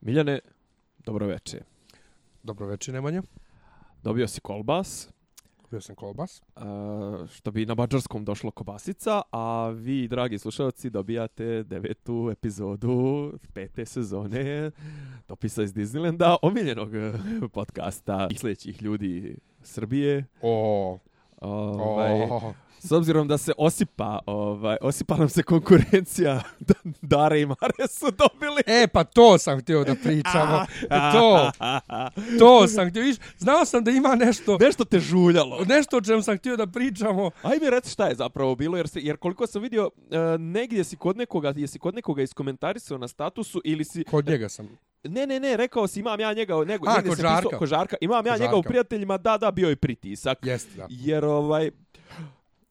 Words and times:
Miljane, 0.00 0.38
dobro 1.04 1.26
veče. 1.26 1.60
Dobro 2.42 2.66
veče, 2.66 2.92
Nemanja. 2.92 3.22
Dobio 4.02 4.28
si 4.28 4.40
kolbas. 4.40 5.08
Dobio 5.62 5.80
sam 5.80 5.94
kolbas. 5.94 6.42
Uh, 6.56 6.62
što 7.28 7.50
bi 7.50 7.66
na 7.66 7.74
mađarskom 7.74 8.24
došlo 8.24 8.50
kobasica, 8.50 9.22
a 9.30 9.68
vi, 9.68 10.08
dragi 10.08 10.38
slušalci, 10.38 10.90
dobijate 10.90 11.62
devetu 11.62 12.28
epizodu 12.32 13.32
pete 13.54 13.86
sezone 13.86 14.70
dopisa 15.28 15.62
iz 15.62 15.74
Disneylanda, 15.74 16.36
omiljenog 16.42 16.90
podcasta 17.52 18.28
i 18.30 18.34
sljedećih 18.34 18.82
ljudi 18.82 19.36
Srbije. 19.62 20.24
O, 20.42 20.98
Ovaj, 21.40 22.12
S 22.82 22.92
obzirom 22.92 23.28
da 23.28 23.38
se 23.38 23.52
osipa, 23.58 24.18
ovaj, 24.26 24.76
osipa 24.80 25.16
nam 25.16 25.28
se 25.28 25.42
konkurencija, 25.42 26.42
Dare 27.02 27.40
i 27.40 27.46
Mare 27.46 27.88
su 27.88 28.06
dobili. 28.10 28.62
E, 28.66 28.86
pa 28.86 29.04
to 29.04 29.38
sam 29.38 29.60
htio 29.60 29.84
da 29.84 29.94
pričamo. 29.94 30.66
to, 31.14 31.50
to 32.38 32.68
sam 32.68 32.90
htio. 32.90 33.02
Viš, 33.02 33.16
znao 33.38 33.64
sam 33.64 33.84
da 33.84 33.90
ima 33.90 34.14
nešto... 34.14 34.58
Nešto 34.60 34.84
te 34.84 35.00
žuljalo. 35.00 35.64
Nešto 35.68 35.96
o 35.96 36.00
čem 36.00 36.22
sam 36.22 36.38
htio 36.38 36.56
da 36.56 36.66
pričamo. 36.66 37.30
Ajme, 37.42 37.70
reci 37.70 37.90
šta 37.90 38.06
je 38.06 38.14
zapravo 38.14 38.54
bilo, 38.54 38.76
jer, 38.76 38.88
se, 38.88 39.00
jer 39.00 39.16
koliko 39.16 39.46
sam 39.46 39.62
vidio, 39.62 39.86
uh, 39.86 40.40
negdje 40.40 40.84
si 40.84 40.96
kod 40.96 41.16
nekoga, 41.16 41.52
jesi 41.56 41.78
kod 41.78 41.94
nekoga 41.94 42.22
iskomentarisao 42.22 42.98
na 42.98 43.08
statusu 43.08 43.60
ili 43.64 43.84
si... 43.84 44.04
Kod 44.04 44.26
njega 44.26 44.48
sam. 44.48 44.78
Ne, 45.04 45.26
ne, 45.26 45.40
ne, 45.40 45.56
rekao 45.56 45.86
si 45.86 46.00
imam 46.00 46.20
ja 46.20 46.32
njega, 46.32 46.54
nego, 46.56 46.88
A, 46.88 47.02
kod 47.02 47.18
žarka. 47.18 47.58
Kod 47.58 47.68
žarka. 47.68 47.96
Imam 48.00 48.26
ja 48.26 48.32
Kod 48.32 48.40
njega 48.40 48.56
u 48.56 48.62
prijateljima, 48.62 49.18
da, 49.18 49.38
da, 49.38 49.50
bio 49.50 49.68
je 49.68 49.76
pritisak. 49.76 50.38
Jeste, 50.42 50.70
da. 50.76 50.86
Jer, 50.90 51.24
ovaj, 51.24 51.70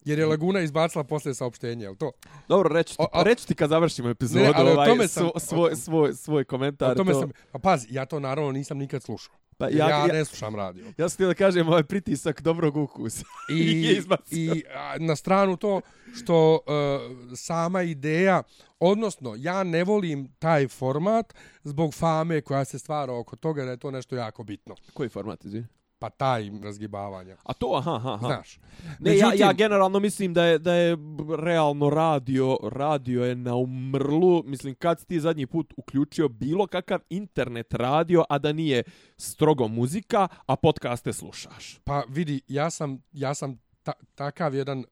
Jer 0.04 0.18
je 0.18 0.26
Laguna 0.26 0.60
izbacila 0.60 1.04
posle 1.04 1.34
saopštenja, 1.34 1.88
je 1.88 1.96
to? 1.96 2.12
dobro, 2.48 2.74
reći 2.74 2.90
ti, 2.90 3.02
O, 3.02 3.06
a- 3.12 3.22
reći 3.22 3.46
ti 3.46 3.54
kad 3.54 3.70
završimo 3.70 4.08
epizodu, 4.08 4.40
Ne, 4.40 4.52
ali 4.54 4.70
o 4.70 4.72
ovaj, 4.72 4.88
tome 4.88 5.08
sam- 5.08 5.22
svo- 5.24 5.38
svoj, 5.38 5.76
svoj, 5.76 6.14
svoj 6.14 6.44
komentar. 6.44 6.90
O 6.90 6.94
tome 6.94 7.12
to. 7.12 7.20
sam... 7.20 7.30
Pa 7.52 7.58
pazi, 7.58 7.86
ja 7.90 8.04
to 8.04 8.20
naravno 8.20 8.52
nisam 8.52 8.78
nikad 8.78 9.02
slušao. 9.02 9.34
Pa 9.60 9.68
Ja, 9.68 9.88
ja, 9.88 10.06
ja, 10.06 10.12
ne 10.12 10.24
slušam 10.24 10.56
radio. 10.56 10.84
ja 10.98 11.08
sam 11.08 11.26
da 11.26 11.34
kažem 11.34 11.68
ovaj 11.68 11.82
pritisak 11.82 12.42
dobrog 12.42 12.76
ukusa. 12.76 13.24
I, 13.56 13.82
je 13.82 13.96
izbacio. 13.96 14.54
i 14.54 14.64
a, 14.74 14.96
na 14.98 15.16
stranu 15.16 15.56
to 15.56 15.80
što 16.14 16.54
uh, 16.54 17.36
sama 17.36 17.82
ideja, 17.82 18.42
odnosno 18.78 19.34
ja 19.38 19.62
ne 19.62 19.84
volim 19.84 20.28
taj 20.38 20.68
format 20.68 21.34
zbog 21.64 21.94
fame 21.94 22.40
koja 22.40 22.64
se 22.64 22.78
stvara 22.78 23.12
oko 23.12 23.36
toga 23.36 23.64
da 23.64 23.70
je 23.70 23.76
to 23.76 23.90
nešto 23.90 24.16
jako 24.16 24.44
bitno. 24.44 24.74
Koji 24.94 25.08
format, 25.08 25.44
izvini? 25.44 25.66
Pa 26.00 26.10
taj 26.10 26.50
razgibavanja. 26.62 27.36
A 27.44 27.52
to, 27.52 27.74
aha, 27.76 27.94
aha, 27.96 28.12
aha. 28.14 28.26
Znaš. 28.26 28.58
Ne, 28.98 29.16
ja, 29.16 29.26
Međutim- 29.26 29.40
ja 29.40 29.52
generalno 29.52 30.00
mislim 30.00 30.34
da 30.34 30.44
je 30.44 30.58
da 30.58 30.74
je 30.74 30.96
realno 31.38 31.90
radio, 31.90 32.58
radio 32.62 33.24
je 33.24 33.36
na 33.36 33.54
umrlu. 33.56 34.42
Mislim, 34.46 34.74
kad 34.74 35.00
si 35.00 35.06
ti 35.06 35.20
zadnji 35.20 35.46
put 35.46 35.74
uključio 35.76 36.28
bilo 36.28 36.66
kakav 36.66 37.00
internet 37.10 37.74
radio, 37.74 38.24
a 38.28 38.38
da 38.38 38.52
nije 38.52 38.82
strogo 39.16 39.68
muzika, 39.68 40.28
a 40.46 40.56
podcaste 40.56 41.12
slušaš? 41.12 41.78
Pa 41.84 42.02
vidi, 42.08 42.40
ja 42.48 42.70
sam, 42.70 43.02
ja 43.12 43.34
sam 43.34 43.60
ta, 43.82 43.92
takav 44.14 44.54
jedan 44.54 44.84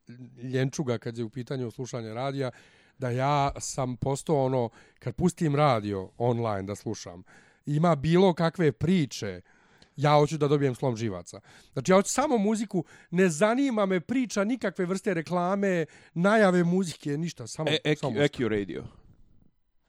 ljenčuga 0.42 0.98
kad 0.98 1.18
je 1.18 1.24
u 1.24 1.30
pitanju 1.30 1.70
slušanja 1.70 2.14
radija, 2.14 2.50
da 2.98 3.10
ja 3.10 3.50
sam 3.60 3.96
postao 3.96 4.44
ono, 4.44 4.70
kad 4.98 5.14
pustim 5.14 5.56
radio 5.56 6.10
online 6.18 6.62
da 6.62 6.74
slušam, 6.74 7.22
ima 7.66 7.96
bilo 7.96 8.34
kakve 8.34 8.72
priče, 8.72 9.40
ja 9.98 10.14
hoću 10.14 10.38
da 10.38 10.48
dobijem 10.48 10.74
slom 10.74 10.96
živaca. 10.96 11.40
Znači, 11.72 11.92
ja 11.92 11.96
hoću 11.96 12.10
samo 12.10 12.38
muziku, 12.38 12.84
ne 13.10 13.28
zanima 13.28 13.86
me 13.86 14.00
priča 14.00 14.44
nikakve 14.44 14.86
vrste 14.86 15.14
reklame, 15.14 15.86
najave 16.14 16.64
muzike, 16.64 17.18
ništa, 17.18 17.46
samo, 17.46 17.70
E, 17.84 17.96
samo 17.96 18.18
EQ, 18.18 18.48
Radio. 18.48 18.84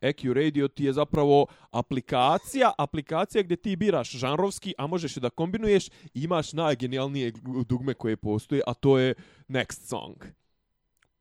EQ 0.01 0.33
Radio 0.33 0.67
ti 0.67 0.83
je 0.83 0.93
zapravo 0.93 1.47
aplikacija, 1.71 2.71
aplikacija 2.77 3.43
gdje 3.43 3.57
ti 3.57 3.75
biraš 3.75 4.11
žanrovski, 4.11 4.73
a 4.77 4.87
možeš 4.87 5.17
i 5.17 5.19
da 5.19 5.29
kombinuješ 5.29 5.87
i 5.87 5.91
imaš 6.13 6.53
najgenijalnije 6.53 7.33
dugme 7.67 7.93
koje 7.93 8.17
postoje, 8.17 8.61
a 8.67 8.73
to 8.73 8.97
je 8.97 9.13
Next 9.47 9.87
Song. 9.87 10.17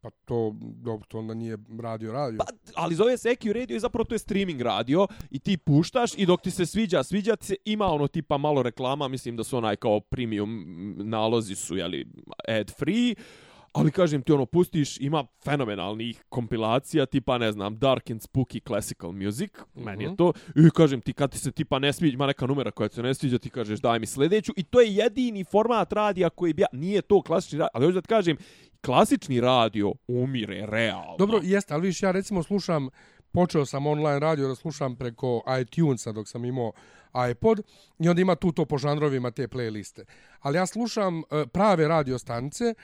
Pa 0.01 0.11
to, 0.25 0.55
dobro, 0.61 1.07
to 1.09 1.19
onda 1.19 1.35
nije 1.35 1.59
radio, 1.81 2.13
radio. 2.13 2.39
Pa, 2.39 2.45
ali 2.75 2.95
zove 2.95 3.19
se 3.19 3.29
EQ 3.29 3.53
Radio 3.53 3.77
i 3.77 3.81
zapravo 3.81 4.05
to 4.05 4.15
je 4.15 4.19
streaming 4.19 4.61
radio 4.61 5.07
i 5.31 5.39
ti 5.39 5.57
puštaš 5.57 6.11
i 6.17 6.27
dok 6.27 6.43
ti 6.43 6.51
se 6.51 6.67
sviđa, 6.67 7.03
sviđa 7.03 7.37
ti 7.37 7.47
se, 7.47 7.57
ima 7.65 7.87
ono 7.87 8.09
tipa 8.09 8.39
malo 8.39 8.63
reklama, 8.63 9.09
mislim 9.09 9.37
da 9.37 9.45
su 9.45 9.57
onaj 9.57 9.77
kao 9.77 10.01
premium 10.01 10.65
nalozi 10.99 11.55
su, 11.55 11.77
jeli, 11.77 12.07
ad 12.49 12.73
free, 12.79 13.15
ali 13.79 13.91
kažem 13.91 14.23
ti 14.23 14.33
ono, 14.33 14.47
pustiš, 14.47 15.01
ima 15.01 15.25
fenomenalnih 15.45 16.25
kompilacija, 16.29 17.07
tipa, 17.07 17.39
ne 17.39 17.53
znam, 17.53 17.79
Dark 17.79 18.11
and 18.11 18.21
Spooky 18.21 18.67
Classical 18.67 19.13
Music, 19.13 19.51
mm 19.53 19.81
-hmm. 19.81 19.85
meni 19.85 20.05
je 20.05 20.09
Mhm. 20.09 20.17
to, 20.17 20.33
i 20.57 20.71
kažem 20.71 21.01
ti, 21.01 21.13
kad 21.13 21.31
ti 21.33 21.39
se 21.39 21.53
tipa 21.53 21.79
ne 21.79 21.93
sviđa, 21.93 22.15
ima 22.15 22.27
neka 22.27 22.47
numera 22.47 22.71
koja 22.71 22.89
se 22.89 23.03
ne 23.03 23.15
sviđa, 23.15 23.39
ti 23.39 23.51
kažeš 23.51 23.81
daj 23.81 23.99
mi 23.99 24.07
sljedeću, 24.07 24.53
i 24.57 24.63
to 24.63 24.81
je 24.81 24.95
jedini 24.95 25.45
format 25.45 25.93
radija 25.93 26.31
koji 26.31 26.53
bi 26.53 26.63
ja, 26.63 26.69
nije 26.73 27.03
to 27.03 27.23
klasični 27.23 27.59
radio, 27.59 27.71
ali 27.75 27.87
hoću 27.87 27.95
da 27.95 28.01
ti 28.01 28.09
kažem, 28.09 28.37
klasični 28.85 29.41
radio 29.41 29.93
umire 30.09 30.67
realno. 30.67 31.17
Dobro, 31.19 31.41
jeste, 31.43 31.75
ali 31.75 31.87
viš, 31.87 32.03
ja 32.03 32.11
recimo 32.11 32.43
slušam, 32.43 32.89
počeo 33.33 33.67
sam 33.67 33.87
online 33.87 34.19
radio 34.19 34.49
da 34.49 34.55
slušam 34.55 34.97
preko 34.97 35.43
iTunesa 35.61 36.13
dok 36.13 36.29
sam 36.29 36.45
imao 36.45 36.73
iPod 37.31 37.61
i 37.99 38.09
onda 38.09 38.23
ima 38.23 38.35
tu 38.35 38.53
to 38.53 38.65
po 38.65 38.79
žanrovima 38.79 39.31
te 39.31 39.49
playliste. 39.49 40.05
Ali 40.41 40.57
ja 40.57 40.67
slušam 40.67 41.19
e, 41.19 41.47
prave 41.53 41.89
radio 41.89 42.19
stanice 42.19 42.75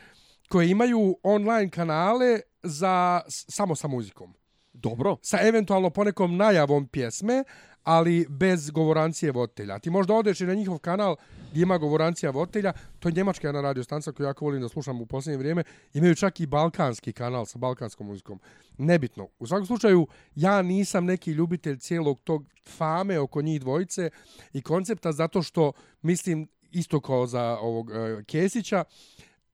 koje 0.49 0.71
imaju 0.71 1.17
online 1.23 1.71
kanale 1.71 2.41
za 2.63 3.21
samo 3.29 3.75
sa 3.75 3.89
muzikom. 3.89 4.35
Dobro. 4.73 5.17
Sa 5.23 5.39
eventualno 5.43 5.91
ponekom 5.91 6.37
najavom 6.37 6.87
pjesme, 6.87 7.45
ali 7.85 8.27
bez 8.29 8.71
govorancije 8.71 9.33
voditelja. 9.33 9.79
Ti 9.79 9.91
možda 9.91 10.15
odeš 10.15 10.41
i 10.41 10.47
na 10.47 10.55
njihov 10.55 10.79
kanal 10.79 11.17
gdje 11.51 11.63
ima 11.63 11.79
govorancija 11.79 12.31
voditelja, 12.31 12.73
to 12.99 13.09
je 13.09 13.13
njemačka 13.13 13.49
jedna 13.49 13.61
radio 13.61 13.85
stanca 13.85 14.13
koju 14.13 14.27
jako 14.27 14.45
volim 14.45 14.63
da 14.63 14.69
slušam 14.69 15.01
u 15.01 15.07
posljednje 15.07 15.39
vrijeme, 15.39 15.65
imaju 15.95 16.15
čak 16.15 16.41
i 16.41 16.47
balkanski 16.47 17.13
kanal 17.13 17.47
sa 17.47 17.59
balkanskom 17.59 18.07
muzikom. 18.07 18.41
Nebitno. 18.79 19.29
U 19.39 19.47
svakom 19.47 19.67
slučaju, 19.67 20.07
ja 20.35 20.63
nisam 20.63 21.05
neki 21.05 21.31
ljubitelj 21.31 21.79
cijelog 21.79 22.21
tog 22.21 22.45
fame 22.69 23.19
oko 23.19 23.43
njih 23.43 23.61
dvojice 23.61 24.11
i 24.53 24.63
koncepta 24.63 25.13
zato 25.13 25.43
što 25.43 25.73
mislim 26.03 26.49
isto 26.71 27.01
kao 27.01 27.27
za 27.27 27.59
ovog 27.61 27.89
uh, 27.89 28.25
Kesića, 28.27 28.85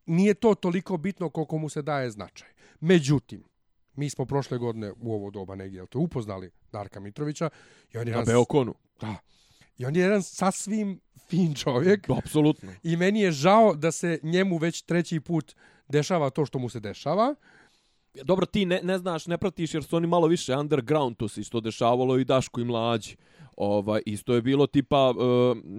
nije 0.07 0.35
to 0.35 0.55
toliko 0.55 0.97
bitno 0.97 1.29
koliko 1.31 1.59
mu 1.59 1.69
se 1.69 1.83
daje 1.83 2.11
značaj. 2.11 2.49
Međutim, 2.81 3.45
mi 3.95 4.11
smo 4.11 4.25
prošle 4.27 4.59
godine 4.59 4.93
u 5.01 5.15
ovo 5.15 5.31
doba 5.31 5.55
negdje, 5.55 5.79
jel 5.79 5.87
to 5.87 5.99
upoznali 5.99 6.51
Darka 6.73 7.01
Mitrovića 7.01 7.51
i 7.93 7.99
on 7.99 8.09
je 8.09 8.15
Na 8.15 8.23
Beokonu. 8.23 8.75
da, 9.01 9.15
i 9.79 9.85
on 9.87 9.97
je 9.97 10.03
jedan 10.03 10.23
sasvim 10.23 11.01
fin 11.29 11.55
čovjek 11.55 12.11
Apsolutno. 12.19 12.73
i 12.83 12.97
meni 12.97 13.21
je 13.21 13.33
žao 13.33 13.75
da 13.75 13.93
se 13.93 14.19
njemu 14.23 14.57
već 14.57 14.83
treći 14.83 15.21
put 15.21 15.55
dešava 15.89 16.31
to 16.31 16.47
što 16.47 16.59
mu 16.59 16.69
se 16.69 16.81
dešava. 16.81 17.35
Dobro, 18.15 18.47
ti 18.47 18.67
ne, 18.67 18.81
ne 18.83 18.99
znaš, 18.99 19.27
ne 19.27 19.39
pratiš 19.39 19.75
jer 19.75 19.85
su 19.85 19.97
oni 19.97 20.07
malo 20.07 20.27
više 20.27 20.57
underground, 20.57 21.17
to 21.17 21.29
se 21.29 21.41
isto 21.41 21.61
dešavalo 21.61 22.19
i 22.19 22.25
Daško 22.25 22.61
i 22.61 22.65
mlađi. 22.65 23.17
Ovaj, 23.57 24.03
isto 24.07 24.35
je 24.35 24.43
bilo 24.43 24.67
tipa, 24.67 25.15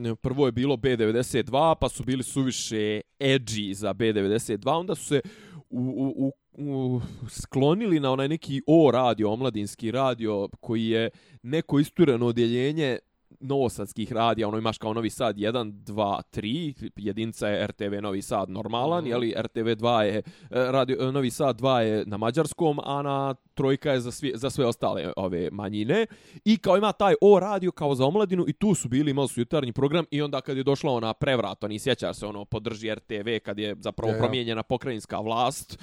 eh, 0.08 0.16
prvo 0.22 0.46
je 0.46 0.52
bilo 0.52 0.76
B92, 0.78 1.76
pa 1.82 1.90
su 1.90 2.04
bili 2.04 2.24
suviše 2.24 3.02
edgy 3.20 3.74
za 3.74 3.94
B92, 3.94 4.80
onda 4.80 4.96
su 4.96 5.06
se 5.06 5.22
u, 5.70 5.80
u, 5.80 6.28
u, 6.28 6.32
u, 6.66 7.02
sklonili 7.30 8.00
na 8.00 8.12
onaj 8.12 8.28
neki 8.28 8.62
O 8.68 8.92
radio, 8.92 9.32
omladinski 9.32 9.92
radio, 9.92 10.50
koji 10.60 10.86
je 10.86 11.10
neko 11.44 11.80
istureno 11.80 12.26
odjeljenje 12.26 13.00
novosadskih 13.40 14.14
radija, 14.14 14.48
ono 14.48 14.58
imaš 14.58 14.78
kao 14.78 14.94
Novi 14.94 15.10
Sad 15.10 15.38
1, 15.38 15.72
2, 15.72 16.22
3, 16.34 16.92
jedinca 16.96 17.48
je 17.48 17.68
RTV 17.68 18.02
Novi 18.02 18.22
Sad 18.22 18.50
normalan, 18.50 19.04
mm. 19.04 19.08
Jeli 19.08 19.34
RTV 19.38 19.68
2 19.68 20.00
je, 20.00 20.18
e, 20.18 20.24
radio, 20.50 20.98
e, 21.02 21.12
Novi 21.12 21.30
Sad 21.30 21.62
2 21.62 21.78
je 21.78 22.04
na 22.06 22.18
mađarskom, 22.18 22.80
a 22.84 23.02
na 23.02 23.36
trojka 23.54 23.92
je 23.92 24.00
za, 24.00 24.12
sve, 24.12 24.32
za 24.34 24.50
sve 24.50 24.66
ostale 24.66 25.14
ove 25.18 25.50
manjine. 25.52 26.06
I 26.46 26.58
kao 26.58 26.78
ima 26.78 26.92
taj 26.92 27.14
O 27.22 27.40
radio 27.40 27.72
kao 27.72 27.96
za 27.96 28.06
omladinu 28.06 28.46
i 28.48 28.54
tu 28.54 28.76
su 28.76 28.90
bili, 28.90 29.12
imali 29.12 29.28
su 29.28 29.42
jutarnji 29.42 29.74
program 29.74 30.06
i 30.12 30.22
onda 30.22 30.42
kad 30.42 30.58
je 30.58 30.64
došla 30.64 30.92
ona 30.92 31.14
prevrat, 31.14 31.64
oni 31.64 31.80
sjećaš 31.80 32.18
se 32.18 32.26
ono 32.26 32.46
podrži 32.46 32.96
RTV 32.96 33.28
kad 33.44 33.60
je 33.60 33.76
zapravo 33.80 34.12
Ja, 34.12 34.16
ja. 34.16 34.22
promijenjena 34.22 34.64
pokrajinska 34.64 35.20
vlast, 35.20 35.80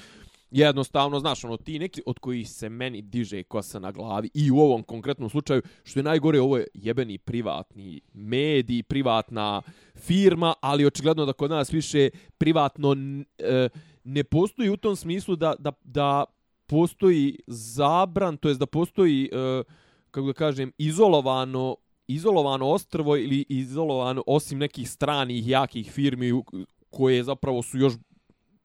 jednostavno, 0.51 1.21
znaš, 1.21 1.45
ono, 1.45 1.57
ti 1.57 1.79
neki 1.79 2.03
od 2.07 2.19
kojih 2.19 2.51
se 2.51 2.69
meni 2.69 3.03
diže 3.03 3.43
kosa 3.43 3.79
na 3.79 3.93
glavi 3.93 4.31
i 4.35 4.51
u 4.51 4.59
ovom 4.59 4.83
konkretnom 4.83 5.31
slučaju, 5.31 5.63
što 5.85 5.99
je 5.99 6.05
najgore, 6.05 6.41
ovo 6.41 6.57
je 6.57 6.67
jebeni 6.75 7.19
privatni 7.19 8.01
medij, 8.13 8.83
privatna 8.83 9.63
firma, 9.95 10.55
ali 10.61 10.87
očigledno 10.87 11.27
da 11.27 11.33
kod 11.33 11.51
nas 11.51 11.73
više 11.73 12.11
privatno 12.39 12.97
e, 13.39 13.69
ne 14.05 14.25
postoji 14.25 14.71
u 14.71 14.77
tom 14.77 14.97
smislu 14.97 15.37
da, 15.37 15.55
da, 15.59 15.73
da 15.85 16.25
postoji 16.67 17.39
zabran, 17.47 18.37
to 18.37 18.49
jest 18.49 18.61
da 18.61 18.67
postoji, 18.67 19.31
e, 19.33 19.63
kako 20.11 20.27
da 20.27 20.33
kažem, 20.33 20.73
izolovano 20.79 21.77
izolovano 22.09 22.67
ostrvo 22.67 23.17
ili 23.17 23.45
izolovano 23.49 24.23
osim 24.27 24.59
nekih 24.59 24.91
stranih 24.91 25.49
jakih 25.49 25.93
firmi 25.93 26.43
koje 26.91 27.25
zapravo 27.25 27.63
su 27.63 27.79
još 27.79 27.93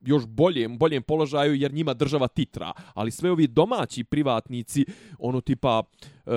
još 0.05 0.25
boljem, 0.25 0.77
boljem 0.77 1.03
položaju 1.03 1.53
jer 1.55 1.73
njima 1.73 1.93
država 1.93 2.27
titra. 2.27 2.71
Ali 2.93 3.11
sve 3.11 3.31
ovi 3.31 3.47
domaći 3.47 4.03
privatnici, 4.03 4.85
ono 5.19 5.41
tipa 5.41 5.83
e, 6.25 6.31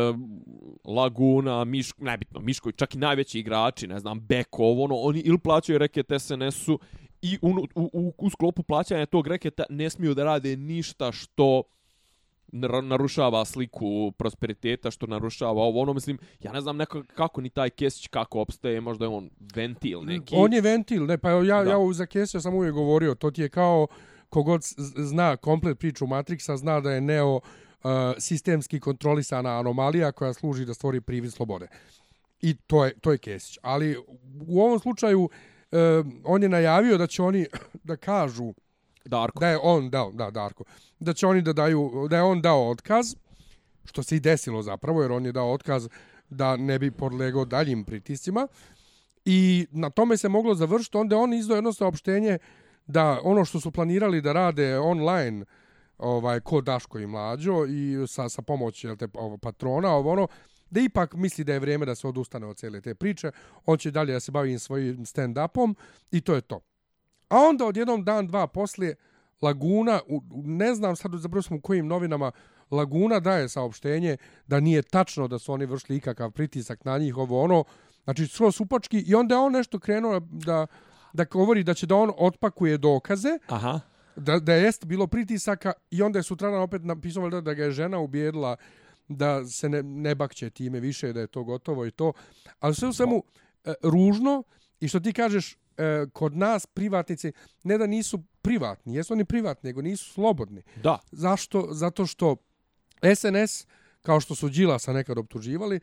Laguna, 0.84 1.64
Miško, 1.64 2.04
najbitno, 2.04 2.40
Miško, 2.40 2.72
čak 2.72 2.94
i 2.94 2.98
najveći 2.98 3.38
igrači, 3.38 3.86
ne 3.86 3.98
znam, 3.98 4.20
Bekov, 4.20 4.82
ono, 4.82 4.94
oni 4.94 5.20
ili 5.20 5.38
plaćaju 5.38 5.78
reket 5.78 6.06
SNS-u 6.18 6.78
i 7.22 7.38
u, 7.42 7.48
u, 7.74 7.90
u, 7.92 8.12
u 8.18 8.30
sklopu 8.30 8.62
plaćanja 8.62 9.06
tog 9.06 9.26
reketa 9.26 9.64
ne 9.70 9.90
smiju 9.90 10.14
da 10.14 10.24
rade 10.24 10.56
ništa 10.56 11.12
što 11.12 11.62
narušava 12.82 13.44
sliku 13.44 14.12
prosperiteta, 14.19 14.90
što 14.90 15.06
narušava 15.06 15.62
ovo, 15.62 15.82
ono, 15.82 15.93
mislim, 15.93 16.19
ja 16.43 16.52
ne 16.52 16.60
znam 16.60 16.76
neko, 16.76 17.02
kako 17.14 17.40
ni 17.40 17.50
taj 17.50 17.70
Kesić 17.70 18.06
kako 18.06 18.40
opstaje, 18.40 18.81
možda 18.81 19.04
je 19.04 19.08
on 19.08 19.31
ventil 19.54 20.04
neki. 20.04 20.34
On 20.38 20.52
je 20.52 20.60
ventil, 20.60 21.06
ne, 21.06 21.19
pa 21.19 21.31
ja, 21.31 21.64
da. 21.64 21.70
ja 21.70 21.93
za 21.93 22.06
Kesića 22.06 22.40
sam 22.40 22.54
uvijek 22.54 22.75
govorio, 22.75 23.14
to 23.14 23.31
ti 23.31 23.43
je 23.43 23.48
kao, 23.48 23.87
kogod 24.28 24.62
zna 24.96 25.37
komplet 25.37 25.78
priču 25.78 26.06
Matrixa, 26.06 26.56
zna 26.56 26.81
da 26.81 26.93
je 26.93 27.00
Neo 27.00 27.34
uh, 27.34 27.40
sistemski 28.19 28.81
kontrolisana 28.81 29.58
anomalija 29.58 30.12
koja 30.12 30.32
služi 30.32 30.64
da 30.64 30.75
stvori 30.75 31.00
privid 31.00 31.32
slobode. 31.32 31.69
I 32.40 32.54
to 32.54 32.84
je, 32.84 32.99
to 33.00 33.12
je 33.12 33.19
Kesić. 33.19 33.58
Ali 33.62 33.96
u 34.46 34.60
ovom 34.60 34.78
slučaju, 34.78 35.22
uh, 35.22 35.31
on 36.25 36.42
je 36.42 36.49
najavio 36.49 36.99
da 36.99 37.06
će 37.06 37.22
oni 37.22 37.46
da 37.88 37.96
kažu 37.96 38.54
Darko. 39.08 39.41
Da 39.41 39.49
je 39.49 39.58
on 39.62 39.91
dao, 39.91 40.12
da, 40.12 40.31
Darko. 40.31 40.64
Da 40.99 41.12
će 41.12 41.26
oni 41.26 41.43
da 41.43 41.53
daju, 41.53 42.06
da 42.11 42.17
je 42.17 42.23
on 42.23 42.43
dao 42.43 42.70
otkaz, 42.70 43.14
što 43.85 44.03
se 44.03 44.17
i 44.17 44.20
desilo 44.20 44.62
zapravo, 44.62 45.03
jer 45.03 45.12
on 45.12 45.26
je 45.26 45.32
dao 45.32 45.53
otkaz 45.53 45.88
da 46.31 46.56
ne 46.56 46.79
bi 46.79 46.91
podlegao 46.91 47.44
daljim 47.44 47.85
pritiscima. 47.85 48.49
I 49.25 49.67
na 49.70 49.91
tome 49.91 50.17
se 50.17 50.29
moglo 50.29 50.55
završiti, 50.55 50.97
onda 50.97 51.17
on 51.17 51.32
izdao 51.32 51.55
jedno 51.55 51.73
saopštenje 51.73 52.38
da 52.87 53.20
ono 53.23 53.44
što 53.44 53.61
su 53.61 53.70
planirali 53.70 54.20
da 54.20 54.32
rade 54.32 54.79
online, 54.79 55.44
ovaj 55.99 56.41
kod 56.41 56.64
Daško 56.64 56.99
i 56.99 57.06
Mlađo 57.06 57.64
i 57.64 58.06
sa 58.06 58.29
sa 58.29 58.43
pomoći 58.43 58.87
jel 58.87 58.97
te 58.97 59.09
ovo, 59.14 59.38
patrona 59.38 59.94
ovo 59.94 60.12
ono 60.12 60.29
da 60.70 60.81
ipak 60.81 61.14
misli 61.14 61.44
da 61.44 61.52
je 61.52 61.59
vrijeme 61.59 61.87
da 61.87 61.94
se 61.94 62.09
odustane 62.09 62.47
od 62.47 62.56
cele 62.56 62.81
te 62.81 62.94
priče 62.94 63.31
on 63.67 63.79
će 63.79 63.91
dalje 63.91 64.12
da 64.12 64.20
se 64.20 64.32
bavi 64.32 64.59
svojim 64.59 65.06
stand 65.06 65.38
upom 65.38 65.76
i 66.11 66.20
to 66.20 66.35
je 66.35 66.41
to 66.41 66.61
A 67.28 67.38
onda 67.38 67.67
od 67.67 67.76
jednom 67.76 68.05
dan, 68.05 68.26
dva 68.26 68.46
poslije, 68.46 68.94
Laguna, 69.43 70.00
u, 70.08 70.23
ne 70.44 70.75
znam 70.75 70.96
sad 70.96 71.12
zapravo 71.14 71.43
smo 71.43 71.56
u 71.56 71.61
kojim 71.61 71.87
novinama, 71.87 72.31
Laguna 72.70 73.20
daje 73.20 73.49
saopštenje 73.49 74.17
da 74.46 74.61
nije 74.61 74.82
tačno 74.82 75.28
da 75.28 75.38
su 75.38 75.52
oni 75.52 75.67
vršili 75.67 75.99
ikakav 75.99 76.31
pritisak 76.31 76.84
na 76.84 76.99
njih, 76.99 77.17
ovo 77.17 77.43
ono, 77.43 77.64
znači 78.05 78.26
sve 78.26 78.52
supački, 78.52 78.99
i 78.99 79.14
onda 79.14 79.34
je 79.34 79.38
on 79.38 79.52
nešto 79.52 79.78
krenuo 79.78 80.20
da, 80.20 80.67
da 81.12 81.25
govori 81.25 81.62
da 81.62 81.75
će 81.75 81.87
da 81.87 81.96
on 81.96 82.12
otpakuje 82.17 82.78
dokaze, 82.78 83.38
Aha. 83.49 83.81
Da, 84.17 84.38
da 84.38 84.55
jest 84.55 84.84
bilo 84.84 85.06
pritisaka 85.06 85.73
i 85.90 86.02
onda 86.02 86.19
je 86.19 86.23
sutradan 86.23 86.62
opet 86.62 86.82
napisao 86.84 87.31
da, 87.31 87.40
da 87.40 87.55
ga 87.55 87.64
je 87.64 87.70
žena 87.70 87.99
ubijedila 87.99 88.56
da 89.08 89.46
se 89.46 89.69
ne, 89.69 89.82
ne 89.82 90.14
bakće 90.14 90.50
time 90.50 90.81
više, 90.81 91.12
da 91.12 91.20
je 91.20 91.26
to 91.26 91.44
gotovo 91.44 91.87
i 91.87 91.90
to. 91.90 92.12
Ali 92.61 92.75
sve 92.75 92.88
u 92.88 92.93
svemu 92.93 93.23
e, 93.64 93.75
ružno 93.82 94.43
i 94.81 94.88
što 94.88 95.00
ti 95.00 95.12
kažeš, 95.12 95.56
e, 95.78 96.06
kod 96.12 96.37
nas 96.37 96.67
privatnici 96.67 97.32
ne 97.64 97.78
da 97.78 97.87
nisu 97.87 98.23
privatni, 98.43 98.94
jesu 98.94 99.12
oni 99.12 99.25
privatni, 99.25 99.69
nego 99.69 99.82
nisu 99.82 100.12
slobodni. 100.12 100.62
Da. 100.82 100.99
Zašto? 101.12 101.69
Zato 101.70 102.06
što 102.06 102.37
SNS, 103.14 103.67
kao 104.02 104.20
što 104.20 104.34
su 104.34 104.49
Đilasa 104.49 104.93
nekad 104.93 105.19
optuživali, 105.19 105.81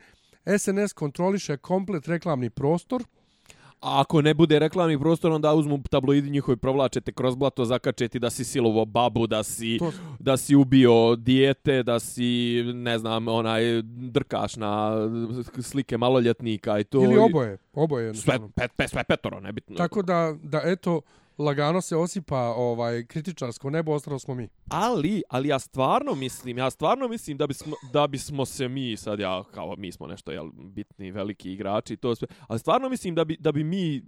SNS 0.57 0.93
kontroliše 0.93 1.57
komplet 1.57 2.07
reklamni 2.07 2.49
prostor, 2.49 3.03
A 3.83 3.99
ako 4.01 4.21
ne 4.21 4.33
bude 4.33 4.59
reklamni 4.59 4.99
prostor, 4.99 5.31
onda 5.31 5.53
uzmu 5.53 5.83
tabloidi 5.89 6.29
njihovi 6.29 6.57
provlačete 6.57 7.11
kroz 7.11 7.35
blato, 7.35 7.65
zakačeti 7.65 8.19
da 8.19 8.29
si 8.29 8.43
silovo 8.43 8.85
babu, 8.85 9.27
da 9.27 9.43
si, 9.43 9.77
to... 9.79 9.91
da 10.19 10.37
si 10.37 10.55
ubio 10.55 11.15
dijete, 11.15 11.83
da 11.83 11.99
si, 11.99 12.63
ne 12.73 12.97
znam, 12.97 13.27
onaj, 13.27 13.81
drkaš 13.83 14.55
na 14.55 14.91
slike 15.61 15.97
maloljetnika 15.97 16.79
i 16.79 16.83
to. 16.83 17.03
Ili 17.03 17.17
oboje, 17.17 17.57
oboje. 17.73 18.13
Sve, 18.13 18.39
pet, 18.55 18.71
pet, 18.75 18.89
sve 18.89 19.03
petoro, 19.03 19.39
nebitno. 19.39 19.75
Tako 19.75 20.01
da, 20.01 20.35
da 20.43 20.61
eto, 20.63 21.01
lagano 21.37 21.81
se 21.81 21.95
osipa 21.95 22.39
ovaj 22.39 23.05
kritičarsko 23.05 23.69
nebo, 23.69 23.93
ostalo 23.93 24.19
smo 24.19 24.35
mi. 24.35 24.47
Ali, 24.69 25.23
ali 25.29 25.47
ja 25.47 25.59
stvarno 25.59 26.15
mislim, 26.15 26.57
ja 26.57 26.69
stvarno 26.69 27.07
mislim 27.07 27.37
da 27.37 27.47
bismo, 27.47 27.75
da 27.93 28.07
bismo 28.07 28.45
se 28.45 28.67
mi, 28.67 28.97
sad 28.97 29.19
ja, 29.19 29.43
kao 29.43 29.75
mi 29.77 29.91
smo 29.91 30.07
nešto, 30.07 30.31
jel, 30.31 30.49
bitni, 30.53 31.11
veliki 31.11 31.53
igrači, 31.53 31.97
to 31.97 32.15
sve, 32.15 32.27
ali 32.47 32.59
stvarno 32.59 32.89
mislim 32.89 33.15
da 33.15 33.25
bi, 33.25 33.37
da 33.39 33.51
bi 33.51 33.63
mi 33.63 34.01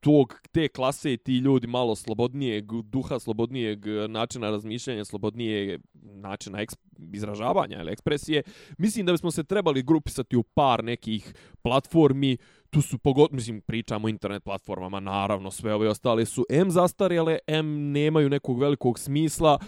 tog, 0.00 0.40
te 0.52 0.68
klase 0.68 1.12
i 1.12 1.16
ti 1.16 1.38
ljudi 1.38 1.66
malo 1.66 1.94
slobodnijeg 1.94 2.64
duha, 2.82 3.18
slobodnijeg 3.18 3.86
e, 3.86 4.08
načina 4.08 4.50
razmišljanja, 4.50 5.04
slobodnije 5.04 5.78
načina 6.02 6.60
eks, 6.60 6.74
izražavanja 7.12 7.80
ili 7.80 7.92
ekspresije, 7.92 8.42
mislim 8.78 9.06
da 9.06 9.12
bismo 9.12 9.30
se 9.30 9.44
trebali 9.44 9.82
grupisati 9.82 10.36
u 10.36 10.42
par 10.42 10.84
nekih 10.84 11.34
platformi, 11.62 12.36
tu 12.70 12.82
su 12.82 12.98
pogod, 12.98 13.32
mislim, 13.32 13.60
pričamo 13.60 14.06
o 14.06 14.08
internet 14.08 14.44
platformama, 14.44 15.00
naravno, 15.00 15.50
sve 15.50 15.74
ove 15.74 15.88
ostale 15.88 16.24
su 16.24 16.46
M 16.50 16.70
zastarjele, 16.70 17.38
M 17.46 17.92
nemaju 17.92 18.30
nekog 18.30 18.60
velikog 18.60 18.98
smisla, 18.98 19.58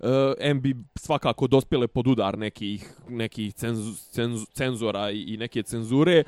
e, 0.00 0.08
uh, 0.08 0.34
M 0.38 0.60
bi 0.60 0.76
svakako 0.94 1.46
dospjele 1.46 1.88
pod 1.88 2.06
udar 2.06 2.38
nekih, 2.38 2.94
nekih 3.08 3.54
cenzu, 3.54 3.94
cenzu, 4.10 4.46
cenzora 4.46 5.10
i, 5.10 5.22
i 5.22 5.36
neke 5.36 5.62
cenzure, 5.62 6.24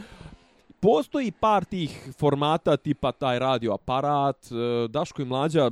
postoji 0.86 1.30
par 1.30 1.64
tih 1.64 1.90
formata 2.18 2.76
tipa 2.76 3.12
taj 3.12 3.38
radio 3.38 3.74
aparat, 3.74 4.46
e, 4.46 4.88
Daško 4.88 5.22
i 5.22 5.24
Mlađa 5.24 5.70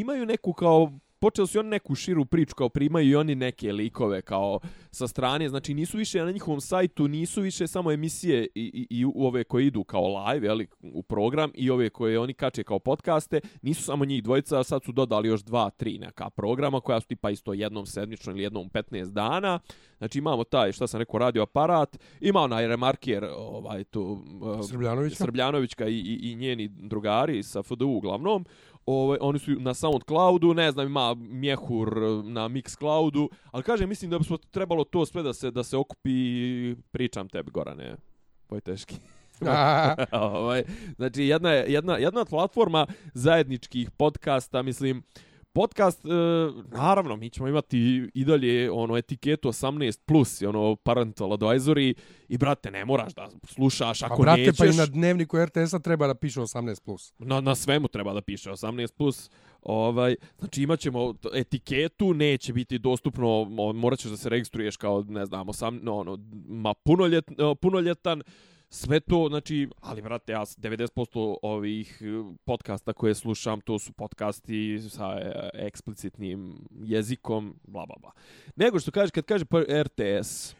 imaju 0.00 0.26
neku 0.26 0.52
kao 0.52 0.92
počeli 1.18 1.48
su 1.48 1.58
oni 1.58 1.68
neku 1.68 1.94
širu 1.94 2.24
priču 2.24 2.54
kao 2.54 2.68
primaju 2.68 3.08
i 3.08 3.16
oni 3.16 3.34
neke 3.34 3.72
likove 3.72 4.22
kao 4.22 4.60
sa 4.90 5.08
strane, 5.08 5.48
znači 5.48 5.74
nisu 5.74 5.98
više 5.98 6.24
na 6.24 6.30
njihovom 6.30 6.60
sajtu, 6.60 7.08
nisu 7.08 7.40
više 7.40 7.66
samo 7.66 7.92
emisije 7.92 8.46
i, 8.54 8.70
i, 8.74 8.86
i 8.90 9.04
ove 9.14 9.44
koje 9.44 9.66
idu 9.66 9.84
kao 9.84 10.06
live 10.06 10.46
jeli, 10.46 10.66
u 10.82 11.02
program 11.02 11.50
i 11.54 11.70
ove 11.70 11.90
koje 11.90 12.18
oni 12.18 12.34
kače 12.34 12.64
kao 12.64 12.78
podcaste, 12.78 13.40
nisu 13.62 13.82
samo 13.82 14.04
njih 14.04 14.22
dvojica, 14.22 14.64
sad 14.64 14.84
su 14.84 14.92
dodali 14.92 15.28
još 15.28 15.42
dva, 15.42 15.70
tri 15.70 15.98
neka 15.98 16.30
programa 16.30 16.80
koja 16.80 17.00
su 17.00 17.06
tipa 17.06 17.30
isto 17.30 17.52
jednom 17.52 17.86
sedmično 17.86 18.32
ili 18.32 18.42
jednom 18.42 18.70
15 18.70 19.10
dana, 19.10 19.58
znači 19.98 20.18
imamo 20.18 20.44
taj, 20.44 20.72
šta 20.72 20.86
sam 20.86 20.98
rekao, 20.98 21.18
radio 21.18 21.42
aparat, 21.42 21.98
ima 22.20 22.40
onaj 22.40 22.66
remarkijer, 22.66 23.24
ovaj, 23.36 23.84
tu, 23.84 24.24
Srbljanovićka, 24.68 25.24
Srbljanovićka 25.24 25.88
i, 25.88 25.98
i, 25.98 26.32
i 26.32 26.34
njeni 26.34 26.68
drugari 26.68 27.42
sa 27.42 27.62
FDU 27.62 27.88
uglavnom, 27.88 28.44
Ove, 28.86 29.18
oni 29.20 29.38
su 29.38 29.50
na 29.50 29.74
SoundCloudu, 29.74 30.54
ne 30.54 30.70
znam, 30.70 30.86
ima 30.86 31.05
Mjehur 31.14 32.00
na 32.24 32.48
Mixcloudu, 32.48 33.28
ali 33.50 33.62
kaže 33.62 33.86
mislim 33.86 34.10
da 34.10 34.18
bi 34.18 34.24
smo 34.24 34.36
trebalo 34.36 34.84
to 34.84 35.06
sve 35.06 35.22
da 35.22 35.32
se 35.32 35.50
da 35.50 35.64
se 35.64 35.76
okupi, 35.76 36.74
pričam 36.90 37.28
tebi, 37.28 37.50
Gorane, 37.50 37.96
teški. 38.64 38.94
ovaj, 40.12 40.64
znači, 40.96 41.22
jedna, 41.22 41.50
jedna, 41.50 41.96
jedna 41.96 42.24
platforma 42.24 42.86
zajedničkih 43.14 43.90
podcasta, 43.90 44.62
mislim, 44.62 45.02
podcast, 45.56 46.04
e, 46.04 46.08
naravno, 46.70 47.16
mi 47.16 47.30
ćemo 47.30 47.48
imati 47.48 48.10
i 48.14 48.24
dalje 48.24 48.70
ono 48.70 48.96
etiketu 48.96 49.48
18+, 49.48 50.00
plus, 50.06 50.42
ono 50.42 50.76
parental 50.76 51.28
advisory, 51.28 51.94
i 52.28 52.38
brate, 52.38 52.70
ne 52.70 52.84
moraš 52.84 53.14
da 53.14 53.28
slušaš 53.44 54.02
ako 54.02 54.22
A 54.22 54.24
brate, 54.24 54.40
nećeš. 54.40 54.58
pa 54.58 54.66
i 54.66 54.76
na 54.76 54.86
dnevniku 54.86 55.44
RTS-a 55.44 55.78
treba 55.78 56.06
da 56.06 56.14
piše 56.14 56.40
18+. 56.40 56.82
Plus. 56.84 57.12
Na, 57.18 57.40
na 57.40 57.54
svemu 57.54 57.88
treba 57.88 58.12
da 58.12 58.20
piše 58.20 58.50
18+. 58.50 58.92
Plus. 58.96 59.30
Ovaj, 59.62 60.16
znači 60.38 60.62
imat 60.62 60.80
ćemo 60.80 61.14
etiketu, 61.34 62.14
neće 62.14 62.52
biti 62.52 62.78
dostupno, 62.78 63.44
morat 63.74 63.98
ćeš 63.98 64.10
da 64.10 64.16
se 64.16 64.28
registruješ 64.28 64.76
kao, 64.76 65.04
ne 65.08 65.26
znam, 65.26 65.48
osam, 65.48 65.80
no, 65.82 65.96
ono, 65.96 66.18
ma 66.48 66.74
punoljet, 66.74 67.24
punoljetan, 67.60 68.22
sve 68.68 69.00
to, 69.00 69.26
znači, 69.28 69.68
ali 69.80 70.00
vrate, 70.00 70.32
ja 70.32 70.40
90% 70.40 71.36
ovih 71.42 72.02
e, 72.02 72.34
podcasta 72.44 72.92
koje 72.92 73.14
slušam, 73.14 73.60
to 73.60 73.78
su 73.78 73.92
podcasti 73.92 74.80
sa 74.90 75.18
e, 75.20 75.50
eksplicitnim 75.54 76.54
jezikom, 76.70 77.54
bla, 77.64 77.86
bla, 77.86 77.96
bla. 78.00 78.12
Nego 78.56 78.80
što 78.80 78.90
kaže, 78.90 79.10
kad 79.10 79.24
kaže 79.24 79.44
pa 79.44 79.60
RTS... 79.60 80.54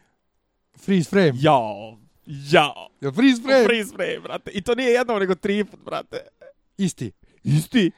Freeze 0.85 1.11
frame. 1.11 1.33
Jao, 1.35 1.99
jao. 2.27 2.89
Ja, 3.01 3.13
freeze 3.13 3.43
frame. 3.43 3.65
Freeze 3.65 3.95
frame, 3.95 4.21
brate. 4.21 4.51
I 4.51 4.63
to 4.63 4.75
nije 4.75 4.91
jedno, 4.91 5.19
nego 5.19 5.35
tri 5.35 5.65
put, 5.65 5.81
brate. 5.85 6.21
Isti. 6.79 7.13
Isti. 7.45 7.91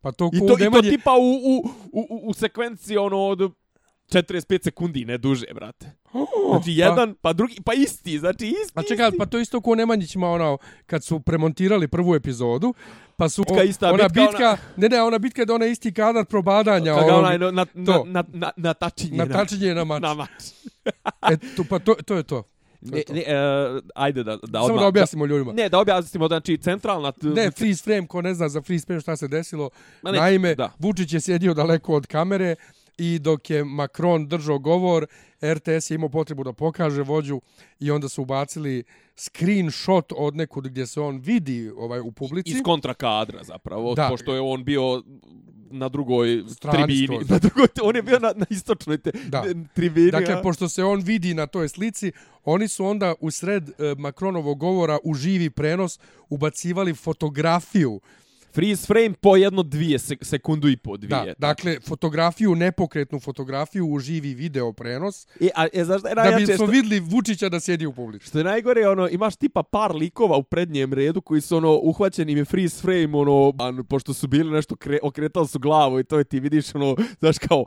Pa 0.00 0.12
to, 0.12 0.30
I 0.32 0.38
to, 0.38 0.56
i 0.60 0.70
to 0.72 0.82
tipa 0.82 1.12
u, 1.12 1.32
u, 1.32 1.70
u, 1.92 2.20
u 2.28 2.34
sekvenciji 2.34 2.96
ono 2.96 3.18
od 3.18 3.52
45 4.08 4.64
sekundi, 4.64 5.04
ne 5.04 5.18
duže, 5.18 5.46
brate. 5.54 5.92
Znači, 6.50 6.64
pa- 6.64 6.84
jedan, 6.84 7.14
pa, 7.14 7.18
pa 7.20 7.32
drugi, 7.32 7.60
pa 7.64 7.72
isti, 7.72 8.18
znači 8.18 8.46
isti, 8.46 8.72
A 8.74 8.82
čekaj, 8.82 9.10
pa 9.18 9.26
to 9.26 9.38
isto 9.38 9.60
ko 9.60 9.74
Nemanjić 9.74 10.14
ima 10.14 10.30
ono, 10.30 10.58
kad 10.86 11.04
su 11.04 11.20
premontirali 11.20 11.88
prvu 11.88 12.14
epizodu, 12.14 12.74
pa 13.16 13.28
su 13.28 13.44
bitka, 13.48 13.62
ista, 13.62 13.92
ona 13.92 14.08
bitka, 14.08 14.20
bitka, 14.20 14.48
ona... 14.48 14.58
ne 14.76 14.88
ne, 14.88 15.02
ona 15.02 15.18
bitka 15.18 15.44
da 15.44 15.54
ona 15.54 15.66
isti 15.66 15.92
kadar 15.92 16.24
probadanja, 16.24 16.94
Kaga 16.94 17.06
ono, 17.06 17.18
onaj, 17.18 17.38
na, 17.38 17.50
na, 17.50 17.64
to. 17.64 18.04
na, 18.06 18.24
na, 18.32 18.52
na, 18.56 18.74
tačinje. 18.74 19.16
Na 19.16 19.26
tačinje 19.26 19.74
na 19.74 19.84
mač. 19.84 20.02
Na 20.02 20.14
mač. 20.14 20.30
e, 21.32 21.36
to, 21.56 21.64
pa 21.68 21.78
to, 21.78 21.94
to 21.94 22.14
je 22.14 22.22
to. 22.22 22.36
Je 22.36 22.44
Ne, 22.84 23.02
ne, 23.14 23.20
e, 23.20 23.80
ajde 23.94 24.24
da, 24.24 24.36
da 24.42 24.62
Samo 24.62 24.80
da 24.80 24.86
objasnimo 24.86 25.26
ljudima. 25.26 25.52
Ne, 25.52 25.68
da 25.68 25.78
objasnimo, 25.78 26.28
znači, 26.28 26.56
centralna... 26.56 27.12
Ne, 27.22 27.50
freeze 27.50 27.82
frame, 27.82 28.06
ko 28.06 28.22
ne 28.22 28.34
zna 28.34 28.48
za 28.48 28.62
freeze 28.62 28.86
frame 28.86 29.00
šta 29.00 29.16
se 29.16 29.28
desilo. 29.28 29.70
Ma 30.02 30.12
ne, 30.12 30.18
Naime, 30.18 30.54
da. 30.54 30.72
Vučić 30.78 31.12
je 31.12 31.20
sjedio 31.20 31.54
daleko 31.54 31.94
od 31.94 32.06
kamere 32.06 32.56
i 32.98 33.18
dok 33.18 33.50
je 33.50 33.64
Macron 33.64 34.28
držao 34.28 34.58
govor, 34.58 35.06
RTS 35.44 35.90
je 35.90 35.94
imao 35.94 36.08
potrebu 36.08 36.44
da 36.44 36.52
pokaže 36.52 37.02
vođu 37.02 37.40
i 37.80 37.90
onda 37.90 38.08
su 38.08 38.22
ubacili 38.22 38.84
screenshot 39.16 40.12
od 40.16 40.36
nekud 40.36 40.68
gdje 40.68 40.86
se 40.86 41.00
on 41.00 41.18
vidi 41.18 41.70
ovaj 41.76 42.00
u 42.00 42.12
publici. 42.12 42.50
iz 42.50 42.62
kontrakadra 42.62 43.44
zapravo, 43.44 43.94
Da. 43.94 44.08
pošto 44.08 44.34
je 44.34 44.40
on 44.40 44.64
bio 44.64 45.02
na 45.70 45.88
drugoj 45.88 46.42
Strani 46.48 46.78
tribini. 46.78 47.06
skroz. 47.06 47.30
Na 47.30 47.38
drugoj, 47.38 47.66
on 47.82 47.96
je 47.96 48.02
bio 48.02 48.18
na, 48.18 48.32
na 48.36 48.46
istočnoj 48.50 48.98
te, 48.98 49.12
Da. 49.28 49.44
tribini. 49.74 50.10
Dakle, 50.10 50.42
pošto 50.42 50.68
se 50.68 50.84
on 50.84 51.00
vidi 51.00 51.34
na 51.34 51.46
toj 51.46 51.68
slici, 51.68 52.12
oni 52.44 52.68
su 52.68 52.86
onda 52.86 53.14
u 53.20 53.30
sred 53.30 53.68
e, 53.68 53.72
Macronovog 53.98 54.58
govora 54.58 54.98
u 55.04 55.14
živi 55.14 55.50
prenos 55.50 55.98
ubacivali 56.28 56.94
fotografiju. 56.94 58.00
Freeze 58.54 58.86
frame 58.86 59.12
po 59.12 59.36
jedno 59.36 59.62
dvije, 59.62 59.98
sek, 59.98 60.24
sekundu 60.24 60.68
i 60.68 60.76
po 60.76 60.96
Da, 60.96 61.18
dvije. 61.20 61.34
dakle, 61.38 61.80
fotografiju, 61.80 62.54
nepokretnu 62.54 63.20
fotografiju 63.20 63.86
u 63.86 63.98
živi 63.98 64.34
video 64.34 64.72
prenos, 64.72 65.26
E, 65.40 65.48
a, 65.54 65.66
e, 65.72 65.84
znaš 65.84 66.02
da 66.02 66.14
najjače? 66.14 66.36
bismo 66.36 66.54
što, 66.56 66.66
vidli 66.66 67.00
Vučića 67.00 67.48
da 67.48 67.60
sjedi 67.60 67.86
u 67.86 67.92
publici. 67.92 68.26
što 68.26 68.38
je 68.38 68.44
najgore, 68.44 68.88
ono, 68.88 69.08
imaš 69.08 69.36
tipa 69.36 69.62
par 69.62 69.94
likova 69.94 70.36
u 70.36 70.42
prednjem 70.42 70.92
redu 70.92 71.20
koji 71.20 71.40
su 71.40 71.56
ono 71.56 71.74
uhvaćeni 71.74 72.32
im 72.32 72.38
je 72.38 72.44
freeze 72.44 72.80
frame, 72.82 73.08
ono, 73.12 73.52
an, 73.58 73.84
pošto 73.84 74.14
su 74.14 74.28
bili 74.28 74.50
nešto, 74.50 74.76
kre, 74.76 74.98
okretali 75.02 75.48
su 75.48 75.58
glavu 75.58 76.00
i 76.00 76.04
to 76.04 76.18
je 76.18 76.24
ti 76.24 76.40
vidiš, 76.40 76.74
ono, 76.74 76.96
znaš 77.18 77.38
kao, 77.38 77.64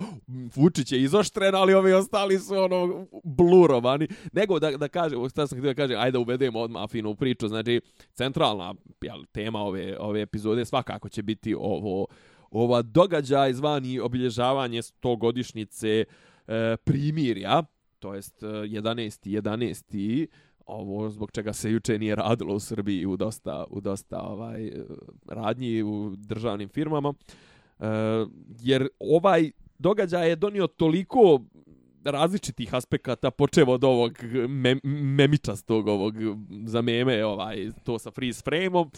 Vučić 0.56 0.92
je 0.92 1.02
izoštren, 1.02 1.56
ali 1.56 1.74
ovi 1.74 1.94
ostali 1.94 2.40
su, 2.40 2.56
ono, 2.56 3.06
blurovani. 3.24 4.08
Nego 4.34 4.60
da, 4.60 4.72
da 4.72 4.88
kažem, 4.88 5.30
šta 5.30 5.48
sam 5.48 5.58
htio 5.58 5.70
da 5.70 5.76
kažem, 5.76 6.00
ajde 6.00 6.12
da 6.12 6.20
uvedemo 6.20 6.60
odmah 6.60 6.90
finu 6.90 7.16
priču, 7.16 7.48
znači, 7.48 7.82
centralna 8.14 8.74
jel, 9.02 9.24
tema 9.32 9.60
ove, 9.60 9.98
ove 10.00 10.22
epizode 10.22 10.66
svakako 10.78 11.10
će 11.10 11.24
biti 11.24 11.56
ovo, 11.56 12.08
ova 12.52 12.82
događaj 12.82 13.54
zvani 13.54 14.00
obilježavanje 14.00 14.82
100 14.82 15.18
godišnjice 15.18 16.06
e, 16.48 16.78
primirja, 16.84 17.64
to 18.00 18.14
jest 18.14 18.44
e, 18.44 18.46
11. 18.46 19.42
11. 19.42 20.28
ovo 20.66 21.10
zbog 21.10 21.32
čega 21.32 21.54
se 21.54 21.72
juče 21.72 22.00
nije 22.00 22.16
radilo 22.16 22.56
u 22.56 22.60
Srbiji 22.60 23.06
u 23.06 23.18
dosta, 23.18 23.66
u 23.70 23.82
dosta 23.82 24.20
ovaj, 24.22 24.68
e, 24.68 24.86
radnji 25.28 25.84
u 25.84 26.16
državnim 26.16 26.70
firmama. 26.70 27.14
E, 27.14 27.86
jer 28.62 28.88
ovaj 29.00 29.52
događaj 29.80 30.30
je 30.30 30.36
donio 30.36 30.68
toliko 30.68 31.42
različitih 32.08 32.74
aspekata 32.74 33.32
počevo 33.32 33.74
od 33.74 33.84
ovog 33.84 34.12
mem, 34.48 34.80
memičastog 34.84 35.88
ovog 35.88 36.14
za 36.66 36.82
meme 36.82 37.26
ovaj 37.26 37.70
to 37.84 38.00
sa 38.00 38.12
freeze 38.12 38.42
frame-om 38.42 38.92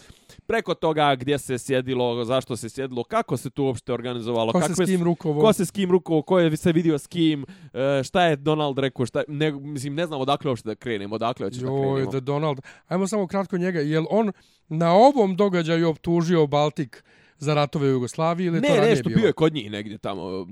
preko 0.48 0.74
toga 0.74 1.16
gdje 1.16 1.38
se 1.40 1.58
sjedilo 1.58 2.26
zašto 2.26 2.56
se 2.56 2.70
sjedilo 2.70 3.04
kako 3.04 3.38
se 3.38 3.50
to 3.50 3.64
uopšte 3.64 3.94
organizovalo 3.94 4.52
Ko 4.52 4.62
se 4.62 4.68
kakve 4.68 4.86
s 4.86 4.90
kim 4.90 5.04
rukovo? 5.04 5.42
ko 5.42 5.54
se 5.54 5.66
s 5.66 5.72
kim 5.72 5.92
ruko, 5.92 6.22
ko 6.22 6.40
je 6.40 6.58
se 6.58 6.72
vidio 6.72 6.98
s 7.00 7.08
kim, 7.08 7.46
e, 7.74 8.04
šta 8.04 8.24
je 8.24 8.36
Donald 8.36 8.80
rekao, 8.80 9.06
šta, 9.06 9.24
ne, 9.28 9.52
mislim, 9.52 9.96
ne 9.96 10.06
znam 10.06 10.22
odakle 10.22 10.50
uopšte 10.52 10.70
da 10.70 10.76
krenemo, 10.76 11.16
odakle 11.16 11.46
hoćeš 11.46 11.60
da 11.62 11.68
Joj, 11.68 11.94
krenemo. 11.94 12.12
da 12.12 12.20
Donald. 12.20 12.62
Ajmo 12.88 13.08
samo 13.08 13.28
kratko 13.28 13.58
njega. 13.58 13.80
Jel 13.80 14.06
on 14.10 14.32
na 14.68 14.94
ovom 14.94 15.36
događaju 15.36 15.90
optužio 15.90 16.48
Baltik 16.48 17.04
za 17.40 17.54
ratove 17.54 17.88
u 17.88 17.92
Jugoslaviji 17.92 18.48
ili 18.48 18.62
to 18.62 18.68
Ne, 18.68 18.76
ranije 18.76 18.90
nešto 18.90 19.10
bilo? 19.10 19.20
bio 19.20 19.28
je 19.28 19.34
kod 19.34 19.54
njih 19.54 19.72
negdje 19.72 19.98
tamo, 19.98 20.46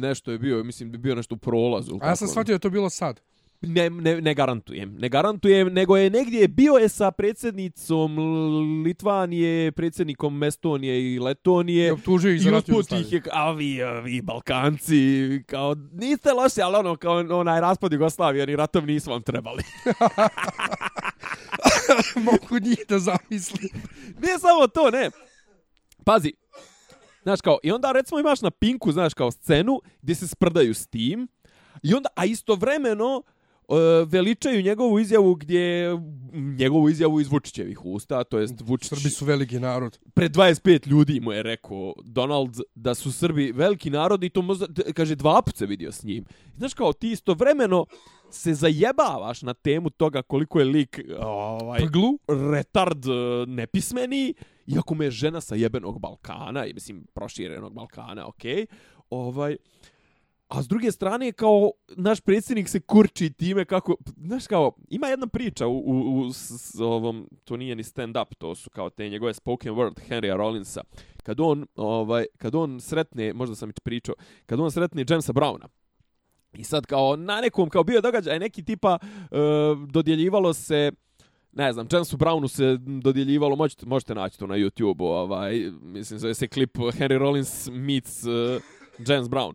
nešto 0.00 0.32
je 0.32 0.38
bio, 0.38 0.64
mislim 0.64 0.90
bio 0.92 1.14
nešto 1.14 1.34
u 1.34 1.38
prolazu. 1.38 1.98
A 2.00 2.08
ja 2.08 2.16
sam 2.16 2.28
shvatio 2.28 2.54
da 2.54 2.58
to 2.58 2.70
bilo 2.70 2.90
sad. 2.90 3.20
Ne, 3.60 3.90
ne, 3.90 4.20
ne 4.20 4.34
garantujem, 4.34 4.96
ne 4.98 5.08
garantujem, 5.08 5.72
nego 5.72 5.96
je 5.96 6.10
negdje 6.10 6.48
bio 6.48 6.72
je 6.72 6.88
sa 6.88 7.10
predsjednicom 7.10 8.18
Litvanije, 8.84 9.72
predsjednikom 9.72 10.42
Estonije 10.42 11.14
i 11.14 11.18
Letonije. 11.18 11.88
I 11.88 11.90
optužio 11.90 12.32
ih 12.32 12.42
za 12.42 12.48
I 12.48 12.52
rat 12.52 12.68
u 12.68 12.72
usput 12.72 12.92
ih 12.92 13.12
Jugoslaviji. 13.12 13.16
je, 13.16 13.22
a 13.32 13.52
vi, 13.52 13.82
a 13.82 14.00
vi 14.00 14.22
Balkanci, 14.22 15.42
kao, 15.46 15.76
niste 15.92 16.32
loši, 16.32 16.62
ali 16.62 16.76
ono, 16.76 16.96
kao 16.96 17.16
onaj 17.30 17.60
raspad 17.60 17.92
Jugoslavije, 17.92 18.42
oni 18.42 18.56
ratovi 18.56 18.92
nisu 18.92 19.10
vam 19.10 19.22
trebali. 19.22 19.62
Mogu 22.30 22.58
njih 22.66 22.78
da 22.88 22.98
zamisli. 22.98 23.68
Nije 24.22 24.38
samo 24.38 24.66
to, 24.66 24.90
ne. 24.90 25.10
Pazi. 26.04 26.32
Znaš 27.22 27.40
kao, 27.40 27.58
i 27.62 27.72
onda 27.72 27.92
recimo 27.92 28.20
imaš 28.20 28.40
na 28.40 28.50
Pinku, 28.50 28.92
znaš 28.92 29.14
kao 29.14 29.30
scenu 29.30 29.80
gdje 30.02 30.14
se 30.14 30.28
sprdaju 30.28 30.74
s 30.74 30.86
tim. 30.86 31.28
I 31.82 31.94
onda, 31.94 32.08
a 32.16 32.24
istovremeno 32.24 33.22
veličaju 34.06 34.62
njegovu 34.62 34.98
izjavu 34.98 35.34
gdje 35.34 35.90
njegovu 36.58 36.88
izjavu 36.88 37.20
iz 37.20 37.28
Vučićevih 37.28 37.84
usta, 37.84 38.24
to 38.24 38.38
jest 38.38 38.54
Vučić 38.60 38.88
Srbi 38.88 39.10
su 39.10 39.24
veliki 39.24 39.60
narod. 39.60 39.98
pred 40.14 40.32
25 40.32 40.86
ljudi 40.88 41.20
mu 41.20 41.32
je 41.32 41.42
rekao 41.42 41.94
Donald 42.04 42.56
da 42.74 42.94
su 42.94 43.12
Srbi 43.12 43.52
veliki 43.52 43.90
narod 43.90 44.24
i 44.24 44.30
to 44.30 44.42
možda, 44.42 44.66
d- 44.66 44.92
kaže, 44.92 45.14
dva 45.14 45.42
put 45.42 45.56
se 45.56 45.66
vidio 45.66 45.92
s 45.92 46.02
njim. 46.04 46.24
Znaš 46.56 46.74
kao, 46.74 46.92
ti 46.92 47.10
istovremeno 47.10 47.86
se 48.30 48.54
zajebavaš 48.54 49.42
na 49.42 49.54
temu 49.54 49.90
toga 49.90 50.22
koliko 50.22 50.58
je 50.58 50.64
lik 50.64 51.00
ovaj, 51.20 51.80
Pglu? 51.80 52.18
retard 52.50 53.04
e, 53.06 53.10
nepismeni, 53.46 54.34
iako 54.66 54.94
me 54.94 55.04
je 55.04 55.10
žena 55.10 55.40
sa 55.40 55.54
jebenog 55.54 55.98
Balkana, 56.00 56.66
i 56.66 56.74
mislim 56.74 57.06
proširenog 57.14 57.74
Balkana, 57.74 58.28
okej. 58.28 58.66
Ovaj, 59.10 59.56
a 60.52 60.62
s 60.62 60.68
druge 60.68 60.92
strane, 60.92 61.32
kao, 61.32 61.70
naš 61.96 62.20
predsjednik 62.20 62.68
se 62.68 62.80
kurči 62.80 63.30
time 63.30 63.64
kako, 63.64 63.96
znaš 64.16 64.46
kao, 64.46 64.72
ima 64.88 65.06
jedna 65.06 65.26
priča 65.26 65.66
u, 65.66 65.78
u, 65.78 66.20
u 66.20 66.32
s, 66.32 66.50
s 66.50 66.80
ovom, 66.80 67.28
to 67.44 67.56
nije 67.56 67.76
ni 67.76 67.82
stand-up, 67.82 68.34
to 68.38 68.54
su 68.54 68.70
kao 68.70 68.90
te 68.90 69.08
njegove 69.08 69.34
spoken 69.34 69.74
word 69.74 70.00
Henrya 70.08 70.36
Rollinsa. 70.36 70.80
Kad 71.22 71.40
on, 71.40 71.66
ovaj, 71.76 72.24
kad 72.38 72.54
on 72.54 72.80
sretne, 72.80 73.32
možda 73.32 73.56
sam 73.56 73.70
i 73.70 73.72
pričao, 73.72 74.14
kad 74.46 74.60
on 74.60 74.70
sretne 74.70 75.04
Jamesa 75.08 75.32
Browna, 75.32 75.66
I 76.52 76.64
sad 76.64 76.86
kao 76.86 77.16
na 77.16 77.40
nekom, 77.40 77.70
kao 77.70 77.84
bio 77.84 78.00
događaj, 78.00 78.38
neki 78.38 78.64
tipa 78.64 78.98
e, 79.02 79.36
dodjeljivalo 79.88 80.52
se 80.54 80.92
ne 81.52 81.72
znam, 81.72 81.88
Jamesu 81.92 82.16
Brownu 82.16 82.48
se 82.48 82.78
dodjeljivalo, 83.02 83.56
možete, 83.56 83.86
možete 83.86 84.14
naći 84.14 84.38
to 84.38 84.46
na 84.46 84.54
YouTube-u, 84.54 85.04
ovaj, 85.04 85.70
mislim, 85.82 86.18
zove 86.18 86.34
se 86.34 86.48
klip 86.48 86.76
Henry 86.76 87.18
Rollins 87.18 87.68
meets 87.72 88.24
uh, 88.24 88.62
James 89.08 89.28
Brown. 89.28 89.52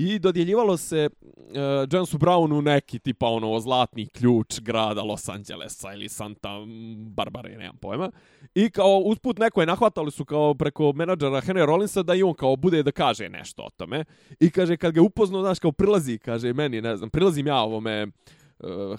I 0.00 0.18
dodjeljivalo 0.18 0.76
se 0.76 0.98
e, 0.98 1.08
uh, 1.08 1.88
Jamesu 1.92 2.18
Brownu 2.18 2.60
neki 2.60 2.98
tipa 2.98 3.26
ono 3.26 3.60
zlatni 3.60 4.06
ključ 4.06 4.60
grada 4.60 5.02
Los 5.02 5.28
Angelesa 5.28 5.92
ili 5.92 6.08
Santa 6.08 6.48
Barbara, 6.96 7.48
nemam 7.48 7.76
pojma. 7.76 8.10
I 8.54 8.70
kao 8.70 8.98
usput 8.98 9.38
neko 9.38 9.60
je 9.60 9.66
nahvatali 9.66 10.10
su 10.10 10.24
kao 10.24 10.54
preko 10.54 10.92
menadžera 10.92 11.40
Henry 11.40 11.66
Rollinsa 11.66 12.02
da 12.02 12.14
i 12.14 12.22
on 12.22 12.34
kao 12.34 12.56
bude 12.56 12.82
da 12.82 12.92
kaže 12.92 13.28
nešto 13.28 13.62
o 13.62 13.70
tome. 13.70 14.04
I 14.40 14.50
kaže 14.50 14.76
kad 14.76 14.94
ga 14.94 15.02
upoznao, 15.02 15.42
znaš, 15.42 15.58
kao 15.58 15.72
prilazi, 15.72 16.18
kaže 16.18 16.52
meni, 16.52 16.80
ne 16.80 16.96
znam, 16.96 17.10
prilazim 17.10 17.46
ja 17.46 17.56
ovome 17.56 18.06
uh, 18.06 18.12
uh, 18.60 18.98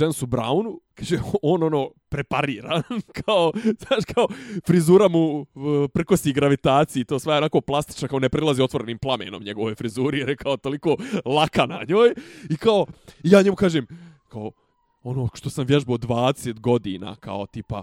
Jensu 0.00 0.26
Brownu, 0.26 0.80
kaže, 0.94 1.20
on 1.42 1.62
ono 1.62 1.90
preparira, 2.08 2.82
kao, 3.24 3.52
znaš, 3.78 4.04
kao 4.14 4.28
frizura 4.66 5.08
mu 5.08 5.40
uh, 5.40 5.46
prkosi 5.94 6.32
gravitaciji, 6.32 7.04
to 7.04 7.18
sve 7.18 7.34
je 7.34 7.38
onako 7.38 7.60
plastična, 7.60 8.08
kao 8.08 8.18
ne 8.18 8.28
prilazi 8.28 8.62
otvorenim 8.62 8.98
plamenom 8.98 9.42
njegove 9.42 9.74
frizuri, 9.74 10.18
jer 10.18 10.28
je 10.28 10.36
kao 10.36 10.56
toliko 10.56 10.96
laka 11.24 11.66
na 11.66 11.80
njoj. 11.88 12.14
I 12.50 12.56
kao, 12.56 12.86
i 13.24 13.30
ja 13.30 13.42
njemu 13.42 13.56
kažem, 13.56 13.86
kao, 14.28 14.50
ono 15.02 15.28
što 15.34 15.50
sam 15.50 15.66
vježbao 15.66 15.98
20 15.98 16.60
godina, 16.60 17.16
kao 17.16 17.46
tipa, 17.46 17.82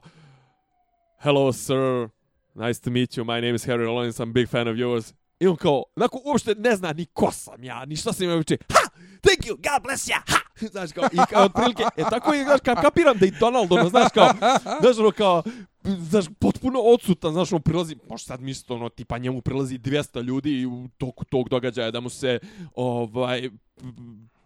hello 1.19 1.53
sir, 1.53 2.09
nice 2.55 2.81
to 2.81 2.89
meet 2.89 3.09
you, 3.09 3.23
my 3.23 3.41
name 3.41 3.55
is 3.55 3.67
Harry 3.67 3.85
Rollins, 3.85 4.19
I'm 4.19 4.29
a 4.29 4.33
big 4.33 4.49
fan 4.49 4.67
of 4.67 4.75
yours. 4.75 5.13
I 5.39 5.47
on 5.47 5.55
kao, 5.55 5.83
onako 5.95 6.21
uopšte 6.25 6.55
ne 6.55 6.75
zna 6.75 6.93
ni 6.93 7.05
ko 7.05 7.31
sam 7.31 7.63
ja, 7.63 7.85
ni 7.85 7.95
šta 7.95 8.13
sam 8.13 8.23
imao 8.23 8.37
uče. 8.37 8.57
Ha! 8.73 8.76
Thank 9.21 9.39
you, 9.39 9.55
God 9.55 9.83
bless 9.83 10.07
ya! 10.07 10.21
Ha! 10.27 10.37
Znaš 10.73 10.91
kao, 10.91 11.09
i 11.13 11.17
kao 11.29 11.43
otprilike, 11.43 11.83
e 11.97 12.03
tako 12.09 12.33
je, 12.33 12.43
znaš, 12.43 12.59
kao, 12.63 12.75
kapiram 12.75 13.17
da 13.17 13.25
i 13.25 13.31
Donald, 13.31 13.71
ono, 13.71 13.89
znaš 13.89 14.07
kao, 14.13 14.29
znaš 14.81 14.97
ono 14.97 15.11
kao, 15.11 15.43
znaš, 15.83 16.25
potpuno 16.39 16.79
odsutan, 16.79 17.33
znaš, 17.33 17.53
on 17.53 17.61
prilazi, 17.61 17.95
možda 18.09 18.25
sad 18.25 18.41
mislite, 18.41 18.73
ono, 18.73 18.89
tipa 18.89 19.17
njemu 19.17 19.41
prilazi 19.41 19.79
200 19.79 20.23
ljudi 20.23 20.65
u 20.65 20.87
toku 20.97 21.25
tog 21.25 21.49
događaja 21.49 21.91
da 21.91 21.99
mu 21.99 22.09
se, 22.09 22.39
ovaj, 22.75 23.49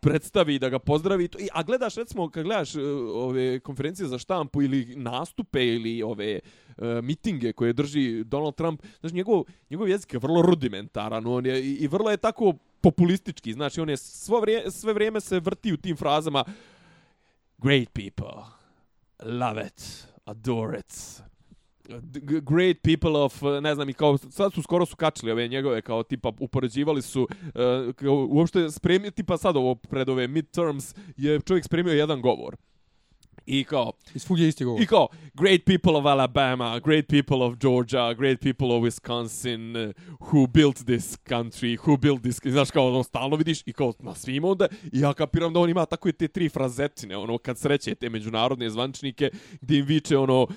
predstavi 0.02 0.60
da 0.60 0.70
ga 0.70 0.80
pozdravi 0.80 1.28
to 1.28 1.40
i 1.40 1.48
a 1.54 1.64
gledaš 1.64 1.96
recimo 1.96 2.30
kad 2.30 2.44
gledaš 2.44 2.76
uh, 2.76 2.82
ove 3.14 3.60
konferencije 3.60 4.08
za 4.08 4.18
štampu 4.18 4.62
ili 4.62 4.96
nastupe 4.96 5.68
ili 5.68 6.04
ove 6.04 6.40
uh, 6.40 6.86
mitinge 7.04 7.54
koje 7.54 7.74
drži 7.74 8.24
Donald 8.24 8.56
Trump 8.56 8.82
znači 9.00 9.16
njegov 9.16 9.44
njegov 9.70 9.90
jezik 9.90 10.14
je 10.14 10.20
vrlo 10.20 10.42
rudimentaran 10.42 11.28
on 11.28 11.46
je 11.46 11.64
i, 11.64 11.74
i 11.74 11.88
vrlo 11.88 12.12
je 12.12 12.18
tako 12.18 12.54
populistički 12.82 13.54
znači 13.54 13.82
on 13.82 13.90
je 13.90 13.98
svo 13.98 14.40
vrijeme 14.40 14.72
sve 14.72 14.94
vrijeme 14.94 15.22
se 15.22 15.40
vrti 15.40 15.74
u 15.74 15.78
tim 15.78 15.98
frazama 15.98 16.44
great 17.58 17.90
people 17.94 18.44
love 19.24 19.68
it 19.68 20.08
adore 20.26 20.80
it 20.80 21.22
great 22.42 22.82
people 22.82 23.18
of, 23.18 23.42
ne 23.62 23.76
znam, 23.76 23.90
i 23.90 23.94
kao, 23.94 24.18
sad 24.18 24.54
su 24.54 24.62
skoro 24.62 24.86
su 24.86 24.96
kačili 24.96 25.32
ove 25.32 25.48
njegove, 25.48 25.82
kao 25.82 26.04
tipa 26.04 26.32
upoređivali 26.40 27.02
su, 27.02 27.22
uh, 27.22 27.96
kao, 27.96 28.28
uopšte 28.30 28.72
spremio, 28.72 29.12
tipa 29.12 29.38
sad 29.38 29.56
ovo 29.58 29.76
pred 29.76 30.10
ove 30.10 30.28
midterms, 30.28 30.96
je 31.18 31.42
čovjek 31.42 31.66
spremio 31.66 31.94
jedan 31.94 32.22
govor. 32.22 32.56
I 33.46 33.64
kao, 33.64 33.92
I 34.16 34.20
svugdje 34.20 34.48
isti 34.48 34.64
govor. 34.64 34.82
I 34.82 34.86
kao, 34.86 35.08
great 35.34 35.62
people 35.66 35.94
of 35.94 36.06
Alabama, 36.06 36.80
great 36.80 37.08
people 37.08 37.46
of 37.46 37.56
Georgia, 37.62 38.14
great 38.14 38.42
people 38.42 38.68
of 38.68 38.84
Wisconsin, 38.84 39.76
uh, 39.76 39.94
who 40.20 40.48
built 40.48 40.86
this 40.86 41.18
country, 41.18 41.78
who 41.78 41.98
built 41.98 42.22
this... 42.22 42.40
Znaš, 42.46 42.72
kao, 42.72 42.88
ono, 42.88 43.04
stalno 43.04 43.36
vidiš 43.36 43.62
i 43.66 43.74
kao, 43.74 43.94
na 44.00 44.16
svim 44.16 44.44
onda, 44.44 44.68
i 44.92 45.00
ja 45.00 45.14
kapiram 45.14 45.54
da 45.54 45.60
on 45.60 45.70
ima 45.70 45.86
tako 45.86 46.10
i 46.10 46.14
te 46.14 46.28
tri 46.28 46.50
frazetine, 46.50 47.18
ono, 47.18 47.38
kad 47.38 47.58
sreće 47.58 47.96
te 47.96 48.10
međunarodne 48.10 48.70
zvančnike, 48.70 49.30
gdje 49.62 49.80
im 49.80 49.86
viče, 49.86 50.18
ono, 50.18 50.48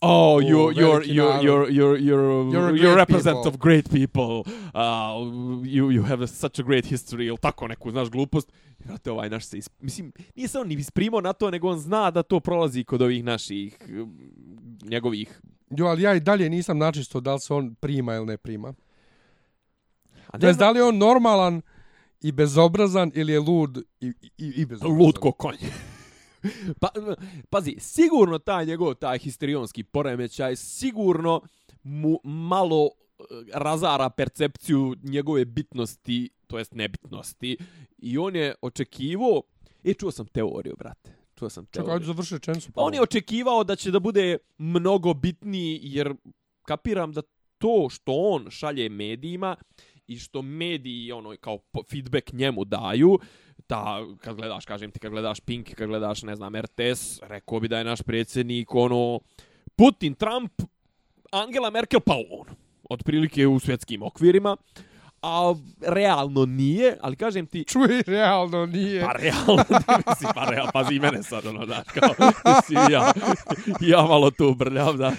Oh, 0.00 0.40
you 0.40 0.70
you're 0.72 1.04
you're 1.06 1.42
you're 1.42 1.70
you're 1.70 1.98
you're 1.98 2.52
You're 2.52 2.68
a 2.70 2.76
you're, 2.76 2.96
represent 2.96 3.36
people. 3.36 3.48
of 3.48 3.58
great 3.58 3.90
people. 3.90 4.42
Uh, 4.74 5.62
you 5.64 5.90
you 5.90 6.02
have 6.02 6.24
a, 6.24 6.26
such 6.26 6.58
a 6.58 6.62
great 6.62 6.86
history. 6.86 7.26
Ili 7.26 7.36
tako 7.38 7.68
neku, 7.68 7.90
znaš, 7.90 8.10
glupost. 8.10 8.52
Vrate, 8.84 9.10
ovaj 9.10 9.30
naš 9.30 9.44
se, 9.44 9.58
is, 9.58 9.70
mislim, 9.80 10.12
nije 10.36 10.48
se 10.48 10.58
on 10.58 10.68
ni 10.68 10.74
isprimao 10.74 11.20
na 11.20 11.32
to, 11.32 11.50
nego 11.50 11.68
on 11.68 11.78
zna 11.78 12.10
da 12.10 12.22
to 12.22 12.40
prolazi 12.40 12.84
kod 12.84 13.02
ovih 13.02 13.24
naših, 13.24 13.78
um, 13.88 14.18
njegovih. 14.84 15.40
Jo, 15.70 15.86
ali 15.86 16.02
ja 16.02 16.14
i 16.14 16.20
dalje 16.20 16.50
nisam 16.50 16.78
načisto 16.78 17.20
da 17.20 17.34
li 17.34 17.40
se 17.40 17.54
on 17.54 17.74
prima 17.74 18.14
ili 18.14 18.26
ne 18.26 18.36
prima. 18.36 18.74
A 20.26 20.38
Ne 20.38 20.52
da 20.52 20.70
li 20.70 20.78
je 20.78 20.84
on 20.84 20.98
normalan 20.98 21.62
i 22.20 22.32
bezobrazan 22.32 23.12
ili 23.14 23.32
je 23.32 23.40
lud 23.40 23.82
i, 24.00 24.06
i, 24.38 24.46
i 24.56 24.66
bezobrazan. 24.66 24.98
lud 24.98 25.18
ko 25.18 25.32
konj. 25.32 25.56
Pa, 26.80 26.88
pazi, 27.50 27.76
sigurno 27.78 28.38
taj 28.38 28.66
njegov, 28.66 28.94
taj 28.94 29.18
histerionski 29.18 29.82
poremećaj, 29.82 30.56
sigurno 30.56 31.40
mu 31.82 32.20
malo 32.24 32.90
eh, 32.90 33.24
razara 33.54 34.10
percepciju 34.10 34.96
njegove 35.02 35.44
bitnosti, 35.44 36.30
to 36.46 36.58
jest 36.58 36.74
nebitnosti. 36.74 37.56
I 37.98 38.18
on 38.18 38.36
je 38.36 38.54
očekivao, 38.62 39.42
e, 39.84 39.94
čuo 39.94 40.10
sam 40.10 40.26
teoriju, 40.26 40.74
brate. 40.78 41.16
Čuo 41.38 41.50
sam 41.50 41.66
teoriju. 41.66 41.86
Čekaj, 41.86 41.94
ajde 41.94 42.06
završi. 42.06 42.72
Pa 42.74 42.82
on 42.82 42.94
je 42.94 43.02
očekivao 43.02 43.64
da 43.64 43.76
će 43.76 43.90
da 43.90 44.00
bude 44.00 44.38
mnogo 44.58 45.14
bitniji, 45.14 45.80
jer 45.82 46.14
kapiram 46.62 47.12
da 47.12 47.22
to 47.58 47.88
što 47.90 48.12
on 48.14 48.50
šalje 48.50 48.88
medijima 48.88 49.56
i 50.06 50.18
što 50.18 50.42
mediji 50.42 51.12
ono 51.12 51.36
kao 51.40 51.58
feedback 51.90 52.32
njemu 52.32 52.64
daju, 52.64 53.18
ta, 53.72 54.04
kad 54.20 54.36
gledaš, 54.36 54.66
kažem 54.66 54.90
ti, 54.90 54.98
kad 54.98 55.10
gledaš 55.10 55.40
Pink, 55.40 55.74
kad 55.74 55.88
gledaš, 55.88 56.22
ne 56.22 56.36
znam, 56.36 56.56
RTS, 56.56 57.20
rekao 57.22 57.60
bi 57.60 57.68
da 57.68 57.78
je 57.78 57.84
naš 57.84 58.02
predsjednik, 58.02 58.74
ono, 58.74 59.20
Putin, 59.76 60.14
Trump, 60.14 60.52
Angela 61.32 61.70
Merkel, 61.70 62.00
pa 62.00 62.14
on. 62.14 62.46
Otprilike 62.90 63.46
u 63.46 63.60
svjetskim 63.60 64.02
okvirima. 64.02 64.56
A 65.22 65.54
realno 65.80 66.46
nije, 66.46 66.96
ali 67.00 67.16
kažem 67.16 67.46
ti, 67.46 67.64
Čuj, 67.64 68.02
realno 68.06 68.66
nije. 68.66 69.02
Pa 69.02 69.12
realno, 69.12 69.64
mislim, 70.08 70.30
pa 70.34 70.44
realno, 70.44 70.70
pazi 70.72 70.94
i 70.94 71.00
mene 71.00 71.22
sad, 71.22 71.46
ono, 71.46 71.66
znaš, 71.66 71.86
kao, 71.86 72.30
mislim, 72.56 72.78
ja, 72.90 73.12
ja 73.80 74.02
malo 74.02 74.30
tu 74.30 74.54
brljam, 74.54 74.96
znaš. 74.96 75.18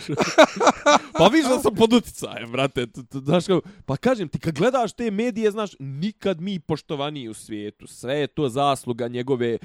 Pa 1.18 1.28
viš 1.28 1.46
da 1.46 1.60
sam 1.60 1.76
pod 1.76 1.94
uticajem, 1.94 2.52
brate, 2.52 2.88
znaš, 3.12 3.46
kao, 3.46 3.62
pa 3.86 3.98
kažem 3.98 4.28
ti, 4.28 4.40
kad 4.40 4.58
gledaš 4.58 4.94
te 4.94 5.12
medije, 5.12 5.52
znaš, 5.52 5.72
nikad 5.80 6.42
mi 6.42 6.60
poštovaniji 6.60 7.30
u 7.30 7.34
svijetu, 7.34 7.88
sve 7.88 8.16
je 8.16 8.28
to 8.28 8.50
zasluga 8.50 9.08
njegove 9.08 9.58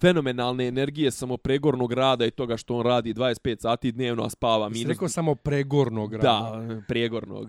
fenomenalne 0.00 0.66
energije, 0.66 1.10
samopregornog 1.10 1.92
rada 1.92 2.26
i 2.26 2.30
toga 2.30 2.56
što 2.56 2.76
on 2.76 2.86
radi 2.86 3.14
25 3.14 3.60
sati 3.60 3.92
dnevno, 3.92 4.24
a 4.24 4.30
spava 4.30 4.68
Minus... 4.68 4.78
minus... 4.78 4.90
rekao 4.90 5.08
samo 5.08 5.34
pregornog 5.34 6.14
rada. 6.14 6.64
Da, 6.66 6.80
prijegornog. 6.88 7.48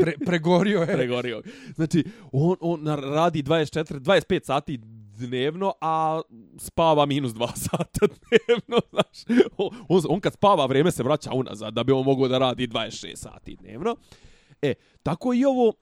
Pre, 0.00 0.14
pregorio 0.26 0.80
je. 0.80 0.86
pregorio. 0.86 1.42
Znači, 1.74 2.04
on, 2.32 2.56
on 2.60 2.86
radi 2.86 3.42
24, 3.42 4.00
25 4.00 4.44
sati 4.44 4.80
dnevno, 5.26 5.72
a 5.80 6.20
spava 6.58 7.06
minus 7.06 7.32
2 7.32 7.56
sata 7.70 8.06
dnevno, 8.06 8.80
znaš. 8.90 9.38
On, 9.56 9.68
on, 9.88 10.02
on 10.08 10.20
kad 10.20 10.32
spava, 10.32 10.66
vrijeme 10.66 10.90
se 10.90 11.02
vraća 11.02 11.30
unazad, 11.32 11.74
da 11.74 11.84
bi 11.84 11.92
on 11.92 12.04
mogao 12.04 12.28
da 12.28 12.38
radi 12.38 12.66
26 12.66 13.16
sati 13.16 13.56
dnevno. 13.60 13.96
E, 14.62 14.74
tako 15.02 15.34
i 15.34 15.44
ovo, 15.44 15.72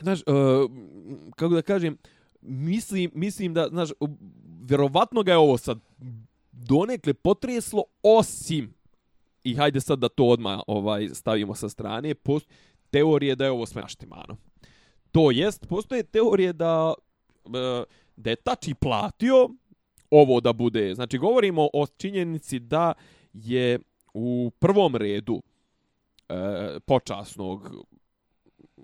znaš, 0.00 0.20
uh, 0.20 0.70
kako 1.36 1.54
da 1.54 1.62
kažem, 1.62 1.98
mislim, 2.40 3.10
mislim 3.14 3.54
da, 3.54 3.68
znaš, 3.68 3.88
vjerovatno 4.68 5.22
ga 5.22 5.32
je 5.32 5.38
ovo 5.38 5.58
sad 5.58 5.78
donekle 6.52 7.14
potreslo, 7.14 7.84
osim, 8.02 8.74
i 9.44 9.54
hajde 9.54 9.80
sad 9.80 9.98
da 9.98 10.08
to 10.08 10.24
odmah 10.24 10.60
ovaj, 10.66 11.08
stavimo 11.08 11.54
sa 11.54 11.68
strane, 11.68 12.14
post, 12.14 12.48
teorije 12.92 13.36
da 13.36 13.44
je 13.44 13.50
ovo 13.50 13.66
sve 13.66 13.82
naštimano. 13.82 14.36
To 15.12 15.30
jest, 15.30 15.66
postoje 15.68 16.02
teorije 16.02 16.52
da, 16.52 16.94
e, 17.46 17.84
da 18.16 18.30
je 18.30 18.36
Tači 18.36 18.74
platio 18.74 19.48
ovo 20.10 20.40
da 20.40 20.52
bude. 20.52 20.94
Znači, 20.94 21.18
govorimo 21.18 21.68
o 21.72 21.86
činjenici 21.86 22.58
da 22.58 22.92
je 23.32 23.78
u 24.14 24.50
prvom 24.58 24.96
redu 24.96 25.42
e, 26.28 26.80
počasnog 26.86 27.74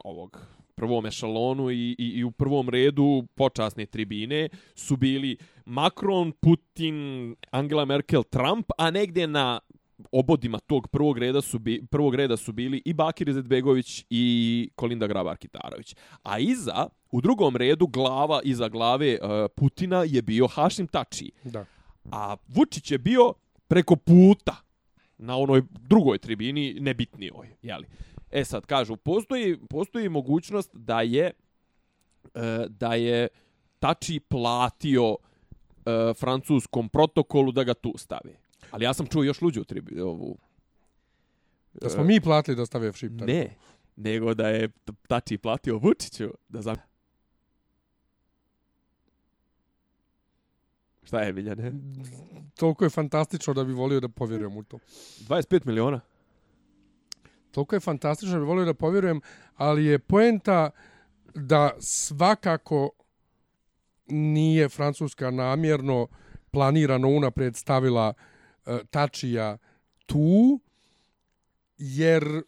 ovog 0.04 0.58
prvom 0.78 1.06
ešalonu 1.06 1.70
i, 1.70 1.96
i, 1.98 2.06
i 2.18 2.24
u 2.24 2.30
prvom 2.30 2.68
redu 2.68 3.26
počasne 3.34 3.86
tribine 3.86 4.48
su 4.74 4.96
bili 4.96 5.36
Macron, 5.64 6.32
Putin, 6.32 6.96
Angela 7.50 7.84
Merkel, 7.84 8.22
Trump, 8.22 8.70
a 8.78 8.90
negdje 8.90 9.26
na 9.26 9.60
obodima 10.12 10.58
tog 10.58 10.88
prvog 10.88 11.18
reda 11.18 11.40
su 11.40 11.58
bi, 11.58 11.86
prvog 11.90 12.14
reda 12.14 12.36
su 12.36 12.52
bili 12.52 12.82
i 12.84 12.92
Bakir 12.92 13.28
Izetbegović 13.28 14.04
i 14.10 14.70
Kolinda 14.74 15.08
Grabar-Kitarović. 15.08 15.96
A 16.22 16.38
iza, 16.38 16.86
u 17.10 17.20
drugom 17.20 17.56
redu, 17.56 17.86
glava 17.86 18.40
iza 18.44 18.68
glave 18.68 19.18
uh, 19.22 19.28
Putina 19.56 20.04
je 20.06 20.22
bio 20.22 20.46
Hašim 20.46 20.86
Tači. 20.86 21.30
Da. 21.44 21.64
A 22.12 22.36
Vučić 22.48 22.90
je 22.90 22.98
bio 22.98 23.32
preko 23.68 23.96
puta 23.96 24.56
na 25.18 25.36
onoj 25.36 25.62
drugoj 25.70 26.18
tribini, 26.18 26.76
nebitnijoj, 26.80 27.56
jeli. 27.62 27.86
E 28.30 28.44
sad, 28.44 28.66
kažu, 28.66 28.96
postoji, 28.96 29.58
postoji 29.70 30.08
mogućnost 30.08 30.70
da 30.74 31.00
je 31.00 31.30
e, 32.34 32.66
da 32.68 32.94
je 32.94 33.28
Tači 33.78 34.20
platio 34.20 35.16
e, 35.16 36.14
francuskom 36.14 36.88
protokolu 36.88 37.52
da 37.52 37.64
ga 37.64 37.74
tu 37.74 37.94
stave. 37.96 38.47
Ali 38.70 38.84
ja 38.84 38.94
sam 38.94 39.06
čuo 39.06 39.22
još 39.22 39.40
luđu 39.40 39.64
tribi, 39.64 40.00
ovu... 40.00 40.38
Da 41.72 41.90
smo 41.90 42.04
mi 42.04 42.20
platili 42.20 42.56
da 42.56 42.66
stave 42.66 42.92
šiptar. 42.92 43.28
Ne, 43.28 43.54
nego 43.96 44.34
da 44.34 44.48
je 44.48 44.68
Tači 45.08 45.38
platio 45.38 45.78
Vučiću 45.78 46.30
da 46.48 46.62
za... 46.62 46.76
Šta 51.02 51.20
je, 51.20 51.32
Miljane? 51.32 51.72
Toliko 52.56 52.84
je 52.84 52.90
fantastično 52.90 53.54
da 53.54 53.64
bi 53.64 53.72
volio 53.72 54.00
da 54.00 54.08
povjerujem 54.08 54.56
u 54.56 54.62
to. 54.62 54.78
25 55.28 55.66
miliona? 55.66 56.00
Toliko 57.50 57.76
je 57.76 57.80
fantastično 57.80 58.34
da 58.34 58.40
bi 58.40 58.46
volio 58.46 58.64
da 58.64 58.74
povjerujem, 58.74 59.20
ali 59.56 59.84
je 59.84 59.98
poenta 59.98 60.70
da 61.34 61.76
svakako 61.80 62.90
nije 64.06 64.68
Francuska 64.68 65.30
namjerno 65.30 66.06
planirano 66.50 67.08
unapred 67.08 67.56
stavila 67.56 68.08
uh, 68.08 68.37
Tačija 68.90 69.58
tu, 70.06 70.60
jer, 71.78 72.42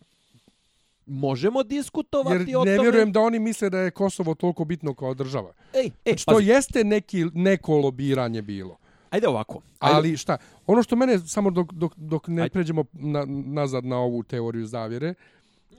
Možemo 1.07 1.63
diskutovati 1.63 2.45
jer 2.47 2.57
o 2.57 2.65
ne 2.65 2.77
tome. 2.77 2.83
vjerujem 2.83 3.13
da 3.13 3.21
oni 3.21 3.39
misle 3.39 3.71
da 3.71 3.79
je 3.79 3.91
Kosovo 3.91 4.35
toliko 4.35 4.65
bitno 4.65 4.95
kao 4.95 5.15
država. 5.15 5.53
Ej, 5.75 5.91
ej, 6.05 6.17
Što 6.17 6.33
pazi, 6.33 6.47
jeste 6.47 6.85
neki, 6.85 7.25
neko 7.25 7.77
lobiranje 7.77 8.43
bilo. 8.43 8.77
ajde 9.11 9.29
ovako. 9.29 9.61
Ajde, 9.79 9.97
Ali 9.97 10.17
šta, 10.17 10.37
ono 10.67 10.83
što 10.83 10.97
mene, 10.97 11.19
samo 11.19 11.51
dok, 11.51 11.73
dok, 11.73 11.93
dok 11.97 12.29
ne 12.29 12.43
Ajde. 12.43 12.51
pređemo 12.51 12.85
na, 12.93 13.25
nazad 13.47 13.85
na 13.85 13.99
ovu 13.99 14.23
teoriju 14.23 14.67
zavjere, 14.67 15.15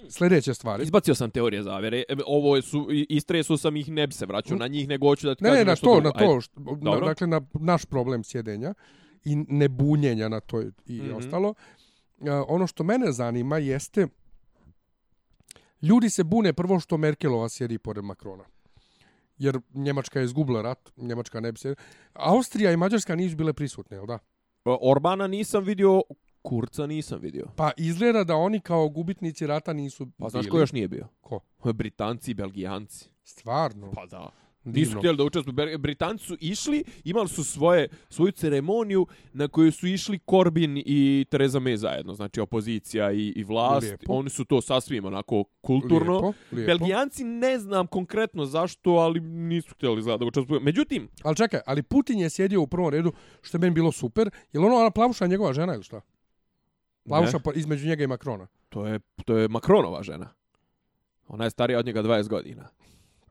sljedeće 0.10 0.54
stvari. 0.54 0.84
Izbacio 0.84 1.16
sam 1.16 1.32
teorije 1.32 1.64
zavere. 1.64 2.04
E, 2.10 2.16
Ovo 2.26 2.62
su, 2.62 2.88
istresu 3.10 3.58
sam 3.58 3.76
ih, 3.76 3.90
ne 3.90 4.08
bi 4.08 4.14
se 4.14 4.26
vraćao 4.26 4.58
na 4.58 4.68
njih, 4.68 4.88
nego 4.88 5.08
hoću 5.08 5.28
da 5.28 5.36
ti 5.36 5.44
Ne, 5.44 5.50
ne, 5.50 5.56
kažem 5.56 5.66
na 5.66 5.72
nešto 5.72 5.86
to, 5.86 5.94
drugo. 5.94 6.10
na 6.10 6.26
to, 6.26 6.42
što, 6.42 6.62
na, 6.82 7.00
dakle 7.00 7.28
na 7.28 7.42
naš 7.54 7.86
problem 7.86 8.24
sjedenja 8.24 8.74
i 9.26 9.36
nebunjenja 9.36 10.30
na 10.30 10.40
to 10.40 10.62
i 10.62 10.66
mm 10.66 10.72
-hmm. 10.88 11.18
ostalo. 11.18 11.54
A, 12.28 12.44
ono 12.48 12.68
što 12.68 12.84
mene 12.84 13.12
zanima 13.12 13.58
jeste 13.58 14.08
ljudi 15.82 16.10
se 16.10 16.24
bune 16.24 16.54
prvo 16.54 16.80
što 16.80 16.98
Merkelova 16.98 17.50
sjedi 17.50 17.78
pored 17.78 18.04
Makrona. 18.04 18.44
Jer 19.38 19.60
Njemačka 19.74 20.20
je 20.20 20.26
izgubila 20.26 20.62
rat, 20.62 20.92
Njemačka 20.98 21.40
ne 21.40 21.52
bi 21.52 21.60
se... 21.60 21.76
Austrija 22.14 22.72
i 22.72 22.78
Mađarska 22.78 23.16
nisu 23.16 23.36
bile 23.36 23.54
prisutne, 23.54 23.98
jel 23.98 24.06
da? 24.06 24.20
Orbana 24.66 25.28
nisam 25.28 25.64
vidio, 25.64 26.02
Kurca 26.42 26.88
nisam 26.88 27.20
vidio. 27.20 27.48
Pa 27.56 27.72
izgleda 27.78 28.24
da 28.24 28.36
oni 28.36 28.60
kao 28.60 28.90
gubitnici 28.90 29.48
rata 29.48 29.74
nisu 29.74 30.08
Pa 30.18 30.30
znaš 30.30 30.44
bili. 30.44 30.52
ko 30.52 30.60
još 30.60 30.72
nije 30.72 30.88
bio? 30.88 31.08
Ko? 31.22 31.40
Britanci 31.74 32.32
i 32.32 32.34
Belgijanci. 32.34 33.10
Stvarno? 33.24 33.92
Pa 33.92 34.06
da. 34.06 34.30
Nisu 34.64 34.90
Divno. 34.90 35.00
htjeli 35.00 35.18
da 35.18 35.24
učestvuju. 35.24 35.78
Britanci 35.80 36.26
su 36.26 36.38
išli, 36.40 36.84
imali 37.04 37.28
su 37.28 37.44
svoje, 37.44 37.88
svoju 38.10 38.32
ceremoniju 38.32 39.08
na 39.34 39.48
kojoj 39.48 39.72
su 39.72 39.88
išli 39.88 40.20
Corbyn 40.28 40.84
i 40.86 41.26
Theresa 41.30 41.60
May 41.60 41.76
zajedno, 41.76 42.14
znači 42.14 42.40
opozicija 42.40 43.12
i, 43.12 43.28
i 43.28 43.44
vlast. 43.44 43.88
Lijepo. 43.88 44.14
Oni 44.14 44.30
su 44.30 44.46
to 44.46 44.62
sasvim 44.62 45.06
onako 45.06 45.44
kulturno. 45.62 46.14
Lijepo, 46.14 46.34
lijepo. 46.52 46.68
Belgijanci 46.68 47.24
ne 47.24 47.60
znam 47.60 47.88
konkretno 47.88 48.46
zašto, 48.46 48.92
ali 48.92 49.20
nisu 49.20 49.74
htjeli 49.76 50.00
izgleda 50.00 50.18
da 50.18 50.26
učestvuju. 50.26 50.62
Međutim, 50.62 51.10
Ali 51.24 51.36
čekaj, 51.36 51.60
ali 51.66 51.84
Putin 51.84 52.20
je 52.20 52.30
sjedio 52.30 52.62
u 52.62 52.68
prvom 52.68 52.90
redu, 52.90 53.12
što 53.42 53.58
je 53.58 53.60
meni 53.60 53.74
bilo 53.74 53.92
super. 53.92 54.30
Je 54.54 54.60
li 54.60 54.66
ono 54.66 54.76
ona 54.76 54.92
plavuša 54.92 55.28
njegova 55.28 55.54
žena 55.54 55.74
ili 55.74 55.84
šta? 55.84 56.02
Plavuša 57.08 57.40
ne, 57.46 57.52
između 57.56 57.88
njega 57.88 58.04
i 58.04 58.08
Makrona. 58.08 58.48
to 58.70 58.88
je, 58.88 59.00
to 59.26 59.38
je 59.38 59.48
Makronova 59.48 60.04
žena. 60.04 60.34
Ona 61.28 61.44
je 61.44 61.50
starija 61.50 61.80
od 61.80 61.86
njega 61.86 62.04
20 62.04 62.28
godina. 62.28 62.70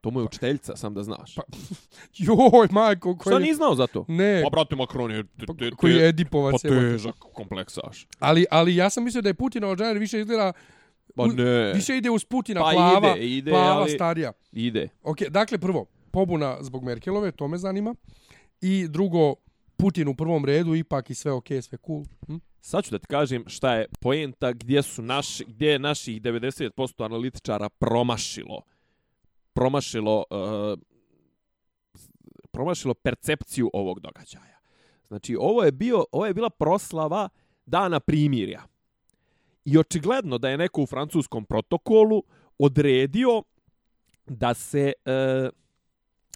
To 0.00 0.10
mu 0.10 0.20
je 0.20 0.24
učiteljica, 0.24 0.76
sam 0.76 0.94
da 0.94 1.02
znaš. 1.02 1.34
Pa, 1.34 1.42
Joj, 2.18 2.68
majko, 2.70 3.16
koji... 3.16 3.32
Šta 3.32 3.38
nisi 3.38 3.54
znao 3.54 3.74
za 3.74 3.86
to? 3.86 4.04
Ne, 4.08 4.40
Pa, 4.44 4.50
brate, 4.50 4.76
Makron 4.76 5.10
je... 5.10 5.24
te- 5.24 5.46
pa, 5.46 5.54
te- 5.54 5.70
koji 5.70 5.92
je 5.92 6.08
Edipovac. 6.08 6.62
Pa 6.62 6.68
jebote. 6.68 6.90
težak 6.90 7.14
kompleksaš. 7.14 8.06
Ali, 8.18 8.46
ali 8.50 8.76
ja 8.76 8.90
sam 8.90 9.04
mislio 9.04 9.22
da 9.22 9.28
je 9.28 9.34
Putinova 9.34 9.76
žena 9.76 9.88
jer 9.88 9.98
više 9.98 10.20
izgleda... 10.20 10.52
Pa 11.16 11.22
u- 11.22 11.26
ne. 11.26 11.72
Više 11.72 11.96
ide 11.96 12.10
uz 12.10 12.24
Putina, 12.24 12.60
Pa 12.60 12.70
plava, 12.70 13.10
ide, 13.10 13.26
ide, 13.28 13.50
plava 13.50 13.80
ali- 13.80 13.90
starija. 13.90 14.32
Ide. 14.52 14.88
Ok, 15.02 15.18
dakle, 15.20 15.58
prvo, 15.58 15.86
pobuna 16.10 16.56
zbog 16.60 16.84
Merkelove, 16.84 17.32
to 17.32 17.48
me 17.48 17.58
zanima. 17.58 17.94
I 18.60 18.86
drugo, 18.88 19.34
Putin 19.76 20.08
u 20.08 20.14
prvom 20.14 20.44
redu, 20.44 20.74
ipak 20.74 21.10
i 21.10 21.14
sve 21.14 21.32
ok, 21.32 21.46
sve 21.62 21.78
cool. 21.78 22.04
Hm? 22.26 22.36
Sad 22.60 22.84
ću 22.84 22.90
da 22.90 22.98
ti 22.98 23.06
kažem 23.06 23.44
šta 23.46 23.74
je 23.74 23.86
poenta, 24.00 24.52
gdje 24.52 24.82
su 24.82 25.02
naši, 25.02 25.44
gdje 25.44 25.68
je 25.68 25.78
naših 25.78 26.22
90% 26.22 27.04
analitičara 27.04 27.68
promašilo. 27.68 28.62
Promašilo 29.60 30.24
uh, 30.30 30.78
promašilo 32.50 32.94
percepciju 32.94 33.70
ovog 33.72 34.00
događaja. 34.00 34.58
Znači, 35.08 35.36
ovo 35.40 35.62
je 35.64 35.72
bio, 35.72 36.04
ovo 36.12 36.26
je 36.26 36.34
bila 36.34 36.50
proslava 36.50 37.28
dana 37.66 38.00
primirja. 38.00 38.62
I 39.64 39.78
očigledno 39.78 40.38
da 40.38 40.48
je 40.48 40.58
neko 40.58 40.82
u 40.82 40.86
francuskom 40.86 41.44
protokolu 41.44 42.22
odredio 42.58 43.42
da 44.26 44.54
se 44.54 44.92
e, 45.04 45.50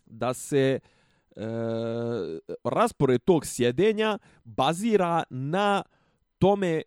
da 0.06 0.34
se 0.34 0.78
e, 1.36 1.40
raspored 2.64 3.22
tog 3.24 3.46
sjedenja 3.46 4.18
bazira 4.44 5.22
na 5.30 5.82
tome 6.38 6.82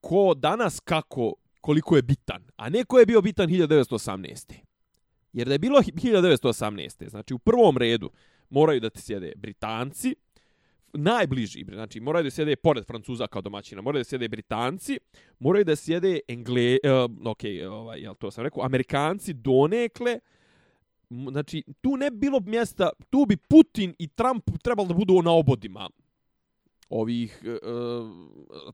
ko 0.00 0.34
danas 0.34 0.80
kako 0.80 1.34
koliko 1.60 1.96
je 1.96 2.02
bitan, 2.02 2.42
a 2.56 2.68
ne 2.68 2.84
ko 2.84 2.98
je 2.98 3.06
bio 3.06 3.20
bitan 3.20 3.48
1918. 3.48 4.69
Jer 5.32 5.46
da 5.46 5.54
je 5.54 5.58
bilo 5.58 5.80
1918. 5.80 7.08
Znači 7.08 7.34
u 7.34 7.38
prvom 7.38 7.78
redu 7.78 8.10
moraju 8.50 8.80
da 8.80 8.90
ti 8.90 9.00
sjede 9.02 9.32
Britanci, 9.36 10.14
najbliži, 10.92 11.64
znači 11.72 12.00
moraju 12.00 12.24
da 12.24 12.30
sjede 12.30 12.56
pored 12.56 12.86
Francuza 12.86 13.26
kao 13.26 13.42
domaćina, 13.42 13.82
moraju 13.82 14.00
da 14.00 14.04
sjede 14.04 14.28
Britanci, 14.28 14.98
moraju 15.38 15.64
da 15.64 15.76
sjede 15.76 16.20
Engle, 16.28 16.78
uh, 16.84 17.26
ok, 17.26 17.40
ovaj, 17.70 18.00
jel 18.00 18.14
to 18.14 18.30
sam 18.30 18.44
rekao, 18.44 18.64
Amerikanci 18.64 19.32
donekle, 19.32 20.18
znači 21.10 21.64
tu 21.80 21.96
ne 21.96 22.10
bilo 22.10 22.40
mjesta, 22.40 22.90
tu 23.10 23.26
bi 23.26 23.36
Putin 23.36 23.94
i 23.98 24.08
Trump 24.08 24.44
trebalo 24.62 24.88
da 24.88 24.94
budu 24.94 25.22
na 25.22 25.32
obodima 25.32 25.90
ovih 26.90 27.42
e, 27.44 27.48
e, 27.48 27.58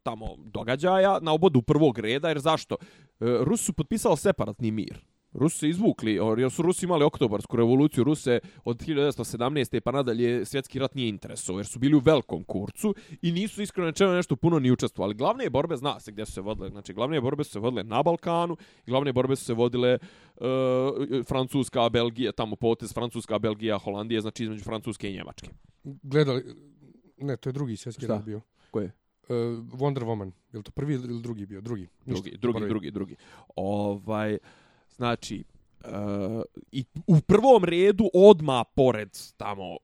tamo 0.03 0.37
događaja, 0.39 1.19
na 1.23 1.33
obodu 1.33 1.63
prvog 1.63 1.99
reda, 1.99 2.29
jer 2.29 2.39
zašto? 2.39 2.77
E, 2.81 2.85
Rus 3.21 3.61
su 3.61 3.73
potpisali 3.73 4.17
separatni 4.17 4.71
mir. 4.71 4.99
Rusi 5.39 5.59
se 5.59 5.69
izvukli, 5.69 6.19
jer 6.39 6.51
su 6.51 6.63
Rusi 6.63 6.87
imali 6.87 7.05
oktobarsku 7.05 7.57
revoluciju, 7.57 8.05
Ruse 8.05 8.39
od 8.65 8.77
1917. 8.77 9.81
pa 9.81 9.91
nadalje 9.91 10.45
svjetski 10.45 10.79
rat 10.79 10.95
nije 10.95 11.09
interesovao, 11.09 11.59
jer 11.59 11.67
su 11.67 11.79
bili 11.79 11.95
u 11.95 11.99
velikom 11.99 12.45
kurcu 12.45 12.95
i 13.23 13.33
nisu 13.33 13.63
iskreno 13.63 13.87
rečeno 13.87 14.15
nešto 14.15 14.37
puno 14.37 14.59
ni 14.59 14.71
učestvovali. 14.71 15.15
Glavne 15.15 15.51
borbe 15.51 15.77
zna 15.77 16.01
se 16.01 16.13
gdje 16.13 16.27
su 16.27 16.33
se 16.33 16.41
vodile, 16.41 16.71
znači 16.71 16.93
glavne 16.93 17.21
borbe 17.21 17.45
su 17.45 17.51
se 17.51 17.59
vodile 17.59 17.85
na 17.85 18.03
Balkanu, 18.03 18.57
glavne 18.87 19.13
borbe 19.13 19.37
su 19.37 19.45
se 19.45 19.55
vodile 19.55 19.89
e, 19.91 19.99
Francuska, 21.29 21.89
Belgija, 21.89 22.33
tamo 22.33 22.57
potez 22.57 22.95
Francuska, 22.95 23.39
Belgija, 23.39 23.79
Holandija, 23.79 24.21
znači 24.21 24.45
između 24.45 24.65
Francuske 24.65 25.11
i 25.11 25.15
Njemačke. 25.15 25.51
Gledali... 25.85 26.45
Ne, 27.19 27.37
to 27.37 27.49
je 27.49 27.53
drugi 27.53 27.77
svjetski 27.77 28.07
rat 28.07 28.25
bio. 28.25 28.41
Ko 28.71 28.81
je? 28.81 28.93
Uh, 29.29 29.37
Wonder 29.73 30.05
Woman. 30.05 30.31
Je 30.53 30.63
to 30.63 30.71
prvi 30.71 30.95
ili 30.95 31.23
drugi 31.23 31.47
bio? 31.47 31.61
Drugi. 31.61 31.89
Ništa, 32.05 32.31
drugi, 32.39 32.39
drugi, 32.39 32.69
drugi, 32.69 32.91
drugi. 32.91 33.17
Ovaj, 33.57 34.39
znači, 34.97 35.45
uh, 35.85 36.43
i 36.73 36.85
u 37.07 37.21
prvom 37.21 37.65
redu 37.65 38.11
odma 38.15 38.65
pored 38.65 39.11
tamo, 39.37 39.77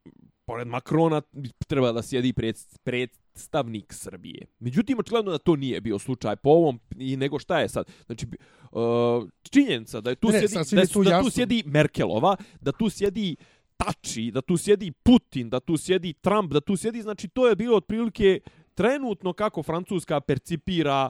pored 0.45 0.67
Makrona 0.67 1.23
treba 1.67 1.93
da 1.93 2.03
sjedi 2.03 2.33
pred, 2.33 2.57
predstavnik 2.85 3.93
Srbije. 3.93 4.47
Međutim, 4.59 4.99
očigledno 4.99 5.31
da 5.31 5.39
to 5.39 5.57
nije 5.57 5.81
bio 5.81 5.99
slučaj 5.99 6.37
po 6.37 6.51
ovom, 6.51 6.81
i 6.99 7.17
nego 7.17 7.39
šta 7.39 7.61
je 7.61 7.69
sad? 7.69 7.87
Znači, 8.07 8.27
uh, 8.73 9.29
činjenica 9.43 10.01
da 10.01 10.11
je 10.11 10.17
tu 10.17 10.29
Ne, 10.29 10.49
sjedi, 10.49 10.75
da, 10.75 10.81
je 10.81 10.87
tu 10.87 11.03
da 11.03 11.11
tu 11.11 11.17
jasno. 11.17 11.31
sjedi 11.31 11.63
Merkelova, 11.67 12.37
da 12.61 12.73
tu 12.73 12.91
sjedi 12.91 13.37
Tači, 13.77 14.31
da 14.31 14.41
tu 14.41 14.57
sjedi 14.57 14.93
Putin, 14.93 15.51
da 15.51 15.61
tu 15.61 15.77
sjedi 15.77 16.13
Trump, 16.13 16.53
da 16.53 16.61
tu 16.61 16.77
sjedi, 16.77 17.03
znači 17.03 17.29
to 17.29 17.49
je 17.49 17.57
bilo 17.57 17.77
otprilike 17.77 18.41
trenutno 18.75 19.33
kako 19.33 19.63
Francuska 19.63 20.21
percipira 20.21 21.09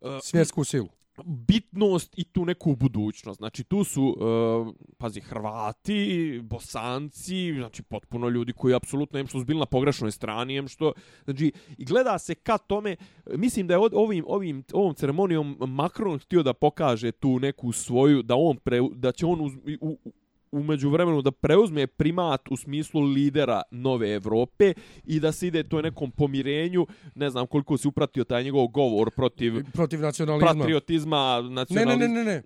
uh, 0.00 0.10
Svjetsku 0.22 0.64
silu 0.64 0.88
bitnost 1.24 2.18
i 2.18 2.24
tu 2.24 2.44
neku 2.44 2.76
budućnost. 2.76 3.38
Znači 3.38 3.64
tu 3.64 3.84
su, 3.84 4.02
uh, 4.04 4.74
pazi, 4.98 5.20
Hrvati, 5.20 6.40
Bosanci, 6.42 7.54
znači 7.54 7.82
potpuno 7.82 8.28
ljudi 8.28 8.52
koji 8.52 8.74
apsolutno 8.74 9.18
em 9.18 9.26
što 9.26 9.38
su 9.38 9.44
bili 9.44 9.58
na 9.58 9.66
pogrešnoj 9.66 10.10
strani, 10.10 10.56
em 10.56 10.68
što, 10.68 10.92
znači, 11.24 11.52
i 11.78 11.84
gleda 11.84 12.18
se 12.18 12.34
ka 12.34 12.58
tome, 12.58 12.96
mislim 13.26 13.66
da 13.66 13.74
je 13.74 13.78
od- 13.78 13.92
ovim, 13.94 14.24
ovim, 14.28 14.64
ovom 14.72 14.94
ceremonijom 14.94 15.56
Macron 15.68 16.18
htio 16.18 16.42
da 16.42 16.52
pokaže 16.52 17.12
tu 17.12 17.38
neku 17.38 17.72
svoju, 17.72 18.22
da 18.22 18.34
on 18.36 18.56
pre, 18.56 18.80
da 18.94 19.12
će 19.12 19.26
on 19.26 19.40
uz, 19.40 19.52
u, 19.80 19.98
u, 20.04 20.12
umeđu 20.52 20.90
vremenu 20.90 21.22
da 21.22 21.30
preuzme 21.32 21.86
primat 21.86 22.40
u 22.50 22.56
smislu 22.56 23.00
lidera 23.02 23.62
nove 23.70 24.14
Evrope 24.14 24.74
i 25.04 25.20
da 25.20 25.32
se 25.32 25.46
ide 25.46 25.62
to 25.62 25.82
nekom 25.82 26.10
pomirenju, 26.10 26.86
ne 27.14 27.30
znam 27.30 27.46
koliko 27.46 27.76
se 27.76 27.88
upratio 27.88 28.24
taj 28.24 28.44
njegov 28.44 28.66
govor 28.66 29.10
protiv 29.10 29.52
Protiv 29.72 30.00
nacionalizma. 30.00 30.54
patriotizma, 30.54 31.40
Ne, 31.40 31.50
nacionalizma. 31.50 31.96
ne, 31.98 32.08
ne, 32.08 32.14
ne, 32.14 32.24
ne. 32.24 32.42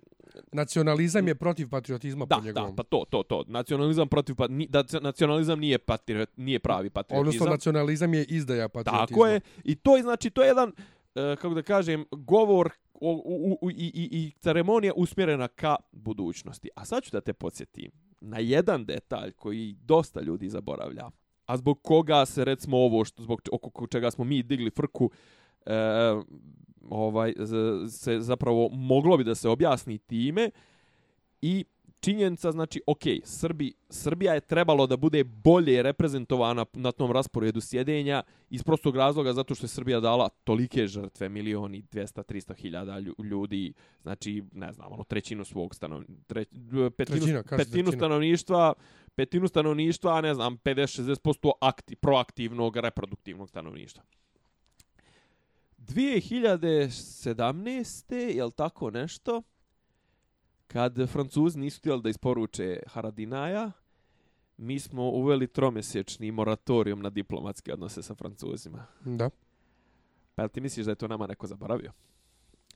Nacionalizam 0.51 1.27
je 1.27 1.35
protiv 1.35 1.69
patriotizma 1.69 2.25
Da, 2.25 2.35
po 2.35 2.41
da, 2.41 2.45
njegovom. 2.47 2.75
pa 2.75 2.83
to, 2.83 3.03
to, 3.09 3.23
to. 3.23 3.43
Nacionalizam 3.47 4.07
protiv 4.07 4.35
pa 4.35 4.47
ni, 4.47 4.67
da 4.67 4.83
nacionalizam 5.01 5.59
nije 5.59 5.77
patriot, 5.77 6.29
nije 6.37 6.59
pravi 6.59 6.89
patriotizam. 6.89 7.27
Odnosno, 7.27 7.45
nacionalizam 7.47 8.13
je 8.13 8.25
izdaja 8.25 8.69
patriotizma. 8.69 9.05
Tako 9.07 9.27
je. 9.27 9.39
I 9.63 9.75
to 9.75 9.95
je 9.97 10.03
znači 10.03 10.29
to 10.29 10.41
je 10.41 10.47
jedan 10.47 10.69
e, 11.15 11.35
kako 11.35 11.49
da 11.49 11.61
kažem 11.61 12.05
govor 12.11 12.69
u, 13.01 13.11
u, 13.25 13.57
u, 13.61 13.71
i, 13.71 13.73
i, 13.73 14.09
i 14.11 14.31
ceremonija 14.39 14.93
usmjerena 14.95 15.47
ka 15.47 15.75
budućnosti. 15.91 16.69
A 16.75 16.85
sad 16.85 17.03
ću 17.03 17.11
da 17.11 17.21
te 17.21 17.33
podsjetim 17.33 17.91
na 18.21 18.39
jedan 18.39 18.85
detalj 18.85 19.31
koji 19.31 19.75
dosta 19.81 20.21
ljudi 20.21 20.49
zaboravlja. 20.49 21.09
A 21.45 21.57
zbog 21.57 21.81
koga 21.81 22.25
se 22.25 22.45
recimo 22.45 22.77
ovo 22.77 23.05
što 23.05 23.23
zbog 23.23 23.41
oko 23.51 23.87
čega 23.87 24.11
smo 24.11 24.23
mi 24.23 24.43
digli 24.43 24.69
frku 24.69 25.11
e, 25.65 25.73
ovaj 26.89 27.33
se 27.89 28.19
zapravo 28.19 28.69
moglo 28.69 29.17
bi 29.17 29.23
da 29.23 29.35
se 29.35 29.49
objasni 29.49 29.97
time 29.97 30.49
i 31.41 31.65
činjenica 31.99 32.51
znači 32.51 32.81
ok, 32.87 33.01
Srbi, 33.23 33.73
Srbija 33.89 34.33
je 34.33 34.41
trebalo 34.41 34.87
da 34.87 34.97
bude 34.97 35.23
bolje 35.23 35.83
reprezentovana 35.83 36.65
na 36.73 36.91
tom 36.91 37.11
rasporedu 37.11 37.61
sjedenja 37.61 38.23
iz 38.49 38.63
prostog 38.63 38.95
razloga 38.95 39.33
zato 39.33 39.55
što 39.55 39.65
je 39.65 39.69
Srbija 39.69 39.99
dala 39.99 40.29
tolike 40.29 40.87
žrtve, 40.87 41.29
milioni, 41.29 41.83
200, 41.91 42.23
300 42.23 42.55
hiljada 42.55 42.99
lju- 42.99 43.23
ljudi, 43.23 43.73
znači, 44.01 44.43
ne 44.53 44.73
znam, 44.73 44.93
ono, 44.93 45.03
trećinu 45.03 45.45
svog 45.45 45.75
stanovništva, 45.75 46.15
tre, 46.27 46.45
petinu, 46.97 47.19
Trećina, 47.19 47.43
petinu 47.57 47.91
stanovništva, 47.91 48.73
petinu 49.15 49.47
stanovništva, 49.47 50.17
a 50.17 50.21
ne 50.21 50.33
znam, 50.33 50.57
50-60% 50.57 51.51
akti, 51.61 51.95
proaktivnog, 51.95 52.77
reproduktivnog 52.77 53.49
stanovništva. 53.49 54.03
2017. 55.77 58.13
je 58.35 58.45
li 58.45 58.51
tako 58.51 58.91
nešto? 58.91 59.41
Kad 60.67 61.09
Francuzi 61.09 61.59
nisu 61.59 61.79
htjeli 61.79 62.01
da 62.01 62.09
isporuče 62.09 62.79
Haradinaja, 62.87 63.71
mi 64.57 64.79
smo 64.79 65.09
uveli 65.09 65.47
tromjesečni 65.47 66.31
moratorijum 66.31 67.01
na 67.01 67.09
diplomatske 67.09 67.73
odnose 67.73 68.03
sa 68.03 68.15
Francuzima. 68.15 68.85
Da. 69.05 69.29
Pa 70.35 70.41
jel 70.41 70.49
ti 70.49 70.61
misliš 70.61 70.85
da 70.85 70.91
je 70.91 70.95
to 70.95 71.07
nama 71.07 71.27
neko 71.27 71.47
zaboravio? 71.47 71.91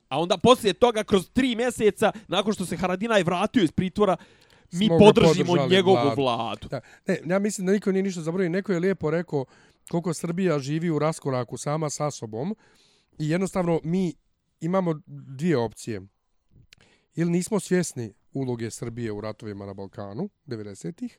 A 0.08 0.20
onda 0.20 0.38
poslije 0.38 0.74
toga, 0.74 1.04
kroz 1.04 1.30
tri 1.32 1.56
mjeseca, 1.56 2.12
nakon 2.28 2.52
što 2.52 2.64
se 2.66 2.76
Haradinaj 2.76 3.22
vratio 3.22 3.62
iz 3.62 3.72
pritvora, 3.72 4.16
mi 4.72 4.86
Smo 4.86 4.98
ga 4.98 5.04
podržimo 5.04 5.66
njegovu 5.66 5.94
vladu. 5.94 6.22
vladu. 6.22 6.68
Da. 6.68 6.80
Ne, 7.06 7.20
ja 7.26 7.38
mislim 7.38 7.66
da 7.66 7.72
niko 7.72 7.92
nije 7.92 8.02
ništa 8.02 8.20
zaboravio. 8.20 8.50
Neko 8.50 8.72
je 8.72 8.78
lijepo 8.78 9.10
rekao 9.10 9.44
koliko 9.90 10.14
Srbija 10.14 10.58
živi 10.58 10.90
u 10.90 10.98
raskoraku 10.98 11.56
sama 11.56 11.90
sa 11.90 12.10
sobom 12.10 12.56
i 13.18 13.28
jednostavno 13.28 13.80
mi 13.84 14.14
imamo 14.60 15.00
dvije 15.06 15.56
opcije. 15.56 16.02
Ili 17.14 17.30
nismo 17.30 17.60
svjesni 17.60 18.14
uloge 18.32 18.70
Srbije 18.70 19.12
u 19.12 19.20
ratovima 19.20 19.66
na 19.66 19.74
Balkanu 19.74 20.28
90-ih 20.46 21.18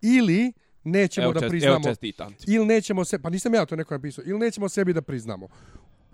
ili 0.00 0.52
nećemo 0.84 1.24
Evo, 1.24 1.32
da 1.32 1.48
priznamo 1.48 1.74
evo 1.74 1.84
čestitam 1.84 2.34
ili 2.46 2.66
nećemo 2.66 3.04
se 3.04 3.18
pa 3.22 3.30
nisam 3.30 3.54
ja 3.54 3.66
to 3.66 3.76
neko 3.76 3.94
napisao. 3.94 4.24
Ili 4.26 4.38
nećemo 4.38 4.68
sebi 4.68 4.92
da 4.92 5.02
priznamo. 5.02 5.48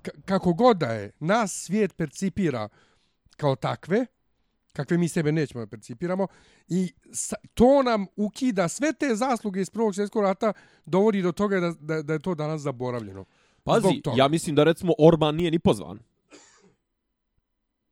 K 0.03 0.09
kako 0.25 0.53
god 0.53 0.77
da 0.77 0.93
je 0.93 1.11
nas 1.21 1.65
svijet 1.65 1.97
percipira 1.97 2.69
kao 3.37 3.57
takve 3.57 4.07
kakve 4.73 4.99
mi 4.99 5.09
sebe 5.09 5.33
nećemo 5.33 5.65
da 5.65 5.71
percipiramo 5.71 6.27
i 6.69 6.93
sa, 7.13 7.37
to 7.55 7.83
nam 7.83 8.07
ukida 8.17 8.69
sve 8.69 8.93
te 8.93 9.15
zasluge 9.15 9.61
iz 9.61 9.71
prvog 9.71 9.95
svjetskog 9.95 10.23
rata 10.23 10.53
dovodi 10.87 11.23
do 11.23 11.33
toga 11.33 11.61
da, 11.61 11.73
da, 11.81 12.03
da 12.03 12.13
je 12.13 12.19
to 12.19 12.35
danas 12.35 12.61
zaboravljeno. 12.61 13.25
Pazi, 13.63 14.03
ja 14.17 14.29
mislim 14.29 14.57
da 14.57 14.65
recimo 14.65 14.93
Orban 14.99 15.37
nije 15.37 15.51
ni 15.51 15.59
pozvan. 15.59 15.99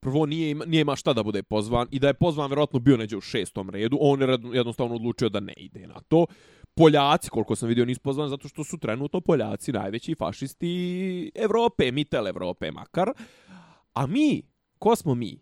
Prvo 0.01 0.27
nije, 0.27 0.51
ima- 0.51 0.65
nije 0.65 0.81
ima 0.81 0.97
šta 0.97 1.13
da 1.13 1.23
bude 1.23 1.43
pozvan 1.43 1.89
i 1.91 1.99
da 1.99 2.07
je 2.07 2.15
pozvan 2.15 2.51
vjerojatno 2.51 2.79
bio 2.79 2.97
neđe 2.97 3.17
u 3.17 3.21
šestom 3.21 3.71
redu. 3.71 3.99
On 4.01 4.21
je 4.23 4.39
jednostavno 4.53 4.95
odlučio 4.95 5.29
da 5.29 5.41
ne 5.41 5.53
ide 5.57 5.87
na 5.87 6.01
to. 6.09 6.27
Poljaci, 6.75 7.31
koliko 7.31 7.57
sam 7.57 7.69
vidio, 7.69 7.85
nisu 7.85 8.01
pozvani 8.01 8.31
zato 8.31 8.49
što 8.49 8.65
su 8.65 8.79
trenutno 8.79 9.21
Poljaci 9.21 9.73
najveći 9.73 10.15
fašisti 10.15 11.31
Evrope, 11.35 11.93
mitel 11.93 12.29
Evrope 12.29 12.71
makar. 12.71 13.11
A 13.95 14.07
mi, 14.07 14.43
ko 14.79 14.97
smo 14.97 15.15
mi? 15.15 15.39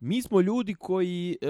Mi 0.00 0.22
smo 0.22 0.40
ljudi 0.40 0.74
koji, 0.74 1.36
e, 1.40 1.46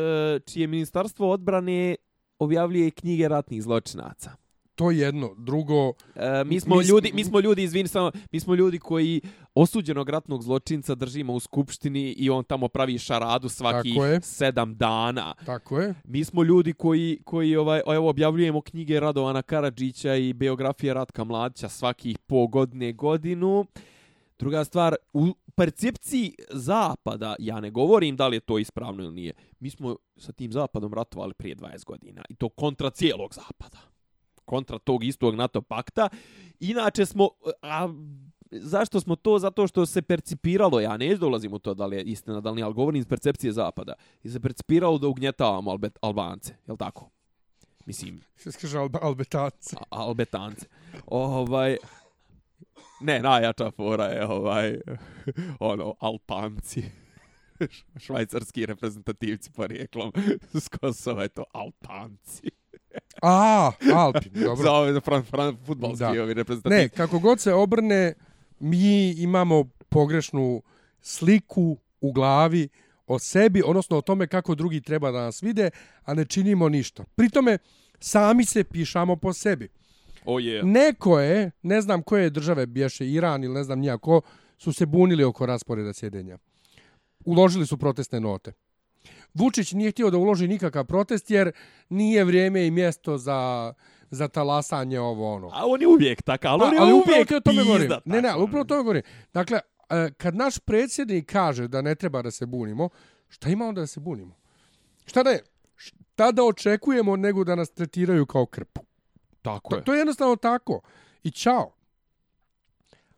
čije 0.47 0.67
ministarstvo 0.67 1.31
odbrane 1.31 1.97
objavljuje 2.39 2.91
knjige 2.91 3.29
ratnih 3.29 3.63
zločinaca 3.63 4.42
to 4.75 4.91
je 4.91 4.99
jedno 4.99 5.35
drugo 5.39 5.93
E, 6.17 6.45
mi 6.45 6.61
smo 6.61 6.77
Mi 6.77 6.85
ljudi, 6.85 7.11
mi 7.15 7.25
smo 7.25 7.41
ljudi, 7.41 7.63
izvini 7.63 7.89
samo, 7.89 8.11
mi 8.33 8.41
smo 8.41 8.55
ljudi 8.55 8.79
koji 8.79 9.21
osuđenog 9.55 10.09
ratnog 10.09 10.43
zločinca 10.43 10.95
držimo 10.95 11.33
u 11.35 11.41
skupštini 11.41 12.13
i 12.13 12.31
on 12.31 12.45
tamo 12.45 12.69
pravi 12.69 12.99
šaradu 12.99 13.49
svakih 13.49 13.95
Tako 13.95 14.07
je. 14.07 14.21
sedam 14.21 14.75
dana. 14.77 15.35
tako 15.47 15.81
je 15.81 15.95
Mi 16.05 16.25
smo 16.25 16.43
ljudi 16.43 16.73
koji, 16.73 17.19
koji 17.25 17.57
ovaj, 17.57 17.81
evo, 17.87 18.09
objavljujemo 18.09 18.61
knjige 18.61 19.01
Radovana 19.01 19.43
Karadžića 19.43 20.15
i 20.15 20.33
biografije 20.33 20.95
Ratka 20.95 21.25
Mladića 21.25 21.69
svakih 21.69 22.19
po 22.19 22.47
godine 22.47 22.93
godinu. 22.93 23.67
Druga 24.39 24.65
stvar, 24.65 24.95
u 25.13 25.35
percepciji 25.55 26.35
zapada, 26.51 27.37
ja 27.39 27.61
ne 27.61 27.71
govorim 27.71 28.17
da 28.17 28.29
li 28.29 28.37
je 28.37 28.41
to 28.41 28.59
ispravno 28.59 29.03
ili 29.03 29.15
nije, 29.15 29.33
mi 29.61 29.71
smo 29.71 29.97
sa 30.17 30.33
tim 30.33 30.53
zapadom 30.53 30.95
ratovali 30.95 31.35
prije 31.35 31.57
20 31.57 31.85
godina 31.85 32.23
i 32.29 32.35
to 32.35 32.49
kontra 32.49 32.91
cijelog 32.91 33.35
zapada. 33.35 33.92
Kontra 34.45 34.79
tog 34.79 35.05
istog 35.05 35.35
NATO 35.35 35.63
pakta. 35.63 36.09
Inače 36.61 37.07
smo, 37.07 37.29
a 37.63 37.89
zašto 38.51 39.01
smo 39.01 39.17
to? 39.17 39.39
Zato 39.39 39.67
što 39.67 39.87
se 39.87 40.03
percipiralo, 40.03 40.81
ja 40.81 40.97
neću 40.97 41.21
da 41.21 41.27
ulazim 41.27 41.53
u 41.53 41.59
to 41.59 41.75
da 41.75 41.87
li 41.87 41.97
je 41.97 42.03
istina, 42.03 42.41
da 42.41 42.51
li 42.51 42.55
nije, 42.55 42.65
ali 42.65 42.75
govorim 42.75 43.01
iz 43.01 43.07
percepcije 43.07 43.53
zapada. 43.53 43.93
I 44.23 44.29
se 44.29 44.41
percipiralo 44.41 44.99
da 44.99 45.09
ugnjetavamo 45.09 45.71
Albet, 45.71 45.99
Albance, 46.01 46.55
je 46.67 46.73
li 46.73 46.79
tako? 46.79 47.11
Mislim, 47.87 48.21
se 48.37 48.51
kaže 48.61 48.79
albe, 48.79 48.99
albetac 49.03 49.73
a- 49.75 49.85
albetance. 49.91 50.67
Ovaj 51.07 51.77
ne, 53.01 53.21
najjača 53.21 53.71
fora 53.71 54.05
je 54.05 54.27
ovaj 54.27 54.81
ono 55.61 55.95
alpanci. 56.01 56.83
Švajcarski 58.05 58.67
reprezentativci 58.67 59.51
porijeklom 59.53 60.13
s 60.63 60.69
Kosova 60.69 61.23
je 61.23 61.29
to 61.29 61.45
alpanci. 61.53 62.51
A 63.23 63.71
alpi 63.95 64.29
dobro 64.45 64.63
Za 64.63 64.73
ove 64.73 65.01
fran, 65.01 65.23
fran, 65.23 65.57
futbalski 65.67 65.99
Da. 65.99 66.09
ovi 66.09 66.35
reprezentativci. 66.35 66.83
Ne, 66.83 66.89
kako 66.89 67.19
god 67.19 67.41
se 67.41 67.53
obrne, 67.55 68.15
mi 68.61 69.11
imamo 69.11 69.65
pogrešnu 69.89 70.63
sliku 71.01 71.77
u 72.01 72.13
glavi 72.13 72.69
o 73.07 73.19
sebi, 73.19 73.63
odnosno 73.67 73.99
o 73.99 74.01
tome 74.01 74.27
kako 74.27 74.55
drugi 74.55 74.81
treba 74.81 75.11
da 75.11 75.21
nas 75.21 75.43
vide, 75.43 75.71
a 76.05 76.15
ne 76.15 76.25
činimo 76.25 76.69
ništa. 76.69 77.05
Pritome, 77.15 77.59
sami 77.99 78.45
se 78.45 78.65
pišamo 78.65 79.17
po 79.17 79.33
sebi. 79.33 79.69
O 80.25 80.39
je. 80.39 80.63
Neko 80.63 81.21
je, 81.21 81.51
ne 81.63 81.81
znam 81.81 82.03
koje 82.03 82.31
države 82.31 82.67
bješe, 82.67 83.07
Iran 83.07 83.45
ili 83.45 83.55
ne 83.55 83.65
znam 83.65 83.79
nijako, 83.79 84.21
su 84.59 84.73
se 84.73 84.87
bunili 84.87 85.25
oko 85.25 85.47
rasporeda 85.47 85.93
sjedenja. 85.93 86.39
Uložili 87.25 87.67
su 87.67 87.77
protestne 87.77 88.21
note. 88.21 88.53
Vučić 89.35 89.73
nije 89.73 89.91
htio 89.91 90.11
da 90.11 90.19
uloži 90.19 90.49
nikakav 90.49 90.85
protest 90.85 91.31
jer 91.31 91.53
nije 91.89 92.25
vrijeme 92.25 92.67
i 92.67 92.71
mjesto 92.71 93.19
za, 93.19 93.73
za 94.11 94.29
talasanje 94.29 95.01
ovo 95.01 95.35
ono. 95.35 95.49
A 95.53 95.67
on 95.67 95.81
je 95.81 95.89
uvijek 95.89 96.23
takav, 96.23 96.53
ali 96.53 96.61
Pa, 96.61 96.67
on 96.67 96.75
je 96.75 96.81
ali 96.81 96.93
uvijek 96.93 97.29
to 97.29 97.37
o 97.37 97.41
tome 97.41 97.65
govorim. 97.65 97.81
pizda. 97.83 98.01
Ne, 98.05 98.23
ne, 98.23 98.29
ali 98.29 98.43
upravo 98.43 98.65
to 98.65 98.77
govorim. 98.77 99.03
Dakle, 99.35 99.61
e, 99.91 100.11
kad 100.13 100.35
naš 100.35 100.59
predsjednik 100.59 101.33
kaže 101.33 101.69
da 101.69 101.83
ne 101.83 101.95
treba 101.95 102.23
da 102.23 102.31
se 102.31 102.47
bunimo, 102.47 102.89
šta 103.29 103.49
ima 103.49 103.67
onda 103.67 103.81
da 103.81 103.87
se 103.87 104.01
bunimo? 104.01 104.35
Šta 105.05 105.23
da 105.23 105.31
je? 105.31 105.41
Šta 105.77 106.33
da 106.33 106.45
očekujemo 106.45 107.17
nego 107.17 107.45
da 107.45 107.55
nas 107.55 107.71
tretiraju 107.71 108.27
kao 108.27 108.47
krpu? 108.47 108.81
Tako 109.43 109.71
To, 109.71 109.77
je. 109.77 109.85
to 109.85 109.93
je 109.95 109.99
jednostavno 109.99 110.37
tako. 110.37 110.81
I 111.23 111.31
čao. 111.31 111.73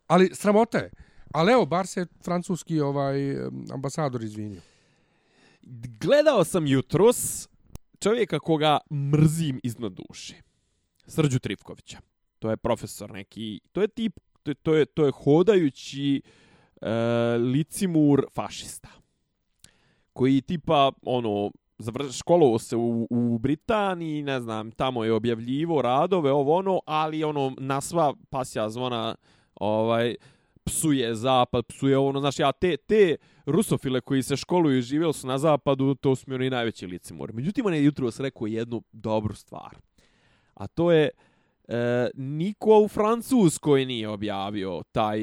Ali 0.07 0.31
sramota 0.35 0.79
je. 0.79 0.91
Ali 1.33 1.53
evo, 1.53 1.67
bar 1.67 1.87
se 1.87 2.07
francuski 2.25 2.81
ovaj 2.81 3.17
ambasador 3.73 4.23
izvinio. 4.23 4.61
Gledao 6.01 6.45
sam 6.45 6.67
jutros 6.67 7.49
čovjeka 8.01 8.39
koga 8.39 8.79
mrzim 8.93 9.61
iznad 9.63 9.93
duše. 9.93 10.35
Srđu 11.07 11.39
Trivkovića. 11.39 11.99
To 12.39 12.51
je 12.51 12.57
profesor 12.57 13.11
neki, 13.11 13.61
to 13.73 13.81
je 13.81 13.89
tip, 13.89 14.13
to 14.43 14.51
je, 14.51 14.55
to 14.55 14.75
je, 14.75 14.87
to 14.87 15.05
je 15.05 15.13
hodajući 15.13 16.23
e, 16.81 16.91
licimur 17.39 18.27
fašista. 18.35 18.89
Koji 20.13 20.41
tipa, 20.41 20.93
ono, 21.03 21.51
školovo 22.19 22.59
se 22.59 22.77
u, 22.77 23.07
u 23.11 23.39
Britaniji, 23.39 24.23
ne 24.23 24.41
znam, 24.41 24.71
tamo 24.71 25.05
je 25.05 25.13
objavljivo 25.13 25.83
radove, 25.83 26.33
ovo 26.33 26.57
ono, 26.57 26.81
ali 26.87 27.25
ono, 27.25 27.55
na 27.59 27.81
sva 27.81 28.15
pasja 28.31 28.71
zvona, 28.71 29.15
ovaj, 29.55 30.15
psuje 30.65 31.15
zapad, 31.15 31.65
psuje 31.67 31.99
ono, 31.99 32.21
znaš, 32.21 32.39
ja 32.39 32.53
te, 32.53 32.77
te 32.77 33.17
rusofile 33.47 34.01
koji 34.01 34.23
se 34.23 34.37
školuju 34.37 34.79
i 34.79 34.83
živjeli 34.83 35.15
su 35.15 35.27
na 35.27 35.39
zapadu, 35.39 35.95
to 35.95 36.17
su 36.17 36.25
mi 36.27 36.35
oni 36.35 36.51
najveći 36.51 36.87
licimori. 36.87 37.33
Međutim, 37.33 37.67
on 37.67 37.75
je 37.75 37.85
jutro 37.85 38.11
rekao 38.19 38.47
jednu 38.47 38.83
dobru 38.93 39.35
stvar. 39.35 39.77
A 40.55 40.67
to 40.67 40.93
je, 40.93 41.11
e, 41.69 42.11
niko 42.15 42.79
u 42.79 42.89
Francuskoj 42.89 43.87
nije 43.87 44.09
objavio 44.09 44.83
taj, 44.93 45.21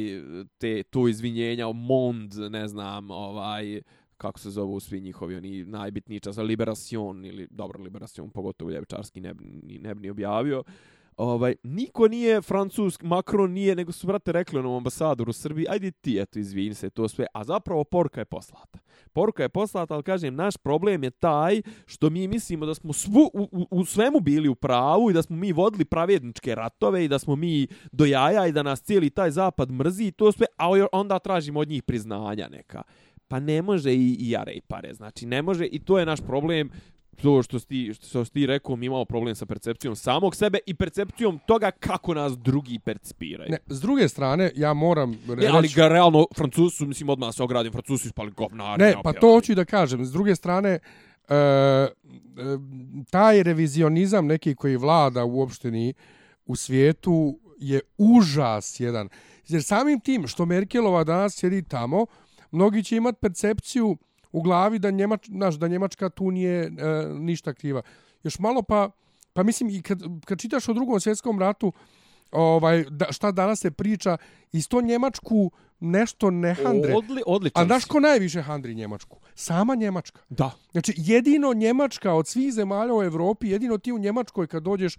te, 0.58 0.84
to 0.84 1.08
izvinjenja 1.08 1.68
o 1.68 1.74
Mond, 1.74 2.34
ne 2.50 2.68
znam, 2.68 3.12
ovaj, 3.12 3.82
kako 4.18 4.40
se 4.40 4.50
zovu 4.50 4.80
svi 4.80 5.02
njihovi, 5.02 5.36
oni 5.36 5.66
najbitniji 5.66 6.20
čas, 6.20 6.38
Liberation, 6.38 7.26
ili, 7.26 7.48
dobro, 7.52 7.84
Liberation, 7.84 8.30
pogotovo 8.30 8.72
ljevičarski, 8.72 9.22
ne, 9.22 9.34
ne, 9.40 9.80
ne 9.80 9.96
bi 9.96 10.02
ni 10.02 10.10
objavio. 10.10 10.64
Ovaj, 11.18 11.56
niko 11.64 12.08
nije 12.08 12.42
francusk, 12.42 13.04
Macron 13.04 13.52
nije, 13.52 13.76
nego 13.76 13.92
su, 13.92 14.08
brate, 14.08 14.32
rekli 14.32 14.60
onom 14.60 14.76
ambasadoru 14.76 15.30
u 15.30 15.34
Srbiji, 15.34 15.66
ajde 15.70 15.92
ti, 15.92 16.20
eto, 16.20 16.40
izvini 16.40 16.74
se, 16.74 16.90
to 16.90 17.08
sve. 17.08 17.26
A 17.34 17.44
zapravo 17.44 17.84
poruka 17.84 18.22
je 18.22 18.26
poslata. 18.26 18.80
Poruka 19.14 19.44
je 19.44 19.50
poslata, 19.50 19.94
ali 19.94 20.04
kažem, 20.04 20.36
naš 20.36 20.58
problem 20.58 21.04
je 21.04 21.10
taj 21.10 21.62
što 21.86 22.10
mi 22.10 22.28
mislimo 22.28 22.66
da 22.66 22.74
smo 22.74 22.94
svu, 22.94 23.30
u, 23.34 23.50
u, 23.52 23.68
u 23.72 23.86
svemu 23.86 24.20
bili 24.20 24.50
u 24.50 24.56
pravu 24.56 25.10
i 25.10 25.14
da 25.14 25.22
smo 25.22 25.36
mi 25.36 25.52
vodili 25.52 25.86
pravjedničke 25.86 26.56
ratove 26.56 27.06
i 27.06 27.08
da 27.08 27.20
smo 27.20 27.36
mi 27.36 27.68
do 27.92 28.06
jaja 28.06 28.48
i 28.48 28.52
da 28.52 28.64
nas 28.64 28.82
cijeli 28.82 29.10
taj 29.10 29.32
zapad 29.32 29.72
mrzi 29.72 30.06
i 30.06 30.12
to 30.12 30.32
sve, 30.32 30.46
a 30.58 30.70
onda 30.92 31.20
tražimo 31.20 31.60
od 31.60 31.68
njih 31.70 31.84
priznanja 31.84 32.48
neka. 32.52 32.84
Pa 33.28 33.40
ne 33.40 33.62
može 33.62 33.94
i, 33.94 34.18
i 34.20 34.30
jare 34.30 34.52
i 34.52 34.62
pare, 34.62 34.94
znači 34.94 35.26
ne 35.26 35.42
može 35.42 35.66
i 35.66 35.80
to 35.80 36.00
je 36.00 36.06
naš 36.06 36.20
problem 36.22 36.70
to 37.22 37.44
što 37.44 37.60
si, 37.60 37.68
ti, 37.68 37.94
što 37.94 38.26
si 38.26 38.32
ti 38.32 38.46
rekao, 38.46 38.76
mi 38.76 38.86
imamo 38.86 39.06
problem 39.06 39.36
sa 39.36 39.46
percepcijom 39.46 39.96
samog 39.96 40.36
sebe 40.36 40.60
i 40.66 40.74
percepcijom 40.74 41.40
toga 41.48 41.72
kako 41.72 42.14
nas 42.14 42.38
drugi 42.38 42.80
percipiraju. 42.80 43.52
Ne, 43.52 43.58
s 43.68 43.82
druge 43.82 44.08
strane, 44.08 44.52
ja 44.56 44.74
moram 44.74 45.12
Ne, 45.12 45.36
reći... 45.36 45.48
ali 45.48 45.68
ga 45.68 45.88
realno, 45.88 46.26
Francuzi 46.36 46.76
su, 46.76 46.86
mislim, 46.86 47.10
odmah 47.10 47.36
se 47.36 47.44
ogradim, 47.44 47.72
Francuzi 47.72 48.02
su 48.02 48.08
ispali 48.08 48.32
govnari. 48.32 48.84
Ne, 48.84 48.94
pa 49.04 49.14
to 49.14 49.34
hoću 49.34 49.52
i 49.52 49.56
da 49.56 49.66
kažem. 49.66 50.06
S 50.06 50.12
druge 50.12 50.36
strane, 50.36 50.70
e, 50.70 50.80
e, 51.36 51.88
taj 53.10 53.44
revizionizam 53.44 54.28
neki 54.28 54.56
koji 54.56 54.78
vlada 54.78 55.26
uopšteni 55.26 55.94
u 56.46 56.56
svijetu 56.56 57.40
je 57.60 57.82
užas 57.98 58.80
jedan. 58.80 59.10
Jer 59.48 59.64
samim 59.64 60.00
tim 60.00 60.28
što 60.28 60.46
Merkelova 60.46 61.04
danas 61.04 61.36
sjedi 61.36 61.64
tamo, 61.64 62.06
mnogi 62.52 62.84
će 62.84 62.96
imati 62.96 63.20
percepciju 63.22 63.98
u 64.32 64.42
glavi 64.42 64.80
da, 64.80 64.92
Njemač, 64.92 65.28
naš, 65.28 65.56
da 65.56 65.68
Njemačka 65.68 66.10
tu 66.10 66.32
nije 66.32 66.64
e, 66.64 66.70
ništa 67.20 67.54
kriva. 67.54 67.82
Još 68.24 68.40
malo 68.40 68.62
pa, 68.62 68.90
pa 69.34 69.44
mislim 69.44 69.70
i 69.70 69.82
kad, 69.82 70.02
kad 70.26 70.40
čitaš 70.40 70.70
o 70.70 70.74
drugom 70.74 71.00
svjetskom 71.00 71.40
ratu, 71.40 71.74
ovaj, 72.32 72.86
da, 72.90 73.12
šta 73.12 73.32
danas 73.32 73.60
se 73.60 73.72
priča, 73.72 74.18
isto 74.52 74.82
Njemačku 74.82 75.52
nešto 75.80 76.32
ne 76.32 76.54
handre. 76.54 76.96
Odli, 76.96 77.22
odličan 77.26 77.64
A 77.64 77.66
znaš 77.66 77.84
si. 77.84 77.90
ko 77.90 78.00
najviše 78.00 78.42
handri 78.42 78.76
Njemačku? 78.76 79.18
Sama 79.36 79.76
Njemačka. 79.76 80.22
Da. 80.30 80.52
Znači, 80.72 80.94
jedino 80.98 81.54
Njemačka 81.54 82.14
od 82.14 82.28
svih 82.28 82.54
zemalja 82.54 82.94
u 82.96 83.04
Evropi, 83.04 83.50
jedino 83.50 83.78
ti 83.78 83.92
u 83.92 84.00
Njemačkoj 84.00 84.48
kad 84.48 84.64
dođeš, 84.64 84.98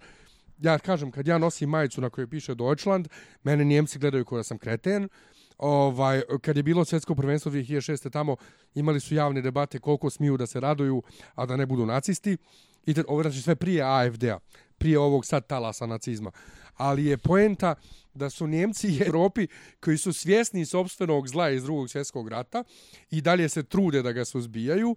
ja 0.59 0.79
kažem, 0.79 1.11
kad 1.11 1.27
ja 1.27 1.37
nosim 1.37 1.69
majicu 1.69 2.01
na 2.01 2.09
kojoj 2.09 2.27
piše 2.27 2.55
Deutschland, 2.55 3.07
mene 3.43 3.63
Njemci 3.65 3.99
gledaju 3.99 4.25
kao 4.25 4.37
da 4.37 4.43
sam 4.43 4.57
kreten, 4.57 5.09
ovaj, 5.57 6.21
kad 6.41 6.57
je 6.57 6.63
bilo 6.63 6.85
svjetsko 6.85 7.15
prvenstvo 7.15 7.51
2006. 7.51 8.09
tamo 8.09 8.35
imali 8.75 8.99
su 8.99 9.15
javne 9.15 9.41
debate 9.41 9.79
koliko 9.79 10.09
smiju 10.09 10.37
da 10.37 10.47
se 10.47 10.59
raduju, 10.59 11.03
a 11.35 11.45
da 11.45 11.57
ne 11.57 11.65
budu 11.65 11.85
nacisti. 11.85 12.37
I 12.85 12.93
te, 12.93 13.03
ovo 13.07 13.21
znači 13.21 13.41
sve 13.41 13.55
prije 13.55 13.83
AFD-a. 13.83 14.39
prije 14.77 14.99
ovog 14.99 15.25
sad 15.25 15.47
talasa 15.47 15.85
nacizma. 15.85 16.31
Ali 16.75 17.05
je 17.05 17.17
poenta 17.17 17.75
da 18.13 18.29
su 18.29 18.47
Njemci 18.47 18.87
i 18.87 19.01
Europi 19.05 19.47
koji 19.79 19.97
su 19.97 20.13
svjesni 20.13 20.65
sobstvenog 20.65 21.27
zla 21.27 21.49
iz 21.49 21.63
drugog 21.63 21.89
svjetskog 21.89 22.27
rata 22.27 22.63
i 23.11 23.21
dalje 23.21 23.49
se 23.49 23.63
trude 23.63 24.01
da 24.01 24.11
ga 24.11 24.25
suzbijaju, 24.25 24.95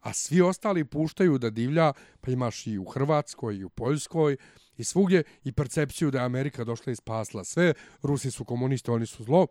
a 0.00 0.12
svi 0.12 0.40
ostali 0.40 0.84
puštaju 0.84 1.38
da 1.38 1.50
divlja, 1.50 1.92
pa 2.20 2.30
imaš 2.30 2.66
i 2.66 2.78
u 2.78 2.84
Hrvatskoj 2.84 3.56
i 3.56 3.64
u 3.64 3.68
Poljskoj 3.68 4.36
i 4.76 4.84
svugdje 4.84 5.22
i 5.44 5.52
percepciju 5.52 6.10
da 6.10 6.18
je 6.18 6.24
Amerika 6.24 6.64
došla 6.64 6.92
i 6.92 6.96
spasla 6.96 7.44
sve, 7.44 7.74
Rusi 8.02 8.30
su 8.30 8.44
komunisti, 8.44 8.90
oni 8.90 9.06
su 9.06 9.24
zlo, 9.24 9.46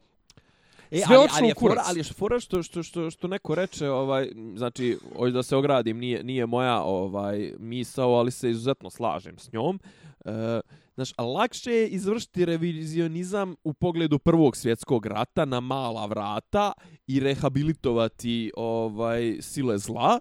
E, 0.92 0.98
Sve 0.98 1.16
ali, 1.16 1.28
ali, 1.34 1.46
u 1.46 1.48
je 1.48 1.54
fora, 1.60 1.74
kurac. 1.74 1.86
ali 1.90 2.00
je 2.00 2.04
fora 2.04 2.40
što, 2.40 2.64
što, 2.64 2.84
što, 2.84 3.12
što 3.12 3.28
neko 3.28 3.56
reče, 3.56 3.90
ovaj, 3.90 4.32
znači, 4.56 4.98
hoću 5.18 5.32
da 5.32 5.44
se 5.44 5.56
ogradim, 5.56 5.98
nije, 5.98 6.24
nije 6.24 6.46
moja 6.46 6.82
ovaj 6.82 7.54
misao, 7.60 8.14
ali 8.14 8.32
se 8.32 8.50
izuzetno 8.50 8.90
slažem 8.90 9.38
s 9.38 9.52
njom. 9.52 9.80
E, 10.26 10.60
znaš, 10.96 11.14
a 11.18 11.24
lakše 11.24 11.72
je 11.72 11.88
izvršiti 11.88 12.46
revizionizam 12.46 13.56
u 13.64 13.74
pogledu 13.74 14.20
prvog 14.20 14.58
svjetskog 14.58 15.06
rata 15.06 15.46
na 15.46 15.60
mala 15.60 16.06
vrata 16.06 16.72
i 17.08 17.20
rehabilitovati 17.20 18.52
ovaj 18.58 19.38
sile 19.42 19.78
zla, 19.78 20.20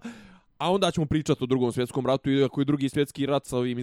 a 0.59 0.73
onda 0.73 0.91
ćemo 0.91 1.07
pričati 1.07 1.45
o 1.45 1.47
drugom 1.47 1.73
svjetskom 1.73 2.07
ratu 2.07 2.31
i 2.31 2.45
ako 2.45 2.61
je 2.61 2.65
drugi 2.65 2.89
svjetski 2.89 3.27
rat 3.27 3.47
sa 3.47 3.57
ovim 3.57 3.79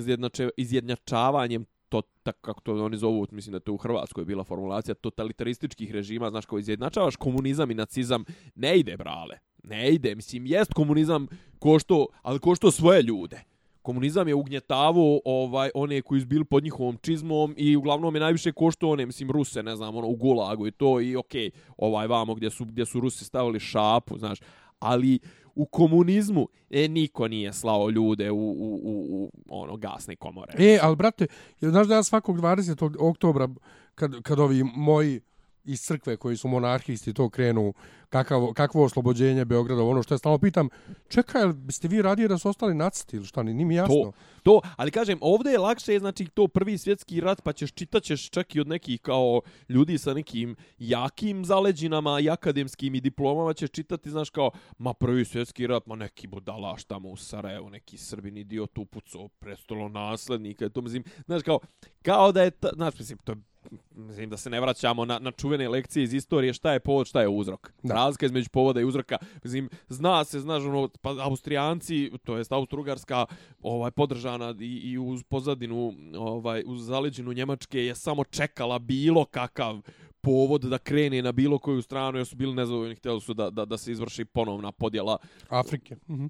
izjednačavanjem 0.58 1.66
to 1.94 2.02
tak 2.24 2.38
kako 2.42 2.62
to 2.62 2.86
oni 2.86 2.98
zovu, 2.98 3.28
mislim 3.32 3.54
da 3.54 3.60
to 3.60 3.74
u 3.74 3.78
Hrvatskoj 3.78 4.26
bila 4.26 4.44
formulacija 4.44 4.96
totalitarističkih 4.96 5.92
režima, 5.92 6.30
znaš 6.30 6.46
kao 6.46 6.60
izjednačavaš 6.60 7.16
komunizam 7.16 7.72
i 7.72 7.74
nacizam, 7.74 8.26
ne 8.56 8.80
ide 8.80 8.98
brale. 8.98 9.38
Ne 9.64 9.92
ide, 9.92 10.16
mislim 10.16 10.46
jest 10.46 10.74
komunizam 10.74 11.28
ko 11.60 11.80
što, 11.80 12.08
ali 12.22 12.40
ko 12.40 12.56
što 12.56 12.72
svoje 12.72 13.02
ljude. 13.02 13.44
Komunizam 13.82 14.28
je 14.28 14.36
ugnjetavao 14.36 15.20
ovaj 15.26 15.70
one 15.76 16.02
koji 16.02 16.22
su 16.22 16.28
bili 16.28 16.46
pod 16.46 16.64
njihovom 16.64 16.98
čizmom 17.02 17.54
i 17.58 17.76
uglavnom 17.76 18.16
je 18.16 18.22
najviše 18.22 18.52
košto 18.52 18.90
one, 18.90 19.06
mislim 19.06 19.32
Ruse, 19.32 19.64
ne 19.64 19.76
znam, 19.76 19.96
ono 19.96 20.08
u 20.08 20.16
Gulagu 20.16 20.68
i 20.68 20.72
to 20.72 21.02
i 21.02 21.16
okej, 21.16 21.50
okay, 21.50 21.52
ovaj 21.78 22.08
vamo 22.08 22.36
gdje 22.36 22.50
su 22.50 22.66
gdje 22.66 22.86
su 22.86 23.00
Rusi 23.00 23.26
stavili 23.26 23.60
šapu, 23.60 24.18
znaš, 24.18 24.40
ali 24.80 25.20
u 25.56 25.66
komunizmu 25.66 26.48
e, 26.70 26.88
niko 26.88 27.28
nije 27.28 27.54
slao 27.54 27.90
ljude 27.90 28.32
u, 28.32 28.38
u, 28.38 28.80
u, 28.84 29.24
u 29.26 29.32
ono 29.50 29.78
gasne 29.78 30.16
komore. 30.16 30.54
E, 30.58 30.80
ali 30.82 30.96
brate, 30.96 31.28
jel 31.62 31.72
znaš 31.72 31.88
da 31.88 31.96
ja 31.96 32.04
svakog 32.04 32.40
20. 32.40 32.96
oktobra, 33.00 33.48
kad, 33.96 34.22
kad 34.22 34.40
ovi 34.40 34.64
moji 34.64 35.22
iz 35.64 35.82
crkve 35.82 36.18
koji 36.18 36.38
su 36.38 36.48
monarhisti 36.48 37.14
to 37.14 37.30
krenu 37.30 37.74
kakav, 38.14 38.54
kakvo 38.54 38.84
oslobođenje 38.84 39.46
Beograda, 39.46 39.84
ono 39.84 40.04
što 40.04 40.14
ja 40.14 40.18
stalno 40.18 40.38
pitam, 40.38 40.70
čekaj, 41.08 41.48
biste 41.54 41.88
vi 41.88 42.02
radije 42.02 42.28
da 42.28 42.38
su 42.38 42.50
ostali 42.50 42.74
nacisti 42.74 43.18
ili 43.18 43.26
šta, 43.26 43.44
ni 43.44 43.66
mi 43.66 43.76
jasno. 43.76 43.96
To, 43.96 44.12
to, 44.44 44.62
ali 44.76 44.92
kažem, 44.92 45.18
ovdje 45.22 45.52
je 45.52 45.58
lakše, 45.60 46.00
znači 46.00 46.26
to 46.26 46.48
prvi 46.48 46.78
svjetski 46.78 47.22
rat, 47.22 47.42
pa 47.44 47.54
ćeš 47.54 47.72
čitaćeš 47.72 48.30
čak 48.30 48.56
i 48.56 48.60
od 48.60 48.68
nekih 48.68 49.02
kao 49.02 49.42
ljudi 49.70 49.98
sa 49.98 50.14
nekim 50.14 50.56
jakim 50.78 51.46
zaleđinama 51.46 52.20
i 52.20 52.30
akademskim 52.30 52.96
i 52.96 53.02
diplomama 53.02 53.54
ćeš 53.54 53.70
čitati, 53.70 54.10
znaš 54.10 54.30
kao, 54.30 54.52
ma 54.78 54.94
prvi 54.94 55.26
svjetski 55.26 55.68
rat, 55.68 55.86
ma 55.88 55.96
neki 55.96 56.28
budalaš 56.28 56.84
tamo 56.84 57.10
u 57.10 57.18
Sarajevu, 57.18 57.70
neki 57.70 57.98
srbin 57.98 58.38
idiot 58.38 58.78
upucao 58.78 59.28
prestolo 59.28 59.90
naslednika, 59.90 60.70
to 60.70 60.82
mislim, 60.82 61.04
znaš 61.26 61.44
kao, 61.44 61.60
kao 62.02 62.32
da 62.32 62.44
je, 62.44 62.52
ta, 62.52 62.70
znaš, 62.76 63.00
mislim, 63.00 63.18
to 63.18 63.32
je 63.32 63.38
mislim 63.96 64.30
da 64.30 64.38
se 64.38 64.50
ne 64.50 64.62
vraćamo 64.62 65.06
na, 65.06 65.20
na 65.20 65.32
čuvene 65.32 65.70
lekcije 65.70 66.04
iz 66.04 66.14
istorije 66.14 66.54
šta 66.54 66.74
je 66.74 66.80
povod, 66.80 67.08
šta 67.08 67.22
je 67.22 67.28
uzrok. 67.28 67.74
Da. 67.84 67.94
Razlika 68.06 68.26
između 68.26 68.50
povoda 68.50 68.82
i 68.82 68.86
uzroka. 68.86 69.18
Mislim, 69.44 69.70
zna 69.90 70.24
se, 70.24 70.40
znaš, 70.40 70.64
ono, 70.64 70.90
pa 71.02 71.16
Austrijanci, 71.20 72.12
to 72.24 72.38
jest 72.38 72.52
Austrougarska, 72.52 73.26
ovaj, 73.62 73.92
podržana 73.92 74.56
i, 74.60 74.92
i 74.92 74.98
uz 74.98 75.24
pozadinu, 75.24 75.94
ovaj, 76.18 76.64
uz 76.66 76.86
zaleđinu 76.86 77.34
Njemačke 77.34 77.86
je 77.86 77.96
samo 77.96 78.24
čekala 78.24 78.80
bilo 78.80 79.26
kakav 79.26 79.82
povod 80.22 80.62
da 80.62 80.78
krene 80.78 81.22
na 81.22 81.32
bilo 81.32 81.60
koju 81.60 81.82
stranu, 81.82 82.18
jer 82.18 82.26
su 82.26 82.36
bili 82.36 82.56
nezadovoljni, 82.56 82.96
htjeli 82.96 83.22
su 83.22 83.34
da, 83.34 83.50
da, 83.50 83.66
da 83.66 83.78
se 83.78 83.92
izvrši 83.92 84.26
ponovna 84.26 84.72
podjela 84.72 85.18
Afrike. 85.50 85.96
Mhm. 86.10 86.26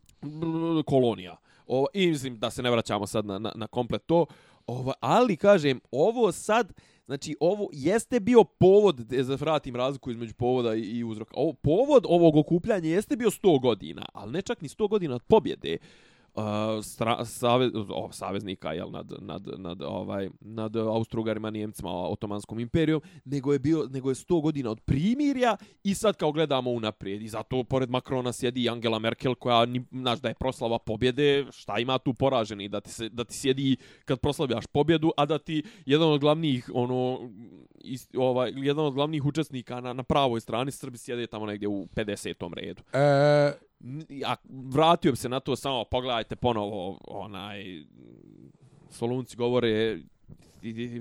kolonija. 0.85 1.37
Ovo, 1.67 1.87
I 1.93 2.07
mislim 2.07 2.39
da 2.39 2.49
se 2.51 2.63
ne 2.63 2.71
vraćamo 2.71 3.07
sad 3.07 3.25
na, 3.25 3.39
na, 3.39 3.51
na 3.55 3.67
komplet 3.67 4.05
to. 4.05 4.25
Ovo, 4.67 4.93
ali, 4.99 5.37
kažem, 5.37 5.79
ovo 5.91 6.31
sad, 6.31 6.73
znači, 7.05 7.35
ovo 7.39 7.69
jeste 7.71 8.19
bio 8.19 8.43
povod, 8.43 8.95
da 8.95 9.35
vratim 9.35 9.75
razliku 9.75 10.11
između 10.11 10.33
povoda 10.33 10.75
i, 10.75 10.81
i 10.81 11.03
uzroka. 11.03 11.33
Ovo, 11.35 11.53
povod 11.53 12.05
ovog 12.07 12.35
okupljanja 12.35 12.89
jeste 12.89 13.15
bio 13.15 13.29
100 13.29 13.61
godina, 13.61 14.05
ali 14.13 14.31
ne 14.31 14.41
čak 14.41 14.61
ni 14.61 14.69
100 14.69 14.89
godina 14.89 15.15
od 15.15 15.23
pobjede 15.23 15.77
uh, 16.33 16.43
stra, 16.83 17.25
save, 17.25 17.71
oh, 17.89 18.13
saveznika 18.13 18.73
jel 18.73 18.91
nad 18.91 19.11
nad 19.19 19.47
nad 19.57 19.81
ovaj 19.81 20.29
nad 20.39 20.75
Austrougarima, 20.75 21.49
Njemcima, 21.49 21.89
Otomanskom 21.89 22.59
imperijom, 22.59 23.01
nego 23.25 23.53
je 23.53 23.59
bio 23.59 23.87
nego 23.91 24.09
je 24.09 24.15
100 24.15 24.41
godina 24.41 24.69
od 24.71 24.79
primirja 24.79 25.57
i 25.83 25.95
sad 25.95 26.17
kao 26.17 26.31
gledamo 26.31 26.71
unaprijed 26.71 27.21
i 27.21 27.27
zato 27.27 27.63
pored 27.63 27.89
Makrona 27.89 28.31
sjedi 28.31 28.69
Angela 28.69 28.99
Merkel 28.99 29.35
koja 29.35 29.67
znaš 29.91 30.19
da 30.19 30.27
je 30.27 30.33
proslava 30.33 30.79
pobjede, 30.79 31.45
šta 31.51 31.79
ima 31.79 31.97
tu 31.97 32.13
poraženi 32.13 32.69
da 32.69 32.81
ti 32.81 32.91
se 32.91 33.09
da 33.09 33.23
ti 33.23 33.33
sjedi 33.33 33.77
kad 34.05 34.19
proslavljaš 34.19 34.67
pobjedu, 34.67 35.11
a 35.17 35.25
da 35.25 35.37
ti 35.39 35.63
jedan 35.85 36.11
od 36.11 36.19
glavnih 36.19 36.69
ono 36.73 37.29
is, 37.83 38.07
ovaj 38.17 38.51
jedan 38.55 38.85
od 38.85 38.93
glavnih 38.93 39.25
učesnika 39.25 39.81
na 39.81 39.93
na 39.93 40.03
pravoj 40.03 40.41
strani 40.41 40.71
Srbi 40.71 40.97
sjede 40.97 41.27
tamo 41.27 41.45
negdje 41.45 41.67
u 41.67 41.87
50. 41.95 42.53
redu. 42.53 42.83
E, 42.93 43.53
ja 44.09 44.35
vratio 44.49 45.11
bi 45.11 45.17
se 45.17 45.29
na 45.29 45.39
to 45.39 45.55
samo 45.55 45.83
pogledajte 45.91 46.35
ponovo 46.35 46.99
onaj 47.07 47.83
Solunci 48.89 49.37
govore 49.37 49.99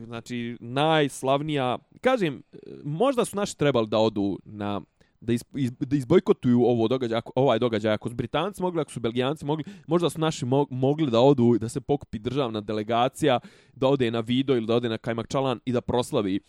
znači 0.05 0.57
najslavnija 0.61 1.79
kažem 2.01 2.43
možda 2.85 3.25
su 3.25 3.37
naši 3.37 3.59
trebali 3.59 3.87
da 3.87 3.99
odu 3.99 4.39
na 4.45 4.81
da, 5.23 5.33
iz, 5.33 5.45
iz, 5.55 5.73
da 5.81 5.97
izbojkotuju 5.97 6.63
ovo 6.63 6.89
događaj, 6.89 7.19
ako, 7.19 7.33
ovaj 7.35 7.59
događaj, 7.59 7.93
ako 7.93 8.09
su 8.09 8.15
Britanci 8.15 8.63
mogli, 8.63 8.81
ako 8.81 8.93
su 8.93 9.01
Belgijanci 9.01 9.45
mogli, 9.45 9.65
možda 9.87 10.11
su 10.11 10.21
naši 10.21 10.45
mo, 10.45 10.67
mogli 10.71 11.11
da 11.11 11.21
odu, 11.21 11.59
da 11.59 11.69
se 11.69 11.81
pokupi 11.81 12.19
državna 12.19 12.61
delegacija, 12.61 13.41
da 13.75 13.89
ode 13.89 14.11
na 14.11 14.21
Vido 14.21 14.57
ili 14.57 14.67
da 14.67 14.75
ode 14.75 14.89
na 14.89 14.99
Kajmakčalan 14.99 15.61
i 15.65 15.73
da 15.73 15.81
proslavi 15.81 16.41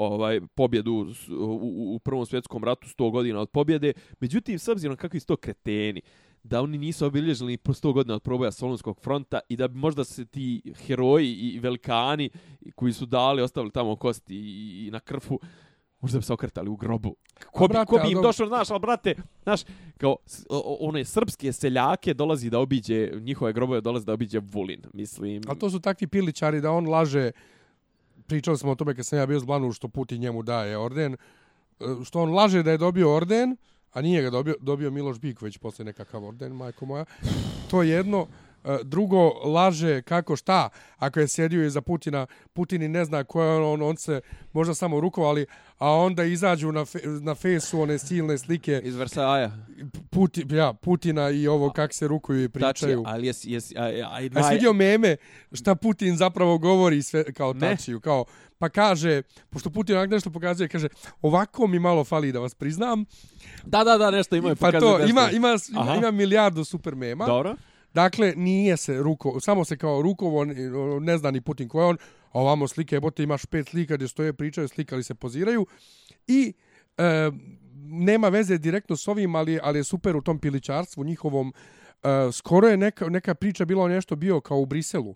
ovaj 0.00 0.40
pobjedu 0.54 0.92
u, 0.92 1.06
u, 1.34 1.94
u 1.94 1.98
prvom 1.98 2.26
svjetskom 2.26 2.64
ratu 2.64 2.88
100 2.88 3.10
godina 3.10 3.40
od 3.40 3.50
pobjede. 3.50 3.92
Međutim, 4.20 4.58
s 4.58 4.68
obzirom 4.68 4.96
kakvi 4.96 5.20
su 5.20 5.26
to 5.26 5.36
kreteni, 5.36 6.00
da 6.42 6.62
oni 6.62 6.78
nisu 6.78 7.06
obilježili 7.06 7.56
po 7.56 7.72
100 7.72 7.92
godina 7.92 8.14
od 8.14 8.22
proboja 8.22 8.52
Solunskog 8.52 9.00
fronta 9.00 9.40
i 9.48 9.56
da 9.56 9.68
bi 9.68 9.78
možda 9.78 10.04
se 10.04 10.26
ti 10.26 10.72
heroji 10.86 11.32
i 11.32 11.58
velikani 11.58 12.30
koji 12.74 12.92
su 12.92 13.06
dali, 13.06 13.42
ostavili 13.42 13.72
tamo 13.72 13.96
kosti 13.96 14.34
i, 14.34 14.86
i 14.86 14.90
na 14.90 15.00
krfu, 15.00 15.40
možda 16.00 16.18
bi 16.18 16.24
se 16.24 16.32
okretali 16.32 16.70
u 16.70 16.76
grobu. 16.76 17.16
Ko 17.52 17.68
bi, 17.68 17.74
ko 17.86 18.00
bi 18.04 18.12
im 18.12 18.22
došao, 18.22 18.46
znaš, 18.46 18.70
ali 18.70 18.80
brate, 18.80 19.14
znaš, 19.42 19.60
kao 19.98 20.16
one 20.80 21.04
srpske 21.04 21.52
seljake 21.52 22.14
dolazi 22.14 22.50
da 22.50 22.58
obiđe, 22.58 23.10
njihove 23.20 23.52
grobove 23.52 23.80
dolazi 23.80 24.06
da 24.06 24.12
obiđe 24.12 24.38
Vulin, 24.38 24.82
mislim. 24.94 25.42
Ali 25.48 25.58
to 25.58 25.70
su 25.70 25.80
takvi 25.80 26.06
piličari 26.06 26.60
da 26.60 26.70
on 26.70 26.88
laže, 26.88 27.30
pričali 28.30 28.58
smo 28.58 28.70
o 28.70 28.74
tome 28.74 28.94
kad 28.94 29.06
sam 29.06 29.18
ja 29.18 29.26
bio 29.26 29.40
zblanu 29.40 29.72
što 29.72 29.88
Putin 29.88 30.20
njemu 30.20 30.42
daje 30.42 30.78
orden, 30.78 31.12
e, 31.14 31.84
što 32.04 32.22
on 32.22 32.34
laže 32.34 32.62
da 32.62 32.70
je 32.70 32.78
dobio 32.78 33.14
orden, 33.14 33.56
a 33.92 34.00
nije 34.00 34.22
ga 34.22 34.30
dobio, 34.30 34.54
dobio 34.60 34.90
Miloš 34.90 35.18
Biković 35.18 35.58
posle 35.58 35.84
nekakav 35.84 36.24
orden, 36.24 36.52
majko 36.52 36.86
moja. 36.86 37.04
To 37.70 37.82
je 37.82 37.90
jedno. 37.90 38.26
Drugo, 38.84 39.28
laže 39.28 40.02
kako 40.02 40.36
šta, 40.36 40.68
ako 40.96 41.20
je 41.20 41.28
sjedio 41.28 41.66
iza 41.66 41.80
Putina, 41.80 42.26
Putin 42.52 42.82
i 42.82 42.88
ne 42.88 43.04
zna 43.04 43.24
ko 43.24 43.42
je 43.42 43.64
on, 43.64 43.82
on 43.82 43.96
se 43.96 44.20
možda 44.52 44.74
samo 44.74 45.00
rukovali, 45.00 45.46
a 45.78 45.90
onda 45.90 46.24
izađu 46.24 46.72
na, 46.72 46.84
fe, 46.84 46.98
na 47.04 47.34
fesu 47.34 47.80
one 47.80 47.98
silne 47.98 48.38
slike. 48.38 48.80
Iz 48.84 48.96
Versaja. 48.96 49.50
Putin, 50.10 50.54
ja, 50.54 50.72
Putina 50.72 51.30
i 51.30 51.48
ovo 51.48 51.70
kak 51.70 51.94
se 51.94 52.08
rukuju 52.08 52.44
i 52.44 52.48
pričaju. 52.48 53.02
Tači, 53.02 53.14
ali 53.14 53.26
jes, 53.26 53.44
jes, 53.44 53.72
a, 53.76 53.82
a, 53.82 54.20
a, 54.34 54.48
vidio 54.48 54.72
meme 54.72 55.16
šta 55.52 55.74
Putin 55.74 56.16
zapravo 56.16 56.58
govori 56.58 57.02
sve 57.02 57.32
kao 57.32 57.54
tačiju, 57.54 58.00
kao 58.00 58.24
pa 58.58 58.68
kaže, 58.68 59.22
pošto 59.50 59.70
Putin 59.70 59.96
onak 59.96 60.10
nešto 60.10 60.30
pokazuje, 60.30 60.68
kaže, 60.68 60.88
ovako 61.22 61.66
mi 61.66 61.78
malo 61.78 62.04
fali 62.04 62.32
da 62.32 62.38
vas 62.38 62.54
priznam. 62.54 63.04
Da, 63.64 63.84
da, 63.84 63.98
da, 63.98 64.10
nešto 64.10 64.36
imaju 64.36 64.56
Pa 64.56 64.72
to, 64.72 64.98
ima, 65.06 65.30
ima, 65.32 65.56
ima, 65.70 65.96
ima 65.96 66.10
milijardu 66.10 66.64
super 66.64 66.94
mema. 66.94 67.26
Dobro. 67.26 67.56
Dakle, 67.94 68.32
nije 68.36 68.76
se 68.76 69.02
ruko, 69.02 69.40
samo 69.40 69.64
se 69.64 69.76
kao 69.76 70.02
rukovo, 70.02 70.44
ne 71.00 71.18
zna 71.18 71.30
ni 71.30 71.40
Putin 71.40 71.68
ko 71.68 71.80
je 71.80 71.86
on, 71.86 71.98
a 72.32 72.40
ovamo 72.40 72.68
slike, 72.68 73.00
bote 73.00 73.22
imaš 73.22 73.46
pet 73.46 73.68
slika 73.68 73.94
gdje 73.96 74.08
stoje, 74.08 74.32
pričaju, 74.32 74.68
slikali 74.68 75.02
se, 75.02 75.14
poziraju. 75.14 75.66
I 76.26 76.52
e, 76.98 77.30
nema 77.84 78.28
veze 78.28 78.58
direktno 78.58 78.96
s 78.96 79.08
ovim, 79.08 79.34
ali, 79.34 79.58
ali 79.62 79.78
je 79.78 79.84
super 79.84 80.16
u 80.16 80.22
tom 80.22 80.38
piličarstvu 80.38 81.04
njihovom. 81.04 81.52
E, 82.02 82.32
skoro 82.32 82.68
je 82.68 82.76
neka, 82.76 83.08
neka 83.08 83.34
priča 83.34 83.64
bilo 83.64 83.88
nešto 83.88 84.16
bio 84.16 84.40
kao 84.40 84.58
u 84.60 84.66
Briselu, 84.66 85.14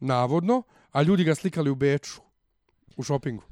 navodno, 0.00 0.62
a 0.92 1.02
ljudi 1.02 1.24
ga 1.24 1.34
slikali 1.34 1.70
u 1.70 1.74
Beču, 1.74 2.20
u 2.96 3.02
šopingu. 3.02 3.42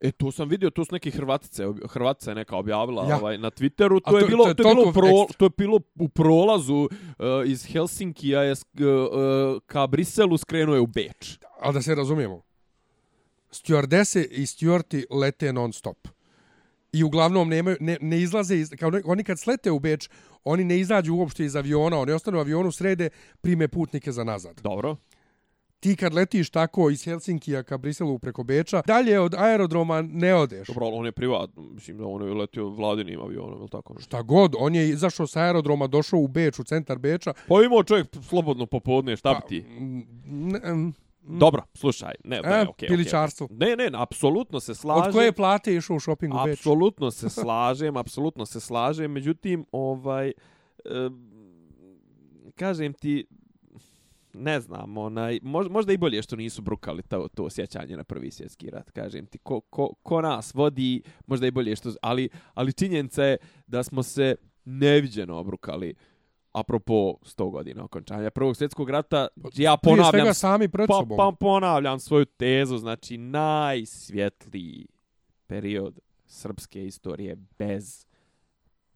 E, 0.00 0.10
to 0.12 0.30
sam 0.32 0.48
vidio, 0.48 0.70
to 0.70 0.84
su 0.84 0.94
neke 0.94 1.10
Hrvatice, 1.10 1.62
Hrvatica 1.88 2.30
je 2.30 2.34
neka 2.34 2.56
objavila 2.56 3.06
Ja. 3.08 3.16
ovaj, 3.16 3.38
na 3.38 3.50
Twitteru, 3.50 4.00
A 4.04 4.10
to 4.10 4.18
je 4.18 4.22
to- 4.22 4.28
bilo, 4.28 4.44
to 4.44 4.50
je 4.50 4.54
to 4.54 4.68
je 4.68 4.74
bilo, 4.74 4.92
pro, 4.92 5.26
to 5.38 5.44
je 5.44 5.50
bilo 5.56 5.80
u 5.96 6.08
prolazu 6.08 6.74
uh, 6.76 6.88
iz 7.46 7.66
Helsinkija 7.66 8.42
je, 8.42 8.52
uh, 8.52 8.58
ka 9.66 9.86
Briselu 9.86 10.38
skrenuo 10.38 10.74
je 10.74 10.80
u 10.80 10.86
Beč. 10.86 11.38
Ali 11.60 11.74
da 11.74 11.82
se 11.82 11.94
razumijemo. 11.94 12.42
Stewardese 13.50 14.26
i 14.30 14.42
stewardi 14.42 15.04
lete 15.10 15.52
non 15.52 15.72
stop. 15.72 16.08
I 16.92 17.04
uglavnom 17.04 17.48
nemaju, 17.48 17.76
ne, 17.80 17.98
ne 18.00 18.20
izlaze, 18.20 18.56
iz, 18.56 18.70
kao 18.78 18.90
ne, 18.90 19.02
oni 19.04 19.24
kad 19.24 19.38
slete 19.38 19.70
u 19.70 19.78
Beč, 19.78 20.08
oni 20.44 20.64
ne 20.64 20.78
izađu 20.78 21.14
uopšte 21.14 21.44
iz 21.44 21.56
aviona, 21.56 21.98
oni 21.98 22.12
ostanu 22.12 22.38
u 22.38 22.40
avionu 22.40 22.72
srede, 22.72 23.10
prime 23.40 23.68
putnike 23.68 24.12
za 24.12 24.24
nazad. 24.24 24.60
Dobro. 24.62 24.96
Ti 25.80 25.96
kad 25.96 26.14
letiš 26.14 26.50
tako 26.50 26.90
iz 26.90 27.04
Helsinkija 27.04 27.62
ka 27.62 27.78
Briselu 27.78 28.18
preko 28.18 28.42
Beča, 28.44 28.82
dalje 28.86 29.20
od 29.20 29.34
aerodroma 29.38 30.02
ne 30.02 30.34
odeš. 30.34 30.68
Dobro, 30.68 30.86
ali 30.86 30.96
on 30.96 31.06
je 31.06 31.12
privatno, 31.12 31.62
mislim 31.62 31.98
da 31.98 32.06
on 32.06 32.28
je 32.28 32.34
letio 32.34 32.68
vladinim 32.68 33.20
avionom, 33.20 33.58
ili 33.60 33.68
tako 33.68 33.94
nešto. 33.94 34.06
Šta 34.06 34.22
god, 34.22 34.54
on 34.58 34.74
je 34.74 34.88
izašao 34.88 35.26
sa 35.26 35.40
aerodroma, 35.40 35.86
došao 35.86 36.20
u 36.20 36.28
Beč, 36.28 36.58
u 36.58 36.64
centar 36.64 36.98
Beča. 36.98 37.32
Pa 37.48 37.62
imao 37.64 37.82
čovjek 37.84 38.06
slobodno 38.22 38.66
popodne, 38.66 39.16
šta 39.16 39.34
bi 39.34 39.48
ti? 39.48 39.60
mm, 39.68 40.02
ne, 40.52 40.74
mm, 40.74 40.94
Dobro, 41.22 41.62
slušaj, 41.74 42.14
ne, 42.24 42.40
ne, 42.42 42.48
E, 42.48 42.60
okej, 42.62 42.66
okej. 42.68 42.88
piličarstvo. 42.88 43.48
Ne, 43.50 43.76
ne, 43.76 43.90
apsolutno 43.94 44.60
se 44.60 44.74
slažem. 44.74 45.08
Od 45.08 45.12
koje 45.12 45.32
plate 45.32 45.74
išao 45.74 45.96
u 45.96 46.00
shopping 46.00 46.34
u 46.34 46.36
Beč? 46.44 46.58
Apsolutno 46.58 47.10
se 47.10 47.28
slažem, 47.30 47.96
apsolutno 47.96 48.46
se 48.46 48.60
slažem, 48.60 49.12
međutim, 49.12 49.64
ovaj, 49.72 50.28
e, 50.28 50.32
kažem 52.56 52.92
ti, 52.92 53.26
ne 54.38 54.60
znam, 54.60 54.96
onaj, 54.96 55.38
možda, 55.42 55.72
možda 55.72 55.92
i 55.92 55.96
bolje 55.96 56.22
što 56.22 56.36
nisu 56.36 56.62
brukali 56.62 57.02
to, 57.02 57.28
to 57.34 57.44
osjećanje 57.44 57.96
na 57.96 58.04
prvi 58.04 58.30
svjetski 58.30 58.70
rat, 58.70 58.90
kažem 58.90 59.26
ti, 59.26 59.38
ko, 59.38 59.60
ko, 59.60 59.94
ko 60.02 60.20
nas 60.20 60.54
vodi, 60.54 61.02
možda 61.26 61.46
i 61.46 61.50
bolje 61.50 61.76
što, 61.76 61.92
ali, 62.02 62.28
ali 62.54 62.72
činjenica 62.72 63.24
je 63.24 63.36
da 63.66 63.82
smo 63.82 64.02
se 64.02 64.36
neviđeno 64.64 65.36
obrukali 65.38 65.94
apropo 66.52 67.14
100 67.22 67.50
godina 67.50 67.84
okončanja 67.84 68.30
prvog 68.30 68.56
svjetskog 68.56 68.90
rata, 68.90 69.28
ja 69.54 69.76
Prije 69.76 69.94
svega 69.94 70.10
ponavljam 70.10 70.34
sami 70.34 70.68
pred 70.68 70.88
pa, 70.88 71.04
pa 71.16 71.32
ponavljam 71.40 71.98
svoju 71.98 72.24
tezu, 72.24 72.78
znači 72.78 73.18
najsvjetliji 73.18 74.86
period 75.46 75.98
srpske 76.26 76.86
istorije 76.86 77.36
bez 77.58 78.06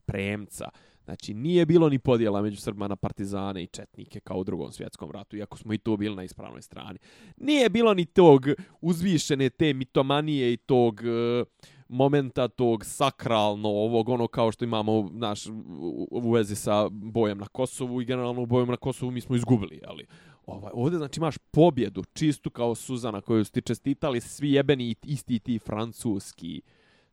premca. 0.04 0.68
Znači 1.04 1.34
nije 1.34 1.66
bilo 1.66 1.88
ni 1.88 1.98
podjela 1.98 2.42
među 2.42 2.56
Srbima 2.56 2.88
na 2.88 2.96
partizane 2.96 3.62
i 3.62 3.66
četnike 3.66 4.20
kao 4.20 4.36
u 4.36 4.44
drugom 4.44 4.72
svjetskom 4.72 5.10
ratu, 5.10 5.36
iako 5.36 5.58
smo 5.58 5.72
i 5.72 5.78
to 5.78 5.96
bili 5.96 6.16
na 6.16 6.22
ispravnoj 6.22 6.62
strani. 6.62 6.98
Nije 7.36 7.68
bilo 7.68 7.94
ni 7.94 8.04
tog 8.04 8.46
uzvišene 8.80 9.50
te 9.50 9.72
mitomanije 9.74 10.52
i 10.52 10.56
tog 10.56 11.00
e, 11.04 11.44
momenta 11.88 12.48
tog 12.48 12.84
sakralno 12.84 13.68
ovog 13.68 14.08
ono 14.08 14.26
kao 14.26 14.52
što 14.52 14.64
imamo 14.64 15.10
naš 15.12 15.46
u, 15.46 16.08
u 16.10 16.30
vezi 16.30 16.56
sa 16.56 16.88
bojem 16.88 17.38
na 17.38 17.46
Kosovu 17.46 18.02
i 18.02 18.04
generalno 18.04 18.42
u 18.42 18.46
bojem 18.46 18.68
na 18.68 18.76
Kosovu 18.76 19.10
mi 19.10 19.20
smo 19.20 19.36
izgubili, 19.36 19.80
ali 19.86 20.06
ovaj 20.46 20.70
ovdje 20.74 20.98
znači 20.98 21.20
imaš 21.20 21.38
pobjedu 21.38 22.04
čistu 22.12 22.50
kao 22.50 22.74
Suzana 22.74 23.20
koju 23.20 23.44
ste 23.44 23.60
čestitali 23.60 24.20
svi 24.20 24.52
jebeni 24.52 24.94
isti 25.02 25.38
ti 25.38 25.58
francuski. 25.58 26.62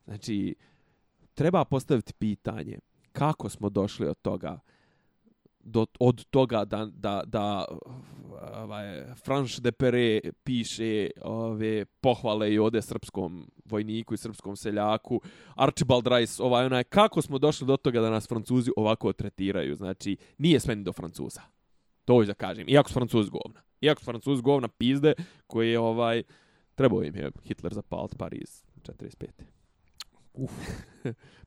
Znači 0.04 0.54
treba 1.34 1.64
postaviti 1.64 2.12
pitanje 2.12 2.78
kako 3.12 3.48
smo 3.48 3.68
došli 3.68 4.08
od 4.08 4.20
toga 4.22 4.60
do, 5.64 5.86
od 6.00 6.24
toga 6.24 6.64
da, 6.64 6.88
da, 6.92 7.22
da 7.26 7.64
ovaj, 8.56 9.14
Franš 9.14 9.56
de 9.56 9.72
Pere 9.72 10.20
piše 10.44 11.10
ove 11.22 11.84
pohvale 11.84 12.52
i 12.52 12.58
ode 12.58 12.82
srpskom 12.82 13.50
vojniku 13.64 14.14
i 14.14 14.16
srpskom 14.16 14.56
seljaku, 14.56 15.20
Archibald 15.54 16.06
Rice, 16.06 16.42
ovaj 16.42 16.66
onaj, 16.66 16.84
kako 16.84 17.22
smo 17.22 17.38
došli 17.38 17.66
do 17.66 17.76
toga 17.76 18.00
da 18.00 18.10
nas 18.10 18.28
Francuzi 18.28 18.70
ovako 18.76 19.12
tretiraju, 19.12 19.74
znači 19.74 20.16
nije 20.38 20.60
sve 20.60 20.76
ni 20.76 20.84
do 20.84 20.92
Francuza. 20.92 21.40
To 22.04 22.14
hoću 22.14 22.26
da 22.26 22.34
kažem, 22.34 22.68
iako 22.68 22.88
su 22.88 22.94
Francuz 22.94 23.28
govna. 23.28 23.60
Iako 23.80 24.00
su 24.00 24.04
Francuz 24.04 24.40
govna 24.40 24.68
pizde, 24.68 25.14
koji 25.46 25.70
je 25.70 25.78
ovaj, 25.78 26.22
trebao 26.74 27.02
im 27.02 27.16
je 27.16 27.30
Hitler 27.44 27.74
zapaliti 27.74 28.16
Pariz 28.16 28.64
45. 28.82 29.59
Uf. 30.34 30.52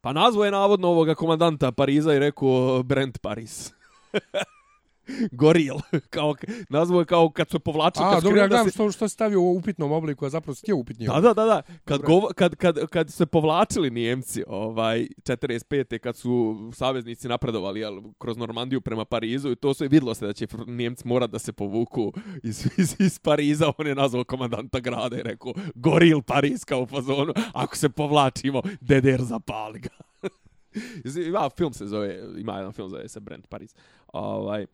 pa 0.02 0.14
nazvo 0.14 0.46
je 0.46 0.52
navodno 0.52 0.88
ovoga 0.88 1.16
komandanta 1.16 1.72
Pariza 1.72 2.14
i 2.14 2.20
rekao 2.20 2.84
Brent 2.84 3.20
Paris. 3.20 3.72
Goril. 5.32 5.76
kao, 6.10 6.36
nazvo 6.70 7.00
je 7.00 7.06
kao 7.06 7.30
kad 7.30 7.50
se 7.50 7.60
povlačio. 7.60 8.04
A, 8.04 8.14
kad 8.14 8.24
dobro, 8.24 8.40
ja 8.40 8.48
gledam 8.48 8.66
se- 8.66 8.72
što, 8.72 8.92
što 8.92 9.08
si 9.08 9.14
stavio 9.14 9.42
u 9.42 9.58
upitnom 9.58 9.92
obliku, 9.92 10.26
a 10.26 10.30
zapravo 10.30 10.56
si 10.56 10.62
htio 10.62 10.78
upitnije. 10.78 11.08
Da, 11.08 11.22
da, 11.22 11.34
da, 11.34 11.46
da. 11.46 11.62
Kad, 11.86 12.02
govo, 12.02 12.30
kad, 12.36 12.56
kad, 12.56 12.88
kad 12.88 13.14
se 13.14 13.26
povlačili 13.26 13.90
Nijemci, 13.90 14.44
ovaj, 14.48 15.08
45. 15.24 15.98
kad 15.98 16.16
su 16.16 16.56
saveznici 16.74 17.28
napredovali 17.28 17.80
jel, 17.80 18.02
kroz 18.18 18.38
Normandiju 18.38 18.82
prema 18.82 19.06
Parizu 19.06 19.52
i 19.52 19.56
to 19.56 19.74
se 19.74 19.88
vidlo 19.88 20.14
se 20.16 20.26
da 20.26 20.34
će 20.34 20.48
Nijemci 20.68 21.08
morat 21.08 21.32
da 21.32 21.40
se 21.40 21.54
povuku 21.54 22.14
iz, 22.44 22.66
iz, 22.78 22.96
iz 23.00 23.20
Pariza, 23.20 23.72
on 23.78 23.88
je 23.88 23.96
nazvao 23.96 24.24
komandanta 24.24 24.80
grada 24.80 25.18
i 25.18 25.24
rekao 25.24 25.54
Goril 25.76 26.22
Paris 26.22 26.64
kao 26.64 26.86
fazonu, 26.86 27.34
ako 27.54 27.78
se 27.78 27.90
povlačimo, 27.90 28.62
DDR 28.82 29.22
zapali 29.24 29.80
ga. 29.80 29.90
ima 31.28 31.50
film 31.50 31.74
se 31.74 31.86
zove, 31.86 32.20
ima 32.38 32.58
jedan 32.58 32.74
film 32.74 32.90
zove 32.90 33.10
se 33.10 33.20
Brand 33.20 33.48
Paris. 33.48 33.76
Ovaj, 34.14 34.66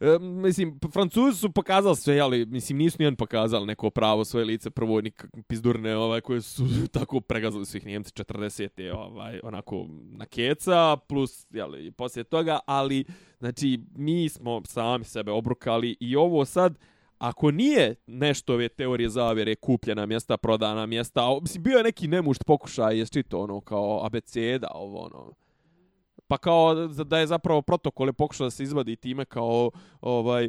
E, 0.00 0.18
mislim, 0.18 0.80
Francuzi 0.92 1.38
su 1.38 1.50
pokazali 1.52 1.96
sve, 1.96 2.20
ali 2.20 2.46
mislim 2.46 2.78
nisu 2.78 2.96
nijedan 2.98 3.16
pokazali 3.16 3.66
neko 3.66 3.90
pravo 3.90 4.24
svoje 4.24 4.46
lice 4.46 4.70
prvo 4.70 5.00
ni 5.00 5.12
pizdurne 5.46 5.96
ovaj 5.96 6.20
koje 6.20 6.42
su 6.42 6.64
tako 6.92 7.20
pregazali 7.20 7.66
svih 7.66 7.86
Njemci 7.86 8.12
40. 8.12 8.94
ovaj 8.94 9.40
onako 9.42 9.86
na 10.10 10.26
keca 10.26 10.96
plus 10.96 11.46
jeli, 11.50 11.90
poslije 11.90 12.24
toga, 12.24 12.58
ali 12.66 13.04
znači 13.38 13.80
mi 13.94 14.28
smo 14.28 14.62
sami 14.64 15.04
sebe 15.04 15.30
obrukali 15.30 15.96
i 16.00 16.16
ovo 16.16 16.44
sad 16.44 16.78
Ako 17.18 17.50
nije 17.50 17.94
nešto 18.06 18.54
ove 18.54 18.68
teorije 18.68 19.08
zavjere, 19.08 19.54
kupljena 19.54 20.06
mjesta, 20.06 20.36
prodana 20.36 20.86
mjesta, 20.86 21.20
a, 21.20 21.38
mislim, 21.40 21.62
bio 21.62 21.76
je 21.76 21.84
neki 21.84 22.08
nemušt 22.08 22.44
pokušaj, 22.46 22.98
je 22.98 23.06
čito 23.06 23.40
ono, 23.40 23.60
kao 23.60 24.06
abeceda, 24.06 24.68
ovo, 24.74 25.04
ono, 25.04 25.32
pa 26.28 26.38
kao 26.38 26.74
da- 26.74 27.18
je 27.18 27.26
zapravo 27.26 27.62
protokole 27.62 28.12
pokušao 28.12 28.46
da 28.46 28.50
se 28.50 28.62
izvadi 28.62 28.96
time 28.96 29.24
kao 29.24 29.70
ovaj 30.00 30.48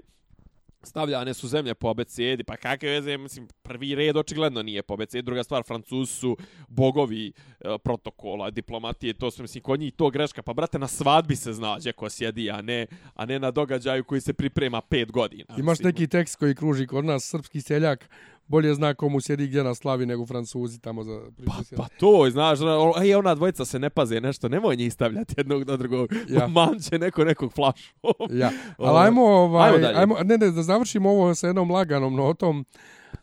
stavljane 0.84 1.34
su 1.34 1.47
zemlje 1.47 1.73
po 1.73 1.89
abecedi, 1.89 2.43
pa 2.43 2.57
kakve 2.57 2.89
veze, 2.89 3.17
mislim, 3.17 3.47
prvi 3.61 3.95
red 3.95 4.17
očigledno 4.17 4.63
nije 4.63 4.84
po 4.84 4.93
abecedi, 4.93 5.21
druga 5.21 5.43
stvar, 5.43 5.63
Francuzi 5.63 6.13
su 6.13 6.38
bogovi 6.67 7.28
e, 7.59 7.78
protokola, 7.84 8.49
diplomatije, 8.49 9.13
to 9.13 9.32
su, 9.32 9.41
mislim, 9.41 9.61
kod 9.63 9.80
njih 9.80 9.93
to 9.93 10.09
greška, 10.09 10.41
pa 10.41 10.53
brate, 10.53 10.80
na 10.80 10.88
svadbi 10.88 11.36
se 11.36 11.53
znađe 11.53 11.91
ko 11.91 12.09
sjedi, 12.09 12.51
a 12.51 12.61
ne, 12.61 12.88
a 13.13 13.25
ne 13.25 13.39
na 13.39 13.51
događaju 13.51 14.03
koji 14.03 14.21
se 14.21 14.34
priprema 14.34 14.82
pet 14.82 15.11
godina. 15.11 15.55
Imaš 15.57 15.80
mislim. 15.80 15.88
neki 15.88 16.07
tekst 16.07 16.36
koji 16.36 16.55
kruži 16.55 16.88
kod 16.88 17.05
nas, 17.05 17.23
srpski 17.23 17.61
seljak 17.61 18.09
bolje 18.48 18.76
zna 18.76 18.93
komu 18.93 19.22
sjedi 19.22 19.48
gdje 19.48 19.64
na 19.64 19.76
slavi 19.76 20.06
nego 20.06 20.26
francuzi 20.26 20.80
tamo 20.80 21.04
za 21.04 21.22
Pa, 21.45 21.54
pa 21.78 21.88
to, 22.00 22.30
znaš, 22.32 22.62
ono, 22.62 22.93
ej, 23.02 23.16
ona 23.16 23.36
dvojica 23.36 23.66
se 23.66 23.80
ne 23.80 23.89
paze 23.89 24.22
nešto, 24.22 24.50
nemoj 24.50 24.76
njih 24.76 24.93
stavljati 24.93 25.34
jednog 25.38 25.68
na 25.68 25.78
drugog, 25.78 26.14
Ja. 26.14 26.20
ja. 26.41 26.48
manće 26.48 27.00
neko 27.00 27.24
nekog 27.24 27.54
flašu. 27.54 27.93
Ja, 28.30 28.52
ali 28.78 29.00
ajmo, 29.00 29.26
ovaj, 29.26 29.70
ajmo 29.70 29.78
dalje. 29.78 30.00
ajmo, 30.00 30.18
ne, 30.24 30.38
ne, 30.38 30.52
da 30.52 30.64
završimo 30.64 31.10
ovo 31.10 31.36
sa 31.36 31.48
jednom 31.48 31.72
laganom 31.72 32.16
notom, 32.16 32.66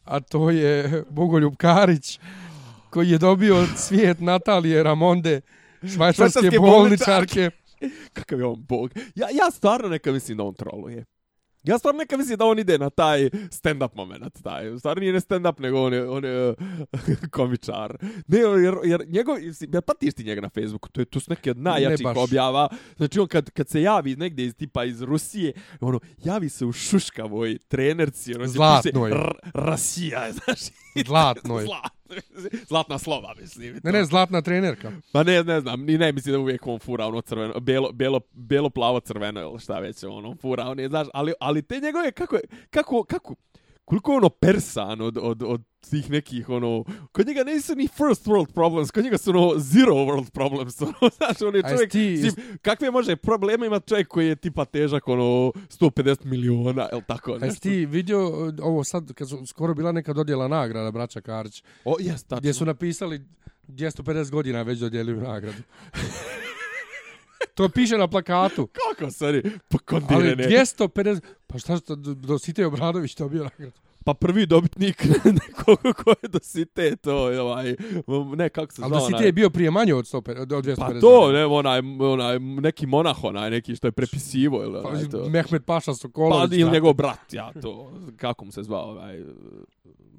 a 0.05 0.20
to 0.20 0.51
je 0.51 1.05
Bogoljub 1.11 1.57
Karić, 1.57 2.20
koji 2.91 3.11
je 3.11 3.18
dobio 3.18 3.66
svijet 3.77 4.20
Natalije 4.20 4.83
Ramonde, 4.83 5.41
švajcarske 5.81 6.41
Švajcarske 6.41 6.59
bolničarke. 6.59 7.51
Kakav 8.12 8.39
je 8.39 8.47
on 8.47 8.64
bog. 8.68 8.91
Ja, 9.14 9.27
ja 9.33 9.51
stvarno 9.51 9.89
neka 9.89 10.12
mislim 10.12 10.37
da 10.39 10.45
on 10.45 10.55
troluje. 10.55 11.05
Ja 11.64 11.78
stvarno 11.78 11.98
neka 11.98 12.16
mislim 12.16 12.38
da 12.38 12.44
on 12.44 12.58
ide 12.58 12.78
na 12.78 12.90
taj 12.90 13.30
stand-up 13.30 13.88
moment. 13.94 14.42
Taj. 14.42 14.78
Stvarno 14.78 15.00
nije 15.00 15.12
ne 15.12 15.20
stand-up, 15.20 15.60
nego 15.60 15.82
on 15.82 15.92
je, 15.92 16.08
on 16.08 16.24
je 16.24 16.54
komičar. 17.30 17.96
Ne, 18.26 18.38
jer, 18.38 18.74
jer 18.84 19.04
njegov, 19.08 19.36
ja 19.72 19.80
patiš 19.80 20.14
ti 20.14 20.24
njega 20.24 20.40
na 20.40 20.48
Facebooku, 20.48 20.88
to, 20.88 21.00
je, 21.00 21.04
to 21.04 21.20
su 21.20 21.30
neke 21.30 21.50
od 21.50 21.58
najjačih 21.58 22.04
baš. 22.04 22.16
objava. 22.18 22.68
Znači 22.96 23.20
on 23.20 23.26
kad, 23.26 23.50
kad 23.50 23.68
se 23.68 23.82
javi 23.82 24.16
negdje 24.16 24.46
iz 24.46 24.54
tipa 24.54 24.84
iz 24.84 25.02
Rusije, 25.02 25.52
ono, 25.80 26.00
javi 26.18 26.48
se 26.48 26.64
u 26.66 26.72
šuškavoj 26.72 27.58
trenerci, 27.68 28.34
ono, 28.34 28.46
Zlatnoj. 28.46 29.10
piše 29.10 29.20
R- 29.20 29.50
Rasija, 29.54 30.28
Zlatnoj. 31.07 31.66
Zlatna 32.66 32.99
slova, 32.99 33.34
mislim. 33.40 33.80
Ne, 33.84 33.92
ne, 33.92 34.05
zlatna 34.05 34.42
trenerka. 34.42 34.92
Pa 35.12 35.22
ne, 35.22 35.45
ne 35.45 35.61
znam, 35.61 35.84
ni 35.84 35.99
ne 35.99 36.12
mislim 36.12 36.32
da 36.32 36.38
uvijek 36.38 36.66
on 36.66 36.78
fura 36.78 37.07
ono 37.07 37.20
crveno, 37.20 37.61
belo, 37.61 37.92
belo, 37.92 38.20
belo 38.32 38.70
plavo 38.70 39.01
crveno 39.01 39.40
ili 39.40 39.59
šta 39.61 39.78
već 39.78 40.05
ono, 40.05 40.28
on 40.28 40.36
fura, 40.36 40.64
on 40.64 40.78
je, 40.80 40.88
znaš, 40.88 41.07
ali, 41.14 41.32
ali 41.40 41.62
te 41.62 41.80
njegove, 41.80 42.12
kako, 42.12 42.36
je- 42.36 42.42
kako, 42.70 43.05
kako, 43.05 43.34
koliko 43.85 44.12
je 44.12 44.16
ono 44.16 44.28
persan 44.28 45.01
od, 45.01 45.18
od, 45.18 45.43
od 45.43 45.62
tih 45.91 46.11
nekih, 46.11 46.49
ono, 46.49 46.85
kod 47.12 47.26
njega 47.26 47.45
nisu 47.45 47.74
ni 47.74 47.89
first 47.89 48.26
world 48.26 48.53
problems, 48.53 48.91
kod 48.91 49.05
njega 49.05 49.18
su 49.18 49.30
ono 49.30 49.53
zero 49.57 49.93
world 49.95 50.30
problems, 50.30 50.80
ono, 50.82 50.95
znaš, 51.11 51.43
on 51.43 51.55
je 51.55 51.62
čovjek, 51.64 51.91
ti- 51.91 52.20
mislim, 52.22 52.32
kakve 52.62 52.91
može 52.91 53.16
probleme 53.16 53.66
ima 53.66 53.80
čovjek 53.80 54.09
koji 54.09 54.28
je 54.28 54.37
tipa 54.37 54.64
težak, 54.64 55.09
ono, 55.09 55.22
150 55.22 56.24
miliona, 56.24 56.89
jel 56.93 57.01
tako, 57.03 57.30
A 57.30 57.35
jesi 57.35 57.47
nešto? 57.47 57.61
ti 57.61 57.87
vidio 57.87 58.28
uh, 58.28 58.55
ovo 58.61 58.85
sad, 58.85 59.12
kad 59.12 59.28
su 59.28 59.47
skoro 59.47 59.74
bila 59.74 59.93
neka 59.93 60.12
dodjela 60.12 60.49
nagrada, 60.49 60.91
braća 60.91 61.20
Karić, 61.20 61.62
O, 61.85 61.97
jes, 62.01 62.22
tačno. 62.22 62.39
gdje 62.39 62.53
su 62.55 62.64
napisali 62.64 63.20
250 63.68 64.30
godina 64.30 64.62
već 64.62 64.78
dodjeljuju 64.78 65.20
nagradu. 65.20 65.62
to 67.55 67.68
piše 67.68 67.98
na 67.98 68.09
plakatu. 68.09 68.66
Kako, 68.78 69.11
sorry, 69.11 69.59
pa 69.68 69.78
Ali 69.86 70.02
kondirene. 70.07 70.44
250... 70.44 71.20
Pa 71.46 71.59
šta 71.59 71.76
što, 71.76 71.94
do, 71.96 72.14
do 72.14 72.38
Site 72.38 72.66
Obradović 72.66 73.16
dobio 73.16 73.42
nagradu? 73.42 73.78
Pa 74.05 74.14
prvi 74.14 74.46
dobitnik 74.46 75.05
nekoga 75.48 75.92
ko 75.92 76.11
je 76.22 76.28
do 76.28 76.38
Site, 76.42 76.96
to 76.96 77.30
je 77.30 77.40
ovaj, 77.40 77.76
ne, 78.36 78.48
kako 78.48 78.72
se 78.72 78.82
Ali 78.82 78.88
zvao 78.88 79.00
do 79.00 79.07
Site 79.07 79.16
onaj- 79.16 79.26
je 79.26 79.32
bio 79.32 79.50
prije 79.50 79.70
manje 79.70 79.94
od, 79.94 80.05
150, 80.05 80.40
od 80.40 80.64
250 80.64 80.76
Pa 80.76 81.00
to, 81.00 81.32
ne, 81.32 81.46
onaj, 81.46 81.80
onaj, 82.00 82.38
neki 82.38 82.86
monah, 82.86 83.24
onaj, 83.24 83.50
neki 83.50 83.76
što 83.76 83.86
je 83.86 83.92
prepisivo, 83.92 84.62
ili 84.62 84.82
Pa, 84.82 84.88
onaj, 84.88 85.09
to. 85.09 85.28
Mehmet 85.28 85.64
Paša 85.66 85.94
Sokolović. 85.94 86.50
Pa 86.50 86.57
ili 86.57 86.70
njegov 86.70 86.92
brat, 86.92 87.32
ja 87.32 87.52
to, 87.62 87.92
kako 88.16 88.44
mu 88.44 88.52
se 88.52 88.62
zvao, 88.62 88.90
ovaj, 88.90 89.22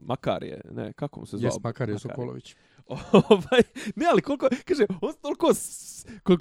Makar 0.01 0.43
je, 0.43 0.61
ne, 0.71 0.93
kako 0.93 1.19
mu 1.19 1.25
se 1.25 1.38
zvao? 1.38 1.47
Jes, 1.47 1.63
Makar 1.63 1.89
je 1.89 1.99
Sokolović. 1.99 2.55
ovaj, 3.29 3.61
ne, 3.95 4.05
ali 4.11 4.21
koliko, 4.21 4.47
kaže, 4.65 4.86
on 5.01 5.13
su 5.13 5.19
toliko, 5.19 5.53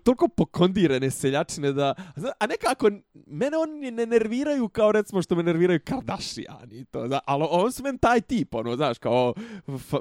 toliko 0.02 0.28
pokondirane 0.28 1.10
seljačine 1.10 1.72
da, 1.72 1.94
a 2.38 2.46
nekako, 2.46 2.90
mene 3.26 3.56
oni 3.56 3.90
ne 3.90 4.06
nerviraju 4.06 4.68
kao 4.68 4.92
recimo 4.92 5.22
što 5.22 5.34
me 5.34 5.42
nerviraju 5.42 5.80
Kardashian 5.84 6.72
i 6.72 6.84
to, 6.84 7.06
zna, 7.06 7.20
ali 7.26 7.46
on 7.50 7.72
su 7.72 7.82
men 7.82 7.98
taj 7.98 8.20
tip, 8.20 8.54
ono, 8.54 8.76
znaš, 8.76 8.98
kao, 8.98 9.34
f, 9.68 9.74
f, 9.74 9.92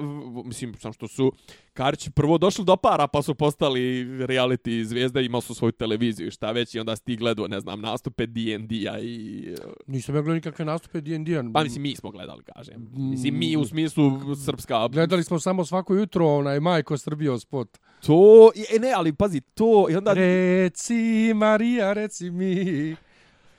mislim, 0.46 0.74
sam 0.74 0.94
što 0.94 1.08
su 1.08 1.32
Karići 1.74 2.12
prvo 2.12 2.38
došli 2.38 2.66
do 2.66 2.76
para, 2.78 3.08
pa 3.08 3.22
su 3.22 3.36
postali 3.36 4.06
reality 4.06 4.84
zvijezde, 4.84 5.26
imali 5.26 5.42
su 5.42 5.54
svoju 5.54 5.72
televiziju 5.72 6.28
i 6.28 6.32
šta 6.32 6.52
već, 6.52 6.76
i 6.76 6.80
onda 6.80 6.96
si 6.96 7.04
ti 7.04 7.16
gledao, 7.16 7.48
ne 7.48 7.60
znam, 7.60 7.82
nastupe 7.82 8.26
D&D-a 8.26 9.00
i... 9.00 9.48
Nisam 9.88 10.16
ja 10.16 10.22
gledao 10.22 10.36
nikakve 10.36 10.66
nastupe 10.66 11.02
D&D-a. 11.02 11.44
Pa 11.54 11.64
mislim, 11.64 11.82
mi 11.82 11.96
smo 11.96 12.12
gledali, 12.12 12.44
kažem. 12.44 12.90
Mislim, 12.94 13.40
mi 13.40 13.58
u 13.58 13.66
smislu 13.66 14.36
srpska... 14.46 14.88
Gledali 14.88 15.24
smo 15.24 15.40
samo 15.40 15.66
svako 15.66 15.96
jutro 15.96 16.28
onaj 16.28 16.60
Majko 16.60 16.98
Srbio 16.98 17.40
spot. 17.40 17.78
To, 18.06 18.52
e, 18.76 18.80
ne, 18.80 18.92
ali 18.96 19.14
pazi, 19.14 19.42
to, 19.42 19.88
i 19.90 19.96
onda... 19.96 20.14
Reci, 20.14 21.34
Marija, 21.36 21.94
reci 21.94 22.32
mi. 22.32 22.96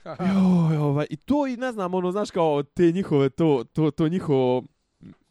Joj, 0.04 0.76
ovaj, 0.76 1.06
i 1.10 1.16
to 1.16 1.46
i 1.46 1.56
ne 1.56 1.72
znam, 1.72 1.94
ono, 1.94 2.12
znaš 2.12 2.30
kao 2.30 2.62
te 2.62 2.92
njihove, 2.92 3.30
to, 3.30 3.64
to, 3.72 3.90
to 3.90 4.08
njihovo 4.08 4.62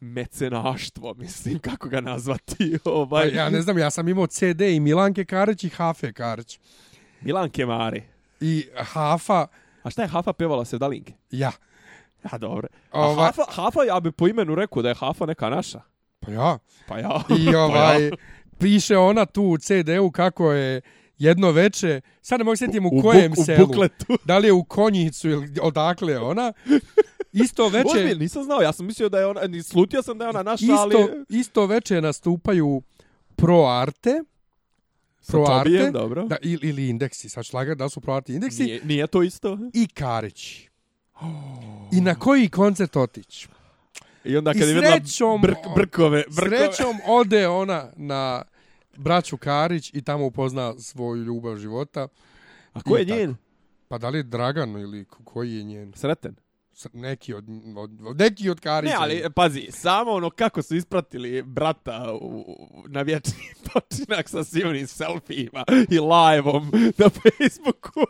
mecenaštvo, 0.04 1.14
mislim, 1.14 1.58
kako 1.58 1.88
ga 1.88 2.00
nazvati, 2.00 2.78
Pa 2.84 2.90
ovaj, 2.90 3.28
ja 3.28 3.50
ne 3.50 3.62
znam, 3.62 3.78
ja 3.78 3.90
sam 3.90 4.08
imao 4.08 4.26
CD 4.26 4.60
i 4.62 4.80
Milanke 4.80 5.24
Karić 5.24 5.64
i 5.64 5.68
Hafe 5.68 6.12
Karić. 6.12 6.58
Milan 7.20 7.50
Kemare. 7.50 8.02
I 8.40 8.66
Hafa, 8.76 9.46
A 9.82 9.90
šta 9.90 10.02
je 10.02 10.08
Hafa 10.08 10.32
pevala 10.32 10.64
se 10.64 10.78
dalinke? 10.78 11.12
ja. 11.30 11.52
Ja, 12.32 12.38
dobro. 12.38 12.68
A 12.90 13.00
Ova- 13.00 13.24
Hafa, 13.24 13.42
Hafa, 13.48 13.82
ja 13.82 14.00
bi 14.00 14.12
po 14.12 14.28
imenu 14.28 14.54
rekao 14.54 14.82
da 14.82 14.88
je 14.88 14.94
Hafa 14.94 15.26
neka 15.26 15.50
naša. 15.50 15.80
Pa 16.20 16.30
ja. 16.32 16.58
Pa 16.88 16.98
ja. 16.98 17.22
I 17.30 17.54
ovaj, 17.56 18.10
piše 18.58 18.96
ona 18.96 19.26
tu 19.26 19.42
u 19.42 19.58
CD-u 19.58 20.10
kako 20.10 20.52
je 20.52 20.80
jedno 21.24 21.50
veče, 21.50 22.00
sad 22.22 22.40
ne 22.40 22.44
mogu 22.44 22.56
sjetiti 22.56 22.80
u, 22.80 22.88
U 22.88 23.02
kojem 23.02 23.32
buk- 23.32 23.40
u 23.40 23.44
selu. 23.44 23.66
bukletu. 23.66 24.06
Da 24.24 24.38
li 24.38 24.48
je 24.48 24.52
u 24.52 24.64
Konjicu 24.64 25.28
ili 25.30 25.58
odakle 25.60 26.12
je 26.12 26.18
ona. 26.20 26.52
Isto 27.32 27.68
veče, 27.68 27.88
Ozbiljno, 27.88 28.14
nisam 28.14 28.42
znao, 28.42 28.60
ja 28.60 28.72
sam 28.72 28.86
mislio 28.86 29.08
da 29.08 29.18
je 29.18 29.26
ona, 29.26 29.40
ni 29.42 29.62
slutio 29.62 30.02
sam 30.02 30.18
da 30.18 30.24
je 30.24 30.28
ona 30.28 30.42
naša, 30.42 30.64
isto, 30.64 30.74
ali... 30.74 30.96
isto 31.30 31.66
veče 31.66 32.00
nastupaju 32.00 32.82
Pro 33.36 33.62
Arte, 33.62 34.22
Pro 35.26 35.42
Arte, 35.42 35.64
Tobijem, 35.64 35.92
dobro. 35.92 36.24
da, 36.24 36.36
ili, 36.42 36.68
ili 36.68 36.88
indeksi, 36.88 37.28
sad 37.28 37.44
ću 37.44 37.56
lagati 37.56 37.78
da 37.78 37.88
su 37.88 38.00
Pro 38.00 38.14
Arte 38.14 38.32
indeksi, 38.32 38.62
Nije, 38.62 38.80
nije 38.84 39.06
to 39.06 39.22
isto. 39.22 39.58
i 39.74 39.86
Karić. 39.88 40.68
I 41.92 42.00
na 42.00 42.14
koji 42.14 42.48
koncert 42.48 42.96
otići? 42.96 43.48
I 44.24 44.36
onda 44.36 44.50
I 44.50 44.54
kad 44.54 44.68
je 44.68 44.74
vidjela 44.74 44.96
srećom- 44.96 45.42
brk, 45.42 45.56
brkove, 45.76 46.24
brkove. 46.28 46.58
Srećom 46.58 46.96
ode 47.06 47.48
ona 47.48 47.92
na 47.96 48.42
braću 48.96 49.36
Karić 49.36 49.90
i 49.94 50.02
tamo 50.02 50.26
upozna 50.26 50.74
svoju 50.78 51.22
ljubav 51.22 51.56
života. 51.56 52.08
A 52.72 52.82
ko 52.82 52.96
je 52.96 53.04
njen? 53.04 53.36
Pa 53.88 53.98
da 53.98 54.08
li 54.08 54.18
je 54.18 54.22
Dragan 54.22 54.70
ili 54.70 55.04
ko- 55.04 55.22
koji 55.24 55.54
je 55.54 55.64
njen? 55.64 55.92
Sreten. 55.96 56.34
Neki 56.92 57.34
od, 57.34 57.44
od, 57.76 57.90
od 58.02 58.18
neki 58.18 58.50
od 58.50 58.60
Karića. 58.60 58.92
Ne, 58.92 58.98
ali 59.00 59.32
pazi, 59.32 59.68
samo 59.72 60.10
ono 60.10 60.30
kako 60.30 60.62
su 60.62 60.76
ispratili 60.76 61.42
brata 61.42 62.12
u, 62.12 62.26
u- 62.38 62.56
na 62.86 63.02
vječni 63.02 63.32
počinak 63.66 64.28
sa 64.28 64.44
svim 64.44 64.68
onim 64.68 64.86
selfijima 64.86 65.64
i 65.90 65.98
live-om 66.00 66.70
na 66.98 67.08
Facebooku. 67.10 68.00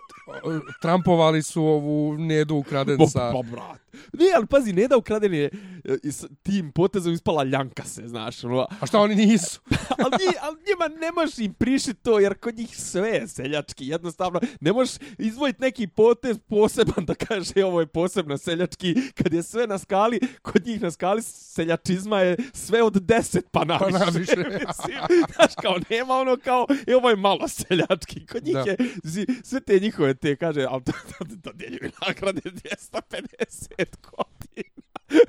Trampovali 0.82 1.42
su 1.42 1.62
ovu 1.62 2.14
Nedu 2.14 2.54
Bo, 2.54 2.58
ukradenca. 2.58 3.30
bo, 3.32 3.42
brat. 3.42 3.80
Ne, 4.12 4.24
ali 4.36 4.46
pazi, 4.46 4.72
ne 4.72 4.88
da 4.88 4.96
ukraden 4.96 5.34
je 5.34 5.50
e, 5.84 6.10
s 6.10 6.24
tim 6.42 6.72
potezom 6.72 7.12
ispala 7.12 7.44
ljanka 7.44 7.84
se, 7.84 8.02
znaš. 8.04 8.44
Ono, 8.44 8.66
A 8.80 8.86
šta 8.86 8.98
oni 8.98 9.14
nisu? 9.16 9.60
ali, 9.98 10.10
nji- 10.12 10.38
ali 10.40 10.56
njima 10.58 11.00
ne 11.00 11.12
možeš 11.12 11.38
im 11.38 11.54
prišiti 11.54 11.94
to, 11.94 12.18
jer 12.18 12.34
kod 12.34 12.56
njih 12.56 12.76
sve 12.76 13.08
je 13.10 13.28
seljački. 13.28 13.86
Jednostavno, 13.86 14.40
ne 14.60 14.72
možeš 14.72 14.94
izdvojiti 15.18 15.62
neki 15.62 15.86
potez 15.86 16.38
poseban 16.40 17.04
da 17.04 17.14
kaže 17.16 17.52
"E, 17.56 17.64
ovo 17.64 17.80
je 17.80 17.86
posebno 17.86 18.38
seljački. 18.54 18.94
Kad 19.14 19.32
je 19.32 19.42
sve 19.42 19.66
na 19.66 19.78
skali, 19.78 20.20
kod 20.42 20.66
njih 20.66 20.82
na 20.82 20.90
skali 20.90 21.22
seljačizma 21.22 22.20
je 22.20 22.36
sve 22.52 22.82
od 22.82 22.94
10 22.94 23.40
pa 23.50 23.64
naviše. 23.64 23.98
Pa 23.98 24.04
naviše. 24.04 24.36
Mislim, 24.66 24.98
Znaš, 25.34 25.54
kao 25.62 25.76
nema 25.90 26.14
ono 26.14 26.36
kao, 26.36 26.66
e, 26.86 26.96
ovo 26.96 27.10
je 27.10 27.16
malo 27.16 27.48
seljački. 27.48 28.26
Kod 28.26 28.44
njih 28.44 28.54
Da. 28.54 28.60
je, 28.60 28.76
zi, 29.02 29.26
sve 29.44 29.60
te 29.60 29.78
njihove 29.78 30.14
te, 30.14 30.36
kaže, 30.36 30.66
ali 30.70 30.84
to, 30.84 30.92
to, 30.92 31.24
to 31.42 31.52
djeljuju 31.52 31.90
nagrade 32.06 32.40
250 32.40 33.84
godina. 34.02 34.84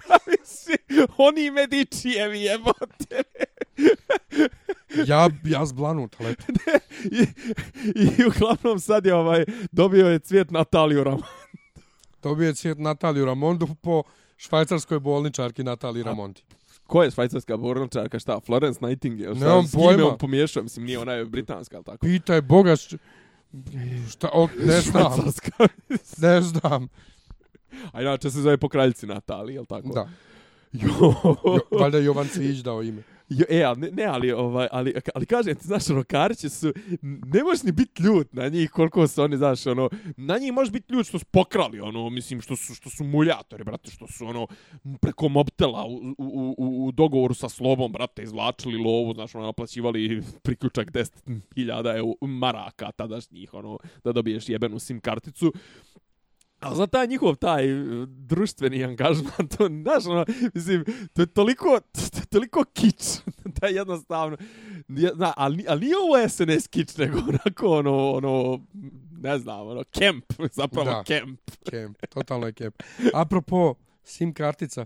A 0.09 0.17
Mislim, 0.39 1.07
oni 1.17 1.51
medičijevi 1.51 2.41
jebote. 2.41 3.23
Ja, 5.07 5.29
ja 5.43 5.65
zblanut, 5.65 6.19
lepo. 6.19 6.43
I, 7.19 7.27
I 7.95 8.25
uglavnom 8.25 8.79
sad 8.79 9.05
je 9.05 9.15
ovaj, 9.15 9.45
dobio 9.71 10.07
je 10.07 10.19
cvijet 10.19 10.51
Nataliju 10.51 11.03
Ram. 11.03 11.19
Dobio 12.25 12.47
je 12.47 12.53
cvijet 12.55 12.77
Nataliju 12.79 13.25
Ramondu 13.25 13.67
po 13.75 14.03
švajcarskoj 14.37 14.99
bolničarki 14.99 15.63
Nataliji 15.63 16.03
Ramondi. 16.03 16.41
Ko 16.83 17.03
je 17.03 17.11
švajcarska 17.11 17.57
bornačarka, 17.57 18.19
šta? 18.19 18.39
Florence 18.39 18.79
Nightingale? 18.81 19.35
Šta, 19.35 19.45
Nemam 19.45 19.63
s 19.63 19.71
kime 19.71 19.83
pojma. 19.85 20.05
on 20.05 20.17
pomiješao? 20.17 20.63
Mislim, 20.63 20.85
nije 20.85 20.99
ona 20.99 21.11
je 21.13 21.25
britanska, 21.25 21.75
ali 21.75 21.85
tako? 21.85 21.97
Pitaj 21.99 22.41
Boga 22.43 22.71
š- 22.73 22.97
šta, 24.09 24.29
o, 24.33 24.47
ne 24.59 24.81
znam, 24.81 25.03
Švajcarska. 25.13 25.67
ne 26.17 26.41
znam. 26.41 26.87
A 27.91 28.01
inače 28.01 28.31
se 28.31 28.41
zove 28.41 28.57
po 28.57 28.69
kraljici 28.69 29.07
Nataliji, 29.07 29.55
jel 29.55 29.65
tako? 29.65 29.89
Da, 29.89 30.09
Jo. 30.73 30.89
jo, 31.45 31.59
valjda 31.71 31.97
je 31.97 32.05
Jovan 32.05 32.27
Cvić 32.27 32.57
dao 32.57 32.83
ime. 32.83 33.03
Jo, 33.29 33.45
e, 33.49 33.63
ali, 33.63 33.91
ne, 33.91 34.03
ali, 34.05 34.31
ovaj, 34.31 34.67
ali, 34.71 34.93
ali 35.15 35.25
kažem 35.25 35.55
ti, 35.55 35.67
znaš, 35.67 35.89
ono, 35.89 36.03
Karići 36.03 36.49
su, 36.49 36.73
ne 37.01 37.43
možeš 37.43 37.63
ni 37.63 37.71
biti 37.71 38.03
ljut 38.03 38.33
na 38.33 38.47
njih 38.47 38.71
koliko 38.71 39.07
su 39.07 39.21
oni, 39.21 39.37
znaš, 39.37 39.65
ono, 39.65 39.89
na 40.17 40.37
njih 40.37 40.53
možeš 40.53 40.71
biti 40.71 40.93
ljut 40.93 41.07
što 41.07 41.19
su 41.19 41.25
pokrali, 41.25 41.79
ono, 41.79 42.09
mislim, 42.09 42.41
što 42.41 42.55
su, 42.55 42.75
što 42.75 42.89
su 42.89 43.03
muljatori, 43.03 43.63
brate, 43.63 43.91
što 43.91 44.07
su, 44.07 44.25
ono, 44.25 44.47
preko 45.01 45.29
mobtela 45.29 45.85
u, 45.85 45.95
u, 46.17 46.55
u, 46.57 46.87
u 46.87 46.91
dogovoru 46.91 47.33
sa 47.33 47.49
slobom, 47.49 47.91
brate, 47.91 48.23
izvlačili 48.23 48.77
lovu, 48.77 49.13
znaš, 49.13 49.35
ono, 49.35 49.45
naplaćivali 49.45 50.23
priključak 50.43 50.91
10.000 50.91 52.13
maraka 52.21 52.91
tadašnjih, 52.91 53.53
ono, 53.53 53.77
da 54.03 54.11
dobiješ 54.11 54.49
jebenu 54.49 54.79
sim 54.79 54.99
karticu. 54.99 55.53
A 56.65 56.75
za 56.75 56.87
taj 56.87 57.07
njihov 57.07 57.35
taj 57.35 57.65
e, 57.71 58.05
društveni 58.07 58.83
angažman, 58.83 59.47
to, 59.57 59.67
znaš, 59.81 60.05
ono, 60.05 60.25
mislim, 60.53 60.85
to 61.13 61.21
je 61.21 61.25
toliko, 61.25 61.79
to 61.91 62.19
je 62.19 62.25
toliko 62.25 62.63
kič, 62.73 63.03
da 63.61 63.67
jednostavno, 63.67 64.37
nije, 64.87 65.11
zna, 65.15 65.33
ali, 65.37 65.65
ali 65.67 65.79
nije 65.79 65.95
ovo 65.97 66.29
SNS 66.29 66.67
kič, 66.67 66.97
nego 66.97 67.19
onako, 67.19 67.67
ono, 67.67 68.11
ono, 68.11 68.59
ne 69.21 69.39
znam, 69.39 69.67
ono, 69.67 69.83
kemp, 69.83 70.25
zapravo 70.59 70.89
Da. 70.89 71.03
kemp. 71.03 71.41
Kemp, 71.69 71.97
totalno 72.09 72.47
je 72.47 72.53
kemp. 72.53 72.83
Apropo 73.13 73.73
SIM 74.03 74.33
kartica, 74.33 74.85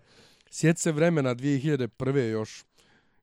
sjeti 0.49 0.81
se 0.81 0.91
vremena 0.91 1.35
2001. 1.35 2.29
još, 2.29 2.63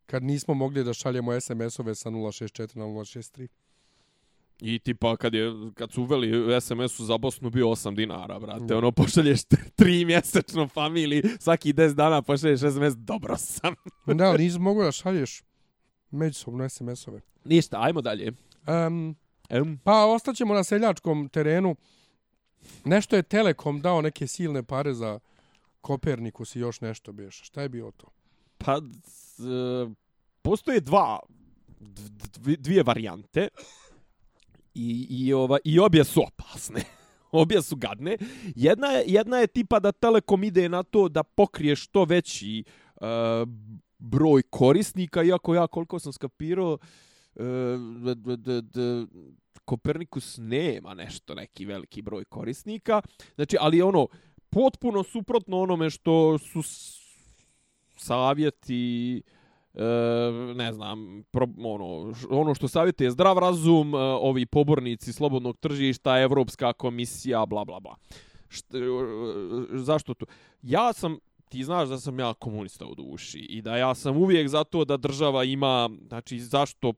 kad 0.07 0.23
nismo 0.23 0.55
mogli 0.55 0.85
da 0.85 0.93
šaljemo 0.93 1.41
SMS-ove 1.41 1.95
sa 1.95 2.11
064 2.11 2.77
na 2.77 2.85
063. 2.85 3.49
I 4.61 4.79
tipa 4.79 5.17
kad 5.17 5.35
je 5.35 5.53
kad 5.75 5.93
su 5.93 6.03
uveli 6.03 6.61
SMS-u 6.61 7.05
za 7.05 7.19
Bosnu 7.19 7.51
bio 7.51 7.67
8 7.67 7.95
dinara, 7.95 8.39
brate. 8.39 8.75
Ono 8.75 8.93
pošalješ 8.93 9.45
tri 9.77 10.05
mjesečno 10.05 10.69
familiji, 10.69 11.23
svaki 11.41 11.73
10 11.73 11.95
dana 11.95 12.23
pošalješ 12.23 12.61
SMS, 12.61 12.97
dobro 12.97 13.37
sam. 13.37 13.75
Da, 14.15 14.25
ali 14.25 14.45
nismo 14.45 14.61
mogli 14.61 14.85
da 14.85 14.93
šalješ 14.93 15.43
međusobno 16.11 16.69
SMS-ove. 16.69 17.21
Ništa, 17.45 17.77
ajmo 17.81 18.01
dalje. 18.01 18.33
Um, 18.87 19.17
Em, 19.49 19.79
pa 19.85 20.07
ostaćemo 20.07 20.55
na 20.55 20.65
seljačkom 20.65 21.29
terenu. 21.29 21.77
Nešto 22.85 23.17
je 23.17 23.23
Telekom 23.23 23.81
dao 23.81 24.01
neke 24.01 24.27
silne 24.27 24.63
pare 24.63 24.95
za 24.95 25.19
Kopernikus 25.81 26.57
i 26.57 26.61
još 26.61 26.81
nešto 26.81 27.13
beš. 27.13 27.43
Šta 27.43 27.63
je 27.63 27.69
bio 27.69 27.91
to? 27.97 28.07
Pa, 28.59 28.81
z, 29.37 29.45
postoje 30.43 30.81
dva, 30.81 31.21
dv, 32.39 32.51
dvije 32.59 32.83
varijante 32.83 33.49
i, 34.77 35.07
i, 35.11 35.33
ova, 35.33 35.59
i 35.65 35.79
obje 35.79 36.05
su 36.05 36.23
opasne. 36.23 36.81
obje 37.33 37.63
su 37.63 37.77
gadne. 37.77 38.17
Jedna 38.55 38.87
je, 38.87 39.05
jedna 39.07 39.39
je 39.39 39.47
tipa 39.47 39.81
da 39.81 39.93
Telekom 39.93 40.45
ide 40.45 40.69
na 40.69 40.83
to 40.83 41.09
da 41.09 41.23
pokrije 41.23 41.77
što 41.77 42.05
veći 42.05 42.65
uh, 42.95 43.07
broj 43.99 44.43
korisnika, 44.43 45.23
iako 45.23 45.55
ja 45.55 45.67
koliko 45.67 45.99
sam 45.99 46.13
skapirao, 46.13 46.73
uh, 47.35 47.43
d, 48.17 48.37
d, 48.37 48.63
d, 48.63 49.07
Kopernikus 49.65 50.39
nema 50.39 50.95
nešto, 50.95 51.35
neki 51.35 51.65
veliki 51.67 52.03
broj 52.03 52.25
korisnika. 52.25 53.03
Znači, 53.35 53.57
ali 53.61 53.83
ono, 53.83 54.07
potpuno 54.51 55.03
suprotno 55.03 55.61
onome 55.61 55.91
što 55.91 56.39
su 56.39 56.63
savjeti 57.97 59.23
e, 59.77 60.55
ne 60.55 60.73
znam, 60.73 61.23
pro, 61.31 61.47
ono, 61.59 62.13
ono 62.31 62.55
što 62.55 62.69
savjete 62.69 63.05
je 63.05 63.11
zdrav 63.11 63.39
razum, 63.39 63.95
e, 63.95 63.99
ovi 63.99 64.47
pobornici 64.47 65.13
slobodnog 65.13 65.57
tržišta, 65.57 66.21
Evropska 66.21 66.73
komisija, 66.73 67.47
bla, 67.47 67.65
bla, 67.65 67.81
bla. 67.81 67.97
Št, 68.49 68.75
e, 68.75 68.79
e 68.79 69.79
zašto 69.79 70.15
to? 70.15 70.27
Ja 70.63 70.93
sam, 70.93 71.19
ti 71.49 71.65
znaš 71.65 71.89
da 71.89 71.99
sam 71.99 72.19
ja 72.19 72.35
komunista 72.35 72.87
u 72.87 72.95
duši 72.95 73.39
i 73.39 73.63
da 73.63 73.77
ja 73.77 73.95
sam 73.95 74.17
uvijek 74.17 74.49
za 74.49 74.65
to 74.65 74.85
da 74.85 74.97
država 74.97 75.45
ima, 75.45 75.91
znači 76.09 76.41
zašto 76.41 76.93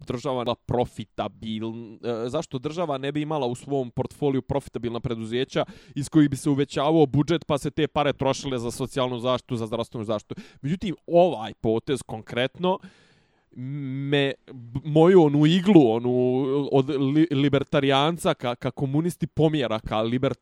država 0.00 0.54
profitabil 0.54 1.68
e, 1.68 2.28
zašto 2.28 2.58
država 2.58 2.98
ne 2.98 3.12
bi 3.12 3.22
imala 3.22 3.46
u 3.46 3.54
svom 3.54 3.90
portfoliju 3.90 4.42
profitabilna 4.42 5.00
preduzeća 5.00 5.64
iz 5.94 6.08
kojih 6.08 6.30
bi 6.30 6.36
se 6.36 6.50
uvećavao 6.50 7.06
budžet 7.06 7.44
pa 7.46 7.58
se 7.58 7.70
te 7.70 7.86
pare 7.86 8.12
trošile 8.12 8.58
za 8.58 8.70
socijalnu 8.70 9.18
zaštitu 9.18 9.56
za 9.56 9.66
zdravstvenu 9.66 10.04
zaštitu? 10.04 10.34
Međutim 10.62 10.96
ovaj 11.06 11.54
potez 11.54 12.02
konkretno 12.02 12.78
me 13.56 14.32
moju 14.84 15.22
onu 15.22 15.46
iglu 15.46 15.90
onu 15.90 16.34
od 16.72 16.88
li, 16.88 17.26
libertarijanca 17.30 18.34
ka, 18.34 18.54
ka 18.54 18.70
komunisti 18.70 19.26
pomjera 19.26 19.80
ka 19.80 20.02
liber, 20.02 20.34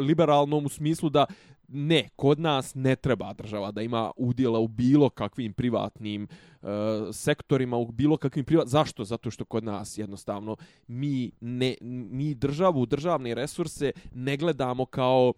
liberalnom 0.00 0.66
u 0.66 0.68
smislu 0.68 1.08
da 1.10 1.26
ne, 1.68 2.08
kod 2.16 2.40
nas 2.40 2.74
ne 2.74 2.96
treba 2.96 3.32
država 3.32 3.70
da 3.70 3.82
ima 3.82 4.10
udjela 4.16 4.58
u 4.58 4.68
bilo 4.68 5.10
kakvim 5.10 5.52
privatnim 5.52 6.28
e, 6.62 6.66
sektorima, 7.12 7.76
u 7.76 7.92
bilo 7.92 8.16
kakvim 8.16 8.44
privat... 8.44 8.68
Zašto? 8.68 9.04
Zato 9.04 9.30
što 9.30 9.44
kod 9.44 9.64
nas 9.64 9.98
jednostavno 9.98 10.56
mi, 10.86 11.30
ne, 11.40 11.74
mi 11.80 12.34
državu, 12.34 12.86
državne 12.86 13.34
resurse 13.34 13.92
ne 14.14 14.36
gledamo 14.36 14.86
kao 14.86 15.32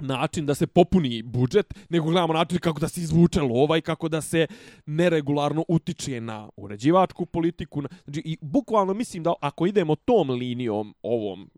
način 0.00 0.46
da 0.46 0.54
se 0.54 0.66
popuni 0.66 1.22
budžet, 1.22 1.74
nego 1.88 2.10
gledamo 2.10 2.32
način 2.32 2.58
kako 2.58 2.80
da 2.80 2.88
se 2.88 3.00
izvuče 3.00 3.40
lova 3.40 3.76
i 3.78 3.80
kako 3.80 4.08
da 4.08 4.20
se 4.20 4.46
neregularno 4.86 5.64
utiče 5.68 6.20
na 6.20 6.48
uređivačku 6.56 7.26
politiku. 7.26 7.82
Znači, 8.04 8.22
i 8.24 8.38
bukvalno 8.40 8.94
mislim 8.94 9.22
da 9.22 9.34
ako 9.40 9.66
idemo 9.66 9.94
tom 9.94 10.30
linijom 10.30 10.94
ovom 11.02 11.50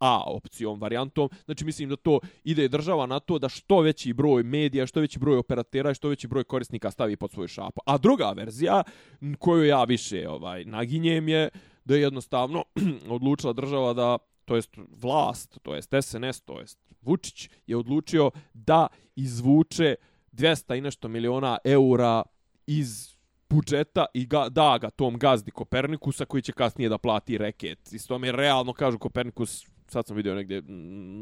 A 0.00 0.22
opcijom, 0.26 0.80
varijantom. 0.80 1.28
Znači 1.44 1.64
mislim 1.64 1.88
da 1.88 1.96
to 1.96 2.20
ide 2.44 2.68
država 2.68 3.06
na 3.06 3.20
to 3.20 3.38
da 3.38 3.48
što 3.48 3.80
veći 3.80 4.12
broj 4.12 4.42
medija, 4.42 4.86
što 4.86 5.00
veći 5.00 5.18
broj 5.18 5.38
operatera 5.38 5.90
i 5.90 5.94
što 5.94 6.08
veći 6.08 6.28
broj 6.28 6.44
korisnika 6.44 6.90
stavi 6.90 7.16
pod 7.16 7.30
svoju 7.30 7.48
šapu. 7.48 7.80
A 7.86 7.98
druga 7.98 8.32
verzija 8.36 8.82
koju 9.38 9.64
ja 9.64 9.84
više 9.84 10.28
ovaj 10.28 10.64
naginjem 10.64 11.28
je 11.28 11.48
da 11.84 11.94
je 11.94 12.00
jednostavno 12.00 12.64
odlučila 13.16 13.52
država 13.52 13.92
da 13.92 14.18
to 14.48 14.56
jest 14.56 14.70
vlast, 15.02 15.58
to 15.62 15.74
jest 15.74 15.94
SNS, 16.02 16.40
to 16.40 16.60
jest 16.60 16.78
Vučić 17.02 17.50
je 17.66 17.76
odlučio 17.76 18.30
da 18.54 18.86
izvuče 19.16 19.94
200 20.32 20.78
i 20.78 20.80
nešto 20.80 21.08
miliona 21.08 21.58
eura 21.64 22.22
iz 22.66 23.18
budžeta 23.50 24.06
i 24.14 24.26
ga, 24.26 24.48
da 24.48 24.78
ga 24.80 24.90
tom 24.90 25.18
gazdi 25.18 25.50
Kopernikusa 25.50 26.24
koji 26.24 26.42
će 26.42 26.52
kasnije 26.52 26.88
da 26.88 26.98
plati 26.98 27.38
reket. 27.38 27.92
I 27.92 27.98
s 27.98 28.06
tome 28.06 28.32
realno 28.32 28.72
kažu 28.72 28.98
Kopernikus, 28.98 29.66
sad 29.88 30.06
sam 30.06 30.16
vidio 30.16 30.34
negdje 30.34 30.62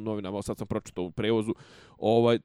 novinama, 0.04 0.42
sad 0.42 0.58
sam 0.58 0.66
pročitao 0.66 1.04
u 1.04 1.10
prevozu, 1.10 1.54
ovaj, 1.98 2.38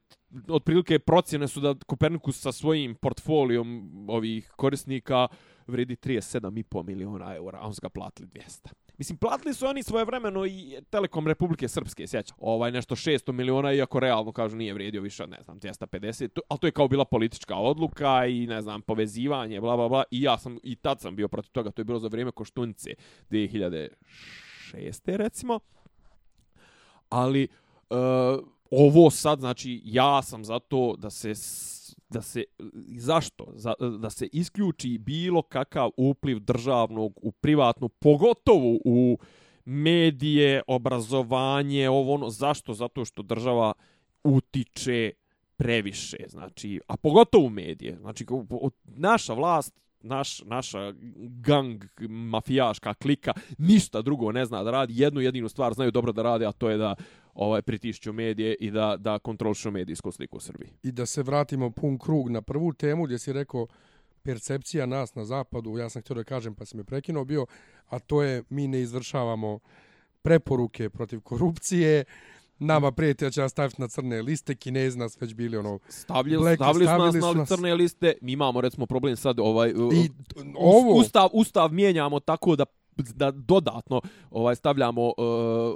otprilike 0.48 0.98
procjene 0.98 1.48
su 1.48 1.60
da 1.60 1.74
Kopernikus 1.86 2.40
sa 2.40 2.52
svojim 2.52 2.94
portfolijom 2.94 3.90
ovih 4.08 4.52
korisnika 4.56 5.28
vredi 5.66 5.96
37,5 5.96 6.86
miliona 6.86 7.34
eura, 7.34 7.58
a 7.58 7.66
on 7.66 7.74
su 7.74 7.80
ga 7.82 7.88
platili 7.88 8.28
200. 8.28 8.68
Mislim, 9.02 9.18
platili 9.18 9.54
su 9.54 9.66
oni 9.66 9.82
svoje 9.82 10.04
vremeno 10.04 10.46
i 10.46 10.76
Telekom 10.90 11.26
Republike 11.26 11.68
Srpske, 11.68 12.06
sjećam. 12.06 12.36
Ovaj 12.40 12.72
nešto 12.72 12.96
600 12.96 13.32
miliona, 13.32 13.72
iako 13.72 14.00
realno 14.00 14.32
kažu 14.32 14.56
nije 14.56 14.74
vrijedio 14.74 15.02
više, 15.02 15.26
ne 15.26 15.38
znam, 15.44 15.60
250. 15.60 16.38
Ali 16.48 16.60
to 16.60 16.66
je 16.66 16.70
kao 16.70 16.88
bila 16.88 17.04
politička 17.04 17.56
odluka 17.56 18.26
i, 18.26 18.46
ne 18.46 18.62
znam, 18.62 18.82
povezivanje, 18.82 19.60
bla, 19.60 19.76
bla, 19.76 19.88
bla. 19.88 20.04
I 20.10 20.22
ja 20.22 20.38
sam, 20.38 20.58
i 20.62 20.76
tad 20.76 21.00
sam 21.00 21.16
bio 21.16 21.28
protiv 21.28 21.50
toga. 21.50 21.70
To 21.70 21.80
je 21.80 21.84
bilo 21.84 21.98
za 21.98 22.08
vrijeme 22.08 22.32
Koštunice 22.32 22.90
2006. 23.30 23.90
recimo. 25.06 25.60
Ali, 27.08 27.48
uh, 27.90 27.96
ovo 28.70 29.10
sad, 29.10 29.38
znači, 29.38 29.82
ja 29.84 30.22
sam 30.22 30.44
za 30.44 30.58
to 30.58 30.96
da 30.98 31.10
se 31.10 31.34
da 32.12 32.22
se 32.22 32.44
zašto? 32.96 33.52
Za, 33.54 33.74
da 34.00 34.10
se 34.10 34.28
isključi 34.32 34.98
bilo 34.98 35.42
kakav 35.42 35.90
upliv 35.96 36.38
državnog 36.38 37.12
u 37.22 37.32
privatnu 37.32 37.88
pogotovo 37.88 38.78
u 38.84 39.18
medije, 39.64 40.62
obrazovanje, 40.66 41.88
ovo 41.88 42.14
ono. 42.14 42.30
Zašto? 42.30 42.74
Zato 42.74 43.04
što 43.04 43.22
država 43.22 43.72
utiče 44.24 45.10
previše, 45.56 46.16
znači, 46.28 46.80
a 46.86 46.96
pogotovo 46.96 47.46
u 47.46 47.50
medije. 47.50 47.96
Znači 48.00 48.26
naša 48.84 49.34
vlast 49.34 49.82
naš, 50.02 50.42
naša 50.44 50.92
gang 51.16 51.84
mafijaška 52.08 52.94
klika 52.94 53.32
ništa 53.58 54.02
drugo 54.02 54.32
ne 54.32 54.44
zna 54.44 54.62
da 54.62 54.70
radi, 54.70 54.92
jednu 54.96 55.20
jedinu 55.20 55.48
stvar 55.48 55.74
znaju 55.74 55.90
dobro 55.90 56.12
da 56.12 56.22
rade, 56.22 56.46
a 56.46 56.52
to 56.52 56.70
je 56.70 56.78
da 56.78 56.94
ovaj 57.34 57.62
pritišću 57.62 58.12
medije 58.12 58.56
i 58.60 58.70
da 58.70 58.96
da 58.96 59.18
kontrolišu 59.18 59.70
medijsku 59.70 60.12
sliku 60.12 60.36
u 60.36 60.40
Srbiji. 60.40 60.70
I 60.82 60.92
da 60.92 61.06
se 61.06 61.22
vratimo 61.22 61.70
pun 61.70 61.98
krug 61.98 62.30
na 62.30 62.42
prvu 62.42 62.72
temu 62.72 63.04
gdje 63.04 63.18
si 63.18 63.32
rekao 63.32 63.66
percepcija 64.22 64.86
nas 64.86 65.14
na 65.14 65.24
zapadu, 65.24 65.78
ja 65.78 65.88
sam 65.88 66.02
htio 66.02 66.16
da 66.16 66.24
kažem 66.24 66.54
pa 66.54 66.64
se 66.64 66.76
me 66.76 66.84
prekinuo 66.84 67.24
bio, 67.24 67.46
a 67.88 67.98
to 67.98 68.22
je 68.22 68.42
mi 68.48 68.66
ne 68.68 68.80
izvršavamo 68.80 69.58
preporuke 70.22 70.90
protiv 70.90 71.20
korupcije, 71.20 72.04
nama 72.58 72.92
prijatelja 72.92 73.30
će 73.30 73.40
nas 73.40 73.52
staviti 73.52 73.80
na 73.80 73.88
crne 73.88 74.22
liste, 74.22 74.54
kinezi 74.54 74.98
nas 74.98 75.20
već 75.20 75.34
bili 75.34 75.56
ono... 75.56 75.78
Stavljali, 75.88 76.44
black, 76.44 76.56
stavili, 76.56 76.84
stavili 76.84 77.12
su 77.12 77.26
nas 77.26 77.36
na 77.36 77.56
crne 77.56 77.74
liste, 77.74 78.14
mi 78.20 78.32
imamo 78.32 78.60
recimo 78.60 78.86
problem 78.86 79.16
sad 79.16 79.40
ovaj... 79.40 79.70
I, 79.70 80.10
ovo... 80.56 80.94
Ustav, 80.94 81.28
ustav 81.32 81.72
mijenjamo 81.72 82.20
tako 82.20 82.56
da 82.56 82.64
da 82.96 83.30
dodatno 83.30 84.00
ovaj 84.30 84.56
stavljamo 84.56 85.06
uh, 85.06 85.14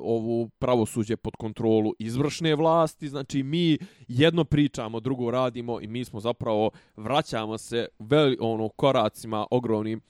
ovu 0.02 0.48
pravosuđe 0.48 1.16
pod 1.16 1.36
kontrolu 1.36 1.92
izvršne 1.98 2.54
vlasti. 2.54 3.08
Znači 3.08 3.42
mi 3.42 3.78
jedno 4.08 4.44
pričamo 4.44 5.00
drugo 5.00 5.30
radimo 5.30 5.80
i 5.80 5.86
mi 5.86 6.04
smo 6.04 6.20
zapravo 6.20 6.70
vraćamo 6.96 7.58
se 7.58 7.88
veli, 7.98 8.36
ono 8.40 8.68
koracima 8.68 9.46
ogromnim 9.50 10.00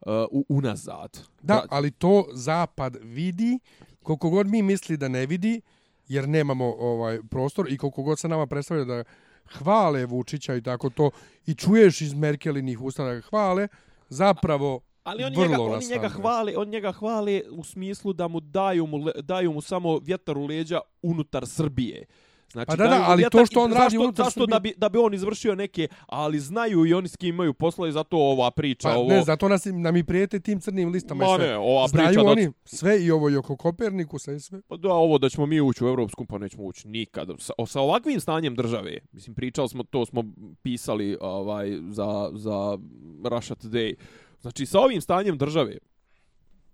uh, 0.00 0.12
unazad. 0.48 1.18
Da 1.42 1.64
ali 1.70 1.90
to 1.90 2.24
zapad 2.32 2.96
vidi 3.02 3.58
koliko 4.02 4.30
god 4.30 4.46
mi 4.46 4.62
misli 4.62 4.96
da 4.96 5.08
ne 5.08 5.26
vidi 5.26 5.60
jer 6.08 6.28
nemamo 6.28 6.74
ovaj 6.78 7.20
prostor 7.30 7.72
i 7.72 7.78
koliko 7.78 8.02
god 8.02 8.18
se 8.18 8.28
nama 8.28 8.46
predstavlja 8.46 8.84
da 8.84 9.04
hvale 9.46 10.06
Vučića 10.06 10.54
i 10.54 10.62
tako 10.62 10.90
to 10.90 11.10
i 11.46 11.54
čuješ 11.54 12.00
iz 12.00 12.14
Merkelinih 12.14 12.80
usta 12.80 13.04
da 13.04 13.20
hvale 13.20 13.68
zapravo 14.08 14.80
Ali 15.04 15.24
on 15.24 15.32
njega, 15.32 15.60
oni 15.60 15.86
njega 15.86 16.08
hvali, 16.08 16.54
on 16.56 16.68
njega 16.68 16.92
hvali 16.92 17.42
u 17.50 17.64
smislu 17.64 18.12
da 18.12 18.28
mu 18.28 18.40
daju 18.40 18.86
mu, 18.86 18.98
daju 19.22 19.52
mu 19.52 19.60
samo 19.60 19.98
vjetar 19.98 20.38
u 20.38 20.46
leđa 20.46 20.80
unutar 21.02 21.46
Srbije. 21.46 22.06
Znači, 22.52 22.66
pa 22.66 22.76
da, 22.76 22.84
da, 22.84 23.04
ali 23.06 23.24
to 23.30 23.46
što 23.46 23.62
on 23.62 23.72
radi 23.72 23.96
zašto, 23.96 24.24
zašto 24.24 24.46
da 24.46 24.58
bi, 24.58 24.74
da 24.76 24.88
bi 24.88 24.98
on 24.98 25.14
izvršio 25.14 25.54
neke, 25.54 25.88
ali 26.06 26.40
znaju 26.40 26.86
i 26.86 26.94
oni 26.94 27.08
s 27.08 27.16
kim 27.16 27.28
imaju 27.28 27.54
posla 27.54 27.88
i 27.88 27.92
zato 27.92 28.16
ova 28.16 28.50
priča. 28.50 28.88
Pa 28.88 28.96
ovo... 28.96 29.08
ne, 29.08 29.22
zato 29.22 29.48
nas, 29.48 29.64
nam 29.64 29.96
i 29.96 30.04
prijete 30.04 30.40
tim 30.40 30.60
crnim 30.60 30.88
listama 30.88 31.24
Ma 31.24 31.34
i 31.34 31.36
sve. 31.36 31.48
Ne, 31.48 31.56
ova 31.56 31.88
znaju 31.88 32.08
priča 32.08 32.22
oni 32.22 32.46
da... 32.46 32.52
sve 32.64 33.04
i 33.04 33.10
ovo 33.10 33.30
i 33.30 33.36
oko 33.36 33.56
Koperniku, 33.56 34.18
sve 34.18 34.36
i 34.36 34.40
sve. 34.40 34.62
Pa 34.68 34.76
da, 34.76 34.92
ovo 34.92 35.18
da 35.18 35.28
ćemo 35.28 35.46
mi 35.46 35.60
ući 35.60 35.84
u 35.84 35.88
Evropsku, 35.88 36.26
pa 36.26 36.38
nećemo 36.38 36.64
ući 36.64 36.88
nikad. 36.88 37.28
Sa, 37.38 37.52
sa 37.66 37.80
ovakvim 37.80 38.20
stanjem 38.20 38.54
države, 38.54 38.98
mislim, 39.12 39.34
pričali 39.34 39.68
smo, 39.68 39.82
to 39.82 40.06
smo 40.06 40.24
pisali 40.62 41.16
ovaj, 41.20 41.78
za, 41.88 42.30
za 42.32 42.78
Russia 43.24 43.56
Today, 43.56 43.94
Znači, 44.42 44.66
sa 44.66 44.80
ovim 44.80 45.00
stanjem 45.00 45.38
države, 45.38 45.78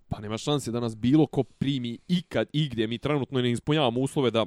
pa 0.08 0.20
nema 0.20 0.38
šanse 0.38 0.70
da 0.70 0.80
nas 0.80 0.96
bilo 0.96 1.26
ko 1.26 1.42
primi 1.42 1.98
ikad 2.08 2.48
i 2.52 2.68
gdje. 2.68 2.86
Mi 2.86 2.98
trenutno 2.98 3.40
ne 3.40 3.50
ispunjavamo 3.50 4.00
uslove 4.00 4.30
da 4.30 4.46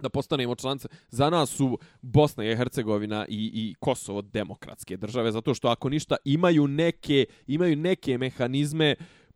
da 0.00 0.08
postanemo 0.08 0.54
članice. 0.54 0.88
Za 1.08 1.30
nas 1.30 1.50
su 1.50 1.78
Bosna 2.02 2.44
i 2.44 2.56
Hercegovina 2.56 3.26
i, 3.28 3.50
i 3.54 3.74
Kosovo 3.80 4.22
demokratske 4.22 4.96
države, 4.96 5.32
zato 5.32 5.54
što 5.54 5.68
ako 5.68 5.88
ništa 5.88 6.16
imaju 6.24 6.66
neke, 6.68 7.26
imaju 7.46 7.76
neke 7.76 8.18
mehanizme 8.18 8.94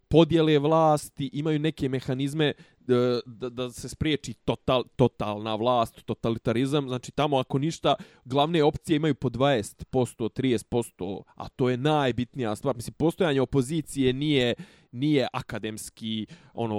podjele 0.09 0.59
vlasti, 0.59 1.31
imaju 1.33 1.59
neke 1.59 1.89
mehanizme 1.89 2.53
da, 2.81 3.21
da, 3.27 3.49
da 3.49 3.71
se 3.71 3.89
spriječi 3.89 4.35
total, 4.35 4.85
totalna 4.97 5.55
vlast, 5.55 6.03
totalitarizam. 6.05 6.89
Znači, 6.89 7.13
tamo 7.13 7.39
ako 7.39 7.59
ništa, 7.59 7.95
glavne 8.25 8.63
opcije 8.65 8.97
imaju 8.97 9.15
po 9.15 9.29
20%, 9.29 10.29
30%, 10.29 11.23
a 11.35 11.49
to 11.49 11.69
je 11.69 11.77
najbitnija 11.77 12.57
stvar. 12.57 12.77
Mislim, 12.77 12.95
postojanje 12.95 13.41
opozicije 13.41 14.13
nije 14.13 14.55
nije 14.93 15.27
akademski 15.33 16.27
ono 16.55 16.77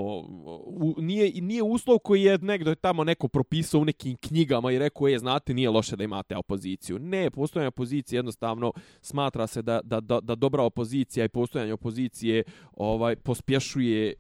u, 0.66 0.96
nije 0.98 1.42
nije 1.42 1.64
uslov 1.64 2.00
koji 2.00 2.24
je 2.24 2.38
negdje 2.38 2.76
tamo 2.76 3.04
neko 3.04 3.28
propisao 3.28 3.82
u 3.82 3.86
nekim 3.86 4.18
knjigama 4.18 4.72
i 4.72 4.80
rekao 4.80 5.08
je 5.08 5.20
znate 5.20 5.54
nije 5.54 5.70
loše 5.70 5.96
da 5.96 6.04
imate 6.04 6.38
opoziciju 6.38 7.00
ne 7.00 7.30
postojanje 7.30 7.68
opozicije 7.68 8.18
jednostavno 8.18 8.74
smatra 9.02 9.48
se 9.48 9.62
da, 9.62 9.82
da, 9.84 10.00
da, 10.00 10.20
da 10.20 10.36
dobra 10.36 10.64
opozicija 10.64 11.26
i 11.26 11.30
postojanje 11.30 11.74
opozicije 11.74 12.44
ovaj 12.74 13.16
pospješuje 13.16 14.14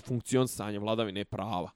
funkcionisanje 0.00 0.78
vladavine 0.78 1.24
prava. 1.24 1.70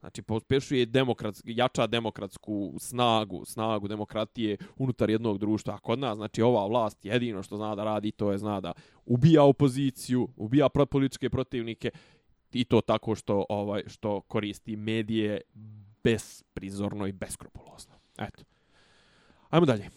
Znači, 0.00 0.22
pospešuje 0.22 0.86
demokratski, 0.86 1.56
jača 1.56 1.86
demokratsku 1.86 2.74
snagu, 2.78 3.44
snagu 3.44 3.88
demokratije 3.88 4.56
unutar 4.76 5.10
jednog 5.10 5.38
društva. 5.38 5.74
A 5.74 5.78
kod 5.78 5.98
nas, 5.98 6.16
znači, 6.16 6.42
ova 6.42 6.66
vlast 6.66 7.04
jedino 7.04 7.42
što 7.42 7.56
zna 7.56 7.74
da 7.74 7.84
radi, 7.84 8.10
to 8.10 8.32
je 8.32 8.38
zna 8.38 8.60
da 8.60 8.72
ubija 9.06 9.42
opoziciju, 9.42 10.28
ubija 10.36 10.68
političke 10.68 11.30
protivnike 11.30 11.90
i 12.52 12.64
to 12.64 12.80
tako 12.80 13.14
što 13.14 13.44
ovaj 13.48 13.82
što 13.86 14.20
koristi 14.20 14.76
medije 14.76 15.40
besprizorno 16.04 17.06
i 17.06 17.12
beskrupulozno. 17.12 17.94
Eto. 18.18 18.44
Ajmo 19.50 19.66
dalje. 19.66 19.90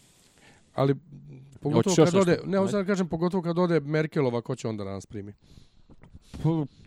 Ali 0.74 0.96
pogotovo 1.62 1.96
kad 1.96 2.16
ode, 2.16 2.40
ne, 2.46 2.58
hoću 2.58 2.78
kažem 2.88 3.08
pogotovo 3.08 3.44
kad 3.44 3.60
ode 3.60 3.80
Merkelova, 3.80 4.42
ko 4.42 4.56
će 4.56 4.68
onda 4.68 4.84
nas 4.84 5.06
primi? 5.06 5.34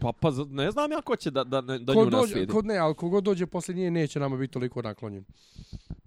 Pa, 0.00 0.12
pa 0.20 0.30
ne 0.50 0.70
znam 0.70 0.92
ja 0.92 1.00
ko 1.00 1.16
će 1.16 1.30
da, 1.30 1.44
da, 1.44 1.60
da 1.60 1.92
ko 1.92 2.04
nju 2.04 2.10
dođe, 2.10 2.26
naslijedi. 2.26 2.52
Kod 2.52 2.66
ne, 2.66 2.76
ali 2.76 2.94
kogod 2.94 3.24
dođe 3.24 3.46
posle 3.46 3.74
nje 3.74 3.90
neće 3.90 4.20
nama 4.20 4.36
biti 4.36 4.52
toliko 4.52 4.82
naklonjen. 4.82 5.24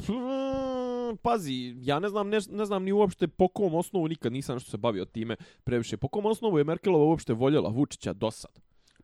Hmm, 0.05 1.17
pazi, 1.21 1.75
ja 1.81 1.99
ne 1.99 2.09
znam, 2.09 2.29
ne, 2.29 2.39
ne 2.49 2.65
znam 2.65 2.83
ni 2.83 2.91
uopšte 2.91 3.27
po 3.27 3.47
kom 3.47 3.75
osnovu, 3.75 4.07
nikad 4.07 4.33
nisam 4.33 4.55
nešto 4.55 4.71
se 4.71 4.77
bavio 4.77 5.05
time 5.05 5.35
previše. 5.63 5.97
Po 5.97 6.07
kom 6.07 6.25
osnovu 6.25 6.57
je 6.57 6.63
Merkelova 6.63 7.05
uopšte 7.05 7.33
voljela 7.33 7.69
Vučića 7.69 8.13
do 8.13 8.31
sad? 8.31 8.51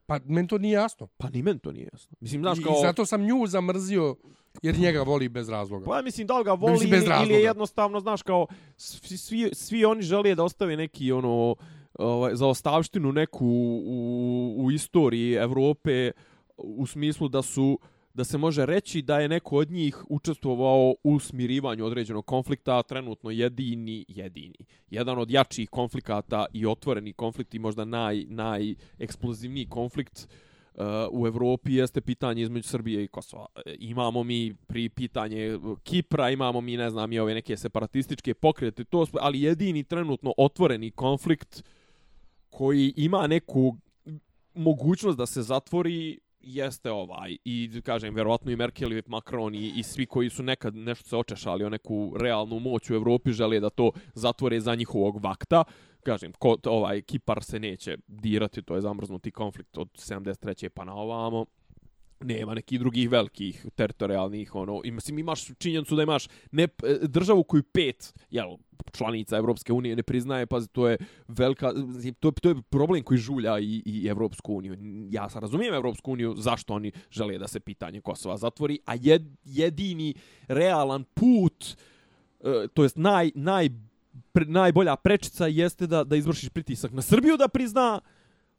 Pa 0.05 0.19
meni 0.25 0.47
to 0.47 0.57
nije 0.57 0.73
jasno. 0.73 1.07
Pa 1.17 1.29
ni 1.29 1.43
meni 1.43 1.59
to 1.59 1.71
nije 1.71 1.89
jasno. 1.93 2.17
Mislim, 2.19 2.41
znaš, 2.41 2.59
kao... 2.63 2.73
I 2.73 2.81
zato 2.81 3.05
sam 3.05 3.21
nju 3.21 3.47
zamrzio 3.47 4.15
jer 4.61 4.79
njega 4.79 5.01
voli 5.01 5.29
bez 5.29 5.49
razloga. 5.49 5.85
Pa 5.85 6.01
mislim, 6.01 6.27
da 6.27 6.37
li 6.37 6.43
ga 6.43 6.53
voli 6.53 6.87
bez 6.87 7.03
ili, 7.03 7.13
ili 7.23 7.33
je 7.33 7.41
jednostavno, 7.41 7.99
znaš, 7.99 8.21
kao 8.21 8.47
svi, 8.77 9.17
svi, 9.17 9.49
svi 9.53 9.85
oni 9.85 10.01
žele 10.01 10.35
da 10.35 10.43
ostave 10.43 10.77
neki 10.77 11.11
ono 11.11 11.55
ovaj, 11.99 12.35
za 12.35 12.47
ostavštinu 12.47 13.11
neku 13.11 13.45
u, 13.85 14.55
u 14.57 14.71
istoriji 14.71 15.33
Evrope 15.33 16.11
u 16.57 16.85
smislu 16.85 17.27
da 17.27 17.41
su 17.41 17.79
da 18.15 18.23
se 18.23 18.37
može 18.37 18.65
reći 18.65 19.01
da 19.01 19.19
je 19.19 19.29
neko 19.29 19.57
od 19.57 19.71
njih 19.71 20.03
učestvovao 20.09 20.95
u 21.03 21.19
smirivanju 21.19 21.85
određenog 21.85 22.25
konflikta, 22.25 22.83
trenutno 22.83 23.31
jedini, 23.31 24.05
jedini. 24.07 24.55
Jedan 24.89 25.19
od 25.19 25.31
jačih 25.31 25.69
konflikata 25.69 26.45
i 26.53 26.65
otvoreni 26.65 27.13
konflikt 27.13 27.53
i 27.53 27.59
možda 27.59 27.85
naj, 27.85 28.25
najeksplozivniji 28.27 29.65
konflikt 29.65 30.27
uh, 30.27 30.83
u 31.11 31.27
Evropi 31.27 31.73
jeste 31.73 32.01
pitanje 32.01 32.41
između 32.41 32.67
Srbije 32.67 33.03
i 33.03 33.07
Kosova. 33.07 33.45
Imamo 33.79 34.23
mi 34.23 34.53
pri 34.67 34.89
pitanje 34.89 35.59
Kipra, 35.83 36.29
imamo 36.29 36.61
mi, 36.61 36.77
ne 36.77 36.89
znam, 36.89 37.13
i 37.13 37.19
ove 37.19 37.33
neke 37.33 37.57
separatističke 37.57 38.33
pokrete, 38.33 38.83
to, 38.83 39.05
ali 39.21 39.41
jedini 39.41 39.83
trenutno 39.83 40.33
otvoreni 40.37 40.91
konflikt 40.91 41.55
uh, 41.55 41.84
koji 42.55 42.93
ima 42.97 43.27
neku 43.27 43.77
mogućnost 44.53 45.17
da 45.17 45.25
se 45.25 45.41
zatvori 45.41 46.19
jeste 46.39 46.91
ovaj 46.91 47.37
i 47.45 47.81
kažem 47.85 48.15
vjerovatno 48.15 48.51
i 48.51 48.55
Merkel 48.55 48.93
i 48.93 49.01
Macron 49.07 49.55
i, 49.55 49.73
i 49.75 49.83
svi 49.83 50.05
koji 50.05 50.29
su 50.29 50.43
nekad 50.43 50.75
nešto 50.75 51.09
se 51.09 51.17
očešali 51.17 51.63
o 51.63 51.69
neku 51.69 52.13
realnu 52.19 52.59
moć 52.59 52.89
u 52.89 52.95
Evropi 52.95 53.31
žele 53.31 53.59
da 53.59 53.69
to 53.69 53.91
zatvore 54.13 54.59
za 54.59 54.75
njihovog 54.75 55.23
vakta 55.23 55.63
kažem 56.03 56.33
ko, 56.39 56.57
ovaj 56.65 57.01
Kipar 57.01 57.43
se 57.43 57.59
neće 57.59 57.97
dirati 58.07 58.61
to 58.61 58.75
je 58.75 58.81
zamrznuti 58.81 59.31
konflikt 59.31 59.77
od 59.77 59.89
73. 59.91 60.69
pa 60.69 60.85
na 60.85 60.93
ovamo 60.93 61.45
nema 62.19 62.53
nekih 62.53 62.79
drugih 62.79 63.09
velikih 63.09 63.65
teritorijalnih 63.75 64.55
ono 64.55 64.81
i 64.83 64.91
mislim 64.91 65.19
imaš 65.19 65.47
činjenicu 65.57 65.95
da 65.95 66.03
imaš 66.03 66.27
ne 66.51 66.63
e, 66.63 66.97
državu 67.01 67.43
koju 67.43 67.63
pet 67.63 68.13
jel 68.29 68.57
članica 68.91 69.37
Evropske 69.37 69.73
unije 69.73 69.95
ne 69.95 70.03
priznaje 70.03 70.45
pa 70.45 70.61
to 70.71 70.87
je 70.87 70.97
velika 71.27 71.71
to, 72.19 72.31
to 72.31 72.49
je 72.49 72.55
problem 72.69 73.03
koji 73.03 73.17
žulja 73.17 73.59
i, 73.59 73.83
i 73.85 74.07
Evropsku 74.07 74.53
uniju. 74.53 74.77
Ja 75.11 75.29
sam 75.29 75.41
razumijem 75.41 75.73
Evropsku 75.73 76.11
uniju 76.11 76.35
zašto 76.37 76.73
oni 76.73 76.91
žele 77.11 77.37
da 77.37 77.47
se 77.47 77.59
pitanje 77.59 78.01
Kosova 78.01 78.37
zatvori 78.37 78.79
a 78.85 78.95
jed, 78.95 79.23
jedini 79.45 80.13
realan 80.47 81.03
put 81.03 81.65
e, 82.39 82.67
to 82.73 82.83
jest 82.83 82.97
naj 82.97 83.31
naj 83.35 83.69
pre, 84.31 84.45
najbolja 84.45 84.95
prečica 84.95 85.47
jeste 85.47 85.87
da 85.87 86.03
da 86.03 86.15
izvršiš 86.15 86.49
pritisak 86.49 86.91
na 86.91 87.01
Srbiju 87.01 87.37
da 87.37 87.47
prizna 87.47 88.01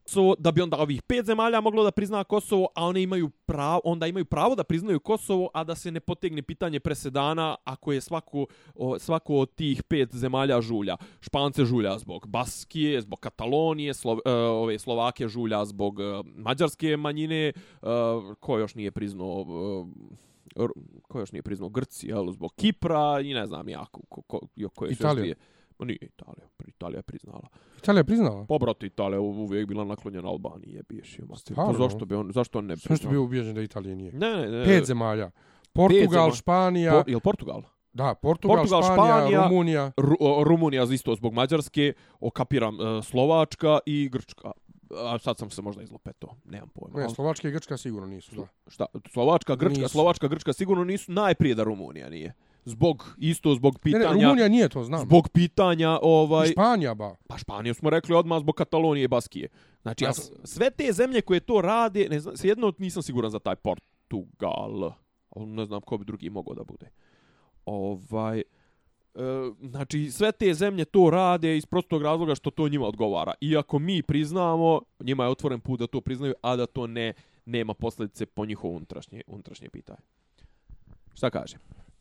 Kosovo, 0.07 0.35
da 0.39 0.53
bi 0.53 0.61
onda 0.61 0.77
ovih 0.77 1.03
pet 1.03 1.27
zemalja 1.27 1.61
moglo 1.61 1.85
da 1.85 1.91
prizna 1.91 2.25
Kosovo, 2.25 2.69
a 2.75 2.85
one 2.87 3.03
imaju 3.03 3.29
pravo, 3.29 3.81
onda 3.85 4.07
imaju 4.07 4.25
pravo 4.25 4.55
da 4.55 4.65
priznaju 4.65 5.01
Kosovo, 5.01 5.51
a 5.55 5.65
da 5.65 5.75
se 5.75 5.91
ne 5.91 6.01
potegne 6.01 6.43
pitanje 6.43 6.81
presedana 6.81 7.57
ako 7.65 7.93
je 7.93 8.01
svako, 8.01 8.47
svako 8.99 9.35
od 9.35 9.55
tih 9.55 9.83
pet 9.83 10.15
zemalja 10.15 10.61
žulja. 10.61 10.97
Špance 11.21 11.65
žulja 11.65 11.99
zbog 11.99 12.27
Baskije, 12.27 13.01
zbog 13.01 13.21
Katalonije, 13.21 13.95
Slo, 13.95 14.13
uh, 14.13 14.21
ove 14.63 14.79
Slovake 14.79 15.29
žulja 15.29 15.65
zbog 15.65 15.99
uh, 15.99 16.27
mađarske 16.37 16.97
manjine, 16.97 17.53
uh, 17.83 17.89
ko 18.41 18.59
još 18.59 18.75
nije 18.75 18.91
priznao 18.91 19.41
uh, 19.41 20.71
ko 21.09 21.21
još 21.21 21.33
nije 21.33 21.43
priznao 21.43 21.69
Grci, 21.69 22.09
jel, 22.09 22.31
zbog 22.31 22.53
Kipra 22.57 23.21
i 23.21 23.35
ne 23.35 23.47
znam 23.47 23.69
ja 23.69 23.85
ko, 23.85 24.01
ko, 24.09 24.23
ko, 24.23 24.41
ko 24.75 24.85
je 24.85 24.93
Italija. 24.93 25.35
Sve 25.35 25.56
Ma 25.79 25.87
nije 25.87 25.99
Italija, 26.01 26.49
Italija 26.67 26.99
je 26.99 27.03
priznala. 27.03 27.49
Italija 27.79 28.01
je 28.01 28.05
priznala? 28.05 28.47
Pa 28.49 28.59
brate, 28.59 28.87
Italija 28.87 29.21
uvijek 29.21 29.69
bila 29.69 29.85
naklonjena 29.85 30.29
Albaniji, 30.29 30.75
je 30.75 30.83
biješ. 30.83 31.17
Pa 31.57 31.73
zašto 31.79 32.05
bi 32.05 32.15
on, 32.15 32.33
zašto 32.33 32.59
on 32.59 32.67
ne 32.67 32.77
priznao? 32.77 32.97
Zašto 32.97 33.09
bi 33.09 33.17
ubijeđen 33.17 33.55
da 33.55 33.63
Italija 33.63 33.95
nije? 33.95 34.13
Ne, 34.13 34.37
ne, 34.37 34.49
ne. 34.49 34.65
Pet 34.65 34.85
zemalja. 34.85 35.31
Portugal, 35.73 36.31
Pet 36.31 36.39
Španija. 36.39 37.03
Po, 37.05 37.11
je 37.11 37.21
Portugal? 37.21 37.63
Da, 37.93 38.15
Portugal, 38.15 38.57
Portugal 38.57 38.83
Španija, 38.83 39.17
Španija, 39.17 39.49
Rumunija. 39.49 39.93
Ru, 39.97 40.17
Rumunija 40.45 40.85
isto 40.93 41.15
zbog 41.15 41.33
Mađarske, 41.33 41.93
okapiram 42.21 42.75
uh, 42.75 43.05
Slovačka 43.05 43.79
i 43.87 44.09
Grčka. 44.09 44.51
A 44.91 45.19
sad 45.19 45.39
sam 45.39 45.51
se 45.51 45.63
možda 45.63 45.83
izlopeto, 45.83 46.37
nemam 46.45 46.69
pojma. 46.69 47.01
Ne, 47.01 47.11
Slovačka 47.11 47.49
i 47.49 47.51
Grčka 47.51 47.77
sigurno 47.77 48.09
nisu, 48.09 48.35
da. 48.37 48.47
Šta? 48.71 48.87
Slovačka, 49.13 49.57
Grčka, 49.57 49.81
nisu. 49.81 49.89
Slovačka, 49.89 50.29
Grčka 50.29 50.53
sigurno 50.53 50.85
nisu 50.85 51.13
najprije 51.13 51.55
da 51.55 51.63
Rumunija 51.63 52.09
nije 52.09 52.35
zbog 52.67 53.17
isto 53.19 53.55
zbog 53.55 53.79
pitanja 53.79 54.09
ne, 54.09 54.15
ne, 54.15 54.23
Rumunija 54.23 54.49
nije 54.49 54.69
to 54.69 54.85
znam 54.85 55.01
zbog 55.01 55.29
pitanja 55.29 55.99
ovaj 56.03 56.49
Španija 56.49 56.95
ba 56.95 57.17
pa 57.29 57.39
Španiju 57.39 57.75
smo 57.75 57.91
rekli 57.91 58.15
odmah 58.15 58.41
zbog 58.41 58.55
Katalonije 58.55 59.05
i 59.05 59.09
Baskije 59.09 59.49
znači 59.83 60.05
ja, 60.05 60.13
sve 60.45 60.71
te 60.71 60.93
zemlje 60.93 61.21
koje 61.21 61.41
to 61.41 61.61
rade 61.61 62.09
ne 62.11 62.21
znam 62.21 62.35
jedno 62.43 62.73
nisam 62.79 63.03
siguran 63.03 63.31
za 63.31 63.39
taj 63.39 63.57
Portugal 63.57 64.93
ne 65.37 65.65
znam 65.65 65.81
ko 65.81 65.99
bi 65.99 66.05
drugi 66.05 66.31
mogao 66.31 66.55
da 66.55 66.65
bude 66.65 66.91
ovaj 67.65 68.43
E, 69.17 69.53
znači 69.63 70.11
sve 70.11 70.33
te 70.33 70.55
zemlje 70.55 70.85
to 70.85 71.11
rade 71.11 71.57
iz 71.57 71.67
prostog 71.67 72.03
razloga 72.03 72.35
što 72.35 72.51
to 72.51 72.69
njima 72.69 72.87
odgovara. 72.87 73.33
Iako 73.41 73.79
mi 73.79 74.03
priznamo, 74.03 74.81
njima 75.01 75.25
je 75.25 75.31
otvoren 75.31 75.61
put 75.61 75.81
da 75.81 75.87
to 75.87 76.01
priznaju, 76.01 76.35
a 76.43 76.57
da 76.57 76.67
to 76.67 76.87
ne 76.87 77.13
nema 77.45 77.75
posljedice 77.75 78.27
po 78.27 78.47
njihovo 78.47 78.75
unutrašnje, 78.75 79.23
unutrašnje 79.27 79.69
pitanje. 79.69 79.99
Šta 81.15 81.31
kaže? 81.31 81.57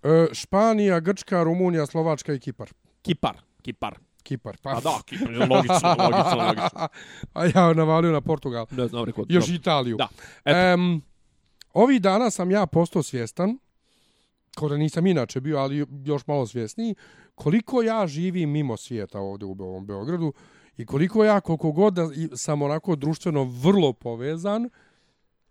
E, 0.05 0.27
Španija, 0.33 0.99
Grčka, 0.99 1.43
Rumunija, 1.43 1.85
Slovačka 1.85 2.33
i 2.33 2.39
Kipar. 2.39 2.69
Kipar, 3.01 3.37
Kipar. 3.61 3.99
Kipar, 4.23 4.57
pa. 4.61 4.69
A 4.69 4.79
da, 4.79 4.99
Kipar, 5.05 5.29
logično, 5.29 5.95
logično, 5.99 6.35
logično. 6.37 6.87
A 7.33 7.45
ja 7.45 7.73
navalio 7.73 8.11
na 8.11 8.21
Portugal. 8.21 8.65
Ne 8.71 8.87
znam, 8.87 9.05
rekao. 9.05 9.25
Još 9.29 9.49
Italiju. 9.49 9.97
Da, 9.97 10.07
eto. 10.45 10.73
Um, 10.73 11.01
ovih 11.73 12.01
dana 12.01 12.31
sam 12.31 12.51
ja 12.51 12.65
postao 12.65 13.03
svjestan, 13.03 13.57
kao 14.55 14.69
da 14.69 14.77
nisam 14.77 15.07
inače 15.07 15.41
bio, 15.41 15.57
ali 15.57 15.85
još 16.05 16.27
malo 16.27 16.47
svjesniji, 16.47 16.95
koliko 17.35 17.81
ja 17.81 18.07
živim 18.07 18.49
mimo 18.49 18.77
svijeta 18.77 19.19
ovdje 19.19 19.45
u 19.45 19.55
ovom 19.59 19.85
Beogradu 19.85 20.33
i 20.77 20.85
koliko 20.85 21.23
ja, 21.23 21.41
koliko 21.41 21.71
god 21.71 21.93
da 21.93 22.09
sam 22.35 22.61
onako 22.61 22.95
društveno 22.95 23.43
vrlo 23.43 23.93
povezan. 23.93 24.69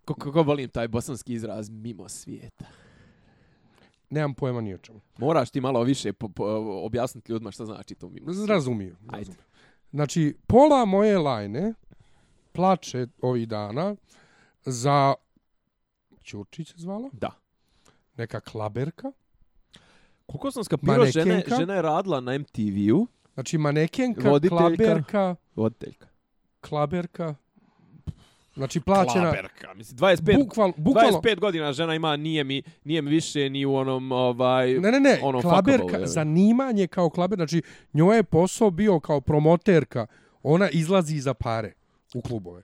Kako 0.04 0.42
volim 0.42 0.68
taj 0.68 0.88
bosanski 0.88 1.32
izraz 1.34 1.70
mimo 1.70 2.08
svijeta. 2.08 2.64
Nemam 4.14 4.34
pojma 4.34 4.60
ni 4.60 4.74
o 4.74 4.78
čemu. 4.78 5.00
Moraš 5.18 5.50
ti 5.50 5.60
malo 5.60 5.82
više 5.82 6.12
po, 6.12 6.28
po, 6.28 6.44
objasniti 6.84 7.32
ljudima 7.32 7.50
šta 7.50 7.64
znači 7.64 7.94
to 7.94 8.08
mimo. 8.08 8.26
Razumiju. 8.26 8.96
razumiju. 9.10 9.42
Znači, 9.90 10.36
pola 10.46 10.84
moje 10.84 11.18
lajne 11.18 11.74
plače 12.52 13.06
ovih 13.22 13.48
dana 13.48 13.96
za 14.64 15.14
Ćurčić 16.24 16.74
zvala? 16.76 17.10
Da. 17.12 17.30
Neka 18.16 18.40
klaberka. 18.40 19.12
Koliko 20.26 20.50
sam 20.50 20.64
skapirao, 20.64 21.06
žena, 21.06 21.42
žena 21.58 21.74
je 21.74 21.82
radila 21.82 22.20
na 22.20 22.38
MTV-u. 22.38 23.06
Znači, 23.34 23.58
manekenka, 23.58 24.30
voditeljka, 24.30 24.58
klaberka. 24.58 25.36
Voditeljka. 25.54 26.06
Klaberka. 26.60 27.34
Znači 28.56 28.80
plaćena... 28.80 29.30
Klaberka, 29.30 29.74
mislim, 29.74 29.98
25, 29.98 30.38
Bukval, 30.38 30.72
bukvalno... 30.76 31.20
25 31.20 31.40
godina 31.40 31.72
žena 31.72 31.94
ima, 31.94 32.16
nije 32.16 32.44
mi, 32.44 32.62
nije 32.84 33.02
mi 33.02 33.10
više 33.10 33.50
ni 33.50 33.66
u 33.66 33.74
onom, 33.74 34.12
ovaj... 34.12 34.74
Ne, 34.74 34.92
ne, 34.92 35.00
ne, 35.00 35.18
onom 35.22 35.42
klaberka, 35.42 35.82
fuckable, 35.82 36.06
zanimanje 36.06 36.86
kao 36.86 37.10
klaber, 37.10 37.36
znači 37.36 37.62
njoj 37.92 38.16
je 38.16 38.22
posao 38.22 38.70
bio 38.70 39.00
kao 39.00 39.20
promoterka, 39.20 40.06
ona 40.42 40.68
izlazi 40.70 41.20
za 41.20 41.34
pare 41.34 41.72
u 42.14 42.22
klubove. 42.22 42.62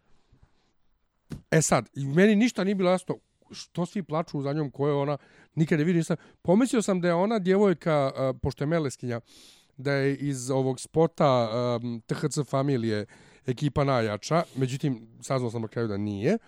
E 1.50 1.62
sad, 1.62 1.88
i 1.94 2.04
meni 2.04 2.36
ništa 2.36 2.64
nije 2.64 2.74
bilo 2.74 2.90
jasno 2.90 3.16
što 3.50 3.86
svi 3.86 4.02
plaču 4.02 4.42
za 4.42 4.52
njom, 4.52 4.70
ko 4.70 4.88
je 4.88 4.94
ona, 4.94 5.16
nikad 5.54 5.78
ne 5.78 5.84
vidim. 5.84 5.98
Nisam. 5.98 6.16
Pomislio 6.42 6.82
sam 6.82 7.00
da 7.00 7.08
je 7.08 7.14
ona 7.14 7.38
djevojka, 7.38 8.12
uh, 8.14 8.40
pošto 8.42 8.64
je 8.64 8.68
meleskinja, 8.68 9.20
da 9.76 9.92
je 9.92 10.16
iz 10.16 10.50
ovog 10.50 10.80
spota 10.80 11.50
um, 11.82 12.02
THC 12.06 12.38
familije 12.46 13.06
ekipa 13.50 13.84
najjača, 13.84 14.42
međutim, 14.56 15.08
saznao 15.20 15.50
sam 15.50 15.62
na 15.62 15.68
kraju 15.68 15.88
da 15.88 15.96
nije. 15.96 16.38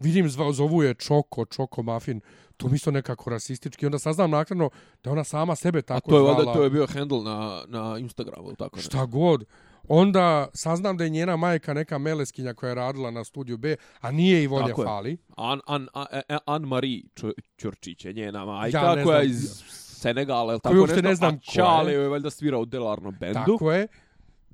Vidim, 0.00 0.28
zva, 0.28 0.52
zovu 0.52 0.82
je 0.82 0.94
Čoko, 0.94 1.44
Čoko 1.44 1.82
Muffin, 1.82 2.20
to 2.56 2.68
mi 2.68 2.76
isto 2.76 2.90
nekako 2.90 3.30
rasistički. 3.30 3.86
Onda 3.86 3.98
saznam 3.98 4.30
nakredno 4.30 4.70
da 5.04 5.10
ona 5.10 5.24
sama 5.24 5.56
sebe 5.56 5.82
tako 5.82 6.10
A 6.10 6.10
to 6.10 6.16
je, 6.16 6.22
zvala. 6.22 6.36
valjda, 6.36 6.52
to 6.52 6.62
je 6.62 6.70
bio 6.70 6.86
handle 6.86 7.22
na, 7.22 7.62
na 7.68 7.98
Instagramu, 7.98 8.46
ili 8.48 8.56
tako 8.56 8.76
nešto. 8.76 8.90
Šta 8.90 9.06
god. 9.06 9.44
Onda 9.88 10.48
saznam 10.54 10.96
da 10.96 11.04
je 11.04 11.10
njena 11.10 11.36
majka 11.36 11.74
neka 11.74 11.98
meleskinja 11.98 12.54
koja 12.54 12.68
je 12.68 12.74
radila 12.74 13.10
na 13.10 13.24
studiju 13.24 13.56
B, 13.58 13.76
a 14.00 14.10
nije 14.10 14.44
i 14.44 14.48
je. 14.48 14.84
Fali. 14.84 15.16
An, 15.36 15.60
an, 15.66 15.88
an, 15.94 16.06
an, 16.28 16.38
Anne-Marie 16.46 17.02
Ču- 17.14 17.32
Ćurčić 17.58 18.04
je 18.04 18.12
njena 18.12 18.44
majka, 18.44 18.78
Ja 18.78 18.94
ne 18.94 19.04
koja 19.04 19.18
je 19.18 19.28
znam. 19.28 19.36
iz 19.36 19.62
Senegala, 20.02 20.52
ili 20.52 20.60
tako 20.60 20.74
nešto, 20.74 21.02
ne 21.02 21.14
znam 21.14 21.34
a. 21.34 21.38
Čale 21.54 21.92
je 21.92 22.08
valjda 22.08 22.30
svira 22.30 22.58
u 22.58 22.64
Delarno 22.64 23.10
bendu. 23.10 23.34
Tako 23.34 23.72
je. 23.72 23.86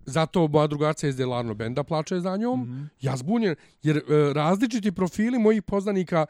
Zato 0.09 0.49
moja 0.49 0.67
drugarca 0.67 1.09
iz 1.09 1.17
Delarno 1.17 1.55
Benda 1.55 1.85
plače 1.85 2.21
za 2.21 2.37
njom. 2.37 2.61
Mm. 2.61 2.65
-hmm. 2.65 2.89
Ja 3.01 3.17
zbunjen, 3.17 3.55
jer 3.83 3.97
e, 3.97 4.03
različiti 4.33 4.93
profili 4.93 5.39
mojih 5.39 5.63
poznanika 5.63 6.27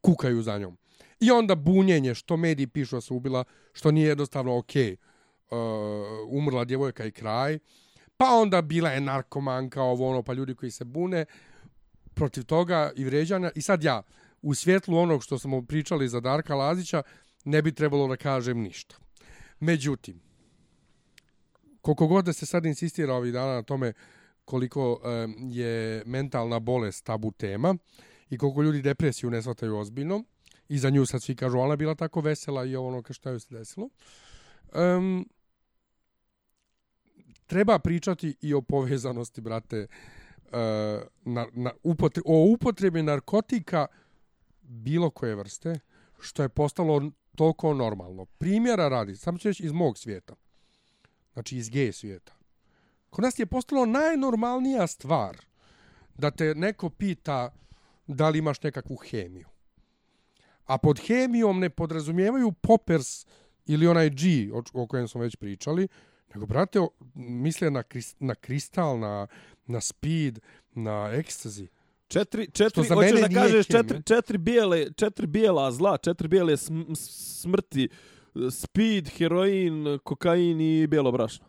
kukaju 0.00 0.42
za 0.42 0.58
njom. 0.58 0.76
I 1.20 1.30
onda 1.30 1.54
bunjenje, 1.54 2.14
što 2.14 2.36
mediji 2.36 2.66
pišu 2.66 2.96
da 2.96 3.00
se 3.00 3.14
ubila, 3.14 3.44
što 3.72 3.90
nije 3.90 4.08
jednostavno 4.08 4.58
okej. 4.58 4.96
Uh, 5.50 5.56
umrla 6.28 6.64
djevojka 6.64 7.04
i 7.04 7.10
kraj. 7.10 7.58
Pa 8.16 8.26
onda 8.34 8.62
bila 8.62 8.90
je 8.90 9.00
narkomanka, 9.00 9.82
ovo 9.82 10.10
ono, 10.10 10.22
pa 10.22 10.32
ljudi 10.32 10.54
koji 10.54 10.70
se 10.70 10.84
bune 10.84 11.24
protiv 12.14 12.44
toga 12.44 12.92
i 12.96 13.04
vređanja. 13.04 13.50
I 13.54 13.62
sad 13.62 13.84
ja, 13.84 14.02
u 14.42 14.54
svjetlu 14.54 14.98
onog 14.98 15.24
što 15.24 15.38
smo 15.38 15.62
pričali 15.62 16.08
za 16.08 16.20
Darka 16.20 16.54
Lazića, 16.54 17.02
ne 17.44 17.62
bi 17.62 17.72
trebalo 17.72 18.08
da 18.08 18.16
kažem 18.16 18.60
ništa. 18.60 18.96
Međutim, 19.60 20.20
koliko 21.94 22.14
god 22.14 22.24
da 22.24 22.32
se 22.32 22.46
sad 22.46 22.66
insistira 22.66 23.14
ovih 23.14 23.32
dana 23.32 23.54
na 23.54 23.62
tome 23.62 23.92
koliko 24.44 25.00
e, 25.04 25.08
je 25.38 26.02
mentalna 26.06 26.58
bolest 26.58 27.04
tabu 27.04 27.30
tema 27.30 27.76
i 28.30 28.38
koliko 28.38 28.62
ljudi 28.62 28.82
depresiju 28.82 29.30
ne 29.30 29.42
shvataju 29.42 29.76
ozbiljno 29.76 30.24
i 30.68 30.78
za 30.78 30.90
nju 30.90 31.06
sad 31.06 31.22
svi 31.22 31.36
kažu 31.36 31.58
ona 31.58 31.72
je 31.72 31.76
bila 31.76 31.94
tako 31.94 32.20
vesela 32.20 32.64
i 32.64 32.76
ovo 32.76 32.88
ono 32.88 33.02
kao 33.02 33.14
šta 33.14 33.30
joj 33.30 33.40
se 33.40 33.54
desilo. 33.54 33.88
Um, 34.74 35.28
treba 37.46 37.78
pričati 37.78 38.36
i 38.40 38.54
o 38.54 38.62
povezanosti, 38.62 39.40
brate, 39.40 39.86
uh, 40.44 40.52
na, 41.24 41.46
na 41.52 41.70
upotre, 41.82 42.22
o 42.26 42.52
upotrebi 42.52 43.02
narkotika 43.02 43.86
bilo 44.62 45.10
koje 45.10 45.34
vrste, 45.34 45.78
što 46.20 46.42
je 46.42 46.48
postalo 46.48 47.10
toliko 47.36 47.74
normalno. 47.74 48.24
Primjera 48.24 48.88
radi, 48.88 49.16
samo 49.16 49.38
ću 49.38 49.48
reći 49.48 49.64
iz 49.64 49.72
mog 49.72 49.98
svijeta, 49.98 50.34
znači 51.40 51.56
iz 51.56 51.70
gej 51.70 51.92
svijeta. 51.92 52.32
Kod 53.10 53.24
nas 53.24 53.38
je 53.38 53.46
postalo 53.46 53.86
najnormalnija 53.86 54.86
stvar 54.86 55.36
da 56.14 56.30
te 56.30 56.54
neko 56.54 56.90
pita 56.90 57.52
da 58.06 58.28
li 58.28 58.38
imaš 58.38 58.62
nekakvu 58.62 58.96
hemiju. 58.96 59.48
A 60.64 60.78
pod 60.78 61.00
hemijom 61.06 61.60
ne 61.60 61.70
podrazumijevaju 61.70 62.52
poppers 62.52 63.26
ili 63.66 63.86
onaj 63.86 64.10
G 64.10 64.52
o, 64.52 64.62
o 64.72 64.86
kojem 64.86 65.08
smo 65.08 65.20
već 65.20 65.36
pričali, 65.36 65.88
nego, 66.34 66.46
brate, 66.46 66.78
misle 67.14 67.70
na, 67.70 67.82
krist, 67.82 68.16
na 68.20 68.34
kristal, 68.34 68.98
na, 68.98 69.26
na 69.66 69.80
speed, 69.80 70.40
na 70.74 71.10
ekstazi. 71.12 71.68
Četiri, 72.08 72.50
četiri, 72.50 72.84
za 72.84 72.94
hoćeš 72.94 73.20
da 73.20 73.28
kažeš 73.28 73.66
četiri, 73.66 74.02
četiri, 74.02 74.38
bijele, 74.38 74.92
četiri 74.92 75.26
bijela 75.26 75.72
zla, 75.72 75.96
četiri 75.96 76.28
bijele 76.28 76.56
sm, 76.56 76.92
smrti, 76.94 77.88
speed, 78.50 79.08
heroin, 79.08 79.98
kokain 80.04 80.60
i 80.60 80.86
bijelo 80.86 81.12
brašno. 81.12 81.46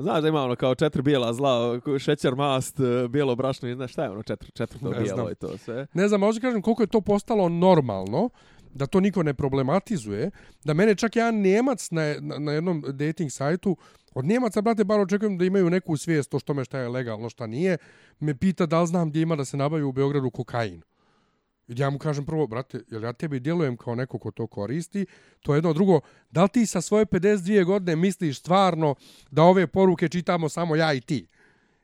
Znaš 0.00 0.22
da 0.22 0.28
ima 0.28 0.44
ono 0.44 0.56
kao 0.56 0.74
četiri 0.74 1.02
bijela 1.02 1.32
zla, 1.32 1.80
šećer, 1.98 2.34
mast, 2.34 2.80
bijelo 3.08 3.36
brašno, 3.36 3.68
i 3.68 3.74
znaš 3.74 3.92
šta 3.92 4.04
je 4.04 4.10
ono 4.10 4.22
četiri, 4.22 4.50
četvrto 4.52 4.90
Ne 4.90 5.00
bijelo 5.00 5.16
znam. 5.16 5.32
i 5.32 5.34
to 5.34 5.58
sve. 5.58 5.86
Ne 5.94 6.08
znam, 6.08 6.20
možda 6.20 6.40
kažem 6.40 6.62
koliko 6.62 6.82
je 6.82 6.86
to 6.86 7.00
postalo 7.00 7.48
normalno, 7.48 8.30
da 8.74 8.86
to 8.86 9.00
niko 9.00 9.22
ne 9.22 9.34
problematizuje, 9.34 10.30
da 10.64 10.74
mene 10.74 10.94
čak 10.94 11.16
jedan 11.16 11.40
Njemac 11.40 11.90
na, 11.90 12.14
na, 12.20 12.52
jednom 12.52 12.84
dating 12.88 13.30
sajtu, 13.30 13.76
od 14.14 14.24
Njemaca, 14.24 14.62
brate, 14.62 14.84
bar 14.84 15.00
očekujem 15.00 15.38
da 15.38 15.44
imaju 15.44 15.70
neku 15.70 15.96
svijest 15.96 16.34
o 16.34 16.38
što 16.38 16.54
me 16.54 16.64
šta 16.64 16.78
je 16.78 16.88
legalno, 16.88 17.28
šta 17.28 17.46
nije, 17.46 17.78
me 18.20 18.34
pita 18.34 18.66
da 18.66 18.80
li 18.80 18.86
znam 18.86 19.10
gdje 19.10 19.22
ima 19.22 19.36
da 19.36 19.44
se 19.44 19.56
nabavi 19.56 19.82
u 19.82 19.92
Beogradu 19.92 20.30
kokain. 20.30 20.82
I 21.70 21.80
ja 21.80 21.90
mu 21.90 21.98
kažem 21.98 22.26
prvo, 22.26 22.46
brate, 22.46 22.80
jel 22.88 23.02
ja 23.02 23.12
tebi 23.12 23.40
djelujem 23.40 23.76
kao 23.76 23.94
neko 23.94 24.18
ko 24.18 24.30
to 24.30 24.46
koristi? 24.46 25.06
To 25.40 25.54
je 25.54 25.58
jedno 25.58 25.72
drugo, 25.72 26.00
da 26.30 26.42
li 26.42 26.48
ti 26.48 26.66
sa 26.66 26.80
svoje 26.80 27.06
52 27.06 27.64
godine 27.64 27.96
misliš 27.96 28.38
stvarno 28.38 28.94
da 29.30 29.42
ove 29.42 29.66
poruke 29.66 30.08
čitamo 30.08 30.48
samo 30.48 30.76
ja 30.76 30.92
i 30.94 31.00
ti? 31.00 31.26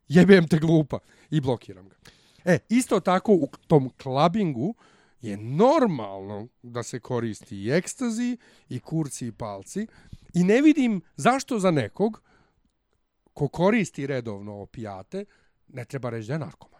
Jebem 0.08 0.48
te 0.48 0.58
glupa. 0.58 0.98
I 1.30 1.40
blokiram 1.40 1.88
ga. 1.88 1.96
E, 2.44 2.58
isto 2.68 3.00
tako 3.00 3.32
u 3.32 3.48
tom 3.66 3.90
klabingu 4.02 4.74
je 5.20 5.36
normalno 5.36 6.48
da 6.62 6.82
se 6.82 7.00
koristi 7.00 7.56
i 7.56 7.70
ekstazi, 7.70 8.36
i 8.68 8.80
kurci, 8.80 9.26
i 9.26 9.32
palci. 9.32 9.86
I 10.34 10.44
ne 10.44 10.62
vidim 10.62 11.00
zašto 11.16 11.58
za 11.58 11.70
nekog 11.70 12.22
ko 13.32 13.48
koristi 13.48 14.06
redovno 14.06 14.54
opijate, 14.54 15.24
ne 15.68 15.84
treba 15.84 16.10
reći 16.10 16.28
da 16.28 16.34
je 16.34 16.38
narkoman. 16.38 16.75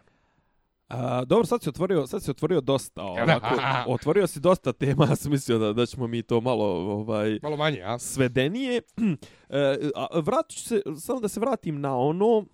A, 0.87 1.25
dobro, 1.25 1.45
sad 1.45 1.63
si 1.63 1.69
otvorio, 1.69 2.07
sad 2.07 2.23
si 2.23 2.31
otvorio 2.31 2.61
dosta, 2.61 3.03
ovako, 3.03 3.47
otvorio 3.93 4.27
si 4.27 4.39
dosta 4.39 4.73
tema, 4.73 5.05
ja 5.05 5.15
sam 5.15 5.31
mislio 5.31 5.57
da, 5.57 5.73
da 5.73 5.85
ćemo 5.85 6.07
mi 6.07 6.23
to 6.23 6.41
malo, 6.41 6.65
ovaj, 6.65 7.39
Malo 7.43 7.57
manje, 7.57 7.81
a? 7.85 7.99
svedenije. 7.99 8.81
E, 9.49 9.89
a, 9.95 10.19
vratit 10.19 10.57
ću 10.57 10.63
se, 10.63 10.81
samo 10.99 11.19
da 11.19 11.27
se 11.27 11.39
vratim 11.39 11.81
na 11.81 11.97
ono, 11.97 12.45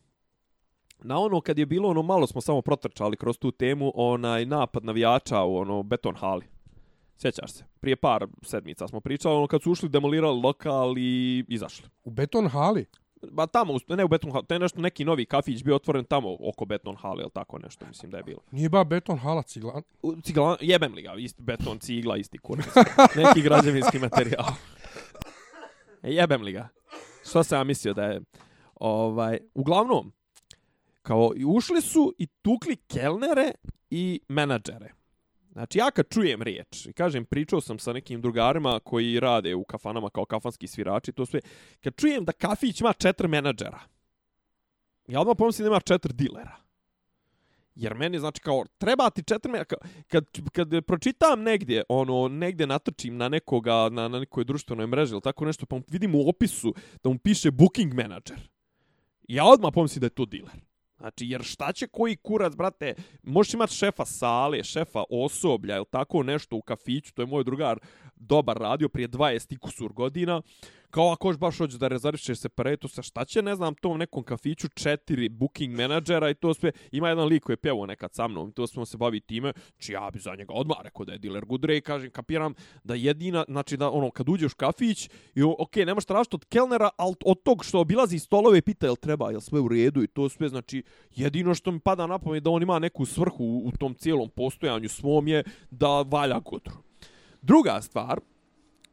na 1.04 1.20
ono 1.20 1.42
kad 1.42 1.58
je 1.58 1.66
bilo 1.66 1.90
ono 1.90 2.02
malo 2.02 2.28
smo 2.28 2.42
samo 2.42 2.62
protrčali 2.62 3.18
kroz 3.18 3.38
tu 3.38 3.52
temu, 3.52 3.92
onaj 3.96 4.46
napad 4.46 4.86
navijača 4.86 5.44
u 5.44 5.56
ono 5.56 5.84
beton 5.84 6.16
hali. 6.16 6.46
Sjećaš 7.18 7.52
se? 7.52 7.64
Prije 7.80 7.96
par 7.96 8.28
sedmica 8.42 8.88
smo 8.88 9.00
pričali, 9.00 9.36
ono 9.36 9.48
kad 9.48 9.64
su 9.64 9.72
ušli, 9.72 9.90
demolirali 9.90 10.42
lokal 10.42 10.98
i 10.98 11.46
izašli. 11.48 11.88
U 12.04 12.12
beton 12.12 12.48
hali? 12.48 12.86
Ba 13.32 13.48
tamo, 13.48 13.74
u- 13.74 13.96
ne 13.96 14.04
u 14.04 14.08
beton 14.08 14.32
hali, 14.32 14.46
to 14.46 14.54
je 14.56 14.60
nešto 14.60 14.82
neki 14.82 15.06
novi 15.06 15.26
kafić 15.26 15.64
bio 15.64 15.76
otvoren 15.76 16.06
tamo 16.06 16.38
oko 16.42 16.66
beton 16.66 16.96
hale, 16.96 17.22
ili 17.22 17.32
tako 17.32 17.60
nešto, 17.60 17.86
mislim 17.86 18.12
da 18.12 18.18
je 18.18 18.24
bilo. 18.24 18.40
Nije 18.52 18.70
ba 18.70 18.84
beton 18.84 19.18
hala 19.18 19.42
ciglan. 19.44 19.84
U- 20.02 20.22
Cigla, 20.22 20.58
jebem 20.62 20.94
li 20.94 21.02
ga, 21.02 21.14
isti 21.16 21.42
beton, 21.42 21.80
cigla, 21.80 22.18
isti 22.18 22.38
kurac. 22.38 22.66
Neki 23.18 23.42
građevinski 23.42 24.00
materijal. 24.00 24.46
E, 26.04 26.12
jebem 26.12 26.42
li 26.42 26.52
ga. 26.52 26.70
Što 27.24 27.44
sam 27.44 27.58
ja 27.58 27.64
mislio 27.64 27.94
da 27.94 28.04
je... 28.04 28.22
Ovaj, 28.76 29.40
uglavnom, 29.54 30.12
kao 31.02 31.32
ušli 31.46 31.82
su 31.82 32.14
i 32.18 32.28
tukli 32.28 32.76
kelnere 32.78 33.52
i 33.90 34.20
menadžere. 34.28 34.92
Znači, 35.54 35.78
ja 35.80 35.92
kad 35.92 36.06
čujem 36.10 36.42
riječ, 36.42 36.86
i 36.86 36.94
kažem, 36.94 37.26
pričao 37.26 37.62
sam 37.62 37.80
sa 37.80 37.94
nekim 37.94 38.22
drugarima 38.22 38.80
koji 38.80 39.20
rade 39.20 39.56
u 39.56 39.64
kafanama 39.64 40.10
kao 40.10 40.26
kafanski 40.26 40.68
svirači, 40.68 41.12
to 41.12 41.26
sve, 41.26 41.40
kad 41.84 41.96
čujem 41.96 42.26
da 42.26 42.32
kafić 42.32 42.82
ima 42.82 42.94
četiri 42.94 43.28
menadžera, 43.28 43.80
ja 45.08 45.22
odmah 45.22 45.36
pomislim 45.38 45.64
da 45.64 45.70
ima 45.70 45.80
četiri 45.80 46.14
dilera. 46.14 46.56
Jer 47.76 47.96
meni, 47.96 48.20
znači, 48.20 48.42
kao, 48.42 48.66
treba 48.78 49.10
ti 49.10 49.24
četiri 49.24 49.52
menadžera, 49.52 49.82
kad, 50.08 50.26
kad 50.52 50.86
pročitam 50.86 51.44
negdje, 51.44 51.84
ono, 51.90 52.28
negdje 52.28 52.68
natrčim 52.68 53.18
na 53.18 53.30
nekoga, 53.30 53.90
na, 53.90 54.08
na 54.08 54.20
nekoj 54.20 54.44
društvenoj 54.44 54.88
mreži 54.88 55.14
ili 55.14 55.22
tako 55.22 55.46
nešto, 55.46 55.66
pa 55.66 55.80
vidim 55.88 56.16
u 56.16 56.30
opisu 56.30 56.74
da 57.04 57.10
mu 57.10 57.18
piše 57.18 57.52
booking 57.52 57.94
menadžer. 57.94 58.50
Ja 59.28 59.46
odmah 59.46 59.72
pomislim 59.74 60.00
da 60.00 60.06
je 60.06 60.10
to 60.10 60.26
diler. 60.26 60.73
Znači, 61.04 61.26
jer 61.28 61.44
šta 61.44 61.72
će 61.72 61.88
koji 61.88 62.16
kurac, 62.16 62.56
brate, 62.56 62.94
možeš 63.24 63.54
imati 63.54 63.74
šefa 63.74 64.06
sale, 64.06 64.64
šefa 64.64 65.04
osoblja 65.10 65.76
ili 65.76 65.86
tako 65.92 66.24
nešto 66.24 66.56
u 66.56 66.62
kafiću, 66.62 67.14
to 67.14 67.22
je 67.22 67.26
moj 67.26 67.44
drugar 67.44 67.80
dobar 68.16 68.58
radio 68.58 68.90
prije 68.90 69.08
20 69.08 69.54
i 69.54 69.58
kusur 69.58 69.94
godina, 69.94 70.42
kao 70.94 71.12
ako 71.12 71.30
još 71.30 71.38
baš 71.38 71.58
hoćeš 71.58 71.80
da 71.80 71.88
rezervišeš 71.88 72.38
separetu 72.38 72.88
sa 72.88 73.02
šta 73.02 73.26
će, 73.26 73.42
ne 73.42 73.56
znam, 73.56 73.76
tom 73.76 73.98
nekom 73.98 74.24
kafiću 74.24 74.68
četiri 74.68 75.30
booking 75.30 75.76
menadžera 75.76 76.30
i 76.30 76.34
to 76.34 76.54
sve, 76.54 76.72
ima 76.92 77.10
jedan 77.10 77.28
lik 77.28 77.44
koji 77.44 77.54
je 77.54 77.58
pjevao 77.58 77.86
nekad 77.86 78.14
sa 78.14 78.28
mnom, 78.28 78.52
to 78.52 78.68
smo 78.68 78.86
se 78.86 78.98
bavi 78.98 79.20
time, 79.20 79.54
či 79.78 79.94
ja 79.94 80.10
bi 80.14 80.20
za 80.20 80.36
njega 80.36 80.54
odmah 80.54 80.78
rekao 80.84 81.06
da 81.06 81.12
je 81.14 81.18
dealer 81.18 81.46
Gudre 81.46 81.78
i 81.78 81.82
kažem, 81.82 82.12
kapiram 82.12 82.54
da 82.84 82.96
jedina, 82.96 83.46
znači 83.48 83.78
da 83.78 83.90
ono, 83.90 84.12
kad 84.12 84.30
uđeš 84.30 84.54
kafić, 84.54 85.10
i 85.36 85.44
ok, 85.44 85.60
okej, 85.60 85.86
možeš 85.86 86.06
tražiti 86.06 86.36
od 86.36 86.46
kelnera, 86.46 86.90
ali 86.98 87.16
od 87.26 87.44
tog 87.44 87.66
što 87.66 87.80
obilazi 87.80 88.20
stolove 88.20 88.58
i 88.58 88.62
pita 88.62 88.86
jel 88.86 88.96
treba, 88.96 89.32
jel 89.32 89.42
sve 89.42 89.60
u 89.60 89.68
redu 89.68 90.04
i 90.04 90.08
to 90.08 90.30
sve, 90.30 90.50
znači, 90.50 90.84
Jedino 91.16 91.56
što 91.56 91.72
mi 91.72 91.80
pada 91.80 92.08
na 92.08 92.20
pamet 92.20 92.44
da 92.44 92.50
on 92.50 92.64
ima 92.64 92.80
neku 92.80 93.06
svrhu 93.06 93.44
u, 93.44 93.68
u 93.68 93.72
tom 93.72 93.94
cijelom 93.96 94.30
postojanju 94.30 94.90
svom 94.90 95.28
je 95.28 95.44
da 95.72 96.02
valja 96.02 96.40
gudru. 96.40 96.76
Druga 97.42 97.82
stvar, 97.82 98.20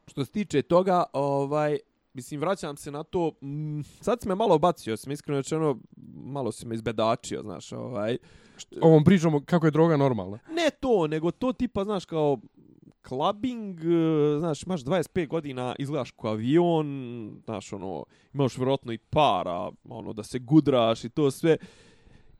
što 0.06 0.24
se 0.24 0.32
tiče 0.32 0.62
toga, 0.62 1.04
ovaj, 1.12 1.78
mislim, 2.14 2.40
vraćam 2.40 2.76
se 2.76 2.90
na 2.90 3.02
to, 3.02 3.32
mm, 3.42 3.80
sad 4.00 4.22
si 4.22 4.28
me 4.28 4.34
malo 4.34 4.58
bacio, 4.58 4.96
sam 4.96 5.12
iskreno 5.12 5.38
rečeno, 5.38 5.78
malo 6.14 6.52
si 6.52 6.66
me 6.66 6.74
izbedačio, 6.74 7.42
znaš, 7.42 7.72
ovaj. 7.72 8.18
Ovom 8.80 9.04
pričamo 9.04 9.40
kako 9.44 9.66
je 9.66 9.70
droga 9.70 9.96
normalna. 9.96 10.38
Ne 10.50 10.70
to, 10.80 11.06
nego 11.06 11.30
to 11.30 11.52
tipa, 11.52 11.84
znaš, 11.84 12.04
kao 12.04 12.38
clubbing, 13.08 13.80
e, 13.80 14.38
znaš, 14.38 14.62
imaš 14.62 14.80
25 14.80 15.28
godina, 15.28 15.74
izgledaš 15.78 16.10
kao 16.10 16.30
avion, 16.30 17.40
znaš, 17.44 17.72
ono, 17.72 18.04
imaš 18.34 18.56
vjerojatno 18.58 18.92
i 18.92 18.98
para, 18.98 19.70
ono, 19.84 20.12
da 20.12 20.22
se 20.22 20.38
gudraš 20.38 21.04
i 21.04 21.08
to 21.08 21.30
sve. 21.30 21.56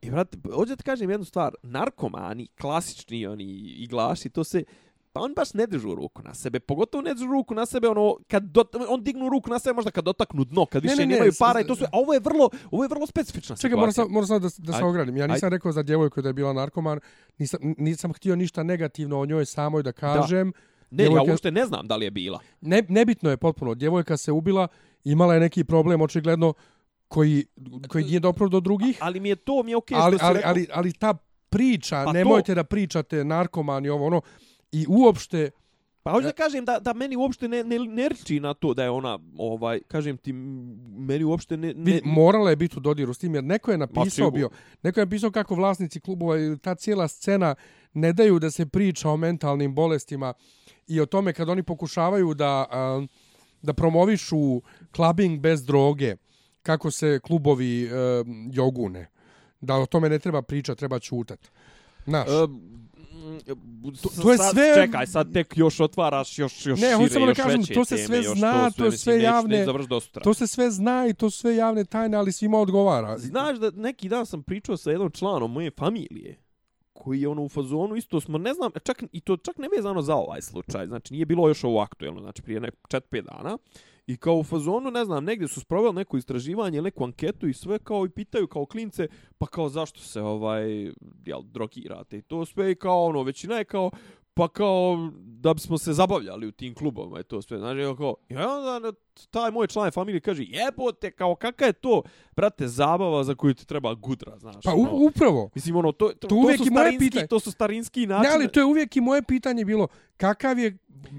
I, 0.02 0.10
vrati, 0.10 0.38
hoću 0.54 0.76
da 0.76 0.82
kažem 0.82 1.10
jednu 1.10 1.24
stvar, 1.24 1.54
narkomani, 1.62 2.48
klasični 2.60 3.26
oni 3.26 3.44
iglaši, 3.58 4.30
to 4.30 4.44
se, 4.44 4.64
pa 5.12 5.20
on 5.20 5.34
baš 5.34 5.54
ne 5.54 5.66
držu 5.66 5.94
ruku 5.94 6.22
na 6.22 6.34
sebe, 6.34 6.60
pogotovo 6.60 7.02
ne 7.02 7.14
držu 7.14 7.26
ruku 7.26 7.54
na 7.54 7.66
sebe, 7.66 7.88
ono, 7.88 8.16
kad 8.28 8.42
do, 8.42 8.64
on 8.88 9.02
dignu 9.02 9.28
ruku 9.28 9.50
na 9.50 9.58
sebe 9.58 9.74
možda 9.74 9.90
kad 9.90 10.04
dotaknu 10.04 10.44
dno, 10.44 10.66
kad 10.66 10.82
više 10.82 10.96
ne, 10.96 11.02
ne, 11.02 11.06
ne, 11.06 11.14
nemaju 11.14 11.32
para 11.38 11.60
i 11.60 11.66
to 11.66 11.76
sve, 11.76 11.86
a 11.86 11.98
ovo 11.98 12.14
je 12.14 12.20
vrlo, 12.20 12.50
ovo 12.70 12.84
je 12.84 12.88
vrlo 12.88 13.06
specifična 13.06 13.56
Čekaj, 13.56 13.76
moram 13.76 13.92
sad, 13.92 14.10
moram 14.10 14.26
sad 14.26 14.42
da, 14.42 14.48
da 14.58 14.72
se 14.72 14.84
ogradim. 14.84 15.16
Ja 15.16 15.26
nisam 15.26 15.46
aj. 15.46 15.50
rekao 15.50 15.72
za 15.72 15.82
djevojku 15.82 16.22
da 16.22 16.28
je 16.28 16.32
bila 16.32 16.52
narkoman, 16.52 17.00
nisam, 17.38 17.60
nisam 17.78 18.12
htio 18.12 18.36
ništa 18.36 18.62
negativno 18.62 19.20
o 19.20 19.26
njoj 19.26 19.44
samoj 19.44 19.82
da 19.82 19.92
kažem. 19.92 20.50
Da. 20.50 20.58
Ne, 20.90 21.04
djevojka, 21.04 21.24
ja 21.26 21.32
uopšte 21.32 21.50
ne 21.50 21.66
znam 21.66 21.86
da 21.86 21.96
li 21.96 22.06
je 22.06 22.10
bila. 22.10 22.40
Ne, 22.60 22.82
nebitno 22.88 23.30
je 23.30 23.36
potpuno, 23.36 23.74
djevojka 23.74 24.16
se 24.16 24.32
ubila, 24.32 24.68
imala 25.04 25.34
je 25.34 25.40
neki 25.40 25.64
problem, 25.64 26.00
očigledno, 26.00 26.54
koji, 27.08 27.46
koji 27.88 28.04
nije 28.04 28.20
dobro 28.20 28.48
do 28.48 28.60
drugih. 28.60 28.98
Ali 29.00 29.20
mi 29.20 29.28
je 29.28 29.36
to, 29.36 29.62
mi 29.62 29.70
je 29.70 29.76
okej 29.76 29.98
okay 29.98 30.02
ali, 30.02 30.18
što 30.18 30.26
ali, 30.26 30.40
ali, 30.44 30.66
ali 30.72 30.92
ta 30.92 31.14
priča, 31.50 32.02
pa 32.04 32.12
nemojte 32.12 32.52
to... 32.52 32.54
da 32.54 32.64
pričate 32.64 33.24
narkomani 33.24 33.88
ovo, 33.88 34.06
ono, 34.06 34.20
I 34.72 34.86
uopšte... 34.88 35.50
Pa 36.02 36.10
hoću 36.10 36.26
da 36.26 36.32
kažem 36.32 36.64
da, 36.64 36.78
da 36.78 36.92
meni 36.92 37.16
uopšte 37.16 37.48
ne, 37.48 37.64
ne, 37.64 37.78
ne 37.78 38.08
riči 38.08 38.40
na 38.40 38.54
to 38.54 38.74
da 38.74 38.84
je 38.84 38.90
ona, 38.90 39.18
ovaj, 39.36 39.80
kažem 39.88 40.16
ti, 40.16 40.32
meni 40.32 41.24
uopšte 41.24 41.56
ne... 41.56 41.74
ne... 41.74 41.92
Vidi, 41.92 42.00
morala 42.04 42.50
je 42.50 42.56
biti 42.56 42.76
u 42.76 42.80
dodiru 42.80 43.14
s 43.14 43.18
tim, 43.18 43.34
jer 43.34 43.44
neko 43.44 43.70
je 43.70 43.78
napisao 43.78 44.30
bio, 44.30 44.50
neko 44.82 45.00
je 45.00 45.06
napisao 45.06 45.30
kako 45.30 45.54
vlasnici 45.54 46.00
klubova 46.00 46.38
i 46.38 46.58
ta 46.58 46.74
cijela 46.74 47.08
scena 47.08 47.54
ne 47.94 48.12
daju 48.12 48.38
da 48.38 48.50
se 48.50 48.66
priča 48.66 49.10
o 49.10 49.16
mentalnim 49.16 49.74
bolestima 49.74 50.32
i 50.86 51.00
o 51.00 51.06
tome 51.06 51.32
kad 51.32 51.48
oni 51.48 51.62
pokušavaju 51.62 52.34
da, 52.34 52.66
da 53.62 53.72
promovišu 53.72 54.62
clubbing 54.94 55.40
bez 55.40 55.64
droge, 55.64 56.16
kako 56.62 56.90
se 56.90 57.20
klubovi 57.22 57.90
jogune, 58.52 59.06
da 59.60 59.76
o 59.76 59.86
tome 59.86 60.08
ne 60.08 60.18
treba 60.18 60.42
pričati, 60.42 60.78
treba 60.78 60.98
čutat. 60.98 61.50
Znaš. 62.06 62.28
E, 62.28 62.30
to, 64.02 64.22
to 64.22 64.32
je 64.32 64.38
sve 64.38 64.74
čekaj 64.74 65.06
sad 65.06 65.32
tek 65.32 65.56
još 65.56 65.80
otvaraš 65.80 66.38
još 66.38 66.66
još 66.66 66.80
ne 66.80 66.94
hoćemo 66.94 67.26
da 67.26 67.34
kažem 67.34 67.64
to 67.74 67.84
se 67.84 67.98
sve 67.98 68.22
zna 68.22 68.70
to, 68.70 68.84
je 68.84 68.92
sve 68.92 69.22
javne 69.22 69.66
to 70.22 70.34
se 70.34 70.46
sve 70.46 70.70
zna 70.70 71.06
i 71.10 71.14
to 71.14 71.30
sve 71.30 71.56
javne 71.56 71.84
tajne 71.84 72.16
ali 72.16 72.32
svima 72.32 72.58
odgovara. 72.58 73.18
Znaš 73.18 73.58
da 73.58 73.70
neki 73.70 74.08
dan 74.08 74.26
sam 74.26 74.42
pričao 74.42 74.76
sa 74.76 74.90
jednom 74.90 75.10
članom 75.10 75.52
moje 75.52 75.70
familije 75.78 76.38
koji 76.92 77.20
je 77.20 77.28
ono 77.28 77.42
u 77.42 77.48
fazonu 77.48 77.96
isto 77.96 78.20
smo 78.20 78.38
ne 78.38 78.54
znam 78.54 78.70
čak 78.84 79.02
i 79.12 79.20
to 79.20 79.36
čak 79.36 79.58
ne 79.58 79.68
vezano 79.76 80.02
za 80.02 80.14
ovaj 80.14 80.42
slučaj 80.42 80.86
znači 80.86 81.12
nije 81.14 81.26
bilo 81.26 81.48
još 81.48 81.64
ovo 81.64 81.80
aktuelno 81.80 82.20
znači 82.20 82.42
prije 82.42 82.60
nek 82.60 82.74
4-5 82.88 83.22
dana 83.22 83.58
I 84.10 84.16
kao 84.16 84.34
u 84.34 84.44
fazonu, 84.44 84.90
ne 84.90 85.04
znam, 85.04 85.24
negdje 85.24 85.48
su 85.48 85.60
sproveli 85.60 85.94
neko 85.94 86.16
istraživanje, 86.16 86.82
neku 86.82 87.04
anketu 87.04 87.48
i 87.48 87.54
sve 87.54 87.78
kao 87.78 88.06
i 88.06 88.10
pitaju 88.10 88.46
kao 88.46 88.66
klince, 88.66 89.08
pa 89.38 89.46
kao 89.46 89.68
zašto 89.68 90.00
se 90.00 90.22
ovaj, 90.22 90.84
jel, 91.24 91.42
drogirate 91.42 92.18
i 92.18 92.22
to 92.22 92.44
sve 92.46 92.72
i 92.72 92.74
kao 92.74 93.04
ono, 93.04 93.22
većina 93.22 93.54
je 93.54 93.64
kao, 93.64 93.90
pa 94.34 94.48
kao 94.48 95.10
da 95.14 95.54
bismo 95.54 95.78
se 95.78 95.92
zabavljali 95.92 96.46
u 96.46 96.52
tim 96.52 96.74
klubovima 96.74 97.20
i 97.20 97.22
to 97.22 97.42
sve. 97.42 97.58
Znači, 97.58 97.80
kao, 97.98 98.14
i 98.28 98.36
onda 98.36 98.92
taj 99.30 99.50
moj 99.50 99.66
član 99.66 99.90
familije 99.90 100.20
kaže, 100.20 100.44
jebote, 100.46 101.10
kao 101.10 101.34
kakva 101.34 101.66
je 101.66 101.72
to, 101.72 102.02
brate, 102.36 102.68
zabava 102.68 103.24
za 103.24 103.34
koju 103.34 103.54
ti 103.54 103.66
treba 103.66 103.94
gudra, 103.94 104.38
znaš. 104.38 104.64
Pa 104.64 104.72
ono, 104.72 104.90
upravo. 104.92 105.50
Mislim, 105.54 105.76
ono, 105.76 105.92
to, 105.92 106.08
to, 106.08 106.28
to, 106.28 106.28
to, 106.28 106.56
su 106.56 106.64
starinski, 106.64 107.26
to 107.28 107.40
su 107.40 107.50
starinski 107.50 108.06
načine. 108.06 108.28
Ne, 108.28 108.34
ali 108.34 108.52
to 108.52 108.60
je 108.60 108.64
uvijek 108.64 108.96
i 108.96 109.00
moje 109.00 109.22
pitanje 109.22 109.64
bilo, 109.64 109.88
kakav 110.16 110.58
je 110.58 110.78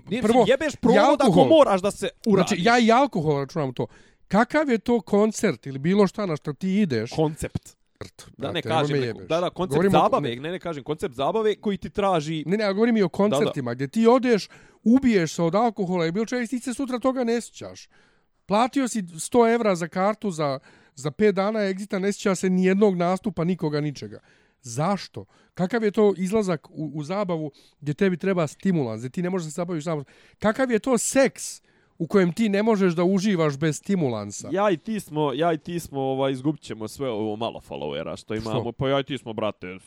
Nije, 0.10 0.22
prvo, 0.22 0.46
jebeš 0.48 0.76
provod 0.76 1.22
ako 1.22 1.46
moraš 1.46 1.82
da 1.82 1.92
se 1.92 2.10
uradiš. 2.26 2.50
Znači, 2.50 2.64
ja 2.64 2.80
i 2.80 2.92
alkohol 2.92 3.40
računam 3.40 3.74
to. 3.74 3.88
Kakav 4.28 4.70
je 4.70 4.78
to 4.78 5.02
koncert 5.02 5.66
ili 5.66 5.80
bilo 5.80 6.08
šta 6.08 6.26
na 6.26 6.36
što 6.36 6.54
ti 6.54 6.82
ideš? 6.82 7.12
Koncept. 7.16 7.82
Da 8.38 8.52
ne 8.52 8.62
kažem, 8.62 9.14
da, 9.30 9.42
da, 9.42 9.50
koncept 9.50 9.74
govorim 9.74 9.92
zabave, 9.92 10.36
ne, 10.36 10.52
ne 10.52 10.60
kažem, 10.60 10.84
koncept 10.84 11.16
zabave 11.16 11.56
koji 11.56 11.78
ti 11.78 11.90
traži... 11.90 12.44
Ne, 12.48 12.58
ne, 12.58 12.64
ja 12.64 12.74
govorim 12.74 12.98
i 12.98 13.04
o 13.04 13.10
koncertima, 13.10 13.72
da, 13.72 13.74
da. 13.74 13.76
gdje 13.76 13.88
ti 13.88 14.08
odeš, 14.08 14.48
ubiješ 14.84 15.34
se 15.36 15.44
od 15.44 15.56
alkohola 15.56 16.06
i 16.06 16.12
bilo 16.12 16.26
čega 16.26 16.44
i 16.44 16.48
ti 16.48 16.60
se 16.60 16.74
sutra 16.74 17.00
toga 17.00 17.24
ne 17.24 17.42
sjećaš. 17.42 17.88
Platio 18.46 18.88
si 18.88 19.02
100 19.02 19.54
evra 19.54 19.76
za 19.76 19.88
kartu 19.88 20.32
za, 20.32 20.60
za 20.96 21.12
5 21.12 21.32
dana 21.32 21.60
egzita, 21.60 22.00
ne 22.00 22.14
sjeća 22.14 22.36
se 22.36 22.50
ni 22.50 22.66
jednog 22.66 22.96
nastupa, 22.96 23.44
nikoga, 23.44 23.82
ničega. 23.82 24.20
Zašto? 24.62 25.26
Kakav 25.54 25.84
je 25.84 25.92
to 25.92 26.14
izlazak 26.18 26.70
u, 26.70 26.92
u 26.94 27.04
zabavu 27.04 27.52
gdje 27.82 27.94
tebi 27.94 28.18
treba 28.18 28.48
stimulans, 28.48 29.00
gdje 29.00 29.10
ti 29.10 29.22
ne 29.22 29.30
možeš 29.30 29.46
da 29.46 29.52
se 29.52 29.56
zabaviš 29.56 29.84
sam? 29.84 30.04
Kakav 30.40 30.72
je 30.72 30.80
to 30.80 30.98
seks 30.98 31.62
u 31.98 32.08
kojem 32.08 32.34
ti 32.34 32.50
ne 32.50 32.64
možeš 32.64 32.94
da 32.94 33.04
uživaš 33.04 33.58
bez 33.58 33.78
stimulansa? 33.78 34.50
Ja 34.52 34.72
i 34.72 34.78
ti 34.78 35.00
smo, 35.00 35.34
ja 35.34 35.54
i 35.54 35.58
ti 35.58 35.80
smo 35.80 36.02
ovaj, 36.02 36.32
izgubit 36.32 36.62
ćemo 36.62 36.88
sve 36.88 37.10
ovo 37.10 37.36
malo 37.36 37.62
followera 37.70 38.18
što 38.18 38.36
imamo. 38.36 38.62
Što? 38.62 38.72
Pa 38.72 38.90
ja 38.90 39.00
i 39.00 39.04
ti 39.04 39.18
smo, 39.18 39.34
brate, 39.34 39.78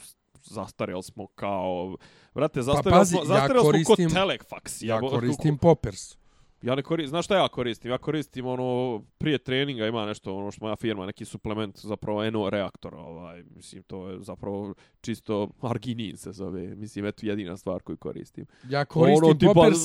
zastarjeli 0.42 1.02
smo 1.02 1.26
kao... 1.26 1.96
Brate, 2.34 2.62
zastarjeli 2.62 2.92
pa, 2.92 2.98
pazi, 2.98 3.10
smo, 3.10 3.24
zastarjeli 3.24 3.58
ja 3.58 3.62
koristim, 3.62 4.10
smo 4.10 4.20
kod 4.20 4.28
Telefax. 4.28 4.84
Ja, 4.84 4.94
ja 4.94 5.00
koristim 5.00 5.58
Poppers. 5.58 6.16
Ja 6.64 6.74
ne 6.74 6.82
koristim, 6.82 7.08
znaš 7.08 7.24
šta 7.24 7.36
ja 7.36 7.48
koristim? 7.48 7.90
Ja 7.90 7.98
koristim 7.98 8.46
ono, 8.46 9.02
prije 9.18 9.38
treninga 9.38 9.86
ima 9.86 10.06
nešto, 10.06 10.36
ono 10.36 10.50
što 10.50 10.64
moja 10.64 10.76
firma, 10.76 11.06
neki 11.06 11.24
suplement, 11.24 11.78
zapravo 11.78 12.24
eno 12.24 12.50
reaktor, 12.50 12.94
ovaj, 12.94 13.42
mislim, 13.56 13.82
to 13.82 14.08
je 14.08 14.20
zapravo 14.20 14.74
čisto 15.00 15.48
arginin 15.60 16.16
se 16.16 16.32
zove, 16.32 16.74
mislim, 16.74 17.06
eto 17.06 17.26
jedina 17.26 17.56
stvar 17.56 17.82
koju 17.82 17.96
koristim. 17.96 18.46
Ja 18.68 18.84
koristim 18.84 19.24
ono, 19.24 19.34
tipa, 19.34 19.52
poppers... 19.52 19.78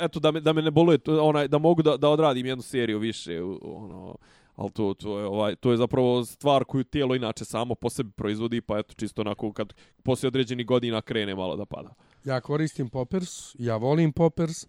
Eto, 0.00 0.20
da 0.20 0.30
me, 0.30 0.40
da 0.40 0.52
me 0.52 0.62
ne 0.62 0.70
boluje, 0.70 0.98
onaj, 1.20 1.48
da 1.48 1.58
mogu 1.58 1.82
da, 1.82 1.96
da 1.96 2.08
odradim 2.08 2.46
jednu 2.46 2.62
seriju 2.62 2.98
više, 2.98 3.42
ono, 3.62 4.16
ali 4.56 4.70
to, 4.70 4.94
to, 4.94 5.18
je, 5.18 5.26
ovaj, 5.26 5.56
to 5.56 5.70
je 5.70 5.76
zapravo 5.76 6.24
stvar 6.24 6.64
koju 6.64 6.84
tijelo 6.84 7.14
inače 7.14 7.44
samo 7.44 7.74
po 7.74 7.90
sebi 7.90 8.10
proizvodi, 8.10 8.60
pa 8.60 8.78
eto, 8.78 8.94
čisto 8.94 9.22
onako, 9.22 9.52
kad 9.52 9.74
poslije 10.02 10.28
određeni 10.28 10.64
godina 10.64 11.02
krene 11.02 11.34
malo 11.34 11.56
da 11.56 11.66
pada. 11.66 11.94
Ja 12.24 12.40
koristim 12.40 12.88
poppers, 12.88 13.54
ja 13.58 13.76
volim 13.76 14.12
poppers, 14.12 14.66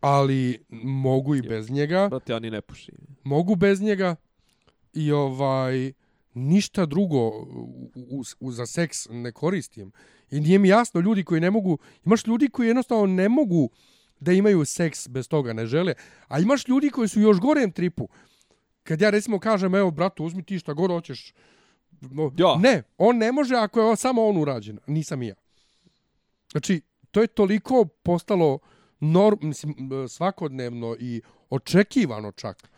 ali 0.00 0.64
mogu 0.82 1.34
i 1.34 1.42
bez 1.42 1.70
njega. 1.70 2.08
Brate, 2.08 2.32
ja 2.32 2.38
ni 2.38 2.50
ne 2.50 2.60
pušim. 2.60 2.94
Mogu 3.24 3.56
bez 3.56 3.80
njega 3.80 4.16
i 4.92 5.12
ovaj 5.12 5.92
ništa 6.34 6.86
drugo 6.86 7.28
u, 7.28 7.90
u, 7.94 8.22
u, 8.40 8.52
za 8.52 8.66
seks 8.66 9.08
ne 9.10 9.32
koristim. 9.32 9.92
I 10.30 10.40
nije 10.40 10.58
mi 10.58 10.68
jasno 10.68 11.00
ljudi 11.00 11.24
koji 11.24 11.40
ne 11.40 11.50
mogu, 11.50 11.78
imaš 12.06 12.26
ljudi 12.26 12.48
koji 12.48 12.66
jednostavno 12.66 13.06
ne 13.06 13.28
mogu 13.28 13.70
da 14.20 14.32
imaju 14.32 14.64
seks 14.64 15.08
bez 15.08 15.28
toga, 15.28 15.52
ne 15.52 15.66
žele. 15.66 15.94
A 16.28 16.40
imaš 16.40 16.68
ljudi 16.68 16.90
koji 16.90 17.08
su 17.08 17.20
još 17.20 17.40
gorem 17.40 17.72
tripu. 17.72 18.08
Kad 18.82 19.00
ja 19.00 19.10
recimo 19.10 19.38
kažem, 19.38 19.74
evo, 19.74 19.90
bratu, 19.90 20.24
uzmi 20.24 20.42
ti 20.42 20.58
šta 20.58 20.72
god 20.72 20.90
hoćeš. 20.90 21.32
No, 22.00 22.32
ja. 22.36 22.56
Ne, 22.58 22.82
on 22.98 23.16
ne 23.16 23.32
može 23.32 23.54
ako 23.54 23.80
je 23.80 23.96
samo 23.96 24.26
on 24.26 24.36
urađen. 24.36 24.78
Nisam 24.86 25.22
ja. 25.22 25.34
Znači, 26.52 26.80
to 27.10 27.20
je 27.20 27.26
toliko 27.26 27.84
postalo 27.84 28.58
norm, 29.00 29.38
mislim, 29.40 29.74
svakodnevno 30.08 30.96
i 31.00 31.22
očekivano 31.50 32.32
čak. 32.32 32.68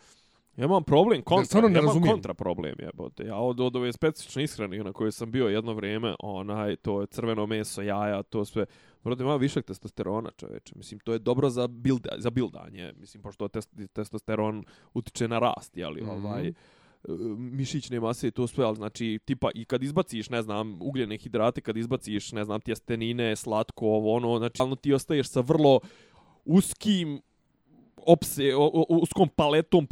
Ja 0.57 0.65
imam 0.65 0.83
problem, 0.83 1.21
kontra, 1.21 1.59
ja 1.59 1.79
imam 1.79 2.01
kontra 2.01 2.33
problem, 2.33 2.75
jebote. 2.79 3.23
Ja 3.25 3.35
od, 3.35 3.59
od 3.59 3.75
ove 3.75 3.93
specifične 3.93 4.43
ishrane 4.43 4.77
na 4.77 4.93
kojoj 4.93 5.11
sam 5.11 5.31
bio 5.31 5.47
jedno 5.47 5.73
vrijeme, 5.73 6.15
onaj, 6.19 6.75
to 6.75 7.01
je 7.01 7.07
crveno 7.07 7.45
meso, 7.45 7.81
jaja, 7.81 8.23
to 8.23 8.45
sve, 8.45 8.65
vrlo 9.03 9.17
ima 9.19 9.35
višak 9.35 9.65
testosterona, 9.65 10.31
čoveče. 10.37 10.75
Mislim, 10.75 10.99
to 10.99 11.13
je 11.13 11.19
dobro 11.19 11.49
za, 11.49 11.67
build, 11.67 12.07
za 12.17 12.29
buildanje, 12.29 12.93
mislim, 12.99 13.23
pošto 13.23 13.47
test, 13.47 13.69
testosteron 13.93 14.65
utiče 14.93 15.27
na 15.27 15.39
rast, 15.39 15.77
jeli, 15.77 16.01
mm 16.01 16.05
-hmm. 16.05 16.25
ovaj, 16.25 16.53
mišićne 17.37 17.99
mase 17.99 18.27
i 18.27 18.31
to 18.31 18.47
sve, 18.47 18.65
ali 18.65 18.75
znači, 18.75 19.19
tipa, 19.25 19.49
i 19.55 19.65
kad 19.65 19.83
izbaciš, 19.83 20.29
ne 20.29 20.41
znam, 20.41 20.77
ugljene 20.81 21.17
hidrate, 21.17 21.61
kad 21.61 21.77
izbaciš, 21.77 22.31
ne 22.31 22.43
znam, 22.43 22.61
tjestenine, 22.61 23.35
slatko, 23.35 23.85
ovo, 23.85 24.13
ono, 24.13 24.37
znači, 24.37 24.63
ti 24.81 24.93
ostaješ 24.93 25.27
sa 25.29 25.41
vrlo, 25.41 25.79
uskim 26.45 27.21
opse, 28.05 28.43
uskom 28.89 29.29
paletom 29.29 29.87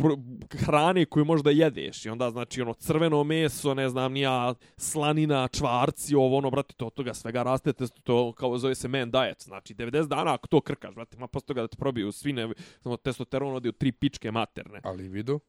hrane 0.52 1.06
koju 1.06 1.26
možda 1.26 1.52
jedeš. 1.52 2.06
I 2.06 2.10
onda, 2.10 2.32
znači, 2.32 2.62
ono, 2.62 2.74
crveno 2.74 3.24
meso, 3.24 3.74
ne 3.74 3.90
znam, 3.90 4.14
nija 4.14 4.54
slanina, 4.78 5.48
čvarci, 5.48 6.16
ovo, 6.16 6.38
ono, 6.38 6.50
brate, 6.50 6.74
to 6.74 6.88
od 6.88 6.94
toga 6.94 7.14
svega 7.14 7.44
raste, 7.44 7.74
to, 7.74 7.88
to 7.88 8.34
kao 8.34 8.58
zove 8.58 8.76
se 8.76 8.88
man 8.88 9.12
diet. 9.12 9.44
Znači, 9.44 9.76
90 9.76 10.08
dana 10.08 10.34
ako 10.34 10.48
to 10.48 10.62
krkaš, 10.62 10.96
brate, 10.96 11.18
ima 11.18 11.28
posto 11.28 11.48
toga 11.48 11.62
da 11.62 11.68
te 11.68 11.78
probiju 11.78 12.12
svine, 12.12 12.50
samo 12.80 12.98
testosteron 12.98 13.56
odi 13.56 13.70
u 13.70 13.72
tri 13.72 13.92
pičke 13.92 14.32
materne. 14.32 14.82
Ali 14.84 15.10
vidu? 15.10 15.40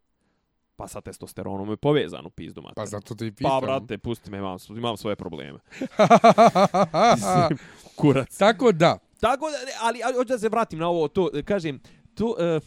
Pa 0.77 0.89
sa 0.89 1.01
testosteronom 1.01 1.71
je 1.71 1.77
povezan 1.77 2.27
u 2.27 2.31
pizdu 2.31 2.63
mater. 2.63 2.75
Pa 2.75 2.87
zato 2.87 3.15
ti 3.15 3.27
i 3.27 3.33
pitam. 3.33 3.61
Pa, 3.61 3.67
brate, 3.67 3.99
pusti 3.99 4.31
me, 4.31 4.39
imam, 4.39 4.59
imam 4.69 4.97
svoje 4.97 5.17
probleme. 5.17 5.59
Kurac. 7.97 8.39
Tako 8.39 8.73
da, 8.73 8.99
Tako 9.21 9.47
da, 9.47 9.57
ali, 9.81 10.01
ali 10.03 10.15
hoću 10.15 10.29
da 10.29 10.39
se 10.39 10.49
vratim 10.49 10.79
na 10.79 10.89
ovo, 10.89 11.09
to, 11.09 11.31
kažem, 11.45 11.81
to, 12.15 12.27
uh, 12.27 12.63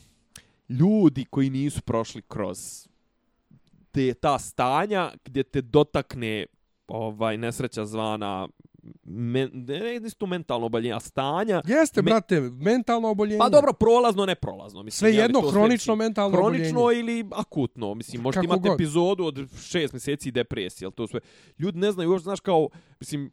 ljudi 0.72 1.26
koji 1.26 1.50
nisu 1.50 1.82
prošli 1.82 2.22
kroz 2.22 2.88
te, 3.92 4.14
ta 4.14 4.40
stanja 4.40 5.12
gdje 5.26 5.44
te 5.44 5.62
dotakne 5.62 6.46
ovaj 6.88 7.38
nesreća 7.38 7.86
zvana 7.86 8.48
men, 9.04 9.50
ne, 9.54 9.80
ne 9.80 9.96
isto 9.98 10.26
mentalno 10.26 10.66
oboljenje, 10.66 10.94
a 10.94 11.00
stanja. 11.00 11.62
jeste, 11.66 12.02
Me- 12.02 12.06
brate, 12.06 12.40
mentalno 12.42 13.10
oboljenje. 13.10 13.38
Pa 13.38 13.50
dobro, 13.50 13.74
prolazno, 13.74 14.26
ne 14.26 14.36
prolazno. 14.36 14.84
Mislim, 14.84 15.12
Sve 15.12 15.22
jedno, 15.22 15.42
to 15.42 15.50
hronično 15.50 15.96
sve- 15.96 15.96
mentalno 15.98 16.38
Hronično 16.38 16.80
oboljenje. 16.80 17.00
ili 17.12 17.26
akutno. 17.32 17.94
Mislim, 17.94 18.22
možete 18.22 18.42
Kako 18.42 18.46
imati 18.48 18.70
god. 18.70 18.76
epizodu 18.76 19.26
od 19.26 19.40
šest 19.62 19.94
mjeseci 19.94 20.32
depresije, 20.32 20.86
ali 20.86 20.94
to 20.94 21.08
sve. 21.08 21.20
Ljudi 21.60 21.80
ne 21.80 21.92
znaju, 21.92 22.10
uopšte, 22.10 22.24
znaš, 22.24 22.40
kao, 22.40 22.70
mislim, 23.00 23.32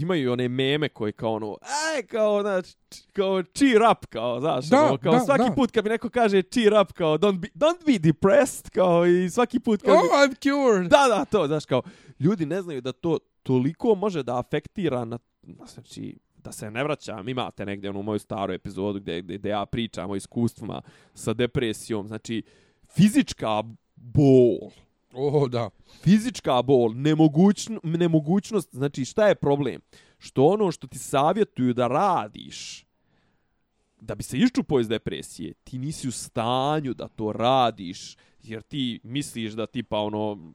imaju 0.00 0.32
one 0.32 0.48
meme 0.48 0.88
koji 0.88 1.12
kao 1.12 1.32
ono, 1.32 1.56
aj, 1.60 2.02
kao, 2.02 2.42
znači, 2.42 2.76
kao 3.12 3.42
cheer 3.42 3.82
up, 3.92 4.06
kao, 4.06 4.40
znaš, 4.40 4.66
Da, 4.66 4.84
ono, 4.84 4.96
kao 4.98 5.12
da, 5.12 5.20
svaki 5.20 5.48
da. 5.48 5.54
put 5.54 5.70
kad 5.70 5.84
mi 5.84 5.90
neko 5.90 6.08
kaže 6.08 6.42
cheer 6.42 6.74
up, 6.82 6.92
kao, 6.92 7.18
don't 7.18 7.38
be, 7.38 7.48
don't 7.54 7.86
be 7.86 7.98
depressed, 7.98 8.70
kao, 8.70 9.06
i 9.06 9.30
svaki 9.30 9.60
put 9.60 9.82
kad... 9.82 9.94
Oh, 9.94 10.02
I'm 10.02 10.34
cured. 10.42 10.90
Da, 10.90 11.06
da, 11.08 11.24
to, 11.24 11.46
znaš, 11.46 11.64
kao, 11.64 11.82
ljudi 12.20 12.46
ne 12.46 12.62
znaju 12.62 12.80
da 12.80 12.92
to 12.92 13.18
toliko 13.42 13.94
može 13.94 14.22
da 14.22 14.38
afektira 14.38 15.04
na, 15.04 15.18
na 15.42 15.66
znači, 15.66 16.18
da 16.36 16.52
se 16.52 16.70
ne 16.70 16.84
vraćam, 16.84 17.28
imate 17.28 17.66
negdje 17.66 17.90
onu 17.90 18.02
moju 18.02 18.18
staru 18.18 18.52
epizodu 18.52 19.00
gdje, 19.00 19.22
gdje, 19.22 19.38
gdje 19.38 19.48
ja 19.48 19.66
pričam 19.66 20.10
o 20.10 20.16
iskustvima 20.16 20.82
sa 21.14 21.34
depresijom, 21.34 22.08
znači, 22.08 22.42
fizička 22.94 23.62
bol, 23.94 24.70
Oh, 25.12 25.50
da. 25.50 25.70
fizička 26.02 26.62
bol, 26.62 26.92
nemogućno, 26.94 27.80
nemogućnost, 27.82 28.68
znači 28.72 29.04
šta 29.04 29.28
je 29.28 29.34
problem? 29.34 29.80
Što 30.18 30.46
ono 30.46 30.72
što 30.72 30.86
ti 30.86 30.98
savjetuju 30.98 31.74
da 31.74 31.86
radiš, 31.86 32.86
da 34.00 34.14
bi 34.14 34.22
se 34.22 34.38
iščupao 34.38 34.80
iz 34.80 34.88
depresije, 34.88 35.54
ti 35.54 35.78
nisi 35.78 36.08
u 36.08 36.12
stanju 36.12 36.94
da 36.94 37.08
to 37.08 37.32
radiš, 37.32 38.16
jer 38.42 38.62
ti 38.62 39.00
misliš 39.02 39.52
da 39.52 39.66
tipa 39.66 39.98
ono, 39.98 40.52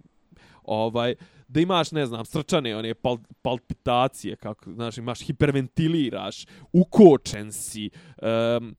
ovaj, 0.64 1.16
da 1.54 1.60
imaš, 1.62 1.92
ne 1.92 2.06
znam, 2.06 2.26
srčane, 2.26 2.76
one 2.78 2.94
pal, 2.94 3.18
palpitacije, 3.42 4.36
kako, 4.36 4.74
znaš, 4.74 4.98
imaš, 4.98 5.22
hiperventiliraš, 5.22 6.46
ukočen 6.72 7.52
si, 7.52 7.90
um, 8.22 8.76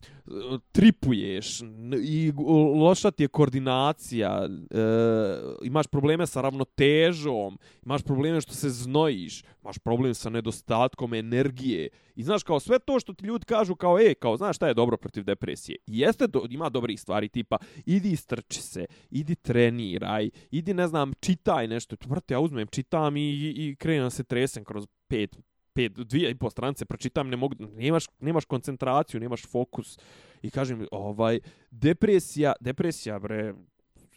tripuješ 0.72 1.60
i 2.02 2.32
loša 2.76 3.10
ti 3.10 3.22
je 3.22 3.28
koordinacija, 3.28 4.48
uh, 4.48 5.66
imaš 5.66 5.86
probleme 5.86 6.26
sa 6.26 6.40
ravnotežom, 6.40 7.58
imaš 7.86 8.02
probleme 8.02 8.40
što 8.40 8.54
se 8.54 8.70
znojiš, 8.70 9.42
imaš 9.62 9.78
problem 9.78 10.14
sa 10.14 10.30
nedostatkom 10.30 11.14
energije. 11.14 11.88
I 12.16 12.22
znaš, 12.22 12.42
kao 12.42 12.60
sve 12.60 12.78
to 12.78 13.00
što 13.00 13.12
ti 13.12 13.26
ljudi 13.26 13.44
kažu 13.44 13.74
kao, 13.74 13.98
e, 13.98 14.14
kao, 14.14 14.36
znaš 14.36 14.56
šta 14.56 14.68
je 14.68 14.74
dobro 14.74 14.96
protiv 14.96 15.24
depresije? 15.24 15.76
I 15.86 15.98
jeste, 15.98 16.26
do, 16.26 16.46
ima 16.50 16.68
dobrih 16.68 17.00
stvari, 17.00 17.28
tipa, 17.28 17.58
idi 17.86 18.10
istrči 18.10 18.62
se, 18.62 18.86
idi 19.10 19.34
treniraj, 19.34 20.30
idi, 20.50 20.74
ne 20.74 20.88
znam, 20.88 21.12
čitaj 21.20 21.68
nešto. 21.68 21.96
Vrte, 22.06 22.34
ja 22.34 22.40
uzmem, 22.40 22.63
čitam 22.66 23.16
i, 23.16 23.20
i, 23.20 23.68
i 23.68 23.76
krenem 23.76 24.10
se 24.10 24.24
tresem 24.24 24.64
kroz 24.64 24.86
pet, 25.08 25.36
pet, 25.72 25.92
dvije 25.92 26.30
i 26.30 26.34
po 26.34 26.50
stranice, 26.50 26.84
pročitam, 26.84 27.28
ne 27.28 27.36
mogu, 27.36 27.54
nemaš, 27.58 28.04
nemaš 28.20 28.44
koncentraciju, 28.44 29.20
nemaš 29.20 29.46
fokus. 29.46 29.98
I 30.42 30.50
kažem, 30.50 30.86
ovaj, 30.90 31.40
depresija, 31.70 32.52
depresija, 32.60 33.18
bre, 33.18 33.54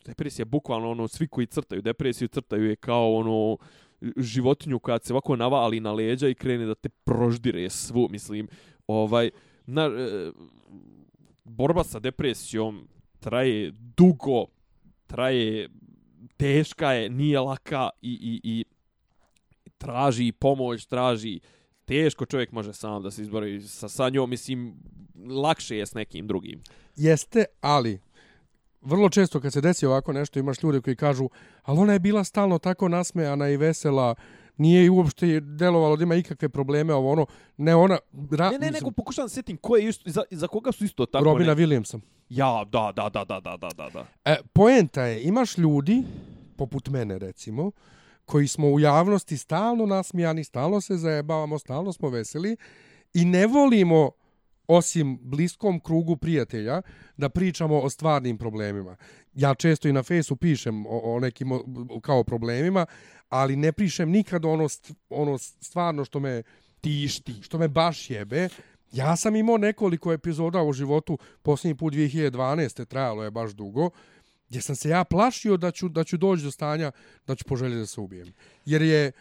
depresija 0.05 0.45
bukvalno 0.45 0.91
ono, 0.91 1.07
svi 1.07 1.27
koji 1.27 1.47
crtaju 1.47 1.81
depresiju, 1.81 2.27
crtaju 2.27 2.69
je 2.69 2.75
kao 2.75 3.13
ono, 3.13 3.57
životinju 4.17 4.79
koja 4.79 4.99
se 4.99 5.13
ovako 5.13 5.35
navali 5.35 5.79
na 5.79 5.91
leđa 5.91 6.27
i 6.29 6.35
krene 6.35 6.65
da 6.65 6.75
te 6.75 6.89
proždire 6.89 7.69
svu, 7.69 8.07
mislim, 8.11 8.47
ovaj, 8.87 9.29
na, 9.65 9.85
e, 9.85 10.31
borba 11.43 11.83
sa 11.83 11.99
depresijom 11.99 12.87
traje 13.19 13.71
dugo, 13.97 14.45
traje, 15.07 15.69
teška 16.37 16.91
je, 16.91 17.09
nije 17.09 17.39
laka 17.39 17.89
i, 18.01 18.11
i, 18.11 18.41
i 18.43 18.65
traži 19.77 20.31
pomoć, 20.31 20.85
traži 20.85 21.39
teško 21.85 22.25
čovjek 22.25 22.51
može 22.51 22.73
sam 22.73 23.03
da 23.03 23.11
se 23.11 23.21
izbori 23.21 23.61
sa, 23.61 23.89
sa 23.89 24.09
njom, 24.09 24.29
mislim, 24.29 24.75
lakše 25.29 25.77
je 25.77 25.85
s 25.85 25.93
nekim 25.93 26.27
drugim. 26.27 26.63
Jeste, 26.95 27.45
ali 27.61 27.99
vrlo 28.81 29.09
često 29.09 29.39
kad 29.39 29.53
se 29.53 29.61
desi 29.61 29.85
ovako 29.85 30.13
nešto 30.13 30.39
imaš 30.39 30.63
ljude 30.63 30.81
koji 30.81 30.95
kažu 30.95 31.29
ali 31.63 31.79
ona 31.79 31.93
je 31.93 31.99
bila 31.99 32.23
stalno 32.23 32.59
tako 32.59 32.89
nasmejana 32.89 33.49
i 33.49 33.57
vesela, 33.57 34.15
nije 34.57 34.89
uopšte 34.89 35.39
delovalo 35.39 35.95
da 35.95 36.03
ima 36.03 36.15
ikakve 36.15 36.49
probleme 36.49 36.93
ovo 36.93 37.11
ono 37.11 37.25
ne 37.57 37.75
ona 37.75 37.97
ra, 38.31 38.51
ne 38.51 38.57
ne 38.57 38.71
nego 38.71 38.91
pokušavam 38.91 39.29
setim 39.29 39.57
ko 39.57 39.77
je 39.77 39.87
isto, 39.89 40.09
za, 40.09 40.23
za 40.31 40.47
koga 40.47 40.71
su 40.71 40.85
isto 40.85 41.05
tako 41.05 41.25
Robina 41.25 41.53
ne... 41.53 41.61
Williamsa 41.61 41.99
ja 42.29 42.65
da 42.71 42.91
da 42.95 43.09
da 43.09 43.25
da 43.25 43.39
da 43.39 43.57
da 43.57 43.89
da. 43.93 44.05
E, 44.25 44.37
poenta 44.53 45.03
je 45.03 45.23
imaš 45.23 45.57
ljudi 45.57 46.03
poput 46.55 46.89
mene 46.89 47.19
recimo 47.19 47.71
koji 48.25 48.47
smo 48.47 48.67
u 48.67 48.79
javnosti 48.79 49.37
stalno 49.37 49.85
nasmijani 49.85 50.43
stalno 50.43 50.81
se 50.81 50.97
zajebavamo 50.97 51.59
stalno 51.59 51.93
smo 51.93 52.09
veseli 52.09 52.57
i 53.13 53.25
ne 53.25 53.47
volimo 53.47 54.11
osim 54.67 55.19
bliskom 55.21 55.79
krugu 55.79 56.17
prijatelja, 56.17 56.81
da 57.17 57.29
pričamo 57.29 57.79
o 57.79 57.89
stvarnim 57.89 58.37
problemima. 58.37 58.95
Ja 59.33 59.55
često 59.55 59.87
i 59.87 59.93
na 59.93 60.03
fejsu 60.03 60.35
pišem 60.35 60.85
o, 60.85 61.15
o 61.15 61.19
nekim 61.19 61.51
o, 61.51 61.63
kao 62.01 62.23
problemima, 62.23 62.85
ali 63.29 63.55
ne 63.55 63.71
pišem 63.71 64.09
nikad 64.09 64.45
ono, 64.45 64.63
st- 64.63 64.93
ono 65.09 65.37
stvarno 65.37 66.05
što 66.05 66.19
me 66.19 66.43
tišti, 66.81 67.35
što 67.41 67.57
me 67.57 67.67
baš 67.67 68.09
jebe. 68.09 68.49
Ja 68.91 69.15
sam 69.15 69.35
imao 69.35 69.57
nekoliko 69.57 70.13
epizoda 70.13 70.63
u 70.63 70.73
životu, 70.73 71.17
posljednji 71.41 71.75
put 71.75 71.93
2012. 71.93 72.85
trajalo 72.85 73.23
je 73.23 73.31
baš 73.31 73.51
dugo, 73.51 73.89
gdje 74.49 74.61
sam 74.61 74.75
se 74.75 74.89
ja 74.89 75.03
plašio 75.03 75.57
da 75.57 75.71
ću, 75.71 75.89
da 75.89 76.03
ću 76.03 76.17
doći 76.17 76.43
do 76.43 76.51
stanja 76.51 76.91
da 77.27 77.35
ću 77.35 77.45
poželjeti 77.45 77.79
da 77.79 77.85
se 77.85 78.01
ubijem. 78.01 78.33
Jer 78.65 78.81
je 78.81 79.11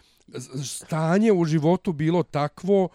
stanje 0.64 1.32
u 1.32 1.44
životu 1.44 1.92
bilo 1.92 2.22
takvo 2.22 2.88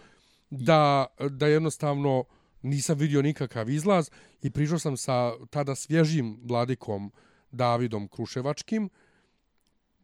da, 0.50 1.06
da 1.30 1.48
jednostavno 1.48 2.24
nisam 2.62 2.98
vidio 2.98 3.22
nikakav 3.22 3.70
izlaz 3.70 4.10
i 4.42 4.50
prišao 4.50 4.80
sam 4.80 4.98
sa 4.98 5.32
tada 5.50 5.76
svježim 5.76 6.40
vladikom 6.44 7.12
Davidom 7.52 8.08
Kruševačkim, 8.08 8.90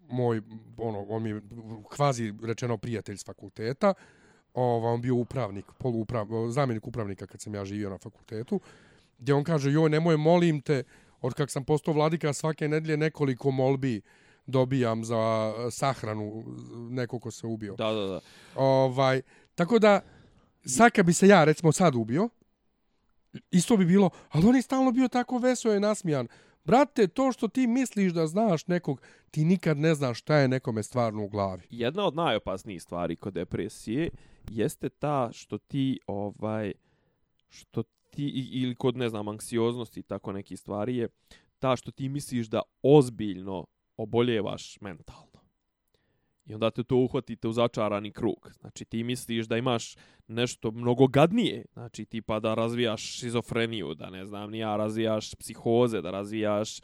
moj, 0.10 0.42
ono, 0.78 1.06
on 1.10 1.24
mi 1.24 1.30
je 1.30 1.42
kvazi 1.90 2.34
rečeno 2.44 2.78
prijatelj 2.78 3.18
s 3.18 3.26
fakulteta, 3.26 3.94
Ova, 4.54 4.90
on 4.90 5.02
bio 5.02 5.16
upravnik, 5.16 5.66
poluuprav, 5.78 6.28
zamjenik 6.50 6.88
upravnika 6.88 7.28
kad 7.28 7.42
sam 7.42 7.56
ja 7.56 7.66
živio 7.66 7.90
na 7.90 7.98
fakultetu, 7.98 8.60
gdje 9.20 9.34
on 9.34 9.44
kaže, 9.44 9.72
joj, 9.72 9.90
nemoj, 9.90 10.18
molim 10.18 10.62
te, 10.62 10.84
od 11.22 11.34
kak 11.34 11.52
sam 11.52 11.64
postao 11.64 11.94
vladika, 11.94 12.34
svake 12.34 12.68
nedelje 12.68 12.98
nekoliko 12.98 13.52
molbi 13.52 14.02
dobijam 14.48 15.04
za 15.04 15.54
sahranu 15.72 16.44
nekog 16.90 17.22
ko 17.22 17.32
se 17.32 17.48
ubio. 17.48 17.76
Da, 17.76 17.92
da, 17.92 18.06
da. 18.06 18.20
Ovaj, 18.56 19.22
tako 19.56 19.80
da, 19.80 20.02
sad 20.66 20.92
kad 20.92 21.06
bi 21.06 21.14
se 21.14 21.28
ja, 21.28 21.44
recimo, 21.44 21.72
sad 21.72 21.96
ubio, 21.96 22.30
isto 23.52 23.78
bi 23.78 23.86
bilo, 23.86 24.10
ali 24.30 24.46
on 24.46 24.56
je 24.56 24.62
stalno 24.62 24.92
bio 24.92 25.08
tako 25.08 25.38
veso 25.38 25.74
i 25.74 25.80
nasmijan. 25.80 26.28
Brate, 26.66 27.08
to 27.08 27.32
što 27.32 27.48
ti 27.48 27.68
misliš 27.68 28.14
da 28.14 28.28
znaš 28.28 28.68
nekog, 28.68 29.02
ti 29.32 29.46
nikad 29.46 29.78
ne 29.78 29.96
znaš 29.96 30.20
šta 30.20 30.36
je 30.36 30.48
nekome 30.48 30.84
stvarno 30.84 31.24
u 31.24 31.30
glavi. 31.30 31.64
Jedna 31.70 32.06
od 32.06 32.16
najopasnijih 32.16 32.82
stvari 32.84 33.16
kod 33.16 33.34
depresije 33.34 34.10
jeste 34.50 34.90
ta 34.90 35.30
što 35.34 35.58
ti 35.58 36.00
ovaj 36.08 36.74
što 37.50 37.84
ti 37.84 38.50
ili 38.54 38.76
kod 38.76 38.98
ne 38.98 39.10
znam 39.10 39.28
anksioznosti 39.28 40.00
i 40.00 40.04
tako 40.04 40.32
neki 40.32 40.58
stvari 40.58 40.98
je 40.98 41.08
ta 41.60 41.76
što 41.76 41.92
ti 41.92 42.10
misliš 42.10 42.48
da 42.48 42.62
ozbiljno 42.82 43.66
oboljevaš 43.98 44.78
mentalno. 44.82 45.27
I 46.48 46.54
onda 46.54 46.70
te 46.72 46.84
to 46.84 46.96
uhvatite 46.96 47.48
u 47.48 47.52
začarani 47.52 48.12
krug. 48.12 48.52
Znači 48.60 48.86
ti 48.86 49.04
misliš 49.04 49.46
da 49.46 49.58
imaš 49.58 49.96
nešto 50.28 50.72
mnogo 50.72 51.08
gadnije. 51.08 51.66
Znači 51.74 52.06
tipa 52.06 52.40
da 52.40 52.54
razvijaš 52.54 53.02
šizofreniju, 53.02 53.94
da 53.94 54.10
ne 54.10 54.26
znam, 54.26 54.52
ni 54.52 54.58
ja 54.58 54.76
razvijaš 54.76 55.36
psihoze, 55.36 56.02
da 56.02 56.12
razvijaš 56.12 56.80
e, 56.80 56.84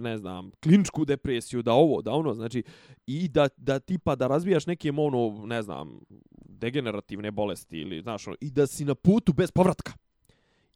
ne 0.00 0.18
znam, 0.18 0.50
kliničku 0.62 1.04
depresiju, 1.04 1.62
da 1.62 1.72
ovo, 1.72 2.02
da 2.02 2.12
ono, 2.12 2.34
znači 2.34 2.62
i 3.06 3.28
da, 3.28 3.48
da 3.56 3.78
tipa 3.78 4.14
da 4.14 4.26
razvijaš 4.26 4.66
neke 4.66 4.92
ono, 4.96 5.46
ne 5.46 5.62
znam, 5.62 6.00
degenerativne 6.48 7.30
bolesti 7.30 7.78
ili 7.78 8.00
znaš 8.00 8.26
ono, 8.26 8.36
i 8.40 8.50
da 8.50 8.66
si 8.66 8.84
na 8.84 8.94
putu 8.94 9.32
bez 9.32 9.50
povratka. 9.50 9.92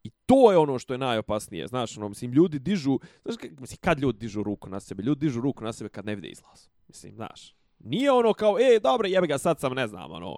I 0.04 0.10
to 0.26 0.52
je 0.52 0.58
ono 0.58 0.78
što 0.78 0.94
je 0.94 0.98
najopasnije, 0.98 1.66
znaš, 1.66 1.98
ono, 1.98 2.08
mislim, 2.08 2.32
ljudi 2.32 2.58
dižu, 2.58 2.98
znaš, 3.24 3.36
mislim, 3.60 3.78
kad 3.80 4.00
ljudi 4.00 4.18
dižu 4.18 4.42
ruku 4.42 4.68
na 4.68 4.80
sebe? 4.80 5.02
Ljudi 5.02 5.26
dižu 5.26 5.40
ruku 5.40 5.64
na 5.64 5.72
sebe 5.72 5.88
kad 5.88 6.06
ne 6.06 6.14
vide 6.14 6.28
izlaz. 6.28 6.68
Mislim, 6.88 7.14
znaš, 7.14 7.57
nije 7.80 8.12
ono 8.12 8.32
kao, 8.32 8.59
e, 8.60 8.80
dobro, 8.80 9.09
jebi 9.09 9.26
ga, 9.26 9.38
sad 9.38 9.60
sam, 9.60 9.74
ne 9.74 9.86
znam, 9.86 10.12
ono, 10.12 10.36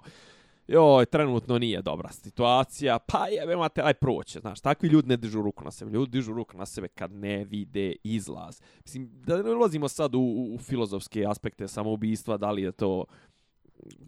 joj, 0.67 1.05
trenutno 1.05 1.59
nije 1.59 1.81
dobra 1.81 2.11
situacija, 2.11 2.99
pa 2.99 3.27
jebe 3.27 3.55
mate, 3.55 3.81
aj 3.81 3.93
proće, 3.93 4.39
znaš, 4.39 4.61
takvi 4.61 4.89
ljudi 4.89 5.07
ne 5.07 5.17
dižu 5.17 5.41
ruku 5.41 5.63
na 5.63 5.71
sebe, 5.71 5.91
ljudi 5.91 6.11
dižu 6.11 6.33
ruku 6.33 6.57
na 6.57 6.65
sebe 6.65 6.87
kad 6.87 7.11
ne 7.11 7.45
vide 7.45 7.95
izlaz. 8.03 8.61
Mislim, 8.85 9.09
da 9.25 9.43
ne 9.43 9.51
ulazimo 9.51 9.87
sad 9.87 10.15
u, 10.15 10.19
u, 10.55 10.57
filozofske 10.57 11.25
aspekte 11.27 11.67
samoubistva, 11.67 12.37
da 12.37 12.51
li 12.51 12.61
je 12.61 12.71
to... 12.71 13.05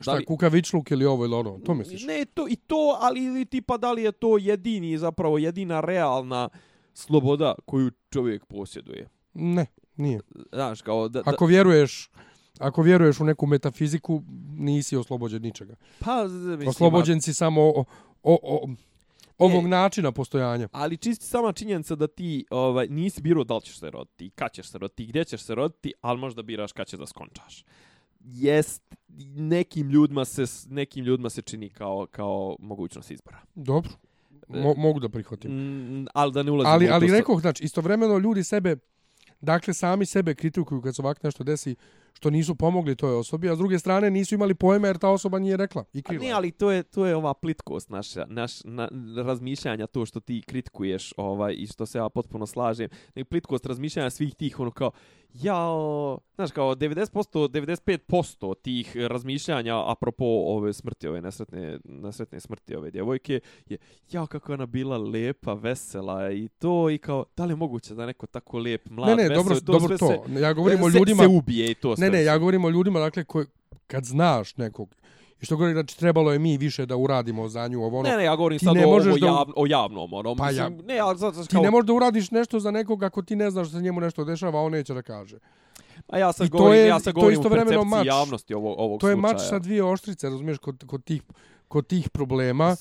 Šta, 0.02 0.14
li... 0.14 0.26
kukavičluk 0.26 0.92
ili 0.92 1.06
ovo 1.06 1.26
ili 1.26 1.36
ono, 1.36 1.60
to 1.66 1.74
misliš? 1.74 2.06
Ne, 2.06 2.26
to, 2.26 2.48
i 2.50 2.56
to, 2.56 2.98
ali 3.02 3.24
ili 3.24 3.46
tipa 3.46 3.78
da 3.78 3.92
li 3.92 4.04
je 4.04 4.12
to 4.12 4.38
jedini, 4.38 4.98
zapravo 4.98 5.38
jedina 5.38 5.82
realna 5.82 6.50
sloboda 6.94 7.56
koju 7.66 7.92
čovjek 8.10 8.46
posjeduje. 8.46 9.10
Ne, 9.34 9.66
nije. 9.96 10.20
Znaš, 10.52 10.82
kao 10.82 11.10
da, 11.10 11.22
da... 11.22 11.32
Ako 11.32 11.46
vjeruješ 11.46 12.10
ako 12.60 12.82
vjeruješ 12.82 13.20
u 13.20 13.24
neku 13.24 13.46
metafiziku, 13.46 14.24
nisi 14.58 14.98
oslobođen 14.98 15.42
ničega. 15.42 15.76
Pa, 16.00 16.24
mislim, 16.24 16.68
oslobođen 16.68 17.22
si 17.22 17.34
samo 17.34 17.62
o, 17.62 17.86
o, 18.24 18.40
o, 18.44 18.68
ovog 19.38 19.64
ne, 19.64 19.70
načina 19.70 20.12
postojanja. 20.12 20.68
Ali 20.72 20.98
čisti 20.98 21.26
sama 21.26 21.52
činjenica 21.52 21.96
da 21.96 22.08
ti 22.08 22.46
ovaj, 22.50 22.88
nisi 22.88 23.22
birao 23.22 23.44
da 23.44 23.56
li 23.56 23.62
ćeš 23.62 23.80
se 23.80 23.90
roditi, 23.90 24.30
kad 24.30 24.52
ćeš 24.52 24.68
se 24.68 24.78
roditi, 24.78 25.06
gdje 25.06 25.26
ćeš 25.26 25.42
se 25.42 25.56
roditi, 25.56 25.94
ali 26.02 26.20
možda 26.20 26.42
biraš 26.42 26.72
kad 26.72 26.88
ćeš 26.88 27.00
da 27.00 27.06
skončaš. 27.06 27.66
Jest, 28.20 28.96
nekim 29.36 29.90
ljudima 29.90 30.26
se, 30.26 30.44
nekim 30.70 31.06
ljudima 31.06 31.30
se 31.30 31.42
čini 31.42 31.70
kao, 31.70 32.08
kao 32.12 32.56
mogućnost 32.60 33.12
izbora. 33.12 33.38
Dobro. 33.56 33.92
Mo, 34.48 34.74
mogu 34.78 35.00
da 35.00 35.10
prihvatim. 35.10 35.52
Mm, 35.52 36.06
ali 36.14 36.32
da 36.32 36.44
ne 36.44 36.52
ulazim 36.52 36.72
ali, 36.72 36.90
ali 36.90 37.12
rekao, 37.12 37.40
znači, 37.40 37.64
istovremeno 37.64 38.18
ljudi 38.18 38.44
sebe, 38.44 38.76
dakle, 39.42 39.74
sami 39.74 40.06
sebe 40.06 40.36
kritikuju 40.36 40.82
kad 40.82 40.96
se 40.96 41.02
ovako 41.02 41.20
nešto 41.24 41.44
desi, 41.44 41.76
što 42.14 42.30
nisu 42.30 42.56
pomogli 42.56 42.96
toj 42.96 43.16
osobi, 43.16 43.50
a 43.50 43.56
s 43.56 43.58
druge 43.58 43.80
strane 43.80 44.12
nisu 44.12 44.36
imali 44.36 44.54
pojma 44.56 44.88
jer 44.88 44.98
ta 44.98 45.10
osoba 45.10 45.40
nije 45.40 45.58
rekla 45.58 45.84
i 45.94 46.02
krila. 46.02 46.24
A 46.24 46.28
ne, 46.28 46.32
ali 46.32 46.52
to 46.52 46.72
je, 46.72 46.84
to 46.84 47.06
je 47.06 47.16
ova 47.16 47.34
plitkost 47.34 47.90
naša, 47.90 48.26
naš, 48.30 48.64
na, 48.64 48.90
razmišljanja, 49.26 49.88
to 49.88 50.06
što 50.06 50.20
ti 50.20 50.44
kritikuješ 50.48 51.14
ovaj, 51.18 51.54
i 51.58 51.68
što 51.68 51.86
se 51.86 51.98
ja 51.98 52.10
potpuno 52.10 52.46
slažem. 52.46 52.90
Nek 53.16 53.28
plitkost 53.28 53.66
razmišljanja 53.66 54.10
svih 54.10 54.36
tih, 54.36 54.60
ono 54.60 54.72
kao, 54.72 54.92
ja, 55.34 55.68
znaš, 56.36 56.52
kao 56.52 56.76
90%, 56.76 57.48
95% 57.48 58.54
tih 58.62 58.98
razmišljanja 58.98 59.92
apropo 59.92 60.26
ove 60.26 60.74
smrti, 60.74 61.08
ove 61.08 61.22
nesretne, 61.22 61.80
nesretne 61.84 62.40
smrti 62.40 62.76
ove 62.76 62.92
djevojke, 62.92 63.40
je, 63.66 63.78
ja, 64.12 64.28
kako 64.28 64.52
je 64.52 64.54
ona 64.54 64.66
bila 64.66 64.98
lepa, 64.98 65.54
vesela 65.54 66.32
i 66.32 66.48
to, 66.48 66.90
i 66.90 66.98
kao, 66.98 67.26
da 67.38 67.46
li 67.46 67.52
je 67.52 67.56
moguće 67.56 67.96
da 67.96 68.06
neko 68.06 68.28
tako 68.28 68.60
lep, 68.60 68.90
mlad, 68.90 69.18
ne, 69.18 69.24
ne, 69.24 69.30
vesel, 69.30 69.44
dobro, 69.44 69.60
to 69.60 69.72
dobro 69.72 69.98
to. 69.98 70.08
Se, 70.08 70.42
ja 70.42 70.54
govorim 70.54 70.84
o 70.84 70.88
ljudima... 70.88 71.24
Se 71.24 71.28
ubije 71.28 71.72
i 71.72 71.76
to 71.76 71.96
sve. 71.96 72.03
Ne, 72.10 72.18
ne, 72.18 72.24
ja 72.24 72.38
govorim 72.38 72.66
o 72.66 72.70
ljudima, 72.70 73.00
dakle, 73.00 73.24
koji, 73.24 73.46
kad 73.88 74.06
znaš 74.06 74.58
nekog, 74.58 74.96
I 75.44 75.46
što 75.46 75.58
govori, 75.58 75.74
znači, 75.74 75.98
trebalo 76.00 76.32
je 76.34 76.40
mi 76.40 76.58
više 76.58 76.86
da 76.86 76.96
uradimo 76.96 77.50
za 77.50 77.68
nju 77.68 77.84
ovo 77.84 78.00
ono. 78.00 78.10
Ne, 78.10 78.18
ne, 78.18 78.24
ja 78.24 78.36
govorim 78.36 78.60
sad 78.60 78.78
o, 78.78 78.90
o, 78.96 79.00
da... 79.00 79.26
jav, 79.26 79.46
o 79.56 79.66
javnom, 79.68 80.14
ono. 80.14 80.36
Pa 80.36 80.48
mislim, 80.48 80.80
ja, 80.80 80.86
ne, 80.86 81.00
ali 81.00 81.20
sad, 81.20 81.34
kao... 81.34 81.44
Ti 81.44 81.58
ne 81.58 81.72
možeš 81.72 81.88
da 81.88 81.94
uradiš 81.94 82.32
nešto 82.32 82.60
za 82.60 82.72
nekog 82.72 83.04
ako 83.04 83.22
ti 83.22 83.36
ne 83.36 83.52
znaš 83.52 83.68
da 83.68 83.78
se 83.78 83.84
njemu 83.84 84.02
nešto 84.02 84.24
dešava, 84.24 84.62
on 84.62 84.72
neće 84.72 84.94
da 84.94 85.02
kaže. 85.02 85.38
A 86.08 86.18
ja 86.18 86.34
sad 86.34 86.50
govorim, 86.50 86.80
je, 86.80 86.88
ja 86.88 87.00
sad 87.00 87.14
govorim 87.14 87.40
u 87.40 87.44
percepciji 87.44 87.86
mač, 87.86 88.06
javnosti 88.06 88.54
ovog, 88.54 88.80
ovog 88.80 89.02
to 89.02 89.08
slučaja. 89.08 89.22
To 89.22 89.28
je 89.28 89.34
mač 89.34 89.42
sa 89.42 89.60
dvije 89.60 89.84
oštrice, 89.84 90.30
razumiješ, 90.30 90.58
kod, 90.58 90.84
kod, 90.88 91.04
tih, 91.04 91.22
kod 91.68 91.88
tih 91.88 92.10
problema. 92.10 92.76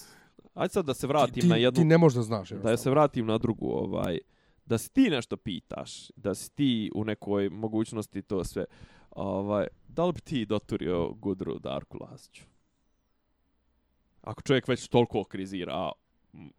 Ajde 0.54 0.72
sad 0.72 0.84
da 0.84 0.94
se 0.94 1.06
vratim 1.06 1.42
ti, 1.42 1.48
na 1.48 1.56
jednu... 1.56 1.80
Ti 1.80 1.84
ne 1.84 1.98
možeš 1.98 2.16
da 2.16 2.22
znaš. 2.22 2.50
Da 2.50 2.76
se 2.76 2.90
vratim 2.90 3.26
na 3.26 3.38
drugu, 3.38 3.70
ovaj... 3.70 4.18
Da 4.64 4.78
si 4.78 4.92
ti 4.92 5.10
nešto 5.10 5.36
pitaš, 5.36 6.10
da 6.16 6.34
si 6.34 6.54
ti 6.54 6.90
u 6.94 7.04
nekoj 7.04 7.48
mogućnosti 7.48 8.22
to 8.22 8.44
sve, 8.44 8.64
ovaj, 9.16 9.66
da 9.88 10.04
li 10.04 10.12
bi 10.12 10.20
ti 10.20 10.46
doturio 10.46 11.12
Gudru 11.12 11.58
Darku 11.58 11.98
Lasiću? 12.00 12.42
Ako 14.22 14.42
čovjek 14.42 14.68
već 14.68 14.88
toliko 14.88 15.24
krizira 15.24 15.92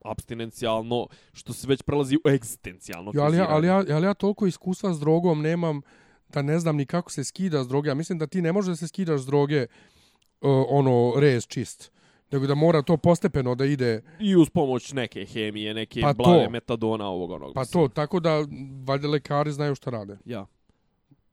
abstinencijalno, 0.06 1.08
što 1.34 1.54
se 1.54 1.68
već 1.68 1.82
prelazi 1.82 2.16
u 2.16 2.30
egzistencijalno 2.30 3.12
ja, 3.16 3.24
ali, 3.24 3.38
ja, 3.38 3.48
ali, 3.50 3.68
ja, 3.68 3.76
ali 3.76 4.06
ja 4.06 4.14
toliko 4.14 4.48
iskustva 4.48 4.94
s 4.94 5.00
drogom 5.00 5.42
nemam 5.42 5.82
da 6.30 6.42
ne 6.42 6.60
znam 6.60 6.76
ni 6.76 6.86
kako 6.86 7.12
se 7.12 7.24
skida 7.24 7.64
s 7.64 7.68
droge. 7.68 7.90
Ja 7.90 7.96
mislim 7.96 8.20
da 8.20 8.28
ti 8.28 8.42
ne 8.42 8.52
možeš 8.52 8.70
da 8.70 8.76
se 8.76 8.88
skidaš 8.88 9.22
s 9.22 9.26
droge 9.26 9.62
uh, 9.62 10.66
ono, 10.70 11.14
rez 11.18 11.48
čist. 11.48 11.92
Nego 12.32 12.48
da 12.48 12.56
mora 12.56 12.82
to 12.82 12.98
postepeno 12.98 13.56
da 13.56 13.66
ide... 13.66 14.02
I 14.20 14.36
uz 14.36 14.50
pomoć 14.50 14.94
neke 14.94 15.26
hemije, 15.26 15.74
neke 15.74 16.02
pa 16.02 16.14
blage 16.14 16.50
metadona 16.50 17.08
ovog 17.08 17.32
onog. 17.32 17.54
Pa 17.54 17.62
mislim. 17.62 17.84
to, 17.84 17.94
tako 17.94 18.20
da 18.20 18.46
valjda 18.86 19.08
lekari 19.08 19.52
znaju 19.52 19.76
šta 19.76 19.90
rade. 19.90 20.18
Ja. 20.26 20.46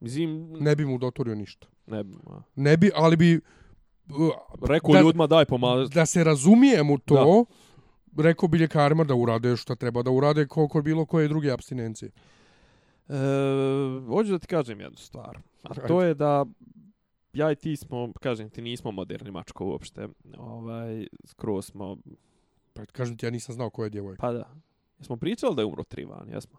Mislim... 0.00 0.52
Ne 0.52 0.76
bi 0.76 0.84
mu 0.84 0.98
dotorio 0.98 1.34
ništa. 1.34 1.66
Ne 1.86 2.04
bi, 2.04 2.14
a. 2.26 2.42
Ne 2.56 2.76
bi, 2.76 2.90
ali 2.94 3.16
bi... 3.16 3.40
Rekao 4.68 4.92
da, 4.92 5.00
ljudima 5.00 5.26
daj 5.26 5.44
pomagati. 5.44 5.94
Da 5.94 6.06
se 6.06 6.24
razumijemo 6.24 6.98
to, 6.98 7.44
da. 8.12 8.22
rekao 8.22 8.48
bi 8.48 8.58
ljekarima 8.58 9.04
da 9.04 9.14
urade 9.14 9.56
šta 9.56 9.74
treba 9.74 10.02
da 10.02 10.10
urade 10.10 10.46
koliko 10.46 10.82
bilo 10.82 11.06
koje 11.06 11.28
druge 11.28 11.50
abstinencije. 11.50 12.10
E, 13.08 13.14
hoću 14.06 14.30
da 14.30 14.38
ti 14.38 14.46
kažem 14.46 14.80
jednu 14.80 14.96
stvar. 14.98 15.38
A 15.62 15.74
to 15.74 16.02
je 16.02 16.14
da 16.14 16.44
ja 17.32 17.52
i 17.52 17.56
ti 17.56 17.76
smo, 17.76 18.12
kažem 18.20 18.50
ti, 18.50 18.62
nismo 18.62 18.90
moderni 18.90 19.30
mačko 19.30 19.66
uopšte. 19.66 20.08
Ovaj, 20.38 21.06
skroz 21.24 21.66
smo... 21.66 21.96
Pa 22.72 22.86
kažem 22.86 23.16
ti, 23.16 23.26
ja 23.26 23.30
nisam 23.30 23.54
znao 23.54 23.70
ko 23.70 23.84
je 23.84 23.90
djevojka. 23.90 24.20
Pa 24.20 24.32
da. 24.32 24.54
Jesmo 24.98 25.16
pričali 25.16 25.54
da 25.54 25.62
je 25.62 25.66
umro 25.66 25.84
Trivan, 25.84 26.28
jesmo? 26.28 26.58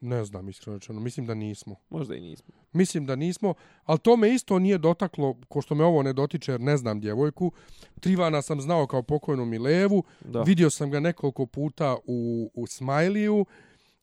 Ne 0.00 0.24
znam, 0.24 0.48
iskreno 0.48 0.76
rečeno. 0.76 1.00
Mislim 1.00 1.26
da 1.26 1.34
nismo. 1.34 1.76
Možda 1.90 2.14
i 2.14 2.20
nismo. 2.20 2.54
Mislim 2.72 3.06
da 3.06 3.16
nismo, 3.16 3.54
ali 3.84 3.98
to 3.98 4.16
me 4.16 4.34
isto 4.34 4.58
nije 4.58 4.78
dotaklo, 4.78 5.36
ko 5.48 5.62
što 5.62 5.74
me 5.74 5.84
ovo 5.84 6.02
ne 6.02 6.12
dotiče, 6.12 6.52
jer 6.52 6.60
ne 6.60 6.76
znam 6.76 7.00
djevojku. 7.00 7.52
Trivana 8.00 8.42
sam 8.42 8.60
znao 8.60 8.86
kao 8.86 9.02
pokojnu 9.02 9.44
Milevu. 9.44 10.04
Da. 10.20 10.42
Vidio 10.42 10.70
sam 10.70 10.90
ga 10.90 11.00
nekoliko 11.00 11.46
puta 11.46 11.96
u, 12.06 12.50
u 12.54 12.66
Smajliju. 12.66 13.46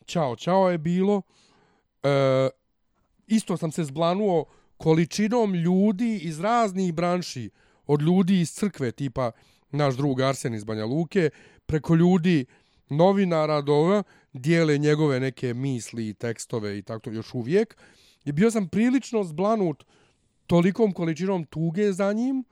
Ćao, 0.05 0.35
ćao 0.35 0.71
je 0.71 0.77
bilo. 0.77 1.21
E, 2.03 2.49
isto 3.27 3.57
sam 3.57 3.71
se 3.71 3.83
zblanuo 3.83 4.45
količinom 4.77 5.55
ljudi 5.55 6.17
iz 6.17 6.39
raznih 6.39 6.93
branši. 6.93 7.49
Od 7.87 8.01
ljudi 8.01 8.41
iz 8.41 8.51
crkve, 8.51 8.91
tipa 8.91 9.31
naš 9.71 9.95
drug 9.95 10.21
Arsen 10.21 10.53
iz 10.53 10.63
Banja 10.63 10.85
Luke, 10.85 11.29
preko 11.65 11.95
ljudi 11.95 12.45
novinara 12.89 13.61
do 13.61 14.03
dijele 14.33 14.77
njegove 14.77 15.19
neke 15.19 15.53
misli 15.53 16.09
i 16.09 16.13
tekstove 16.13 16.77
i 16.77 16.81
tako 16.81 17.09
još 17.09 17.33
uvijek. 17.33 17.77
I 18.25 18.31
bio 18.31 18.51
sam 18.51 18.67
prilično 18.67 19.23
zblanut 19.23 19.83
tolikom 20.47 20.91
količinom 20.91 21.45
tuge 21.45 21.91
za 21.91 22.13
njim, 22.13 22.43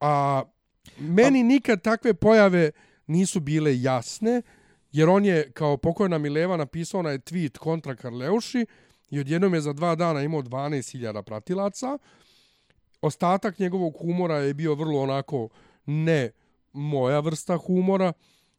a 0.00 0.42
meni 0.98 1.42
nikad 1.42 1.82
takve 1.82 2.14
pojave 2.14 2.70
nisu 3.06 3.40
bile 3.40 3.80
jasne, 3.80 4.42
jer 4.92 5.08
on 5.08 5.24
je 5.24 5.50
kao 5.52 5.76
pokojna 5.76 6.18
Mileva 6.18 6.56
napisao 6.56 7.00
onaj 7.00 7.18
tweet 7.18 7.58
kontra 7.58 7.96
Karleuši 7.96 8.66
i 9.10 9.20
odjednom 9.20 9.54
je 9.54 9.60
za 9.60 9.72
dva 9.72 9.94
dana 9.94 10.22
imao 10.22 10.42
12.000 10.42 11.22
pratilaca. 11.22 11.98
Ostatak 13.00 13.58
njegovog 13.58 13.94
humora 14.00 14.36
je 14.36 14.54
bio 14.54 14.74
vrlo 14.74 15.00
onako 15.00 15.48
ne 15.86 16.30
moja 16.72 17.20
vrsta 17.20 17.56
humora, 17.56 18.12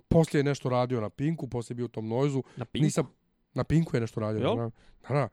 poslije 0.07 0.39
je 0.39 0.43
nešto 0.43 0.69
radio 0.69 1.01
na 1.01 1.09
Pinku, 1.09 1.47
poslije 1.47 1.73
je 1.73 1.75
bio 1.75 1.85
u 1.85 1.89
tom 1.89 2.07
Noizu. 2.07 2.43
Na 2.55 2.65
Pinku? 2.65 2.83
Nisam, 2.83 3.07
na 3.53 3.63
Pinku 3.63 3.95
je 3.95 4.01
nešto 4.01 4.19
radio. 4.19 4.47
Jel? 4.47 4.55
Na, 4.57 4.71
na, 5.09 5.29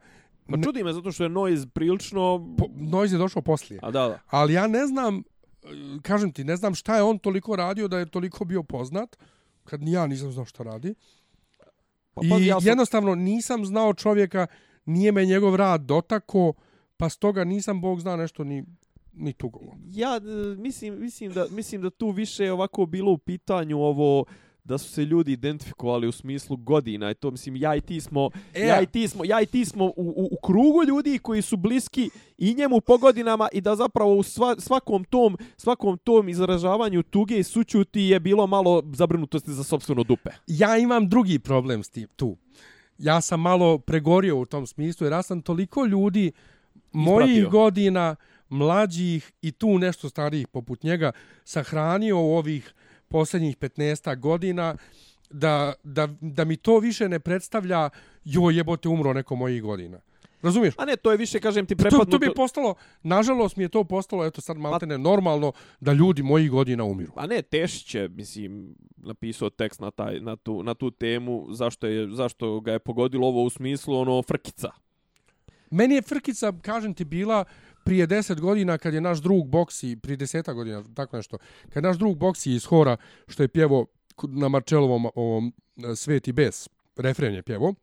Pa 0.49 0.57
čudi 0.63 0.83
me 0.83 0.93
zato 0.93 1.11
što 1.11 1.23
je 1.23 1.29
Noise 1.29 1.67
prilično... 1.67 2.55
Po, 2.57 2.65
Noise 2.75 3.15
je 3.15 3.19
došao 3.19 3.41
poslije. 3.41 3.79
A 3.83 3.91
da, 3.91 4.07
da. 4.07 4.19
Ali 4.27 4.53
ja 4.53 4.67
ne 4.67 4.87
znam, 4.87 5.23
kažem 6.01 6.31
ti, 6.31 6.43
ne 6.43 6.55
znam 6.55 6.75
šta 6.75 6.95
je 6.95 7.03
on 7.03 7.19
toliko 7.19 7.55
radio 7.55 7.87
da 7.87 7.99
je 7.99 8.05
toliko 8.05 8.45
bio 8.45 8.63
poznat, 8.63 9.17
kad 9.63 9.81
ni 9.81 9.91
ja 9.91 10.07
nisam 10.07 10.31
znao 10.31 10.45
šta 10.45 10.63
radi. 10.63 10.95
Pa, 12.13 12.21
pa, 12.29 12.37
I 12.37 12.45
ja 12.45 12.61
sam... 12.61 12.67
jednostavno 12.67 13.15
nisam 13.15 13.65
znao 13.65 13.93
čovjeka, 13.93 14.47
nije 14.85 15.11
me 15.11 15.25
njegov 15.25 15.55
rad 15.55 15.81
dotako, 15.81 16.53
pa 16.97 17.09
stoga 17.09 17.43
nisam, 17.43 17.81
Bog 17.81 17.99
zna, 17.99 18.15
nešto 18.15 18.43
ni 18.43 18.63
ni 19.17 19.33
tugovo. 19.33 19.77
Ja 19.91 20.19
mislim, 20.57 20.99
mislim, 20.99 21.31
da, 21.33 21.47
mislim 21.49 21.81
da 21.81 21.89
tu 21.89 22.09
više 22.09 22.51
ovako 22.51 22.85
bilo 22.85 23.11
u 23.11 23.17
pitanju 23.17 23.79
ovo 23.79 24.25
da 24.65 24.77
su 24.77 24.89
se 24.89 25.05
ljudi 25.05 25.31
identifikovali 25.31 26.07
u 26.07 26.11
smislu 26.11 26.57
godina 26.57 27.11
i 27.11 27.13
to 27.13 27.31
mislim 27.31 27.55
ja 27.55 27.75
i 27.75 27.81
ti 27.81 28.01
smo 28.01 28.29
e, 28.53 28.65
ja 28.65 28.81
i 28.81 28.85
ti 28.85 29.07
smo 29.07 29.25
ja 29.25 29.41
i 29.41 29.45
ti 29.45 29.65
smo 29.65 29.85
u, 29.85 29.93
u, 29.95 30.29
u 30.31 30.37
krugu 30.43 30.83
ljudi 30.87 31.19
koji 31.19 31.41
su 31.41 31.57
bliski 31.57 32.09
i 32.37 32.53
njemu 32.53 32.81
po 32.81 32.97
godinama 32.97 33.47
i 33.53 33.61
da 33.61 33.75
zapravo 33.75 34.15
u 34.15 34.23
sva, 34.23 34.55
svakom 34.59 35.03
tom 35.03 35.37
svakom 35.57 35.97
tom 35.97 36.29
izražavanju 36.29 37.03
tuge 37.03 37.39
i 37.39 37.43
sućuti 37.43 38.01
je 38.01 38.19
bilo 38.19 38.47
malo 38.47 38.83
zabrinutosti 38.93 39.53
za 39.53 39.63
sopstveno 39.63 40.03
dupe. 40.03 40.29
Ja 40.47 40.77
imam 40.77 41.09
drugi 41.09 41.39
problem 41.39 41.83
s 41.83 41.89
tim 41.89 42.07
tu. 42.15 42.37
Ja 42.97 43.21
sam 43.21 43.41
malo 43.41 43.77
pregorio 43.77 44.39
u 44.39 44.45
tom 44.45 44.67
smislu 44.67 45.05
jer 45.05 45.13
ja 45.13 45.21
sam 45.21 45.41
toliko 45.41 45.85
ljudi 45.85 46.31
mojih 46.91 47.47
godina 47.47 48.15
mlađih 48.49 49.31
i 49.41 49.51
tu 49.51 49.79
nešto 49.79 50.09
starijih 50.09 50.47
poput 50.47 50.83
njega 50.83 51.11
sahranio 51.43 52.19
u 52.19 52.37
ovih 52.37 52.73
posljednjih 53.07 53.57
15 53.57 54.19
godina 54.19 54.75
da, 55.29 55.73
da, 55.83 56.07
da 56.21 56.45
mi 56.45 56.57
to 56.57 56.79
više 56.79 57.09
ne 57.09 57.19
predstavlja 57.19 57.89
jo 58.23 58.49
jebote 58.49 58.89
umro 58.89 59.13
neko 59.13 59.35
mojih 59.35 59.63
godina. 59.63 59.99
Razumiješ? 60.41 60.73
A 60.77 60.85
ne, 60.85 60.95
to 60.95 61.11
je 61.11 61.17
više, 61.17 61.39
kažem 61.39 61.65
ti, 61.65 61.75
To, 61.75 61.81
prepadnuto... 61.83 62.11
to 62.11 62.19
bi 62.19 62.33
postalo, 62.35 62.75
nažalost 63.03 63.55
mi 63.57 63.63
je 63.63 63.69
to 63.69 63.83
postalo, 63.83 64.25
eto 64.25 64.41
sad 64.41 64.57
maltene 64.57 64.97
normalno 64.97 65.51
da 65.79 65.93
ljudi 65.93 66.23
mojih 66.23 66.51
godina 66.51 66.83
umiru. 66.83 67.11
A 67.15 67.27
ne, 67.27 67.41
Tešić 67.41 67.95
je, 67.95 68.09
mislim, 68.09 68.75
napisao 68.97 69.49
tekst 69.49 69.79
na, 69.79 69.91
taj, 69.91 70.19
na, 70.19 70.35
tu, 70.35 70.63
na 70.63 70.73
tu 70.73 70.91
temu, 70.91 71.47
zašto, 71.49 71.87
je, 71.87 72.09
zašto 72.11 72.59
ga 72.59 72.71
je 72.71 72.79
pogodilo 72.79 73.27
ovo 73.27 73.43
u 73.43 73.49
smislu, 73.49 73.99
ono, 73.99 74.21
frkica. 74.21 74.71
Meni 75.71 75.95
je 75.95 76.01
Frkica, 76.01 76.53
kažem 76.61 76.93
ti, 76.93 77.05
bila 77.05 77.45
prije 77.85 78.07
10 78.07 78.39
godina 78.39 78.77
kad 78.77 78.93
je 78.93 79.01
naš 79.01 79.21
drug 79.21 79.47
Boksi, 79.47 79.97
prije 80.01 80.17
10 80.17 80.53
godina, 80.53 80.83
tako 80.95 81.17
nešto, 81.17 81.37
kad 81.69 81.83
naš 81.83 81.97
drug 81.97 82.17
Boksi 82.17 82.51
iz 82.51 82.65
Hora, 82.65 82.97
što 83.27 83.43
je 83.43 83.47
pjevo 83.47 83.85
na 84.23 84.47
Marčelovom 84.47 85.05
ovom, 85.15 85.53
e, 85.77 85.95
Sveti 85.95 86.31
Bes, 86.31 86.69
refren 86.97 87.33
je 87.33 87.43
pjevo, 87.43 87.73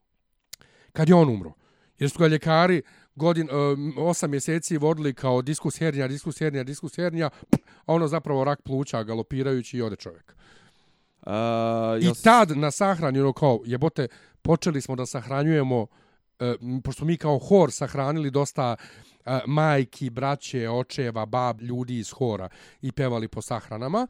kad 0.93 1.09
je 1.09 1.15
on 1.15 1.29
umro. 1.29 1.53
Jer 1.99 2.11
su 2.11 2.19
ga 2.19 2.27
ljekari 2.27 2.83
godin, 3.15 3.49
um, 3.51 3.95
osam 3.99 4.31
mjeseci 4.31 4.77
vodili 4.77 5.15
kao 5.15 5.43
diskus 5.43 5.79
hernija, 5.79 6.09
diskus 6.09 6.39
hernija, 6.39 6.65
diskus 6.65 6.97
hernija, 6.97 7.31
a 7.87 7.95
ono 7.95 8.09
zapravo 8.09 8.45
rak 8.45 8.63
pluća 8.63 9.03
galopirajući 9.03 9.77
i 9.77 9.83
ode 9.83 9.97
čovjek. 9.97 10.37
Uh, 11.27 11.33
I 12.01 12.23
tad 12.23 12.57
na 12.57 12.71
sahrani, 12.71 13.21
ono 13.21 13.33
kao, 13.33 13.61
jebote, 13.65 14.09
počeli 14.43 14.81
smo 14.81 14.97
da 14.97 15.07
sahranjujemo, 15.07 15.87
e, 16.41 16.55
pošto 16.85 17.05
mi 17.05 17.17
kao 17.17 17.39
hor 17.39 17.73
sahranili 17.73 18.31
dosta 18.31 18.77
e, 19.25 19.41
majki, 19.47 20.11
braće, 20.11 20.71
očeva, 20.71 21.27
bab, 21.27 21.63
ljudi 21.63 21.99
iz 21.99 22.11
hora 22.11 22.49
i 22.81 22.93
pevali 22.93 23.29
po 23.29 23.43
sahranama. 23.43 24.07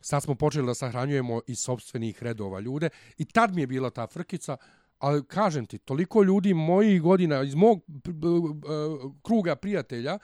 Sad 0.00 0.22
smo 0.22 0.34
počeli 0.34 0.66
da 0.66 0.74
sahranjujemo 0.74 1.40
iz 1.46 1.58
sobstvenih 1.58 2.22
redova 2.22 2.60
ljude 2.60 2.88
i 3.18 3.24
tad 3.24 3.54
mi 3.54 3.60
je 3.60 3.66
bila 3.66 3.90
ta 3.90 4.06
frkica, 4.06 4.56
ali 4.98 5.24
kažem 5.26 5.66
ti, 5.66 5.78
toliko 5.78 6.22
ljudi 6.22 6.54
mojih 6.54 7.02
godina, 7.02 7.42
iz 7.42 7.54
mog 7.54 7.78
e, 7.78 8.10
kruga 9.22 9.56
prijatelja, 9.56 10.18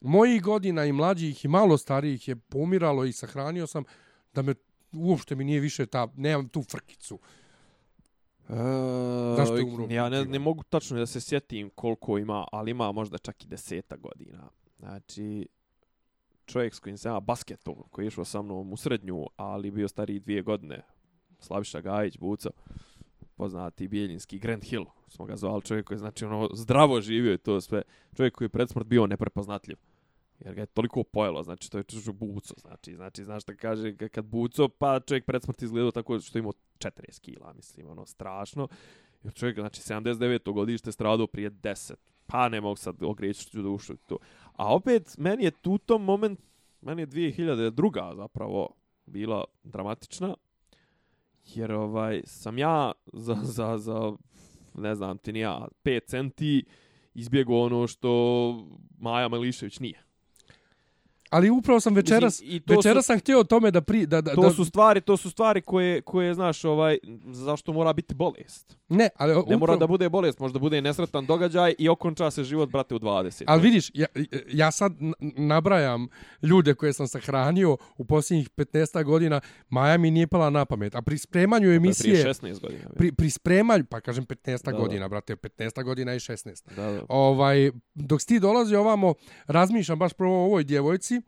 mojih 0.00 0.42
godina 0.42 0.84
i 0.84 0.92
mlađih 0.92 1.44
i 1.44 1.48
malo 1.48 1.78
starijih 1.78 2.28
je 2.28 2.36
pomiralo 2.36 3.04
i 3.04 3.12
sahranio 3.12 3.66
sam 3.66 3.84
da 4.32 4.42
me 4.42 4.54
uopšte 4.92 5.34
mi 5.34 5.44
nije 5.44 5.60
više 5.60 5.86
ta, 5.86 6.08
nemam 6.16 6.48
tu 6.48 6.62
frkicu. 6.62 7.18
Zašto 9.36 9.56
je 9.56 9.64
umro? 9.64 9.86
Ja 9.90 10.08
ne, 10.08 10.24
ne 10.24 10.38
mogu 10.38 10.62
tačno 10.62 10.98
da 10.98 11.06
se 11.06 11.20
sjetim 11.20 11.70
koliko 11.74 12.18
ima, 12.18 12.44
ali 12.52 12.70
ima 12.70 12.92
možda 12.92 13.18
čak 13.18 13.44
i 13.44 13.48
deseta 13.48 13.96
godina. 13.96 14.48
Znači, 14.78 15.48
čovjek 16.46 16.74
s 16.74 16.78
kojim 16.78 16.98
sam 16.98 17.14
ja 17.14 17.20
basketom, 17.20 17.74
koji 17.90 18.04
je 18.04 18.06
išao 18.06 18.24
sa 18.24 18.42
mnom 18.42 18.72
u 18.72 18.76
srednju, 18.76 19.26
ali 19.36 19.70
bio 19.70 19.88
stariji 19.88 20.20
dvije 20.20 20.42
godine, 20.42 20.82
Slaviša 21.38 21.80
Gajić, 21.80 22.18
Buco, 22.18 22.50
poznati 23.36 23.88
bijeljinski 23.88 24.38
Grand 24.38 24.64
Hill, 24.64 24.84
smo 25.08 25.24
ga 25.24 25.36
zvali 25.36 25.62
čovjek 25.62 25.86
koji 25.86 25.96
je 25.96 25.98
znači 25.98 26.24
ono 26.24 26.48
zdravo 26.54 27.00
živio 27.00 27.32
i 27.32 27.38
to 27.38 27.60
sve. 27.60 27.82
Čovjek 28.16 28.34
koji 28.34 28.46
je 28.46 28.50
pred 28.50 28.68
smrt 28.68 28.86
bio 28.86 29.06
neprepoznatljiv. 29.06 29.76
Jer 30.44 30.54
ga 30.54 30.60
je 30.60 30.66
toliko 30.66 31.02
pojelo, 31.02 31.42
znači 31.42 31.70
to 31.70 31.78
je 31.78 31.84
čužu 31.84 32.12
buco, 32.12 32.54
znači, 32.60 32.94
znači 32.94 33.24
znaš 33.24 33.42
šta 33.42 33.54
kaže, 33.54 33.96
kad 33.96 34.24
buco, 34.24 34.68
pa 34.68 35.00
čovjek 35.00 35.24
pred 35.24 35.42
smrt 35.42 35.62
izgledao 35.62 35.90
tako 35.90 36.20
što 36.20 36.38
imao 36.38 36.52
40 36.78 37.20
kila, 37.20 37.52
mislim, 37.52 37.88
ono, 37.88 38.06
strašno. 38.06 38.68
Jer 39.22 39.34
čovjek, 39.34 39.58
znači, 39.58 39.80
79. 39.80 40.52
godište 40.52 40.92
stradao 40.92 41.26
prije 41.26 41.50
10. 41.50 41.94
Pa 42.26 42.48
ne 42.48 42.60
mogu 42.60 42.76
sad 42.76 43.02
ogreći 43.02 43.46
ću 43.46 43.62
dušu 43.62 43.96
to. 43.96 44.18
A 44.52 44.74
opet, 44.74 45.14
meni 45.18 45.44
je 45.44 45.50
tu 45.50 45.78
tom 45.78 46.04
moment, 46.04 46.40
meni 46.80 47.02
je 47.02 47.06
2002. 47.06 48.16
zapravo 48.16 48.68
bila 49.06 49.44
dramatična, 49.64 50.34
jer 51.54 51.72
ovaj, 51.72 52.22
sam 52.24 52.58
ja 52.58 52.92
za, 53.12 53.34
za, 53.42 53.78
za 53.78 54.12
ne 54.74 54.94
znam 54.94 55.18
ti 55.18 55.32
ni 55.32 55.40
ja, 55.40 55.68
5 55.84 56.06
centi 56.06 56.64
izbjegao 57.14 57.60
ono 57.60 57.86
što 57.86 58.10
Maja 58.98 59.28
Mališević 59.28 59.80
nije. 59.80 60.09
Ali 61.30 61.50
upravo 61.50 61.80
sam 61.80 61.94
večeras, 61.94 62.40
Mislim, 62.40 62.56
i 62.56 62.60
to 62.60 62.76
večeras 62.76 63.04
su- 63.04 63.06
sam 63.06 63.18
htio 63.18 63.40
o 63.40 63.44
tome 63.44 63.70
da 63.70 63.80
pri... 63.80 64.06
Da, 64.06 64.20
da, 64.20 64.34
To 64.34 64.40
da, 64.40 64.50
su 64.50 64.64
stvari, 64.64 65.00
to 65.00 65.16
su 65.16 65.30
stvari 65.30 65.60
koje, 65.60 66.00
koje 66.00 66.34
znaš, 66.34 66.64
ovaj, 66.64 66.98
zašto 67.24 67.72
mora 67.72 67.92
biti 67.92 68.14
bolest. 68.14 68.76
Ne, 68.88 69.08
ali 69.16 69.32
Ne 69.32 69.38
upravo, 69.38 69.58
mora 69.58 69.76
da 69.76 69.86
bude 69.86 70.08
bolest, 70.08 70.38
možda 70.40 70.58
bude 70.58 70.80
nesretan 70.80 71.26
događaj 71.26 71.74
i 71.78 71.88
okonča 71.88 72.30
se 72.30 72.44
život, 72.44 72.70
brate, 72.70 72.94
u 72.94 72.98
20. 72.98 73.44
Ali 73.46 73.62
vidiš, 73.62 73.90
ja, 73.94 74.06
ja 74.48 74.70
sad 74.70 74.92
nabrajam 75.36 76.08
ljude 76.42 76.74
koje 76.74 76.92
sam 76.92 77.08
sahranio 77.08 77.76
u 77.98 78.04
posljednjih 78.04 78.50
15 78.50 79.04
godina, 79.04 79.40
Maja 79.68 79.96
mi 79.98 80.10
nije 80.10 80.26
pala 80.26 80.50
na 80.50 80.64
pamet. 80.64 80.94
A 80.94 81.02
pri 81.02 81.18
spremanju 81.18 81.68
je 81.70 81.76
emisije... 81.76 82.14
Prije 82.14 82.34
16 82.34 82.60
godina. 82.60 82.84
Pri, 82.96 83.12
pri 83.12 83.30
spremanju, 83.30 83.84
pa 83.84 84.00
kažem 84.00 84.26
15 84.26 84.64
Da, 84.64 84.70
da. 84.72 84.78
godina, 84.78 85.08
brate, 85.08 85.36
15 85.36 85.84
godina 85.84 86.14
i 86.14 86.18
16. 86.18 86.74
Da, 86.76 86.92
da. 86.92 87.02
Ovaj, 87.08 87.70
dok 87.94 88.20
ti 88.22 88.40
dolazi 88.40 88.74
ovamo, 88.74 89.14
razmišljam 89.46 89.98
baš 89.98 90.12
prvo 90.12 90.42
o 90.42 90.44
ovoj 90.44 90.64
djevojci 90.64 91.19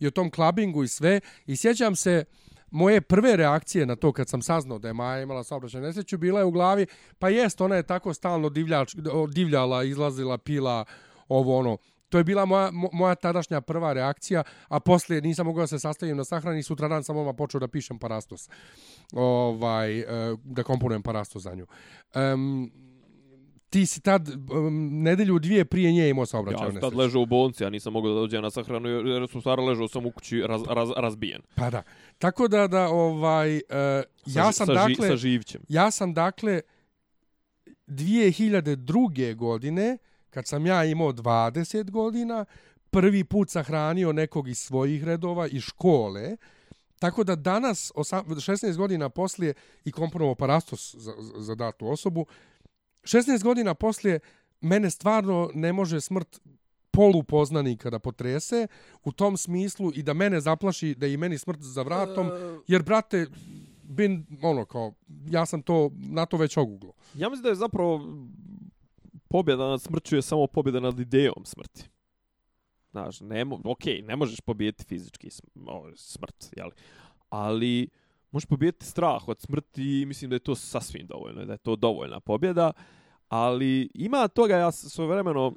i 0.00 0.06
o 0.06 0.10
tom 0.10 0.30
klabingu 0.30 0.84
i 0.84 0.88
sve. 0.88 1.20
I 1.46 1.56
sjećam 1.56 1.96
se 1.96 2.24
moje 2.70 3.00
prve 3.00 3.36
reakcije 3.36 3.86
na 3.86 3.96
to 3.96 4.12
kad 4.12 4.28
sam 4.28 4.42
saznao 4.42 4.78
da 4.78 4.88
je 4.88 4.94
Maja 4.94 5.22
imala 5.22 5.44
saobraćajnu 5.44 5.86
nesreću, 5.86 6.18
bila 6.18 6.40
je 6.40 6.44
u 6.44 6.50
glavi, 6.50 6.86
pa 7.18 7.28
jest, 7.28 7.60
ona 7.60 7.76
je 7.76 7.82
tako 7.82 8.14
stalno 8.14 8.48
divljač, 8.48 8.94
divljala, 9.34 9.84
izlazila, 9.84 10.38
pila, 10.38 10.84
ovo 11.28 11.58
ono. 11.58 11.76
To 12.08 12.18
je 12.18 12.24
bila 12.24 12.44
moja, 12.44 12.70
moja 12.92 13.14
tadašnja 13.14 13.60
prva 13.60 13.92
reakcija, 13.92 14.42
a 14.68 14.80
poslije 14.80 15.20
nisam 15.20 15.46
mogao 15.46 15.62
da 15.62 15.66
se 15.66 15.78
sastavim 15.78 16.16
na 16.16 16.24
sahrani, 16.24 16.62
sutradan 16.62 17.04
sam 17.04 17.16
odmah 17.16 17.34
počeo 17.38 17.60
da 17.60 17.68
pišem 17.68 17.98
parastos. 17.98 18.48
Ovaj, 19.12 19.98
e, 19.98 20.04
da 20.44 20.62
komponujem 20.62 21.02
parastos 21.02 21.42
za 21.42 21.54
nju. 21.54 21.66
Um, 22.14 22.72
ti 23.70 23.86
si 23.86 24.00
tad 24.00 24.28
um, 24.28 24.38
nedelju 25.02 25.38
dvije 25.38 25.64
prije 25.64 25.92
nje 25.92 26.08
imao 26.08 26.26
saobraćajnu 26.26 26.66
Ja 26.66 26.72
sam 26.72 26.80
tad 26.80 26.94
ležao 26.94 27.22
u 27.22 27.26
bolnici, 27.26 27.62
ja 27.62 27.70
nisam 27.70 27.92
mogao 27.92 28.14
da 28.14 28.20
dođem 28.20 28.42
na 28.42 28.50
sahranu 28.50 28.88
jer 28.88 29.28
sam 29.30 29.40
stvarno 29.40 29.64
ležao 29.64 29.88
sam 29.88 30.06
u 30.06 30.10
kući 30.10 30.40
raz, 30.40 30.62
raz, 30.68 30.88
razbijen. 30.96 31.40
Pa 31.54 31.70
da. 31.70 31.82
Tako 32.18 32.48
da, 32.48 32.66
da 32.66 32.88
ovaj, 32.88 33.56
uh, 33.56 33.60
ja 34.26 34.44
Sa, 34.44 34.52
sam 34.52 34.66
sa, 34.66 34.72
dakle... 34.74 35.08
sa 35.08 35.16
živćem. 35.16 35.62
Ja 35.68 35.90
sam 35.90 36.14
dakle 36.14 36.60
2002. 37.88 39.34
godine, 39.34 39.98
kad 40.30 40.46
sam 40.46 40.66
ja 40.66 40.84
imao 40.84 41.12
20 41.12 41.90
godina, 41.90 42.44
prvi 42.90 43.24
put 43.24 43.50
sahranio 43.50 44.12
nekog 44.12 44.48
iz 44.48 44.58
svojih 44.58 45.04
redova 45.04 45.46
iz 45.46 45.62
škole, 45.62 46.36
tako 46.98 47.24
da 47.24 47.36
danas, 47.36 47.92
osam- 47.94 48.24
16 48.26 48.76
godina 48.76 49.08
poslije, 49.08 49.54
i 49.84 49.92
komponovo 49.92 50.34
parastos 50.34 50.94
za, 50.94 51.12
za- 51.18 51.40
za 51.40 51.54
datu 51.54 51.88
osobu, 51.88 52.26
16 53.02 53.42
godina 53.42 53.74
poslije, 53.74 54.20
mene 54.60 54.90
stvarno 54.90 55.50
ne 55.54 55.72
može 55.72 56.00
smrt 56.00 56.40
polupoznanika 56.90 57.90
da 57.90 57.98
potrese 57.98 58.66
u 59.04 59.12
tom 59.12 59.36
smislu 59.36 59.92
i 59.94 60.02
da 60.02 60.14
mene 60.14 60.40
zaplaši 60.40 60.94
da 60.94 61.06
je 61.06 61.12
i 61.12 61.16
meni 61.16 61.38
smrt 61.38 61.60
za 61.60 61.82
vratom, 61.82 62.30
jer 62.66 62.82
brate, 62.82 63.26
bin, 63.82 64.26
ono 64.42 64.64
kao, 64.64 64.94
ja 65.26 65.46
sam 65.46 65.62
to, 65.62 65.90
na 65.94 66.26
to 66.26 66.36
već 66.36 66.56
oguglo. 66.56 66.92
Ja 67.14 67.28
mislim 67.28 67.42
da 67.42 67.48
je 67.48 67.54
zapravo 67.54 68.00
pobjeda 69.28 69.68
nad 69.68 69.82
smrću 69.82 70.16
je 70.16 70.22
samo 70.22 70.46
pobjeda 70.46 70.80
nad 70.80 71.00
idejom 71.00 71.44
smrti. 71.44 71.88
Znaš, 72.90 73.20
ne, 73.20 73.44
mo 73.44 73.60
okej, 73.64 74.02
ne 74.02 74.16
možeš 74.16 74.40
pobijediti 74.40 74.84
fizički 74.84 75.30
smrt, 75.96 76.52
jeli? 76.56 76.72
ali 77.28 77.88
možeš 78.30 78.46
pobijediti 78.46 78.86
strah 78.86 79.28
od 79.28 79.40
smrti 79.40 80.00
i 80.00 80.06
mislim 80.06 80.30
da 80.30 80.36
je 80.36 80.40
to 80.40 80.54
sasvim 80.54 81.06
dovoljno, 81.06 81.44
da 81.44 81.52
je 81.52 81.58
to 81.58 81.76
dovoljna 81.76 82.20
pobjeda, 82.20 82.72
ali 83.28 83.90
ima 83.94 84.28
toga, 84.28 84.56
ja 84.56 84.72
sam 84.72 84.90
svojevremeno 84.90 85.52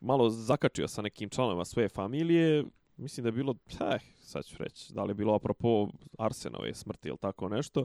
malo 0.00 0.30
zakačio 0.30 0.88
sa 0.88 1.02
nekim 1.02 1.30
članovima 1.30 1.64
svoje 1.64 1.88
familije, 1.88 2.64
mislim 2.96 3.24
da 3.24 3.28
je 3.28 3.32
bilo, 3.32 3.54
eh, 3.80 3.98
sad 4.20 4.44
ću 4.44 4.56
reći, 4.58 4.92
da 4.92 5.04
li 5.04 5.10
je 5.10 5.14
bilo 5.14 5.34
apropo 5.34 5.88
Arsenove 6.18 6.74
smrti 6.74 7.08
ili 7.08 7.18
tako 7.18 7.48
nešto, 7.48 7.84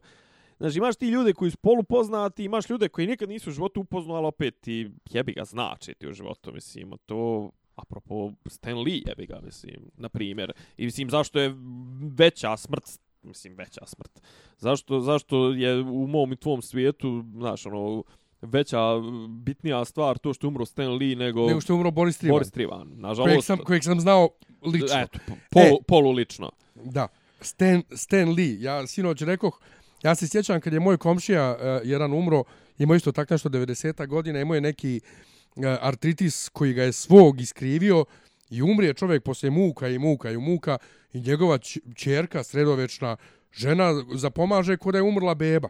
Znači, 0.59 0.77
imaš 0.77 0.95
ti 0.95 1.07
ljude 1.07 1.33
koji 1.33 1.51
su 1.51 1.57
polupoznati, 1.57 2.43
imaš 2.43 2.69
ljude 2.69 2.89
koji 2.89 3.07
nikad 3.07 3.29
nisu 3.29 3.49
u 3.49 3.53
životu 3.53 3.81
upoznali, 3.81 4.17
ali 4.17 4.27
opet 4.27 4.61
ti 4.61 4.91
jebi 5.09 5.33
ga 5.33 5.45
znači 5.45 5.93
ti 5.93 6.07
u 6.07 6.13
životu, 6.13 6.53
mislim, 6.53 6.91
to 7.05 7.51
apropo 7.75 8.31
Stan 8.45 8.77
Lee 8.77 9.01
jebi 9.05 9.25
ga, 9.25 9.39
mislim, 9.43 9.91
na 9.97 10.09
primjer. 10.09 10.51
I 10.77 10.85
mislim, 10.85 11.09
zašto 11.09 11.39
je 11.39 11.55
veća 12.17 12.57
smrt, 12.57 12.99
mislim, 13.27 13.55
veća 13.55 13.85
smrt. 13.85 14.21
Zašto, 14.57 14.99
zašto 14.99 15.49
je 15.51 15.81
u 15.81 16.07
mom 16.07 16.33
i 16.33 16.35
tvom 16.35 16.61
svijetu, 16.61 17.23
znaš, 17.37 17.65
ono, 17.65 18.03
veća, 18.41 18.79
bitnija 19.29 19.85
stvar 19.85 20.17
to 20.17 20.33
što 20.33 20.47
je 20.47 20.49
umro 20.49 20.65
Stan 20.65 20.97
Lee 20.97 21.15
nego, 21.15 21.47
Nego 21.47 21.61
što 21.61 21.73
je 21.73 21.77
umro 21.77 21.91
Boris 21.91 22.17
Trivan, 22.17 22.33
Boris 22.35 22.51
Trivan. 22.51 22.87
kojeg 22.87 22.99
Nažalost, 22.99 23.47
sam, 23.47 23.57
kojeg 23.57 23.83
sam 23.83 23.99
znao 23.99 24.29
lično. 24.63 24.99
eto, 24.99 25.19
polu, 25.51 25.65
E. 25.65 25.83
polu 25.87 26.11
lično. 26.11 26.51
Da. 26.75 27.07
Stan, 27.41 27.83
Stan 27.91 28.29
Lee. 28.29 28.57
Ja 28.59 28.87
sinoć 28.87 29.21
rekoh, 29.21 29.59
ja 30.03 30.15
se 30.15 30.27
sjećam 30.27 30.61
kad 30.61 30.73
je 30.73 30.79
moj 30.79 30.97
komšija 30.97 31.51
uh, 31.51 31.87
jedan 31.87 32.13
umro, 32.13 32.43
imao 32.77 32.95
isto 32.95 33.11
tako 33.11 33.33
nešto 33.33 33.49
90-ta 33.49 34.05
godina, 34.05 34.41
imao 34.41 34.55
je 34.55 34.61
neki 34.61 35.01
uh, 35.55 35.63
artritis 35.81 36.49
koji 36.49 36.73
ga 36.73 36.83
je 36.83 36.91
svog 36.91 37.41
iskrivio 37.41 38.05
i 38.49 38.61
umrije 38.61 38.93
čovjek 38.93 39.23
poslije 39.23 39.51
muka 39.51 39.87
i 39.87 39.99
muka 39.99 40.31
i 40.31 40.37
muka 40.37 40.77
i 41.17 41.21
njegova 41.21 41.57
čerka, 41.95 42.43
sredovečna 42.43 43.17
žena, 43.51 44.03
zapomaže 44.15 44.77
kod 44.77 44.95
je 44.95 45.01
umrla 45.01 45.35
beba. 45.35 45.69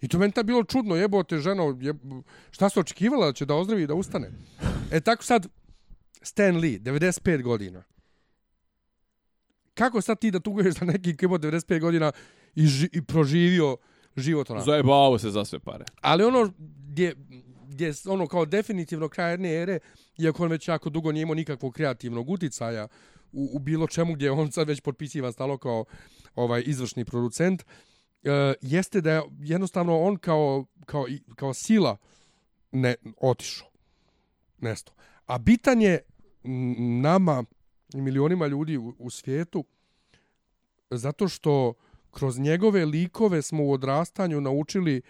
I 0.00 0.08
to 0.08 0.18
meni 0.18 0.32
ta 0.32 0.42
bilo 0.42 0.64
čudno, 0.64 0.96
jebote 0.96 1.38
ženo, 1.38 1.78
jeb... 1.80 1.98
šta 2.50 2.68
se 2.68 2.80
očekivala 2.80 3.26
da 3.26 3.32
će 3.32 3.46
da 3.46 3.54
ozdravi 3.54 3.82
i 3.82 3.86
da 3.86 3.94
ustane. 3.94 4.30
E 4.90 5.00
tako 5.00 5.24
sad, 5.24 5.46
Stan 6.22 6.56
Lee, 6.56 6.78
95 6.78 7.42
godina. 7.42 7.82
Kako 9.74 10.00
sad 10.00 10.18
ti 10.18 10.30
da 10.30 10.40
tuguješ 10.40 10.74
za 10.74 10.84
neki 10.84 11.16
kibo 11.16 11.38
95 11.38 11.80
godina 11.80 12.12
i, 12.54 12.66
ži, 12.66 12.88
i 12.92 13.02
proživio 13.02 13.76
život 14.16 14.50
onako? 14.50 14.64
Zajebavo 14.64 15.18
se 15.18 15.30
za 15.30 15.44
sve 15.44 15.58
pare. 15.58 15.84
Ali 16.00 16.24
ono 16.24 16.52
gdje, 16.58 17.14
gdje 17.68 17.86
je 17.86 17.94
ono 18.06 18.26
kao 18.26 18.44
definitivno 18.44 19.08
kraj 19.08 19.32
jedne 19.32 19.54
ere, 19.54 19.78
iako 20.18 20.44
on 20.44 20.50
već 20.50 20.68
jako 20.68 20.90
dugo 20.90 21.12
nije 21.12 21.22
imao 21.22 21.34
nikakvog 21.34 21.74
kreativnog 21.74 22.30
uticaja 22.30 22.88
u, 23.32 23.50
u 23.52 23.58
bilo 23.58 23.86
čemu 23.86 24.14
gdje 24.14 24.30
on 24.30 24.52
sad 24.52 24.68
već 24.68 24.80
potpisiva 24.80 25.32
stalo 25.32 25.58
kao 25.58 25.84
ovaj 26.34 26.62
izvršni 26.66 27.04
producent, 27.04 27.62
e, 27.62 28.54
jeste 28.60 29.00
da 29.00 29.12
je 29.12 29.22
jednostavno 29.40 30.00
on 30.00 30.16
kao, 30.16 30.66
kao, 30.86 31.06
kao 31.34 31.54
sila 31.54 31.96
ne 32.72 32.94
otišao. 33.20 33.68
Nesto. 34.58 34.92
A 35.26 35.38
bitan 35.38 35.82
je 35.82 36.00
nama 37.02 37.44
i 37.94 38.00
milionima 38.00 38.46
ljudi 38.46 38.76
u, 38.76 38.94
u 38.98 39.10
svijetu 39.10 39.64
zato 40.90 41.28
što 41.28 41.74
kroz 42.10 42.38
njegove 42.38 42.84
likove 42.84 43.42
smo 43.42 43.64
u 43.64 43.72
odrastanju 43.72 44.40
naučili 44.40 45.02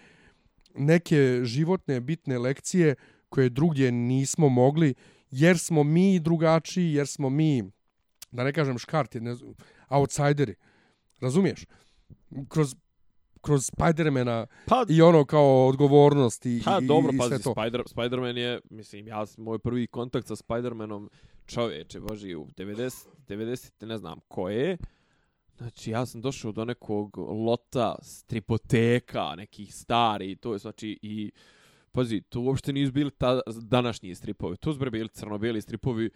neke 0.75 1.39
životne 1.43 1.99
bitne 1.99 2.37
lekcije 2.37 2.95
koje 3.29 3.49
drugdje 3.49 3.91
nismo 3.91 4.49
mogli 4.49 4.93
jer 5.31 5.59
smo 5.59 5.83
mi 5.83 6.19
drugačiji, 6.19 6.93
jer 6.93 7.07
smo 7.07 7.29
mi, 7.29 7.63
da 8.31 8.43
ne 8.43 8.53
kažem 8.53 8.77
škarti, 8.77 9.19
ne, 9.19 9.35
outsideri. 9.89 10.55
Razumiješ? 11.21 11.65
Kroz 12.49 12.75
kroz 13.41 13.65
Spidermana 13.65 14.47
pa, 14.65 14.85
i 14.89 15.01
ono 15.01 15.25
kao 15.25 15.67
odgovornost 15.67 16.45
i, 16.45 16.61
pa, 16.65 16.79
i, 16.81 16.85
dobro, 16.85 17.11
i 17.13 17.17
pazi, 17.17 17.29
sve 17.29 17.39
to. 17.39 17.53
Spider, 17.53 17.83
Spiderman 17.87 18.37
je, 18.37 18.59
mislim, 18.69 19.07
ja 19.07 19.25
moj 19.37 19.59
prvi 19.59 19.87
kontakt 19.87 20.27
sa 20.27 20.35
Spidermanom 20.35 21.09
čovječe, 21.45 21.99
boži, 21.99 22.35
u 22.35 22.45
90, 22.45 23.05
90 23.27 23.85
ne 23.85 23.97
znam 23.97 24.19
ko 24.27 24.49
je, 24.49 24.77
Znači, 25.61 25.91
ja 25.91 26.05
sam 26.05 26.21
došao 26.21 26.51
do 26.51 26.65
nekog 26.65 27.17
lota 27.17 27.95
stripoteka, 28.01 29.35
nekih 29.35 29.75
stari, 29.75 30.35
to 30.35 30.53
je 30.53 30.59
znači 30.59 30.99
i... 31.01 31.31
Pazi, 31.93 32.21
to 32.21 32.41
uopšte 32.41 32.73
nisu 32.73 32.91
bili 32.91 33.11
ta, 33.11 33.41
današnji 33.61 34.15
stripovi, 34.15 34.57
to 34.57 34.73
su 34.73 34.79
bili 34.79 35.09
crno-bijeli 35.09 35.61
stripovi, 35.61 36.09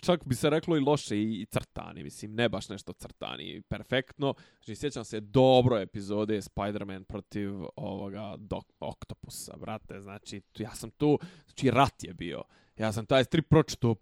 čak 0.00 0.24
bi 0.24 0.34
se 0.34 0.50
reklo 0.50 0.76
i 0.76 0.80
loše 0.80 1.16
i, 1.16 1.42
i 1.42 1.46
crtani, 1.46 2.02
mislim, 2.02 2.34
ne 2.34 2.48
baš 2.48 2.68
nešto 2.68 2.92
crtani, 2.92 3.62
perfektno. 3.68 4.34
Znači, 4.56 4.76
sjećam 4.76 5.04
se 5.04 5.20
dobro 5.20 5.78
epizode 5.78 6.40
Spider-Man 6.40 7.04
protiv 7.04 7.52
ovoga 7.76 8.34
Dok 8.38 8.64
Octopusa, 8.80 9.56
brate, 9.56 10.00
znači, 10.00 10.40
tu, 10.40 10.62
ja 10.62 10.74
sam 10.74 10.90
tu, 10.90 11.18
znači, 11.44 11.70
rat 11.70 12.04
je 12.04 12.14
bio. 12.14 12.42
Ja 12.76 12.92
sam 12.92 13.06
taj 13.06 13.24
strip 13.24 13.48
pročito 13.48 13.94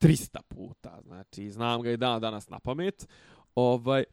300 0.00 0.42
puta, 0.48 1.00
znači, 1.04 1.50
znam 1.50 1.82
ga 1.82 1.90
i 1.90 1.96
dan 1.96 2.20
danas 2.20 2.48
na 2.48 2.58
pamet. 2.58 3.08
Ovaj, 3.54 4.04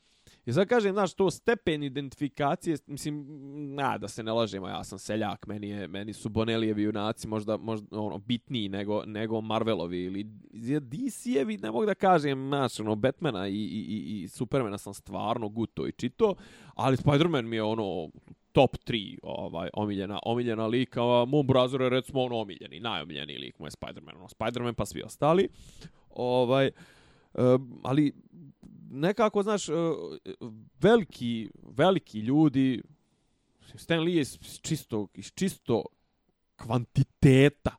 I 0.45 0.53
sad 0.53 0.67
kažem, 0.67 0.93
znaš, 0.93 1.13
to 1.13 1.31
stepen 1.31 1.83
identifikacije, 1.83 2.77
mislim, 2.87 3.25
na, 3.75 3.97
da 3.97 4.07
se 4.07 4.23
ne 4.23 4.31
lažemo, 4.31 4.67
ja 4.67 4.83
sam 4.83 4.99
seljak, 4.99 5.47
meni, 5.47 5.69
je, 5.69 5.87
meni 5.87 6.13
su 6.13 6.29
Bonelijevi 6.29 6.83
junaci 6.83 7.27
možda, 7.27 7.57
možda 7.57 7.99
ono, 7.99 8.17
bitniji 8.17 8.69
nego, 8.69 9.03
nego 9.05 9.41
Marvelovi 9.41 10.03
ili 10.03 10.23
DC-evi, 10.53 11.61
ne 11.61 11.71
mogu 11.71 11.85
da 11.85 11.93
kažem, 11.93 12.47
znaš, 12.47 12.79
ono, 12.79 12.95
Batmana 12.95 13.47
i, 13.47 13.53
i, 13.53 13.55
i, 13.57 14.23
i 14.23 14.27
Supermana 14.27 14.77
sam 14.77 14.93
stvarno 14.93 15.49
guto 15.49 15.87
i 15.87 15.91
čito, 15.91 16.35
ali 16.75 16.97
Spider-Man 16.97 17.45
mi 17.45 17.55
je 17.55 17.63
ono, 17.63 18.09
top 18.51 18.77
3 18.87 19.17
ovaj 19.23 19.69
omiljena 19.73 20.19
omiljena 20.25 20.67
lika 20.67 21.01
a 21.01 21.25
mom 21.25 21.47
brazoru 21.47 21.83
je 21.83 21.89
recimo 21.89 22.21
ono 22.21 22.35
omiljeni 22.35 22.79
najomiljeni 22.79 23.37
lik 23.37 23.59
mu 23.59 23.67
je 23.67 23.71
Spider-Man 23.71 24.15
ono 24.17 24.27
Spider-Man 24.27 24.73
pa 24.73 24.85
svi 24.85 25.03
ostali 25.03 25.49
ovaj 26.09 26.71
um, 27.33 27.79
ali 27.83 28.13
nekako, 28.91 29.43
znaš, 29.43 29.69
e, 29.69 29.73
veliki, 30.81 31.49
veliki 31.63 32.19
ljudi, 32.19 32.81
Stan 33.75 33.99
Lee 33.99 34.15
je 34.15 34.25
čisto, 34.61 35.07
iz 35.13 35.31
čisto 35.35 35.85
kvantiteta. 36.55 37.75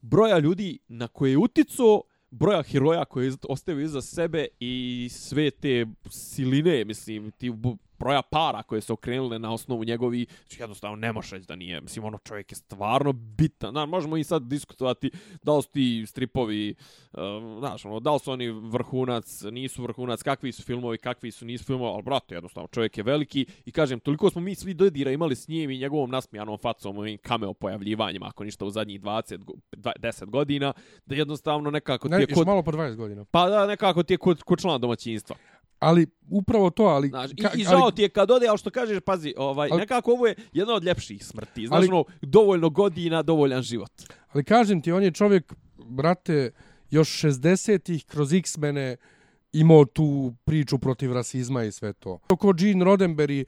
Broja 0.00 0.38
ljudi 0.38 0.78
na 0.88 1.08
koje 1.08 1.30
je 1.30 1.38
utico, 1.38 2.02
broja 2.30 2.62
heroja 2.62 3.04
koje 3.04 3.26
je 3.26 3.32
ostavio 3.48 3.84
iza 3.84 4.02
sebe 4.02 4.46
i 4.60 5.08
sve 5.12 5.50
te 5.50 5.86
siline, 6.10 6.84
mislim, 6.84 7.30
ti 7.30 7.52
broja 8.00 8.22
para 8.22 8.62
koje 8.62 8.80
se 8.80 8.92
okrenule 8.92 9.38
na 9.38 9.52
osnovu 9.52 9.84
njegovi, 9.84 10.26
znači 10.40 10.62
jednostavno 10.62 10.96
ne 10.96 11.12
može 11.12 11.36
reći 11.36 11.48
da 11.48 11.56
nije. 11.56 11.80
Mislim, 11.80 12.04
ono 12.04 12.18
čovjek 12.18 12.52
je 12.52 12.56
stvarno 12.56 13.12
bitan. 13.12 13.70
Znaš, 13.70 13.88
možemo 13.88 14.16
i 14.16 14.24
sad 14.24 14.42
diskutovati 14.42 15.10
da 15.42 15.56
li 15.56 15.62
su 15.62 15.70
ti 15.70 16.04
stripovi, 16.06 16.74
uh, 17.12 17.20
znaš, 17.58 17.84
ono, 17.84 18.00
da 18.00 18.12
li 18.12 18.20
su 18.20 18.32
oni 18.32 18.48
vrhunac, 18.48 19.42
nisu 19.50 19.82
vrhunac, 19.82 20.22
kakvi 20.22 20.52
su 20.52 20.62
filmovi, 20.62 20.98
kakvi 20.98 21.30
su 21.30 21.44
nisu 21.44 21.64
filmovi, 21.64 21.92
ali 21.94 22.02
brate, 22.02 22.34
jednostavno, 22.34 22.68
čovjek 22.68 22.98
je 22.98 23.04
veliki 23.04 23.46
i 23.64 23.72
kažem, 23.72 24.00
toliko 24.00 24.30
smo 24.30 24.40
mi 24.40 24.54
svi 24.54 24.74
dodira 24.74 25.10
imali 25.10 25.36
s 25.36 25.48
njim 25.48 25.70
i 25.70 25.78
njegovom 25.78 26.10
nasmijanom 26.10 26.58
facom, 26.58 26.98
ovim 26.98 27.18
cameo 27.18 27.52
pojavljivanjima, 27.52 28.26
ako 28.26 28.44
ništa 28.44 28.64
u 28.64 28.70
zadnjih 28.70 29.00
20, 29.00 29.38
10 29.72 30.24
godina, 30.24 30.72
da 31.06 31.14
jednostavno 31.14 31.70
nekako 31.70 32.08
ne, 32.08 32.16
ti 32.16 32.22
je 32.22 32.34
kod... 32.34 32.46
malo 32.46 32.62
po 32.62 32.70
20 32.70 32.96
godina. 32.96 33.24
Pa 33.24 33.48
da, 33.48 33.66
nekako 33.66 34.02
ti 34.02 34.14
je 34.14 34.18
kod, 34.18 34.42
kod 34.42 34.60
člana 34.60 34.78
domaćinstva. 34.78 35.36
Ali 35.80 36.06
upravo 36.28 36.70
to, 36.70 36.82
ali... 36.82 37.08
Znaš, 37.08 37.30
ka, 37.42 37.50
I, 37.54 37.60
i 37.60 37.64
žao 37.64 37.82
ali, 37.82 37.94
ti 37.94 38.02
je 38.02 38.08
kad 38.08 38.30
ode, 38.30 38.46
ali 38.48 38.58
što 38.58 38.70
kažeš, 38.70 39.00
pazi, 39.00 39.34
ovaj, 39.36 39.68
ali, 39.72 39.80
nekako 39.80 40.12
ovo 40.12 40.26
je 40.26 40.34
jedna 40.52 40.74
od 40.74 40.84
ljepših 40.84 41.26
smrti. 41.26 41.66
Znaš, 41.66 41.78
ali, 41.78 41.88
ono, 41.88 42.04
dovoljno 42.22 42.70
godina, 42.70 43.22
dovoljan 43.22 43.62
život. 43.62 43.92
Ali 44.28 44.44
kažem 44.44 44.82
ti, 44.82 44.92
on 44.92 45.02
je 45.02 45.10
čovjek, 45.10 45.52
brate, 45.78 46.50
još 46.90 47.22
60-ih 47.22 48.04
kroz 48.04 48.32
X-mene 48.32 48.96
imao 49.52 49.84
tu 49.84 50.34
priču 50.44 50.78
protiv 50.78 51.12
rasizma 51.12 51.64
i 51.64 51.72
sve 51.72 51.92
to. 51.92 52.18
Oko 52.28 52.52
Gene 52.52 52.84
Roddenberry, 52.84 53.44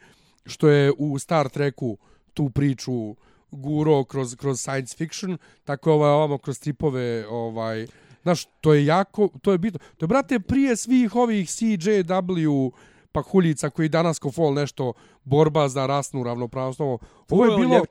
što 0.46 0.68
je 0.68 0.92
u 0.98 1.18
Star 1.18 1.48
Treku 1.48 1.98
tu 2.34 2.50
priču 2.50 3.16
guro 3.50 4.04
kroz, 4.04 4.36
kroz 4.36 4.60
science 4.60 4.96
fiction, 4.96 5.38
tako 5.64 5.90
je 5.90 5.94
ovaj, 5.94 6.10
ovamo 6.10 6.38
kroz 6.38 6.56
stripove 6.56 7.26
ovaj, 7.28 7.86
Znaš, 8.22 8.44
to 8.60 8.74
je 8.74 8.86
jako, 8.86 9.28
to 9.42 9.52
je 9.52 9.58
bitno. 9.58 9.80
To 9.96 10.04
je, 10.04 10.08
brate, 10.08 10.40
prije 10.40 10.76
svih 10.76 11.16
ovih 11.16 11.48
CJW 11.48 12.70
pahuljica 13.12 13.70
koji 13.70 13.88
danas 13.88 14.18
ko 14.18 14.30
fol 14.30 14.54
nešto 14.54 14.92
borba 15.24 15.68
za 15.68 15.86
rasnu 15.86 16.22
ravnopravnost. 16.22 16.80
Ovo, 16.80 16.98
ovo 17.30 17.44
je 17.44 17.58
bilo, 17.58 17.84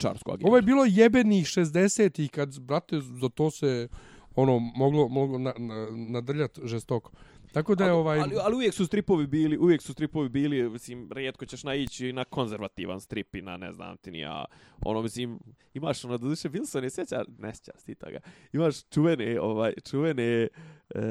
ovo 0.43 0.55
je 0.55 0.61
bilo 0.61 0.85
jebenih 0.85 1.45
60-ih 1.45 2.31
kad, 2.31 2.59
brate, 2.59 2.99
za 2.99 3.29
to 3.29 3.51
se 3.51 3.87
ono 4.35 4.59
moglo, 4.59 5.07
moglo 5.07 5.37
na, 5.37 5.53
na, 5.57 5.87
nadrljati 5.91 6.61
žestoko. 6.63 7.11
Tako 7.51 7.75
da 7.75 7.85
je 7.85 7.91
ovaj 7.91 8.19
ali, 8.19 8.35
ali 8.41 8.55
uvijek 8.55 8.73
su 8.73 8.85
stripovi 8.85 9.27
bili, 9.27 9.57
uvijek 9.57 9.81
su 9.81 9.93
stripovi 9.93 10.29
bili, 10.29 10.69
mislim, 10.69 11.09
rijetko 11.11 11.45
ćeš 11.45 11.63
naići 11.63 12.13
na 12.13 12.23
konzervativan 12.23 13.01
strip 13.01 13.35
i 13.35 13.41
na 13.41 13.57
ne 13.57 13.71
znam 13.71 13.97
ti 13.97 14.11
ni 14.11 14.19
ja. 14.19 14.45
Ono 14.85 15.01
mislim, 15.01 15.39
imaš 15.73 16.05
ono 16.05 16.17
duše 16.17 16.49
Wilson 16.49 16.83
je 16.83 16.89
sjeća, 16.89 17.23
ne 17.37 17.55
sjeća 17.55 17.71
ti 17.85 17.95
toga. 17.95 18.19
Imaš 18.53 18.83
čuvene, 18.89 19.41
ovaj 19.41 19.73
čuvene 19.89 20.47
e, 20.95 21.01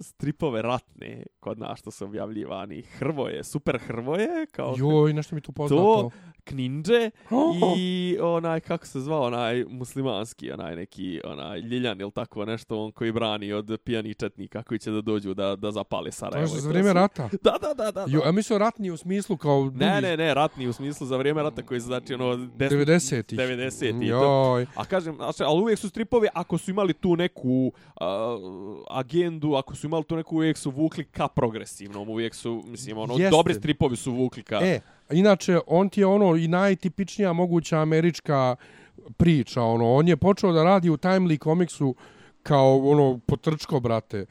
stripove 0.00 0.62
ratne 0.62 1.22
kod 1.40 1.58
nas 1.58 1.78
što 1.78 1.90
su 1.90 2.04
objavljivani. 2.04 2.82
Hrvoje, 2.82 3.44
super 3.44 3.78
Hrvoje, 3.78 4.46
kao 4.52 4.74
Joj, 4.78 5.12
nešto 5.12 5.34
mi 5.34 5.40
tu 5.40 5.52
poznato. 5.52 5.82
To, 5.82 6.10
Kninđe 6.44 7.10
oh. 7.30 7.78
i 7.78 8.18
onaj, 8.22 8.60
kako 8.60 8.86
se 8.86 9.00
zvao, 9.00 9.22
onaj 9.22 9.64
muslimanski, 9.68 10.52
onaj 10.52 10.76
neki, 10.76 11.20
onaj 11.24 11.60
Ljiljan 11.60 12.00
ili 12.00 12.10
tako 12.10 12.44
nešto, 12.44 12.84
on 12.84 12.92
koji 12.92 13.12
brani 13.12 13.52
od 13.52 13.78
pijani 13.84 14.14
četnika 14.14 14.62
koji 14.62 14.78
će 14.78 14.90
da 14.90 15.00
dođu 15.00 15.34
da, 15.34 15.56
da 15.56 15.70
zapale 15.70 16.12
Sarajevo. 16.12 16.48
To 16.48 16.54
je 16.54 16.60
za 16.60 16.68
vrijeme 16.68 16.92
rata? 16.92 17.28
Da, 17.42 17.54
da, 17.60 17.74
da. 17.74 17.90
da, 17.90 18.06
Jo, 18.08 18.22
a 18.24 18.32
mislim 18.32 18.58
ratni 18.58 18.90
u 18.90 18.96
smislu 18.96 19.36
kao... 19.36 19.60
Drugi... 19.62 19.78
Ne, 19.78 20.00
ne, 20.00 20.16
ne, 20.16 20.34
ratni 20.34 20.66
u 20.68 20.72
smislu 20.72 21.06
za 21.06 21.16
vrijeme 21.16 21.42
rata 21.42 21.62
koji 21.62 21.80
znači 21.80 22.14
ono... 22.14 22.24
90-ih. 22.24 23.38
90-ih. 23.38 24.08
Joj. 24.08 24.66
A 24.74 24.84
kažem, 24.84 25.16
znači, 25.16 25.42
ali 25.42 25.60
uvijek 25.60 25.78
su 25.78 25.88
stripovi, 25.88 26.28
ako 26.34 26.58
su 26.58 26.70
imali 26.70 26.92
tu 26.92 27.16
neku 27.16 27.72
uh, 28.00 28.06
agendu, 28.90 29.54
ako 29.54 29.76
su 29.76 29.86
imali 29.86 30.04
tu 30.04 30.16
neku, 30.16 30.36
uvijek 30.36 30.58
su 30.58 30.70
vukli 30.70 31.04
ka 31.04 31.28
progresivnom, 31.28 32.08
uvijek 32.08 32.34
su, 32.34 32.62
mislim, 32.66 32.98
ono, 32.98 33.14
Jeste. 33.14 33.30
dobri 33.30 33.54
stripovi 33.54 33.96
su 33.96 34.12
vukli 34.12 34.42
ka... 34.42 34.60
E, 34.62 34.80
inače, 35.10 35.58
on 35.66 35.88
ti 35.88 36.00
je 36.00 36.06
ono 36.06 36.36
i 36.36 36.48
najtipičnija 36.48 37.32
moguća 37.32 37.78
američka 37.78 38.56
priča, 39.16 39.62
ono, 39.62 39.94
on 39.94 40.08
je 40.08 40.16
počeo 40.16 40.52
da 40.52 40.64
radi 40.64 40.90
u 40.90 40.96
Timely 40.96 41.38
komiksu 41.38 41.94
kao, 42.42 42.78
ono, 42.78 43.20
potrčko, 43.26 43.80
brate 43.80 44.26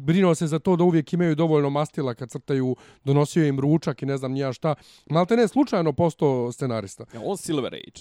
brinuo 0.00 0.34
se 0.34 0.46
za 0.46 0.58
to 0.58 0.76
da 0.76 0.84
uvijek 0.84 1.12
imaju 1.12 1.34
dovoljno 1.34 1.70
mastila 1.70 2.14
kad 2.14 2.30
crtaju, 2.30 2.76
donosio 3.04 3.46
im 3.46 3.60
ručak 3.60 4.02
i 4.02 4.06
ne 4.06 4.16
znam 4.16 4.32
nija 4.32 4.52
šta. 4.52 4.74
Malte 5.10 5.36
ne, 5.36 5.48
slučajno 5.48 5.92
postao 5.92 6.52
scenarista. 6.52 7.04
Ja, 7.14 7.20
on 7.24 7.36
Silver 7.36 7.74
Age. 7.74 8.00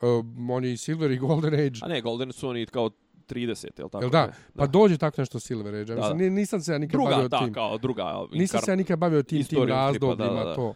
Uh, 0.00 0.24
on 0.50 0.64
je 0.64 0.72
i 0.72 0.76
Silver 0.76 1.10
i 1.10 1.18
Golden 1.18 1.54
Age. 1.54 1.78
A 1.82 1.88
ne, 1.88 2.00
Golden 2.00 2.32
su 2.32 2.48
oni 2.48 2.66
kao 2.66 2.90
30, 3.28 3.64
je 3.78 3.84
li 3.84 3.90
tako? 3.90 4.04
Jel 4.04 4.10
da? 4.10 4.32
Pa 4.56 4.66
dođe 4.66 4.98
tako 4.98 5.20
nešto 5.20 5.40
Silver 5.40 5.74
Age. 5.74 5.94
Mislim, 5.94 6.34
nisam 6.34 6.60
se 6.60 6.72
ja 6.72 6.78
nikad 6.78 6.92
druga, 6.92 7.10
bavio 7.10 7.28
da, 7.28 7.38
tim. 7.38 7.52
Kao 7.52 7.78
druga, 7.78 8.26
nisam 8.32 8.60
se 8.60 8.70
ja 8.70 8.76
nikad 8.76 8.98
bavio 8.98 9.22
tim, 9.22 9.44
tim 9.44 9.62
razdobljima, 9.68 10.54
to. 10.54 10.74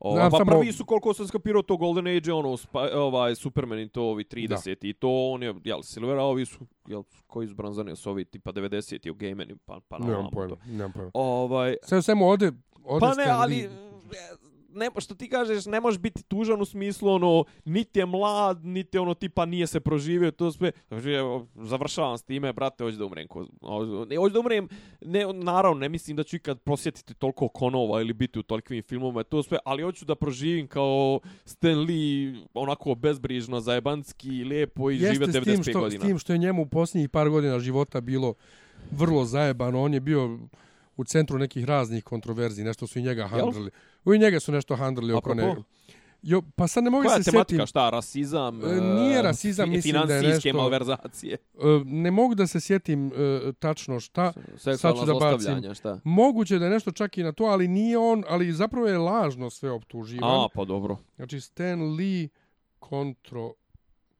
Ova, 0.00 0.16
Znam 0.16 0.30
pa 0.30 0.38
samo- 0.38 0.50
prvi 0.50 0.72
su 0.72 0.84
koliko 0.84 1.14
sam 1.14 1.26
skapirao 1.26 1.62
to 1.62 1.76
Golden 1.76 2.06
Age, 2.16 2.32
ono, 2.32 2.56
spa, 2.56 2.88
ovaj, 2.94 3.34
Superman 3.34 3.78
i 3.78 3.88
to, 3.88 4.02
ovi 4.02 4.24
30 4.24 4.88
i 4.88 4.92
to, 4.92 5.08
on 5.32 5.42
je, 5.42 5.54
jel, 5.64 5.82
Silvera, 5.82 6.20
a 6.22 6.24
ovi 6.24 6.46
su, 6.46 6.58
jel, 6.86 7.02
koji 7.26 7.48
su 7.48 7.54
bronzani, 7.54 7.96
su 7.96 8.10
ovi 8.10 8.24
tipa 8.24 8.52
90 8.52 9.10
u 9.10 9.14
gameni, 9.14 9.56
pa, 9.64 9.80
pa 9.88 9.98
na 9.98 10.04
Nemam 10.04 10.18
ovamo 10.18 10.30
pojma, 10.30 10.56
nemam 10.66 10.92
pojma. 10.92 11.10
Ovaj, 11.14 11.76
Sve 11.82 11.98
u 11.98 12.02
svemu 12.02 12.28
ode, 12.28 12.52
ode 12.84 13.00
pa 13.00 13.14
ne, 13.14 13.24
Stan 13.24 13.40
ali. 13.40 13.68
Ne, 14.68 14.90
što 14.98 15.14
ti 15.14 15.28
kažeš, 15.28 15.66
ne 15.66 15.80
možeš 15.80 16.00
biti 16.00 16.22
tužan 16.22 16.60
u 16.60 16.64
smislu, 16.64 17.10
ono, 17.10 17.44
niti 17.64 17.98
je 17.98 18.06
mlad, 18.06 18.64
niti 18.64 18.98
ono, 18.98 19.14
tipa, 19.14 19.46
nije 19.46 19.66
se 19.66 19.80
proživio, 19.80 20.30
to 20.30 20.52
sve. 20.52 20.72
Znači, 20.88 21.08
završavam 21.54 22.18
s 22.18 22.22
time, 22.22 22.52
brate, 22.52 22.84
hoću 22.84 22.96
da 22.96 23.04
umrem. 23.04 23.28
Ko, 23.28 23.46
hoću 24.18 24.32
da 24.32 24.40
umrem, 24.40 24.68
ne, 25.00 25.24
naravno, 25.32 25.80
ne 25.80 25.88
mislim 25.88 26.16
da 26.16 26.22
ću 26.22 26.36
ikad 26.36 26.60
prosjetiti 26.60 27.14
toliko 27.14 27.48
konova 27.48 28.00
ili 28.00 28.12
biti 28.12 28.38
u 28.38 28.42
tolikim 28.42 28.82
filmovima, 28.82 29.22
to 29.22 29.42
sve, 29.42 29.58
ali 29.64 29.82
hoću 29.82 30.04
da 30.04 30.14
proživim 30.14 30.66
kao 30.66 31.20
Stan 31.44 31.78
Lee, 31.78 32.34
onako 32.54 32.94
bezbrižno, 32.94 33.60
zajebanski, 33.60 34.44
lijepo 34.44 34.90
i 34.90 34.96
žive 34.96 35.08
Jeste 35.08 35.40
95 35.40 35.44
tim, 35.44 35.62
što, 35.62 35.80
godina. 35.80 36.04
s 36.04 36.06
tim 36.06 36.18
što 36.18 36.32
je 36.32 36.38
njemu 36.38 36.62
u 36.62 36.66
posljednjih 36.66 37.08
par 37.08 37.28
godina 37.28 37.58
života 37.58 38.00
bilo 38.00 38.34
vrlo 38.90 39.24
zajebano. 39.24 39.82
On 39.82 39.94
je 39.94 40.00
bio 40.00 40.38
u 40.98 41.04
centru 41.04 41.38
nekih 41.38 41.64
raznih 41.64 42.04
kontroverzij, 42.04 42.64
nešto 42.64 42.86
su 42.86 42.98
i 42.98 43.02
njega 43.02 43.26
handrili. 43.26 43.70
U 44.04 44.14
i 44.14 44.18
njega 44.18 44.40
su 44.40 44.52
nešto 44.52 44.76
handrili 44.76 45.12
oko 45.12 45.34
ne. 45.34 45.54
Jo, 46.22 46.42
pa 46.56 46.66
sad 46.66 46.84
ne 46.84 46.90
mogu 46.90 47.04
Koja 47.04 47.16
je 47.16 47.22
se 47.22 47.30
tematika, 47.30 47.48
sjetim. 47.52 47.66
šta, 47.66 47.90
rasizam? 47.90 48.60
E, 48.62 48.80
nije 48.80 49.22
rasizam, 49.22 49.68
i 49.68 49.70
mislim 49.70 49.92
da 49.94 50.14
je 50.14 50.20
Financijske 50.20 50.48
nešto- 50.48 50.58
malverzacije. 50.58 51.34
E, 51.34 51.38
Ne 51.84 52.10
mogu 52.10 52.34
da 52.34 52.46
se 52.46 52.60
sjetim 52.60 53.06
e, 53.08 53.10
tačno 53.52 54.00
šta. 54.00 54.32
Seksualna 54.56 55.00
ću 55.00 55.06
da 55.06 55.12
bacim. 55.14 55.28
zlostavljanja, 55.30 55.74
šta? 55.74 56.00
Moguće 56.04 56.58
da 56.58 56.64
je 56.64 56.70
nešto 56.70 56.90
čak 56.92 57.18
i 57.18 57.22
na 57.22 57.32
to, 57.32 57.44
ali 57.44 57.68
nije 57.68 57.98
on, 57.98 58.24
ali 58.28 58.52
zapravo 58.52 58.86
je 58.86 58.98
lažno 58.98 59.50
sve 59.50 59.70
optuživan. 59.70 60.30
A, 60.34 60.48
pa 60.54 60.64
dobro. 60.64 60.96
Znači 61.16 61.40
Stan 61.40 61.94
Lee 61.94 62.28
kontro, 62.78 63.52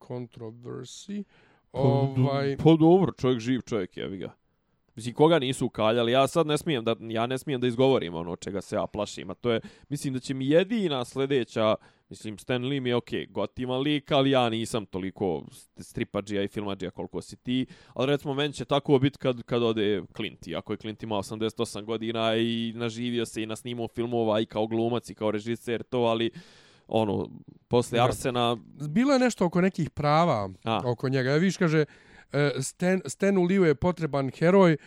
controversy. 0.00 1.24
Pa, 1.70 1.78
Ovaj, 1.78 2.56
Pa 2.56 2.70
dobro, 2.70 3.12
čovjek 3.12 3.40
živ 3.40 3.60
čovjek, 3.60 3.96
jevi 3.96 4.18
ga. 4.18 4.32
Mislim, 4.98 5.14
koga 5.14 5.38
nisu 5.38 5.66
ukaljali, 5.66 6.12
ja 6.12 6.26
sad 6.26 6.46
ne 6.46 6.58
smijem 6.58 6.84
da, 6.84 6.96
ja 7.00 7.26
ne 7.26 7.38
smijem 7.38 7.60
da 7.60 7.66
izgovorim 7.66 8.14
ono 8.14 8.36
čega 8.36 8.60
se 8.60 8.76
ja 8.76 8.86
plašim, 8.86 9.30
a 9.30 9.34
to 9.34 9.50
je, 9.50 9.60
mislim 9.88 10.14
da 10.14 10.20
će 10.20 10.34
mi 10.34 10.48
jedina 10.48 11.04
sljedeća, 11.04 11.74
mislim, 12.08 12.38
Stan 12.38 12.64
Lee 12.64 12.80
mi 12.80 12.88
je 12.88 12.96
okej, 12.96 13.26
okay, 13.26 13.32
gotivan 13.32 13.80
lik, 13.80 14.12
ali 14.12 14.30
ja 14.30 14.48
nisam 14.48 14.86
toliko 14.86 15.44
stripađija 15.76 16.42
i 16.42 16.48
filmađija 16.48 16.90
koliko 16.90 17.22
si 17.22 17.36
ti, 17.36 17.66
ali 17.94 18.06
recimo 18.06 18.34
meni 18.34 18.52
će 18.52 18.64
tako 18.64 18.98
biti 18.98 19.18
kad, 19.18 19.42
kad 19.42 19.62
ode 19.62 20.02
Clint, 20.16 20.46
iako 20.46 20.72
je 20.72 20.76
Clint 20.76 21.02
ima 21.02 21.16
88 21.16 21.84
godina 21.84 22.36
i 22.36 22.72
naživio 22.76 23.26
se 23.26 23.42
i 23.42 23.46
nasnimao 23.46 23.88
filmova 23.88 24.40
i 24.40 24.46
kao 24.46 24.66
glumac 24.66 25.10
i 25.10 25.14
kao 25.14 25.30
režiser, 25.30 25.82
to, 25.82 25.98
ali 25.98 26.30
ono, 26.88 27.28
posle. 27.68 28.00
Arsena, 28.00 28.56
bilo 28.88 29.12
je 29.12 29.18
nešto 29.18 29.46
oko 29.46 29.60
nekih 29.60 29.90
prava 29.90 30.50
A. 30.64 30.80
oko 30.84 31.08
njega. 31.08 31.30
Ja 31.30 31.36
viš 31.36 31.56
kaže, 31.56 31.78
e, 31.80 31.86
Stan, 32.60 33.00
Stanu 33.06 33.42
Liu 33.42 33.64
je 33.64 33.74
potreban 33.74 34.30
heroj 34.30 34.72
e, 34.72 34.78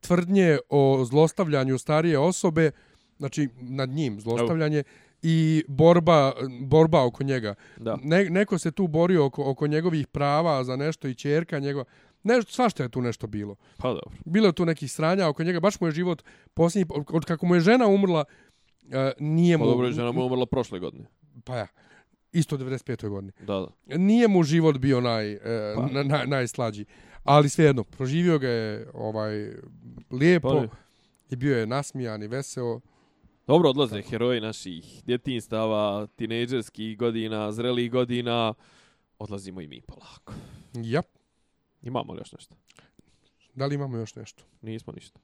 tvrdnje 0.00 0.58
o 0.68 1.04
zlostavljanju 1.04 1.78
starije 1.78 2.18
osobe, 2.18 2.70
znači 3.18 3.48
nad 3.60 3.88
njim 3.88 4.20
zlostavljanje, 4.20 4.82
i 5.22 5.64
borba, 5.68 6.32
borba 6.60 7.04
oko 7.04 7.24
njega. 7.24 7.54
da. 7.76 7.98
Ne, 8.02 8.24
neko 8.24 8.58
se 8.58 8.70
tu 8.70 8.86
borio 8.86 9.26
oko, 9.26 9.50
oko 9.50 9.66
njegovih 9.66 10.06
prava 10.06 10.64
za 10.64 10.76
nešto 10.76 11.08
i 11.08 11.14
čerka 11.14 11.58
njegova. 11.58 11.84
Nešto, 12.22 12.52
svašta 12.52 12.82
je 12.82 12.88
tu 12.88 13.00
nešto 13.00 13.26
bilo. 13.26 13.56
Pa 13.76 13.88
dobro. 13.88 14.10
Bilo 14.24 14.46
je 14.46 14.52
tu 14.52 14.64
nekih 14.64 14.92
sranja 14.92 15.28
oko 15.28 15.44
njega, 15.44 15.60
baš 15.60 15.80
mu 15.80 15.86
je 15.86 15.92
život 15.92 16.22
posljednji, 16.54 16.94
od 17.12 17.24
kako 17.24 17.46
mu 17.46 17.54
je 17.54 17.60
žena 17.60 17.86
umrla, 17.86 18.24
e, 18.90 19.12
nije 19.18 19.58
Pa 19.58 19.64
mu... 19.64 19.70
dobro, 19.70 19.92
žena 19.92 20.12
mu 20.12 20.20
je 20.20 20.26
umrla 20.26 20.46
prošle 20.46 20.78
godine. 20.78 21.06
Pa 21.44 21.56
ja, 21.56 21.66
isto 22.32 22.54
u 22.54 22.58
95. 22.58 23.08
godini. 23.08 23.32
Da, 23.40 23.66
da. 23.86 23.96
Nije 23.96 24.28
mu 24.28 24.42
život 24.42 24.78
bio 24.78 25.00
naj, 25.00 25.32
e, 25.32 25.38
Pa. 25.76 25.86
na, 25.86 26.02
na, 26.02 26.24
najslađi. 26.24 26.84
Ali 27.24 27.48
svejedno, 27.48 27.84
proživio 27.84 28.38
ga 28.38 28.48
je 28.48 28.90
ovaj, 28.94 29.52
lijepo 30.10 30.48
Pa 30.48 30.76
i 31.30 31.36
bio 31.36 31.58
je 31.58 31.66
nasmijan 31.66 32.22
i 32.22 32.28
veseo. 32.28 32.80
Dobro 33.46 33.70
odlaze 33.70 34.02
heroji 34.02 34.40
naših 34.40 35.02
djetinstava, 35.06 36.06
tinejdžerskih 36.06 36.98
godina, 36.98 37.52
zrelih 37.52 37.90
godina. 37.90 38.54
Odlazimo 39.18 39.60
i 39.60 39.66
mi 39.66 39.80
polako. 39.80 40.32
Ja, 40.74 41.02
Imamo 41.82 42.12
li 42.12 42.20
još 42.20 42.32
nešto? 42.32 42.54
da 43.54 43.66
li 43.66 43.74
imamo 43.74 43.96
još 43.96 44.14
nešto? 44.14 44.44
Nismo 44.62 44.92
ništa. 44.92 45.20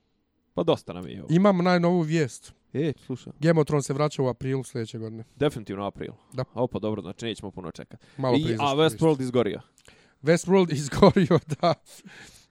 Pa 0.55 0.63
dosta 0.63 0.93
nam 0.93 1.09
je 1.09 1.23
ovo. 1.23 1.35
Imam 1.35 1.59
najnovu 1.59 2.01
vijest. 2.01 2.53
E, 2.73 2.93
slušaj. 3.07 3.33
Game 3.41 3.61
of 3.61 3.67
Thrones 3.67 3.87
se 3.87 3.95
vraća 3.95 4.23
u 4.23 4.27
aprilu 4.29 4.65
sljedeće 4.65 4.99
godine. 4.99 5.25
Definitivno 5.37 5.87
april. 5.87 6.13
Da. 6.33 6.45
A 6.55 6.67
pa 6.73 6.79
dobro, 6.79 7.03
znači 7.03 7.25
nećemo 7.25 7.51
puno 7.51 7.71
čekati. 7.71 8.07
Malo 8.17 8.37
I, 8.37 8.55
a. 8.55 8.75
Westworld 8.75 9.21
izgorio. 9.21 9.61
Westworld 10.23 10.73
izgorio 10.83 11.39
da 11.61 11.75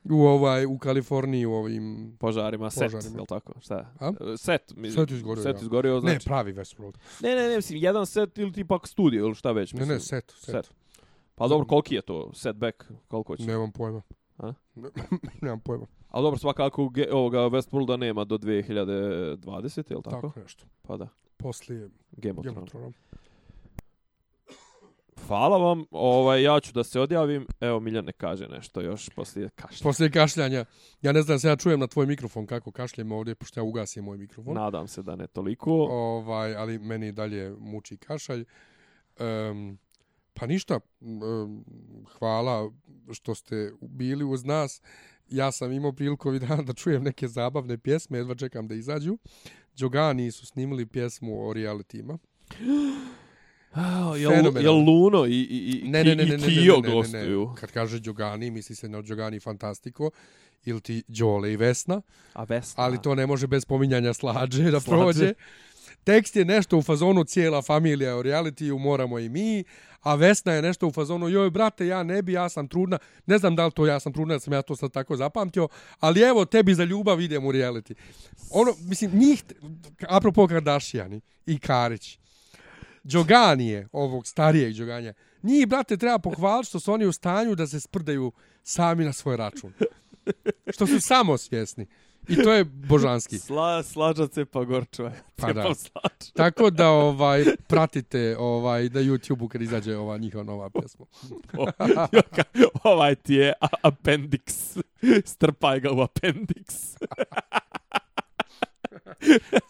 u 0.03 0.21
ovaj 0.21 0.65
u 0.65 0.77
Kaliforniji 0.77 1.45
u 1.45 1.53
ovim 1.53 2.15
Požarima, 2.19 2.69
set, 2.69 2.83
Požarima. 2.83 3.15
je 3.17 3.21
li 3.21 3.27
tako? 3.27 3.53
Šta? 3.59 3.93
A? 3.99 4.07
E, 4.33 4.37
Set. 4.37 4.73
mi- 4.75 4.91
Set 4.91 5.11
izgorio, 5.11 5.43
Set 5.43 5.55
ja. 5.55 5.61
izgorio, 5.61 5.93
ne 5.93 5.99
znači... 5.99 6.25
pravi 6.25 6.53
Westworld. 6.53 6.93
Ne, 7.21 7.35
ne, 7.35 7.47
ne, 7.49 7.55
mislim, 7.55 7.79
jedan 7.83 8.05
set 8.05 8.37
ili 8.37 8.51
tipa 8.51 8.79
studio 8.83 9.25
ili 9.25 9.35
šta 9.35 9.51
već. 9.51 9.73
Ne, 9.73 9.79
Mislim. 9.79 9.95
ne, 9.95 9.99
set, 9.99 10.33
set. 10.37 10.55
Set. 10.55 10.73
Pa 11.35 11.47
dobro, 11.47 11.67
koliki 11.67 11.95
je 11.95 12.01
to 12.01 12.31
setback? 12.33 12.83
Koliko 13.07 13.37
će? 13.37 13.43
Nemam 13.43 13.71
pojma. 13.71 14.01
A? 14.37 14.53
Nemam 15.41 15.59
pojma. 15.59 15.85
Ali 16.15 16.23
dobro, 16.23 16.37
svakako 16.39 16.89
ge- 16.89 17.11
ovoga 17.11 17.39
Westworlda 17.39 17.97
nema 17.97 18.23
do 18.23 18.37
2020, 18.37 19.91
je 19.91 19.97
li 19.97 20.03
tako? 20.03 20.27
Tako 20.27 20.39
nešto. 20.39 20.65
Pa 20.81 20.97
da, 20.97 21.07
Poslije 21.37 21.89
Game 22.11 22.39
of 22.39 22.45
Game 22.45 22.59
of 22.59 22.69
Thrones. 22.69 22.95
Hvala 25.27 25.57
vam, 25.57 25.85
ovaj, 25.91 26.43
ja 26.43 26.59
ću 26.59 26.73
da 26.73 26.83
se 26.83 26.99
odjavim. 26.99 27.47
Evo, 27.59 27.79
Miljan 27.79 28.05
ne 28.05 28.11
kaže 28.11 28.47
nešto 28.47 28.81
još 28.81 29.09
poslije 29.09 29.49
kašlja. 29.49 29.83
Poslije 29.83 30.11
kašljanja. 30.11 30.65
Ja 31.01 31.11
ne 31.11 31.21
znam, 31.21 31.39
se 31.39 31.47
ja 31.47 31.55
čujem 31.55 31.79
na 31.79 31.87
tvoj 31.87 32.05
mikrofon 32.05 32.45
kako 32.45 32.71
kašljem 32.71 33.11
ovdje, 33.11 33.35
pošto 33.35 33.59
ja 33.59 33.63
ugasim 33.63 34.03
moj 34.03 34.17
mikrofon. 34.17 34.53
Nadam 34.53 34.87
se 34.87 35.03
da 35.03 35.15
ne 35.15 35.27
toliko. 35.27 35.71
Ovaj, 35.89 36.55
ali 36.55 36.79
meni 36.79 37.11
dalje 37.11 37.55
muči 37.59 37.97
kašalj. 37.97 38.45
Um, 39.19 39.77
pa 40.33 40.45
ništa, 40.47 40.79
um, 41.01 41.65
hvala 42.19 42.71
što 43.11 43.35
ste 43.35 43.71
bili 43.81 44.23
uz 44.23 44.45
nas. 44.45 44.81
Ja 45.29 45.51
sam 45.51 45.71
imao 45.71 45.91
priliku 45.91 46.29
ovih 46.29 46.41
dana 46.47 46.63
da 46.63 46.73
čujem 46.73 47.03
neke 47.03 47.27
zabavne 47.27 47.77
pjesme, 47.77 48.17
jedva 48.17 48.35
čekam 48.35 48.67
da 48.67 48.75
izađu. 48.75 49.17
Džogani 49.77 50.31
su 50.31 50.45
snimili 50.45 50.85
pjesmu 50.85 51.49
o 51.49 51.53
realitima. 51.53 52.17
Jel, 54.17 54.31
fenomenalno. 54.31 54.59
jel 54.59 54.75
Luno 54.75 55.25
i, 55.25 55.31
i, 55.31 55.81
i, 55.83 55.87
Ne, 55.87 56.03
ne, 56.03 56.15
ne, 56.15 56.23
i 56.23 56.27
ne, 56.27 56.37
ne, 56.37 56.47
Kio 56.47 56.73
ne, 56.73 56.81
ne, 56.81 56.87
ne, 56.87 56.93
gostuju? 56.93 57.47
ne. 57.49 57.55
Kad 57.55 57.71
kaže 57.71 57.99
Džogani, 57.99 58.51
misli 58.51 58.75
se 58.75 58.89
na 58.89 59.01
Džogani 59.01 59.39
Fantastico 59.39 60.09
ili 60.65 60.81
ti 60.81 61.03
Đole 61.07 61.53
i 61.53 61.57
Vesna, 61.57 62.01
A 62.33 62.43
Vesna? 62.43 62.83
ali 62.83 63.01
to 63.01 63.15
ne 63.15 63.27
može 63.27 63.47
bez 63.47 63.65
pominjanja 63.65 64.13
slađe 64.13 64.71
da 64.71 64.79
Slađe. 64.79 65.01
prođe. 65.03 65.33
Tekst 66.05 66.35
je 66.35 66.45
nešto 66.45 66.77
u 66.77 66.81
fazonu 66.81 67.23
cijela 67.23 67.61
familija 67.61 68.15
o 68.15 68.21
realitiju, 68.21 68.79
moramo 68.79 69.19
i 69.19 69.29
mi, 69.29 69.63
a 70.01 70.15
Vesna 70.15 70.53
je 70.53 70.61
nešto 70.61 70.87
u 70.87 70.91
fazonu, 70.91 71.29
joj 71.29 71.49
brate, 71.49 71.87
ja 71.87 72.03
ne 72.03 72.21
bi, 72.21 72.33
ja 72.33 72.49
sam 72.49 72.67
trudna, 72.67 72.97
ne 73.25 73.37
znam 73.37 73.55
da 73.55 73.65
li 73.65 73.71
to 73.71 73.85
ja 73.85 73.99
sam 73.99 74.13
trudna, 74.13 74.33
da 74.33 74.39
sam 74.39 74.53
ja 74.53 74.61
to 74.61 74.75
sad 74.75 74.91
tako 74.91 75.15
zapamtio, 75.15 75.67
ali 75.99 76.21
evo, 76.21 76.45
tebi 76.45 76.75
za 76.75 76.83
ljubav 76.83 77.21
idem 77.21 77.45
u 77.45 77.51
reality. 77.51 77.93
Ono, 78.51 78.73
mislim, 78.79 79.11
njih, 79.19 79.43
apropo 80.07 80.47
Kardashiani 80.47 81.21
i 81.45 81.59
Karić, 81.59 82.19
Đoganije, 83.03 83.87
ovog 83.91 84.27
starijeg 84.27 84.73
Đoganija, 84.73 85.13
njih, 85.43 85.67
brate, 85.67 85.97
treba 85.97 86.19
pohvaliti 86.19 86.69
što 86.69 86.79
su 86.79 86.93
oni 86.93 87.05
u 87.05 87.11
stanju 87.11 87.55
da 87.55 87.67
se 87.67 87.79
sprdaju 87.79 88.31
sami 88.63 89.05
na 89.05 89.13
svoj 89.13 89.37
račun. 89.37 89.73
Što 90.73 90.87
su 90.87 90.99
samosvjesni. 90.99 91.87
I 92.27 92.35
to 92.35 92.53
je 92.53 92.63
božanski. 92.63 93.39
Sla, 93.39 93.83
slađa 93.83 94.27
se 94.27 94.45
pa 94.45 94.63
gorčva. 94.63 95.11
Pa 95.35 95.53
da. 95.53 95.61
slađa. 95.61 96.31
Tako 96.35 96.69
da 96.69 96.89
ovaj 96.89 97.45
pratite 97.67 98.35
ovaj 98.39 98.83
na 98.83 99.01
YouTubeu 99.01 99.47
kad 99.47 99.61
izađe 99.61 99.97
ova 99.97 100.17
njihova 100.17 100.43
nova 100.43 100.69
pjesma. 100.69 101.05
ovaj 102.83 103.15
ti 103.15 103.33
je 103.33 103.53
appendix. 103.83 104.81
Strpaj 105.25 105.79
ga 105.79 105.91
u 105.91 105.95
appendix. 105.95 106.97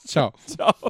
Ćao. 0.11 0.31
Ćao. 0.57 0.89